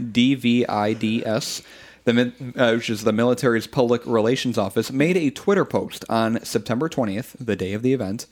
DVIDS, 0.00 1.62
the, 2.04 2.32
uh, 2.56 2.74
which 2.74 2.88
is 2.88 3.04
the 3.04 3.12
military's 3.12 3.66
public 3.66 4.06
relations 4.06 4.56
office, 4.56 4.90
made 4.90 5.18
a 5.18 5.30
Twitter 5.30 5.66
post 5.66 6.04
on 6.08 6.42
September 6.44 6.88
20th, 6.88 7.34
the 7.38 7.56
day 7.56 7.74
of 7.74 7.82
the 7.82 7.92
event, 7.92 8.26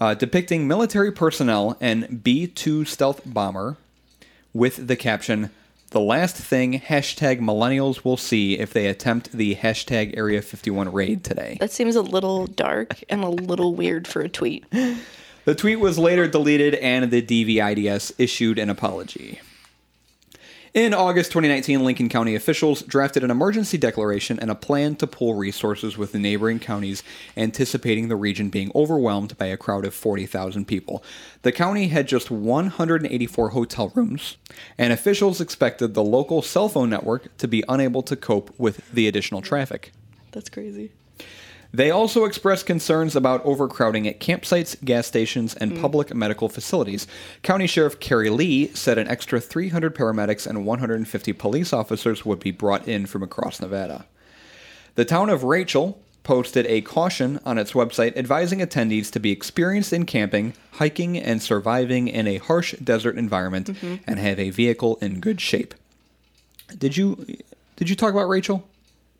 uh, 0.00 0.14
depicting 0.14 0.66
military 0.66 1.12
personnel 1.12 1.76
and 1.80 2.24
B 2.24 2.46
2 2.46 2.84
stealth 2.84 3.20
bomber 3.26 3.76
with 4.52 4.88
the 4.88 4.96
caption, 4.96 5.50
The 5.90 6.00
last 6.00 6.36
thing 6.36 6.80
hashtag 6.80 7.40
millennials 7.40 8.04
will 8.04 8.16
see 8.16 8.58
if 8.58 8.72
they 8.72 8.86
attempt 8.86 9.32
the 9.32 9.56
hashtag 9.56 10.16
Area 10.16 10.40
51 10.40 10.92
raid 10.92 11.24
today. 11.24 11.56
That 11.60 11.72
seems 11.72 11.96
a 11.96 12.02
little 12.02 12.46
dark 12.46 13.02
and 13.08 13.24
a 13.24 13.28
little 13.28 13.74
weird 13.74 14.06
for 14.06 14.22
a 14.22 14.28
tweet. 14.28 14.64
The 15.46 15.54
tweet 15.54 15.80
was 15.80 15.98
later 15.98 16.28
deleted 16.28 16.74
and 16.76 17.10
the 17.10 17.22
DVIDS 17.22 18.12
issued 18.18 18.58
an 18.58 18.70
apology. 18.70 19.40
In 20.72 20.94
August 20.94 21.32
2019, 21.32 21.82
Lincoln 21.82 22.08
County 22.08 22.36
officials 22.36 22.82
drafted 22.82 23.24
an 23.24 23.30
emergency 23.32 23.76
declaration 23.76 24.38
and 24.38 24.52
a 24.52 24.54
plan 24.54 24.94
to 24.96 25.06
pool 25.08 25.34
resources 25.34 25.98
with 25.98 26.14
neighboring 26.14 26.60
counties, 26.60 27.02
anticipating 27.36 28.06
the 28.06 28.14
region 28.14 28.50
being 28.50 28.70
overwhelmed 28.72 29.36
by 29.36 29.46
a 29.46 29.56
crowd 29.56 29.84
of 29.84 29.94
40,000 29.94 30.66
people. 30.66 31.02
The 31.42 31.50
county 31.50 31.88
had 31.88 32.06
just 32.06 32.30
184 32.30 33.48
hotel 33.48 33.90
rooms, 33.96 34.36
and 34.78 34.92
officials 34.92 35.40
expected 35.40 35.94
the 35.94 36.04
local 36.04 36.40
cell 36.40 36.68
phone 36.68 36.88
network 36.88 37.36
to 37.38 37.48
be 37.48 37.64
unable 37.68 38.04
to 38.04 38.14
cope 38.14 38.56
with 38.56 38.92
the 38.92 39.08
additional 39.08 39.42
traffic. 39.42 39.90
That's 40.30 40.48
crazy. 40.48 40.92
They 41.72 41.90
also 41.90 42.24
expressed 42.24 42.66
concerns 42.66 43.14
about 43.14 43.44
overcrowding 43.44 44.08
at 44.08 44.20
campsites, 44.20 44.82
gas 44.84 45.06
stations, 45.06 45.54
and 45.54 45.72
mm. 45.72 45.80
public 45.80 46.14
medical 46.14 46.48
facilities. 46.48 47.06
County 47.42 47.66
Sheriff 47.66 48.00
Kerry 48.00 48.30
Lee 48.30 48.68
said 48.68 48.98
an 48.98 49.06
extra 49.08 49.40
300 49.40 49.94
paramedics 49.94 50.46
and 50.46 50.66
150 50.66 51.32
police 51.34 51.72
officers 51.72 52.24
would 52.24 52.40
be 52.40 52.50
brought 52.50 52.88
in 52.88 53.06
from 53.06 53.22
across 53.22 53.60
Nevada. 53.60 54.06
The 54.96 55.04
town 55.04 55.30
of 55.30 55.44
Rachel 55.44 56.00
posted 56.22 56.66
a 56.66 56.80
caution 56.82 57.40
on 57.44 57.56
its 57.56 57.72
website 57.72 58.16
advising 58.16 58.58
attendees 58.58 59.10
to 59.12 59.20
be 59.20 59.30
experienced 59.30 59.92
in 59.92 60.04
camping, 60.06 60.54
hiking, 60.72 61.16
and 61.16 61.42
surviving 61.42 62.08
in 62.08 62.26
a 62.26 62.38
harsh 62.38 62.74
desert 62.74 63.16
environment 63.16 63.68
mm-hmm. 63.68 63.96
and 64.06 64.18
have 64.18 64.38
a 64.38 64.50
vehicle 64.50 64.98
in 65.00 65.20
good 65.20 65.40
shape. 65.40 65.74
Did 66.76 66.96
you 66.96 67.26
did 67.76 67.88
you 67.88 67.96
talk 67.96 68.12
about 68.12 68.28
Rachel? 68.28 68.68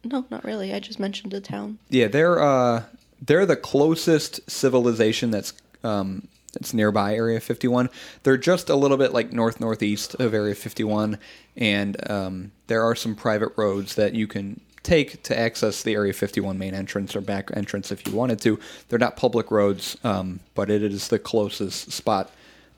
No, 0.04 0.24
not 0.30 0.44
really. 0.44 0.72
I 0.72 0.80
just 0.80 0.98
mentioned 0.98 1.34
a 1.34 1.40
town. 1.40 1.78
Yeah, 1.88 2.08
they're 2.08 2.40
uh, 2.40 2.84
they're 3.20 3.46
the 3.46 3.56
closest 3.56 4.50
civilization 4.50 5.30
that's 5.30 5.52
um, 5.84 6.28
that's 6.52 6.74
nearby 6.74 7.14
Area 7.14 7.40
51. 7.40 7.90
They're 8.22 8.36
just 8.36 8.68
a 8.70 8.76
little 8.76 8.96
bit 8.96 9.12
like 9.12 9.32
north 9.32 9.60
northeast 9.60 10.14
of 10.14 10.34
Area 10.34 10.54
51, 10.54 11.18
and 11.56 12.10
um, 12.10 12.52
there 12.66 12.82
are 12.82 12.94
some 12.94 13.14
private 13.14 13.52
roads 13.56 13.94
that 13.96 14.14
you 14.14 14.26
can 14.26 14.60
take 14.82 15.22
to 15.24 15.38
access 15.38 15.82
the 15.82 15.94
Area 15.94 16.12
51 16.12 16.56
main 16.56 16.74
entrance 16.74 17.14
or 17.14 17.20
back 17.20 17.50
entrance 17.54 17.92
if 17.92 18.06
you 18.06 18.14
wanted 18.14 18.40
to. 18.40 18.58
They're 18.88 18.98
not 18.98 19.16
public 19.16 19.50
roads, 19.50 19.96
um, 20.02 20.40
but 20.54 20.70
it 20.70 20.82
is 20.82 21.08
the 21.08 21.18
closest 21.18 21.92
spot. 21.92 22.30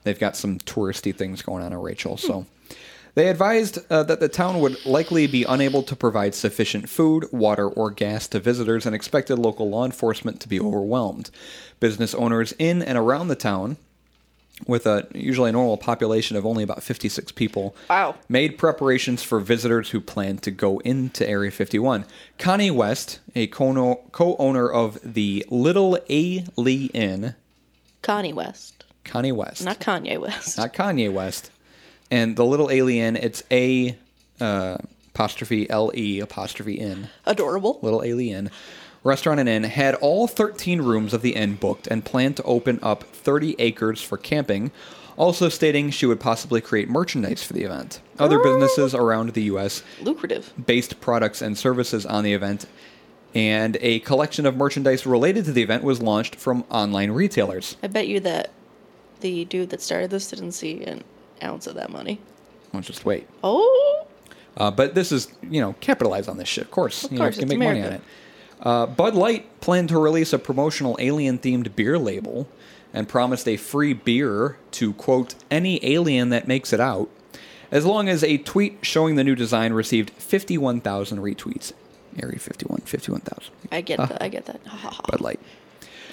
They've 0.03 0.19
got 0.19 0.35
some 0.35 0.59
touristy 0.59 1.15
things 1.15 1.41
going 1.41 1.63
on 1.63 1.71
in 1.71 1.79
Rachel, 1.79 2.17
so. 2.17 2.45
They 3.15 3.27
advised 3.29 3.79
uh, 3.91 4.03
that 4.03 4.19
the 4.19 4.27
town 4.27 4.59
would 4.59 4.83
likely 4.85 5.27
be 5.27 5.43
unable 5.43 5.83
to 5.83 5.95
provide 5.95 6.33
sufficient 6.33 6.89
food, 6.89 7.25
water, 7.31 7.67
or 7.67 7.91
gas 7.91 8.27
to 8.29 8.39
visitors 8.39 8.85
and 8.87 8.95
expected 8.95 9.37
local 9.37 9.69
law 9.69 9.85
enforcement 9.85 10.39
to 10.41 10.49
be 10.49 10.59
overwhelmed. 10.59 11.29
Business 11.79 12.15
owners 12.15 12.53
in 12.57 12.81
and 12.81 12.97
around 12.97 13.27
the 13.27 13.35
town, 13.35 13.77
with 14.67 14.87
a 14.87 15.07
usually 15.13 15.49
a 15.49 15.53
normal 15.53 15.77
population 15.77 16.37
of 16.37 16.45
only 16.45 16.63
about 16.63 16.81
56 16.81 17.31
people, 17.33 17.75
Wow. 17.89 18.15
made 18.29 18.57
preparations 18.57 19.21
for 19.21 19.39
visitors 19.39 19.91
who 19.91 19.99
planned 20.01 20.41
to 20.43 20.51
go 20.51 20.79
into 20.79 21.27
Area 21.27 21.51
51. 21.51 22.05
Connie 22.39 22.71
West, 22.71 23.19
a 23.35 23.45
co 23.47 24.01
owner 24.39 24.67
of 24.69 24.97
the 25.03 25.45
Little 25.51 25.99
A 26.09 26.45
Lee 26.57 26.85
Inn, 26.95 27.35
connie 28.01 28.33
West. 28.33 28.85
Connie 29.03 29.31
West, 29.33 29.65
Not 29.65 29.79
Kanye 29.79 30.17
West. 30.19 30.57
not 30.57 30.73
Kanye 30.73 31.11
West. 31.11 31.51
And 32.13 32.35
the 32.35 32.45
little 32.45 32.69
alien, 32.69 33.15
it's 33.15 33.41
A 33.49 33.97
uh, 34.39 34.77
apostrophe 35.15 35.67
L 35.67 35.91
E 35.95 36.19
apostrophe 36.19 36.79
N, 36.79 37.09
Adorable. 37.25 37.79
little 37.81 38.03
alien. 38.03 38.51
Restaurant 39.03 39.39
and 39.39 39.49
inn 39.49 39.63
had 39.63 39.95
all 39.95 40.27
13 40.27 40.79
rooms 40.83 41.15
of 41.15 41.23
the 41.23 41.35
inn 41.35 41.55
booked 41.55 41.87
and 41.87 42.05
planned 42.05 42.37
to 42.37 42.43
open 42.43 42.77
up 42.83 43.03
30 43.03 43.55
acres 43.57 43.99
for 43.99 44.19
camping, 44.19 44.71
also 45.17 45.49
stating 45.49 45.89
she 45.89 46.05
would 46.05 46.19
possibly 46.19 46.61
create 46.61 46.87
merchandise 46.87 47.41
for 47.43 47.53
the 47.53 47.63
event. 47.63 47.99
Other 48.19 48.37
businesses 48.37 48.93
around 48.93 49.31
the 49.33 49.43
U.S. 49.53 49.81
Lucrative. 49.99 50.53
based 50.63 51.01
products 51.01 51.41
and 51.41 51.57
services 51.57 52.05
on 52.05 52.23
the 52.23 52.33
event, 52.33 52.67
and 53.33 53.75
a 53.81 54.01
collection 54.01 54.45
of 54.45 54.55
merchandise 54.55 55.07
related 55.07 55.45
to 55.45 55.51
the 55.51 55.63
event 55.63 55.83
was 55.83 55.99
launched 55.99 56.35
from 56.35 56.63
online 56.69 57.09
retailers. 57.09 57.75
I 57.81 57.87
bet 57.87 58.07
you 58.07 58.19
that 58.19 58.51
the 59.21 59.45
dude 59.45 59.71
that 59.71 59.81
started 59.81 60.11
this 60.11 60.29
didn't 60.29 60.51
see 60.51 60.83
an 60.83 61.03
ounce 61.43 61.67
of 61.67 61.75
that 61.75 61.89
money. 61.89 62.19
Let's 62.73 62.87
just 62.87 63.05
wait. 63.05 63.27
Oh, 63.43 64.07
Uh, 64.55 64.69
but 64.71 64.93
this 64.95 65.11
is, 65.11 65.27
you 65.49 65.59
know, 65.61 65.73
capitalize 65.79 66.27
on 66.27 66.37
this 66.37 66.47
shit. 66.47 66.63
Of 66.65 66.71
course, 66.71 67.03
you 67.09 67.17
know, 67.17 67.23
course, 67.25 67.37
you 67.37 67.41
can 67.41 67.49
make 67.49 67.59
money 67.59 67.81
on 67.81 67.93
it. 67.93 68.01
Uh, 68.61 68.85
Bud 68.85 69.13
Light 69.15 69.59
planned 69.61 69.89
to 69.89 69.97
release 69.99 70.31
a 70.31 70.39
promotional 70.39 70.95
alien-themed 70.99 71.75
beer 71.75 71.97
label 71.99 72.47
and 72.93 73.09
promised 73.09 73.47
a 73.47 73.57
free 73.57 73.93
beer 73.93 74.57
to 74.71 74.93
quote 74.93 75.33
any 75.49 75.83
alien 75.83 76.29
that 76.29 76.47
makes 76.47 76.71
it 76.71 76.79
out, 76.79 77.09
as 77.71 77.85
long 77.85 78.07
as 78.07 78.23
a 78.23 78.37
tweet 78.37 78.77
showing 78.83 79.15
the 79.15 79.23
new 79.23 79.35
design 79.35 79.73
received 79.73 80.11
51,000 80.11 81.17
retweets. 81.19 81.73
Area 82.21 82.37
51, 82.37 82.81
51,000. 82.81 83.51
I 83.71 83.81
get 83.81 83.97
that. 83.97 84.21
I 84.21 84.29
get 84.29 84.45
that. 84.45 84.61
Ha, 84.67 84.77
ha, 84.77 84.89
ha. 84.91 85.01
Bud 85.09 85.19
Light. 85.21 85.39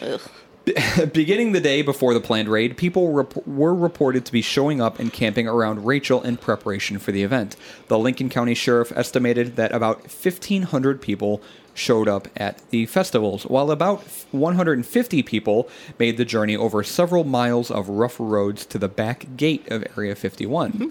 Ugh. 0.02 0.20
Beginning 1.12 1.52
the 1.52 1.60
day 1.60 1.82
before 1.82 2.12
the 2.12 2.20
planned 2.20 2.48
raid, 2.48 2.76
people 2.76 3.12
rep- 3.12 3.46
were 3.46 3.74
reported 3.74 4.26
to 4.26 4.32
be 4.32 4.42
showing 4.42 4.80
up 4.80 4.98
and 4.98 5.12
camping 5.12 5.48
around 5.48 5.86
Rachel 5.86 6.22
in 6.22 6.36
preparation 6.36 6.98
for 6.98 7.12
the 7.12 7.22
event. 7.22 7.56
The 7.88 7.98
Lincoln 7.98 8.28
County 8.28 8.54
Sheriff 8.54 8.92
estimated 8.94 9.56
that 9.56 9.72
about 9.72 10.02
1,500 10.02 11.00
people 11.00 11.40
showed 11.72 12.08
up 12.08 12.28
at 12.36 12.62
the 12.70 12.86
festivals, 12.86 13.44
while 13.44 13.70
about 13.70 14.02
150 14.32 15.22
people 15.22 15.68
made 15.98 16.18
the 16.18 16.24
journey 16.24 16.56
over 16.56 16.82
several 16.82 17.24
miles 17.24 17.70
of 17.70 17.88
rough 17.88 18.16
roads 18.18 18.66
to 18.66 18.78
the 18.78 18.88
back 18.88 19.36
gate 19.36 19.70
of 19.70 19.84
Area 19.96 20.14
51. 20.14 20.72
Mm-hmm. 20.72 20.88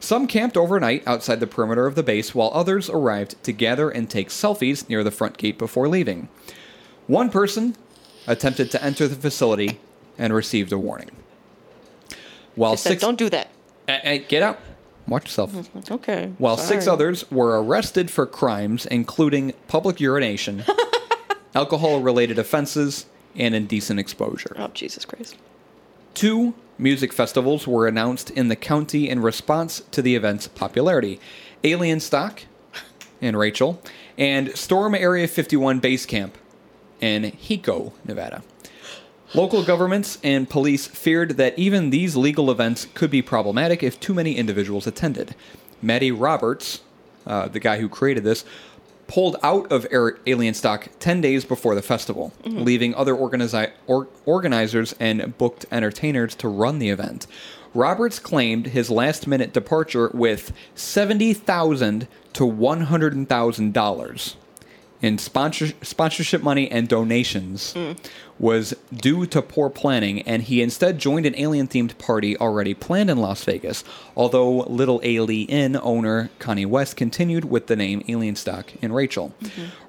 Some 0.00 0.28
camped 0.28 0.56
overnight 0.56 1.06
outside 1.08 1.40
the 1.40 1.46
perimeter 1.48 1.86
of 1.86 1.96
the 1.96 2.04
base, 2.04 2.34
while 2.34 2.52
others 2.54 2.88
arrived 2.88 3.42
to 3.42 3.52
gather 3.52 3.90
and 3.90 4.08
take 4.08 4.28
selfies 4.28 4.88
near 4.88 5.02
the 5.02 5.10
front 5.10 5.36
gate 5.38 5.58
before 5.58 5.88
leaving. 5.88 6.28
One 7.08 7.30
person 7.30 7.74
attempted 8.28 8.70
to 8.70 8.84
enter 8.84 9.08
the 9.08 9.16
facility 9.16 9.80
and 10.16 10.32
received 10.32 10.72
a 10.72 10.78
warning. 10.78 11.10
While 12.54 12.76
said, 12.76 12.90
six, 12.90 13.02
don't 13.02 13.18
do 13.18 13.28
that. 13.30 13.48
Get 14.28 14.42
out, 14.42 14.60
watch 15.06 15.24
yourself. 15.24 15.52
Mm-hmm. 15.52 15.94
Okay. 15.94 16.32
While 16.38 16.56
six 16.56 16.86
others 16.86 17.28
were 17.30 17.60
arrested 17.62 18.10
for 18.10 18.26
crimes 18.26 18.86
including 18.86 19.54
public 19.66 20.00
urination, 20.00 20.64
alcohol-related 21.54 22.38
offenses, 22.38 23.06
and 23.34 23.54
indecent 23.54 23.98
exposure. 23.98 24.54
Oh, 24.56 24.68
Jesus 24.68 25.04
Christ. 25.04 25.36
Two 26.14 26.54
music 26.78 27.12
festivals 27.12 27.66
were 27.66 27.86
announced 27.86 28.30
in 28.30 28.48
the 28.48 28.56
county 28.56 29.08
in 29.08 29.20
response 29.20 29.82
to 29.92 30.02
the 30.02 30.14
event's 30.14 30.48
popularity 30.48 31.20
Alienstock 31.64 32.40
in 33.20 33.36
Rachel, 33.36 33.80
and 34.16 34.56
Storm 34.56 34.94
Area 34.94 35.26
51 35.26 35.80
Base 35.80 36.06
Camp 36.06 36.36
in 37.00 37.24
Hiko, 37.32 37.92
Nevada. 38.04 38.42
Local 39.34 39.62
governments 39.62 40.18
and 40.24 40.48
police 40.48 40.86
feared 40.86 41.32
that 41.36 41.58
even 41.58 41.90
these 41.90 42.16
legal 42.16 42.50
events 42.50 42.86
could 42.94 43.10
be 43.10 43.20
problematic 43.20 43.82
if 43.82 44.00
too 44.00 44.14
many 44.14 44.36
individuals 44.36 44.86
attended. 44.86 45.34
Matty 45.82 46.10
Roberts, 46.10 46.80
uh, 47.26 47.46
the 47.48 47.60
guy 47.60 47.78
who 47.78 47.88
created 47.90 48.24
this, 48.24 48.44
pulled 49.06 49.36
out 49.42 49.70
of 49.72 49.86
Air- 49.90 50.18
Alienstock 50.26 50.88
10 50.98 51.20
days 51.20 51.44
before 51.44 51.74
the 51.74 51.82
festival, 51.82 52.32
leaving 52.44 52.94
other 52.94 53.14
organizi- 53.14 53.70
or- 53.86 54.08
organizers 54.26 54.94
and 55.00 55.36
booked 55.38 55.66
entertainers 55.70 56.34
to 56.36 56.48
run 56.48 56.78
the 56.78 56.88
event. 56.90 57.26
Roberts 57.74 58.18
claimed 58.18 58.68
his 58.68 58.90
last 58.90 59.26
minute 59.26 59.52
departure 59.52 60.10
with 60.14 60.52
70,000 60.74 62.08
to 62.32 62.44
$100,000 62.44 64.34
in 65.00 65.18
sponsor- 65.18 65.72
sponsorship 65.82 66.42
money 66.42 66.70
and 66.70 66.88
donations 66.88 67.74
was 68.38 68.74
due 68.94 69.26
to 69.26 69.42
poor 69.42 69.68
planning, 69.68 70.22
and 70.22 70.42
he 70.44 70.62
instead 70.62 70.98
joined 70.98 71.26
an 71.26 71.34
alien 71.36 71.66
themed 71.66 71.96
party 71.98 72.36
already 72.38 72.72
planned 72.74 73.10
in 73.10 73.18
Las 73.18 73.42
Vegas. 73.44 73.82
Although 74.16 74.60
Little 74.62 75.00
Alien 75.02 75.48
Inn 75.48 75.80
owner 75.82 76.30
Connie 76.38 76.66
West 76.66 76.96
continued 76.96 77.46
with 77.46 77.66
the 77.66 77.76
name 77.76 78.02
Alienstock 78.02 78.66
in 78.80 78.92
Rachel. 78.92 79.34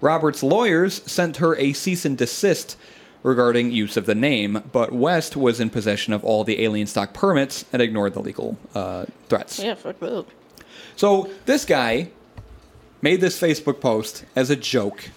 Robert's 0.02 0.42
lawyers 0.44 1.02
sent 1.06 1.38
her 1.38 1.56
a 1.58 1.74
cease 1.74 2.06
and 2.06 2.18
desist 2.18 2.76
regarding 3.22 3.72
use 3.72 3.98
of 3.98 4.06
the 4.06 4.16
name, 4.16 4.64
but 4.72 4.94
West 4.94 5.36
was 5.36 5.60
in 5.60 5.70
possession 5.70 6.14
of 6.14 6.24
all 6.24 6.44
the 6.44 6.58
Alienstock 6.58 7.14
permits 7.14 7.66
and 7.74 7.82
ignored 7.82 8.14
the 8.14 8.22
legal 8.22 8.58
uh, 8.74 9.06
threats. 9.28 9.60
Yeah, 9.60 9.76
fuck 9.76 10.00
that. 10.00 10.26
So 10.96 11.30
this 11.46 11.66
guy 11.66 12.10
made 13.02 13.22
this 13.22 13.40
Facebook 13.40 13.80
post 13.80 14.26
as 14.36 14.50
a 14.50 14.56
joke, 14.56 15.10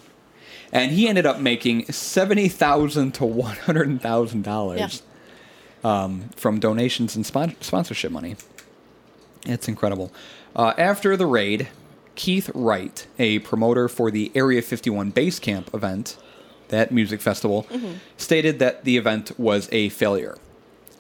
and 0.73 0.93
he 0.93 1.09
ended 1.09 1.27
up 1.27 1.41
making 1.41 1.87
seventy 1.93 2.49
thousand 2.49 3.13
to 3.15 3.25
one 3.25 3.57
hundred 3.57 4.01
thousand 4.01 4.43
dollars 4.45 5.03
um, 5.85 6.29
from 6.37 6.61
donations 6.61 7.17
and 7.17 7.27
spon- 7.27 7.57
sponsorship 7.61 8.13
money. 8.13 8.37
It's 9.47 9.69
incredible. 9.69 10.13
Uh, 10.55 10.73
after 10.79 11.17
the 11.17 11.27
raid, 11.27 11.69
Keith 12.15 12.51
Wright, 12.55 13.07
a 13.19 13.41
promoter 13.41 13.89
for 13.89 14.11
the 14.11 14.31
Area 14.35 14.63
51 14.63 15.11
Base 15.11 15.39
Camp 15.39 15.73
event, 15.75 16.17
that 16.69 16.93
music 16.93 17.21
festival, 17.21 17.67
stated 18.17 18.59
that 18.61 18.85
the 18.85 18.97
event 18.97 19.33
was 19.39 19.69
a 19.73 19.89
failure. 19.89 20.37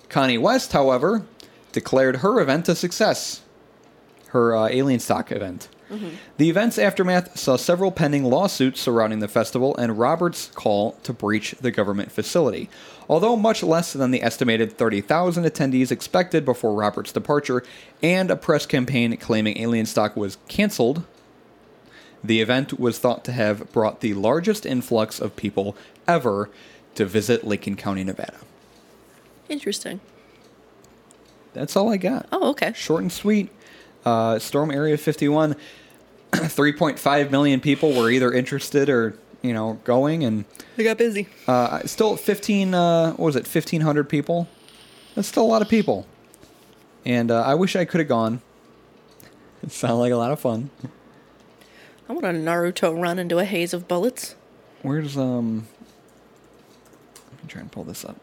Connie 0.08 0.38
West, 0.38 0.72
however, 0.72 1.24
declared 1.70 2.16
her 2.16 2.40
event 2.40 2.68
a 2.68 2.74
success. 2.74 3.42
Her 4.28 4.56
uh, 4.56 4.68
alien 4.70 5.00
stock 5.00 5.30
event. 5.30 5.68
The 6.36 6.48
event's 6.48 6.78
aftermath 6.78 7.38
saw 7.38 7.56
several 7.56 7.92
pending 7.92 8.24
lawsuits 8.24 8.80
surrounding 8.80 9.20
the 9.20 9.28
festival 9.28 9.76
and 9.76 9.98
Roberts' 9.98 10.50
call 10.54 10.92
to 11.02 11.12
breach 11.12 11.54
the 11.60 11.70
government 11.70 12.10
facility. 12.10 12.68
Although 13.08 13.36
much 13.36 13.62
less 13.62 13.92
than 13.92 14.10
the 14.10 14.22
estimated 14.22 14.76
30,000 14.78 15.44
attendees 15.44 15.90
expected 15.90 16.44
before 16.44 16.74
Roberts' 16.74 17.12
departure 17.12 17.62
and 18.02 18.30
a 18.30 18.36
press 18.36 18.66
campaign 18.66 19.16
claiming 19.16 19.58
alien 19.58 19.86
stock 19.86 20.16
was 20.16 20.38
canceled, 20.48 21.04
the 22.24 22.40
event 22.40 22.78
was 22.78 22.98
thought 22.98 23.24
to 23.24 23.32
have 23.32 23.70
brought 23.72 24.00
the 24.00 24.14
largest 24.14 24.64
influx 24.64 25.20
of 25.20 25.36
people 25.36 25.76
ever 26.06 26.48
to 26.94 27.04
visit 27.04 27.44
Lincoln 27.44 27.76
County, 27.76 28.04
Nevada. 28.04 28.38
Interesting. 29.48 30.00
That's 31.52 31.76
all 31.76 31.90
I 31.90 31.96
got. 31.96 32.26
Oh, 32.32 32.50
okay. 32.50 32.72
Short 32.74 33.02
and 33.02 33.12
sweet. 33.12 33.50
Uh, 34.04 34.38
Storm 34.38 34.70
Area 34.70 34.96
51, 34.96 35.54
3.5 36.40 37.30
million 37.30 37.60
people 37.60 37.92
were 37.92 38.10
either 38.10 38.32
interested 38.32 38.88
or, 38.88 39.16
you 39.42 39.52
know, 39.52 39.78
going, 39.84 40.24
and 40.24 40.44
They 40.76 40.84
got 40.84 40.96
busy. 40.98 41.28
uh, 41.46 41.80
still 41.86 42.16
15, 42.16 42.74
uh, 42.74 43.10
what 43.12 43.18
was 43.26 43.36
it, 43.36 43.46
1,500 43.46 44.08
people? 44.08 44.48
That's 45.14 45.28
still 45.28 45.44
a 45.44 45.46
lot 45.46 45.60
of 45.62 45.68
people. 45.68 46.06
And 47.04 47.30
uh, 47.30 47.42
I 47.42 47.54
wish 47.54 47.76
I 47.76 47.84
could 47.84 48.00
have 48.00 48.08
gone. 48.08 48.40
It 49.64 49.70
sounded 49.70 49.94
like 49.98 50.12
a 50.12 50.16
lot 50.16 50.32
of 50.32 50.40
fun. 50.40 50.70
I 52.08 52.12
want 52.14 52.24
a 52.26 52.30
Naruto 52.30 53.00
run 53.00 53.20
into 53.20 53.38
a 53.38 53.44
haze 53.44 53.72
of 53.72 53.86
bullets. 53.86 54.34
Where's, 54.82 55.16
um, 55.16 55.68
let 57.30 57.42
me 57.44 57.48
try 57.48 57.60
and 57.60 57.70
pull 57.70 57.84
this 57.84 58.04
up. 58.04 58.16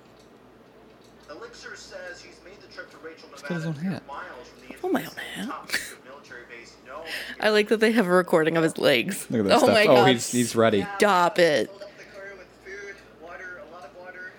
Elixir 1.30 1.78
says 1.78 2.22
he's 2.22 2.36
made 2.44 2.60
the 2.62 2.68
trip 2.74 2.92
to 2.92 2.98
Rachel, 2.98 3.30
He's 3.32 3.42
got 3.42 3.52
his 3.56 3.66
own 3.66 3.74
hat. 3.76 4.06
miles 4.06 4.50
from 4.50 4.68
the 4.68 4.76
Oh, 4.86 4.92
my 4.92 5.00
own 5.06 5.16
hat. 5.34 5.48
top 5.48 5.72
secret 5.72 6.00
military 6.06 6.42
base 6.50 6.74
known 6.86 7.04
as 7.06 7.29
I 7.40 7.50
like 7.50 7.70
that 7.70 7.80
they 7.80 7.92
have 7.92 8.08
a 8.08 8.12
recording 8.12 8.58
of 8.58 8.64
his 8.64 8.78
legs. 8.78 9.26
Look 9.30 9.42
at 9.42 9.46
that 9.48 9.56
oh 9.56 9.60
stuff. 9.60 9.70
my 9.70 9.84
oh, 9.84 9.96
god. 9.96 10.08
he's, 10.10 10.32
he's 10.32 10.56
ready. 10.56 10.86
Stop 10.98 11.40
it. 11.40 11.70
Filled 11.70 11.82
up 11.84 11.98
the 11.98 12.04
car 12.04 12.32
with 12.38 12.48
food, 12.66 12.96
water, 13.22 13.62
a 13.66 13.74
lot 13.74 13.86
of 13.86 13.98
water, 13.98 14.34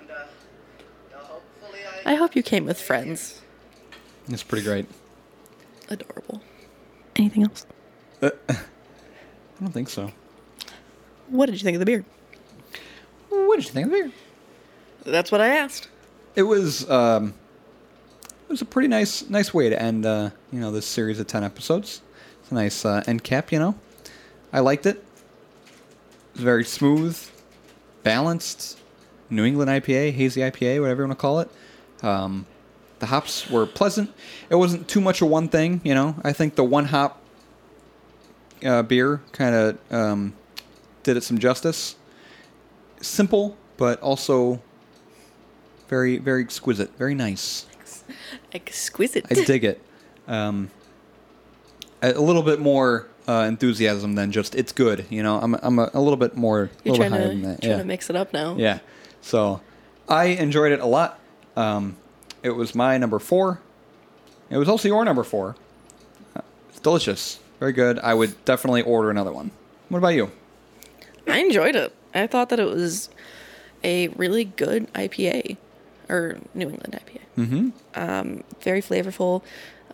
and 0.00 0.10
uh, 0.10 0.14
uh, 0.14 1.18
hopefully 1.18 1.80
I. 2.06 2.12
I 2.12 2.14
hope 2.14 2.36
you 2.36 2.42
came 2.42 2.66
with 2.66 2.80
friends. 2.80 3.40
It's 4.28 4.44
pretty 4.44 4.64
great. 4.64 4.86
Adorable. 5.88 6.40
Anything 7.16 7.42
else? 7.42 7.66
I 8.22 8.30
don't 9.60 9.72
think 9.72 9.88
so. 9.88 10.12
What 11.28 11.46
did 11.46 11.56
you 11.56 11.64
think 11.64 11.74
of 11.74 11.80
the 11.80 11.86
beer? 11.86 12.04
What 13.28 13.56
did 13.56 13.64
you 13.66 13.72
think 13.72 13.86
of 13.86 13.92
the 13.92 13.98
beer? 13.98 14.12
That's 15.04 15.32
what 15.32 15.40
I 15.40 15.48
asked. 15.48 15.88
It 16.36 16.44
was 16.44 16.88
um, 16.88 17.34
it 18.48 18.50
was 18.50 18.62
a 18.62 18.66
pretty 18.66 18.88
nice 18.88 19.28
nice 19.28 19.52
way 19.52 19.68
to 19.68 19.80
end 19.80 20.06
uh, 20.06 20.30
you 20.52 20.60
know 20.60 20.70
this 20.70 20.86
series 20.86 21.18
of 21.18 21.26
ten 21.26 21.42
episodes. 21.42 22.02
Nice 22.50 22.84
uh, 22.84 23.02
end 23.06 23.22
cap, 23.22 23.52
you 23.52 23.58
know. 23.58 23.74
I 24.52 24.60
liked 24.60 24.86
it. 24.86 24.96
It 26.34 26.40
very 26.40 26.64
smooth, 26.64 27.18
balanced, 28.02 28.78
New 29.28 29.44
England 29.44 29.70
IPA, 29.70 30.12
hazy 30.12 30.40
IPA, 30.40 30.80
whatever 30.80 31.02
you 31.02 31.08
want 31.08 31.18
to 31.18 31.20
call 31.20 31.40
it. 31.40 31.50
Um, 32.02 32.46
the 32.98 33.06
hops 33.06 33.48
were 33.48 33.66
pleasant. 33.66 34.12
It 34.48 34.56
wasn't 34.56 34.88
too 34.88 35.00
much 35.00 35.22
of 35.22 35.28
one 35.28 35.48
thing, 35.48 35.80
you 35.84 35.94
know. 35.94 36.16
I 36.22 36.32
think 36.32 36.56
the 36.56 36.64
one 36.64 36.86
hop 36.86 37.20
uh, 38.64 38.82
beer 38.82 39.22
kind 39.32 39.54
of 39.54 39.78
um, 39.92 40.34
did 41.02 41.16
it 41.16 41.22
some 41.22 41.38
justice. 41.38 41.96
Simple, 43.00 43.56
but 43.76 44.00
also 44.00 44.60
very 45.88 46.18
very 46.18 46.42
exquisite, 46.42 46.96
very 46.98 47.14
nice. 47.14 47.66
Exquisite. 48.52 49.26
I 49.30 49.34
dig 49.34 49.64
it. 49.64 49.80
Um, 50.28 50.70
a 52.02 52.12
little 52.20 52.42
bit 52.42 52.60
more 52.60 53.06
uh, 53.28 53.44
enthusiasm 53.48 54.14
than 54.14 54.32
just 54.32 54.54
it's 54.54 54.72
good. 54.72 55.06
You 55.10 55.22
know, 55.22 55.38
I'm 55.40 55.54
I'm 55.54 55.78
a, 55.78 55.90
a 55.94 56.00
little 56.00 56.16
bit 56.16 56.36
more, 56.36 56.70
You're 56.84 56.94
little 56.94 57.08
trying 57.08 57.22
to 57.22 57.28
than 57.28 57.42
that. 57.42 57.60
trying 57.60 57.70
Yeah, 57.72 57.78
to 57.78 57.84
mix 57.84 58.10
it 58.10 58.16
up 58.16 58.32
now. 58.32 58.56
yeah. 58.56 58.78
So 59.22 59.60
I 60.08 60.24
enjoyed 60.26 60.72
it 60.72 60.80
a 60.80 60.86
lot. 60.86 61.18
Um, 61.56 61.96
it 62.42 62.50
was 62.50 62.74
my 62.74 62.96
number 62.98 63.18
four. 63.18 63.60
It 64.48 64.56
was 64.56 64.68
also 64.68 64.88
your 64.88 65.04
number 65.04 65.22
four. 65.24 65.56
Uh, 66.34 66.40
It's 66.70 66.80
delicious, 66.80 67.38
very 67.60 67.72
good. 67.72 67.98
I 68.00 68.14
would 68.14 68.42
definitely 68.44 68.82
order 68.82 69.10
another 69.10 69.32
one. 69.32 69.50
What 69.90 69.98
about 69.98 70.14
you? 70.14 70.30
I 71.28 71.38
enjoyed 71.40 71.76
it. 71.76 71.94
I 72.14 72.26
thought 72.26 72.48
that 72.48 72.58
it 72.58 72.66
was 72.68 73.10
a 73.84 74.08
really 74.08 74.44
good 74.44 74.92
IPA 74.94 75.56
or 76.08 76.38
New 76.54 76.70
England 76.70 76.98
IPA. 76.98 77.20
Mm-hmm. 77.46 77.68
Um, 77.94 78.42
very 78.62 78.80
flavorful. 78.82 79.42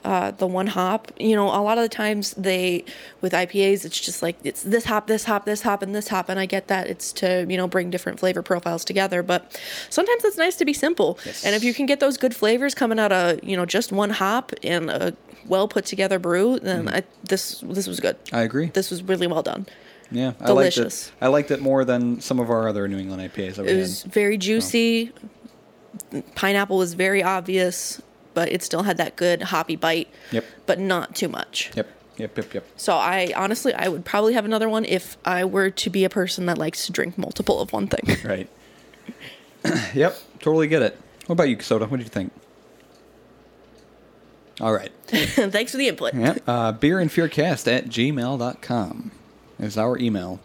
Uh, 0.04 0.30
the 0.30 0.46
one 0.46 0.68
hop, 0.68 1.10
you 1.18 1.34
know, 1.34 1.48
a 1.48 1.62
lot 1.62 1.78
of 1.78 1.82
the 1.82 1.88
times 1.88 2.32
they 2.34 2.84
with 3.20 3.32
IPAs, 3.32 3.84
it's 3.84 3.98
just 3.98 4.22
like 4.22 4.36
it's 4.44 4.62
this 4.62 4.84
hop, 4.84 5.06
this 5.06 5.24
hop, 5.24 5.44
this 5.44 5.62
hop, 5.62 5.82
and 5.82 5.94
this 5.94 6.08
hop, 6.08 6.28
and 6.28 6.38
I 6.38 6.46
get 6.46 6.68
that 6.68 6.86
it's 6.86 7.12
to 7.14 7.46
you 7.48 7.56
know 7.56 7.66
bring 7.66 7.90
different 7.90 8.20
flavor 8.20 8.42
profiles 8.42 8.84
together. 8.84 9.22
But 9.22 9.60
sometimes 9.90 10.24
it's 10.24 10.36
nice 10.36 10.56
to 10.56 10.64
be 10.64 10.72
simple, 10.72 11.18
and 11.44 11.54
if 11.54 11.64
you 11.64 11.74
can 11.74 11.86
get 11.86 12.00
those 12.00 12.16
good 12.16 12.34
flavors 12.34 12.74
coming 12.74 12.98
out 12.98 13.12
of 13.12 13.42
you 13.42 13.56
know 13.56 13.66
just 13.66 13.92
one 13.92 14.10
hop 14.10 14.52
and 14.62 14.90
a 14.90 15.16
well 15.46 15.68
put 15.68 15.84
together 15.86 16.18
brew, 16.18 16.58
then 16.58 16.88
I, 16.88 17.02
this 17.28 17.60
this 17.60 17.86
was 17.86 18.00
good. 18.00 18.16
I 18.32 18.42
agree. 18.42 18.66
This 18.66 18.90
was 18.90 19.02
really 19.02 19.26
well 19.26 19.42
done. 19.42 19.66
Yeah, 20.10 20.32
I 20.40 20.46
Delicious. 20.46 21.06
liked 21.08 21.22
it. 21.22 21.24
I 21.24 21.28
liked 21.28 21.50
it 21.50 21.60
more 21.60 21.84
than 21.84 22.20
some 22.20 22.38
of 22.38 22.50
our 22.50 22.68
other 22.68 22.86
New 22.86 22.98
England 22.98 23.22
IPAs 23.32 23.58
It 23.64 23.76
was 23.76 24.02
very 24.04 24.38
juicy. 24.38 25.12
Pineapple 26.34 26.78
was 26.78 26.94
very 26.94 27.22
obvious, 27.22 28.00
but 28.36 28.52
it 28.52 28.62
still 28.62 28.82
had 28.82 28.98
that 28.98 29.16
good 29.16 29.40
hoppy 29.40 29.76
bite. 29.76 30.10
Yep. 30.30 30.44
But 30.66 30.78
not 30.78 31.16
too 31.16 31.26
much. 31.26 31.70
Yep, 31.74 31.88
yep, 32.18 32.36
yep, 32.36 32.54
yep. 32.54 32.66
So 32.76 32.94
I 32.94 33.32
honestly 33.34 33.72
I 33.72 33.88
would 33.88 34.04
probably 34.04 34.34
have 34.34 34.44
another 34.44 34.68
one 34.68 34.84
if 34.84 35.16
I 35.24 35.46
were 35.46 35.70
to 35.70 35.90
be 35.90 36.04
a 36.04 36.10
person 36.10 36.44
that 36.44 36.58
likes 36.58 36.84
to 36.84 36.92
drink 36.92 37.16
multiple 37.16 37.60
of 37.60 37.72
one 37.72 37.88
thing. 37.88 38.16
Right. 38.26 38.48
yep, 39.94 40.18
totally 40.40 40.68
get 40.68 40.82
it. 40.82 41.00
What 41.26 41.32
about 41.32 41.48
you, 41.48 41.58
Soda? 41.60 41.86
What 41.86 41.96
did 41.96 42.04
you 42.04 42.10
think? 42.10 42.30
All 44.60 44.72
right. 44.72 44.92
Thanks 45.06 45.70
for 45.70 45.78
the 45.78 45.88
input. 45.88 46.12
Yep. 46.12 46.42
Uh, 46.46 46.72
beerandfearcast 46.74 47.72
at 47.72 47.86
gmail.com 47.86 49.12
is 49.58 49.78
our 49.78 49.96
email. 49.96 50.40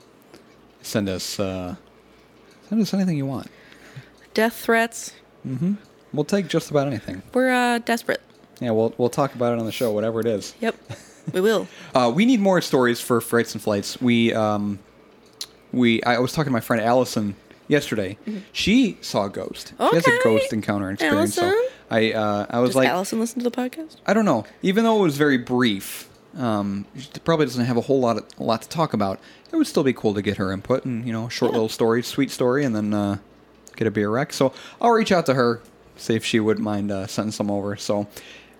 Send 0.81 1.09
us 1.09 1.39
uh, 1.41 1.75
send 2.69 2.81
us 2.81 2.93
anything 2.93 3.17
you 3.17 3.25
want. 3.25 3.47
Death 4.33 4.55
threats. 4.55 5.13
We'll 6.13 6.25
take 6.25 6.47
just 6.47 6.69
about 6.71 6.87
anything. 6.87 7.21
We're 7.33 7.51
uh, 7.51 7.79
desperate. 7.79 8.21
Yeah, 8.59 8.71
we'll 8.71 8.93
we'll 8.97 9.09
talk 9.09 9.33
about 9.35 9.53
it 9.53 9.59
on 9.59 9.65
the 9.65 9.71
show, 9.71 9.91
whatever 9.91 10.19
it 10.19 10.25
is. 10.27 10.53
Yep. 10.61 10.75
We 11.33 11.39
will. 11.39 11.67
Uh, 11.93 12.11
we 12.13 12.25
need 12.25 12.39
more 12.39 12.61
stories 12.61 12.99
for 12.99 13.21
frights 13.21 13.53
and 13.53 13.61
flights. 13.61 14.01
We 14.01 14.33
um, 14.33 14.79
we 15.71 16.01
I 16.03 16.17
was 16.17 16.31
talking 16.33 16.49
to 16.49 16.51
my 16.51 16.59
friend 16.61 16.81
Allison 16.81 17.35
yesterday. 17.67 18.17
She 18.51 18.97
saw 19.01 19.25
a 19.25 19.29
ghost. 19.29 19.73
Okay. 19.79 19.89
She 19.89 19.95
has 19.97 20.07
a 20.07 20.09
Mm-hmm. 20.09 20.23
Ghost 20.29 20.51
encounter 20.53 20.89
experience. 20.91 21.35
So 21.35 21.53
I 21.91 22.11
uh, 22.13 22.47
I 22.49 22.59
was 22.59 22.71
Does 22.71 22.75
like, 22.77 22.89
Allison 22.89 23.19
listen 23.19 23.39
to 23.43 23.47
the 23.49 23.55
podcast? 23.55 23.97
I 24.07 24.13
don't 24.13 24.25
know. 24.25 24.45
Even 24.63 24.83
though 24.83 24.99
it 24.99 25.03
was 25.03 25.15
very 25.15 25.37
brief, 25.37 26.09
um, 26.37 26.85
she 26.97 27.07
probably 27.23 27.45
doesn't 27.45 27.65
have 27.65 27.77
a 27.77 27.81
whole 27.81 27.99
lot 27.99 28.17
of, 28.17 28.25
a 28.39 28.43
lot 28.43 28.63
to 28.63 28.69
talk 28.69 28.93
about. 28.93 29.19
It 29.51 29.55
would 29.55 29.67
still 29.67 29.83
be 29.83 29.93
cool 29.93 30.15
to 30.15 30.23
get 30.23 30.37
her 30.37 30.51
input 30.51 30.85
and 30.85 31.05
you 31.05 31.13
know, 31.13 31.29
short 31.29 31.51
Yeah. 31.51 31.57
little 31.57 31.69
story, 31.69 32.01
sweet 32.01 32.31
story, 32.31 32.65
and 32.65 32.75
then 32.75 32.95
uh, 32.95 33.17
get 33.75 33.85
a 33.87 33.91
beer 33.91 34.09
rec. 34.09 34.33
So 34.33 34.53
I'll 34.81 34.91
reach 34.91 35.11
out 35.11 35.27
to 35.27 35.35
her, 35.35 35.61
see 36.01 36.15
if 36.15 36.25
she 36.25 36.39
wouldn't 36.39 36.63
mind 36.63 36.91
uh, 36.91 37.07
sending 37.07 37.31
some 37.31 37.51
over. 37.51 37.75
So 37.75 38.07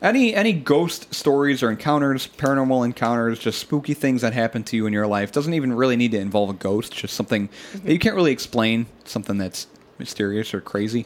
any 0.01 0.33
any 0.33 0.53
ghost 0.53 1.13
stories 1.13 1.61
or 1.61 1.69
encounters, 1.69 2.27
paranormal 2.27 2.85
encounters, 2.85 3.39
just 3.39 3.59
spooky 3.59 3.93
things 3.93 4.21
that 4.21 4.33
happen 4.33 4.63
to 4.65 4.75
you 4.75 4.85
in 4.85 4.93
your 4.93 5.07
life 5.07 5.31
doesn't 5.31 5.53
even 5.53 5.73
really 5.73 5.95
need 5.95 6.11
to 6.11 6.19
involve 6.19 6.49
a 6.49 6.53
ghost. 6.53 6.93
Just 6.93 7.13
something 7.13 7.49
that 7.83 7.91
you 7.91 7.99
can't 7.99 8.15
really 8.15 8.31
explain, 8.31 8.87
something 9.03 9.37
that's 9.37 9.67
mysterious 9.99 10.53
or 10.53 10.61
crazy 10.61 11.05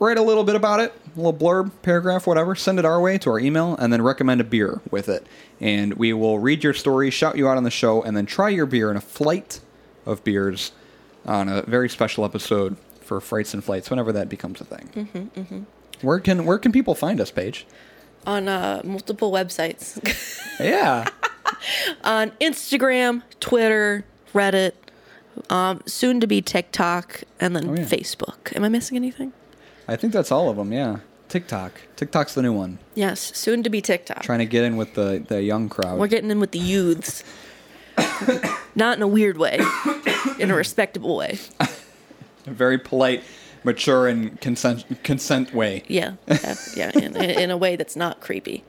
write 0.00 0.16
a 0.16 0.22
little 0.22 0.42
bit 0.42 0.56
about 0.56 0.80
it, 0.80 0.92
a 1.14 1.16
little 1.16 1.34
blurb, 1.34 1.70
paragraph, 1.82 2.26
whatever. 2.26 2.56
Send 2.56 2.78
it 2.80 2.84
our 2.84 3.00
way 3.00 3.18
to 3.18 3.30
our 3.30 3.38
email, 3.38 3.76
and 3.76 3.92
then 3.92 4.02
recommend 4.02 4.40
a 4.40 4.44
beer 4.44 4.80
with 4.90 5.08
it. 5.08 5.26
And 5.60 5.94
we 5.94 6.12
will 6.12 6.40
read 6.40 6.64
your 6.64 6.74
story, 6.74 7.10
shout 7.10 7.36
you 7.36 7.46
out 7.46 7.56
on 7.56 7.62
the 7.62 7.70
show, 7.70 8.02
and 8.02 8.16
then 8.16 8.26
try 8.26 8.48
your 8.48 8.66
beer 8.66 8.90
in 8.90 8.96
a 8.96 9.00
flight 9.00 9.60
of 10.06 10.24
beers 10.24 10.72
on 11.26 11.48
a 11.48 11.62
very 11.62 11.88
special 11.88 12.24
episode 12.24 12.76
for 13.10 13.20
Frights 13.20 13.52
and 13.54 13.64
Flights, 13.64 13.90
whenever 13.90 14.12
that 14.12 14.28
becomes 14.28 14.60
a 14.60 14.64
thing. 14.64 14.88
Mm-hmm, 14.94 15.62
Where 16.06 16.20
can 16.20 16.46
where 16.46 16.58
can 16.60 16.70
people 16.70 16.94
find 16.94 17.20
us, 17.20 17.32
Paige? 17.32 17.66
On 18.24 18.46
uh, 18.46 18.82
multiple 18.84 19.32
websites. 19.32 19.98
Yeah, 20.60 21.08
on 22.04 22.30
Instagram, 22.40 23.22
Twitter, 23.40 24.04
Reddit, 24.34 24.72
um, 25.48 25.80
soon 25.86 26.20
to 26.20 26.26
be 26.26 26.40
TikTok, 26.42 27.22
and 27.40 27.56
then 27.56 27.70
Oh, 27.70 27.74
yeah. 27.74 27.84
Facebook. 27.84 28.54
Am 28.54 28.62
I 28.62 28.68
missing 28.68 28.96
anything? 28.96 29.32
I 29.88 29.96
think 29.96 30.12
that's 30.12 30.30
all 30.30 30.50
of 30.50 30.56
them. 30.58 30.70
Yeah. 30.72 30.98
TikTok. 31.30 31.72
TikTok's 31.96 32.34
the 32.34 32.42
new 32.42 32.52
one. 32.52 32.78
Yes, 32.94 33.32
soon 33.34 33.62
to 33.64 33.70
be 33.70 33.80
TikTok. 33.80 34.22
Trying 34.22 34.40
to 34.40 34.46
get 34.46 34.62
in 34.64 34.76
with 34.76 34.94
the 34.94 35.24
the 35.26 35.42
young 35.42 35.68
crowd. 35.68 35.98
We're 35.98 36.06
getting 36.08 36.30
in 36.30 36.38
with 36.40 36.50
the 36.52 36.58
youths. 36.60 37.24
Not 38.74 38.96
in 38.98 39.02
a 39.02 39.08
weird 39.08 39.36
way, 39.38 39.58
in 40.38 40.50
a 40.50 40.54
respectable 40.54 41.16
way. 41.16 41.38
Very 42.50 42.78
polite, 42.78 43.22
mature, 43.64 44.08
and 44.08 44.40
consent 44.40 44.84
consent 45.02 45.54
way. 45.54 45.82
Yeah, 45.88 46.14
yeah, 46.76 46.90
in, 46.94 47.16
in 47.16 47.50
a 47.50 47.56
way 47.56 47.76
that's 47.76 47.96
not 47.96 48.20
creepy. 48.20 48.64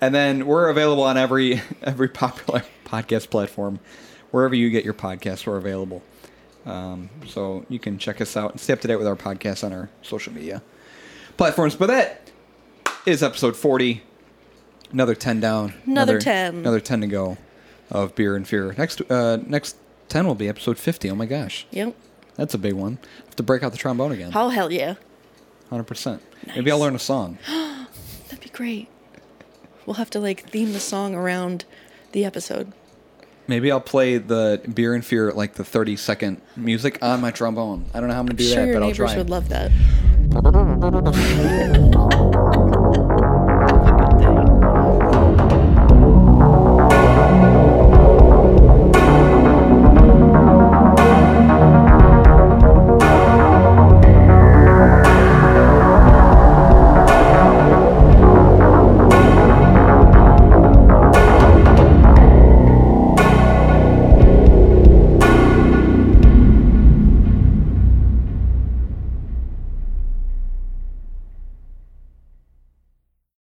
And 0.00 0.14
then 0.14 0.46
we're 0.46 0.68
available 0.68 1.02
on 1.02 1.16
every 1.16 1.62
every 1.82 2.08
popular 2.08 2.62
podcast 2.84 3.30
platform, 3.30 3.80
wherever 4.30 4.54
you 4.54 4.70
get 4.70 4.84
your 4.84 4.94
podcasts. 4.94 5.46
We're 5.46 5.56
available, 5.56 6.02
um, 6.66 7.10
so 7.26 7.64
you 7.68 7.78
can 7.78 7.98
check 7.98 8.20
us 8.20 8.36
out 8.36 8.52
and 8.52 8.60
stay 8.60 8.72
up 8.72 8.80
to 8.82 8.88
date 8.88 8.96
with 8.96 9.06
our 9.06 9.16
podcast 9.16 9.64
on 9.64 9.72
our 9.72 9.90
social 10.02 10.32
media 10.32 10.62
platforms. 11.36 11.76
But 11.76 11.86
that 11.86 12.30
is 13.06 13.22
episode 13.22 13.56
forty. 13.56 14.02
Another 14.92 15.14
ten 15.14 15.40
down. 15.40 15.74
Another 15.86 16.20
10. 16.20 16.56
Another 16.56 16.78
ten 16.78 17.00
to 17.00 17.06
go 17.08 17.36
of 17.90 18.14
beer 18.14 18.36
and 18.36 18.46
fear. 18.46 18.74
Next 18.76 19.00
uh, 19.10 19.38
next 19.46 19.76
ten 20.14 20.26
will 20.28 20.36
be 20.36 20.48
episode 20.48 20.78
fifty. 20.78 21.10
Oh 21.10 21.16
my 21.16 21.26
gosh, 21.26 21.66
Yep. 21.72 21.92
that's 22.36 22.54
a 22.54 22.58
big 22.58 22.74
one. 22.74 22.98
Have 23.24 23.34
to 23.34 23.42
break 23.42 23.64
out 23.64 23.72
the 23.72 23.78
trombone 23.78 24.12
again. 24.12 24.30
Oh 24.32 24.48
hell 24.48 24.70
yeah, 24.70 24.94
Hundred 25.70 25.88
percent. 25.88 26.22
Maybe 26.46 26.70
I'll 26.70 26.78
learn 26.78 26.94
a 26.94 27.00
song. 27.00 27.36
that'd 27.48 28.38
be 28.40 28.48
great. 28.50 28.86
We'll 29.86 29.94
have 29.94 30.10
to 30.10 30.20
like 30.20 30.48
theme 30.48 30.72
the 30.72 30.78
song 30.78 31.16
around 31.16 31.64
the 32.12 32.24
episode. 32.24 32.70
Maybe 33.48 33.72
I'll 33.72 33.80
play 33.80 34.18
the 34.18 34.62
beer 34.72 34.94
and 34.94 35.04
fear 35.04 35.32
like 35.32 35.54
the 35.54 35.64
thirty 35.64 35.96
second 35.96 36.40
music 36.54 37.02
on 37.02 37.20
my 37.20 37.32
trombone. 37.32 37.86
I 37.92 37.98
don't 37.98 38.06
know 38.08 38.14
how 38.14 38.20
I'm 38.20 38.26
gonna 38.26 38.38
do 38.38 38.44
sure 38.44 38.66
that, 38.66 38.72
but 38.72 38.84
I'll 38.84 38.92
try. 38.94 39.06
neighbors 39.06 39.14
try. 39.14 39.18
would 39.18 39.30
love 39.30 39.48
that. 39.48 39.72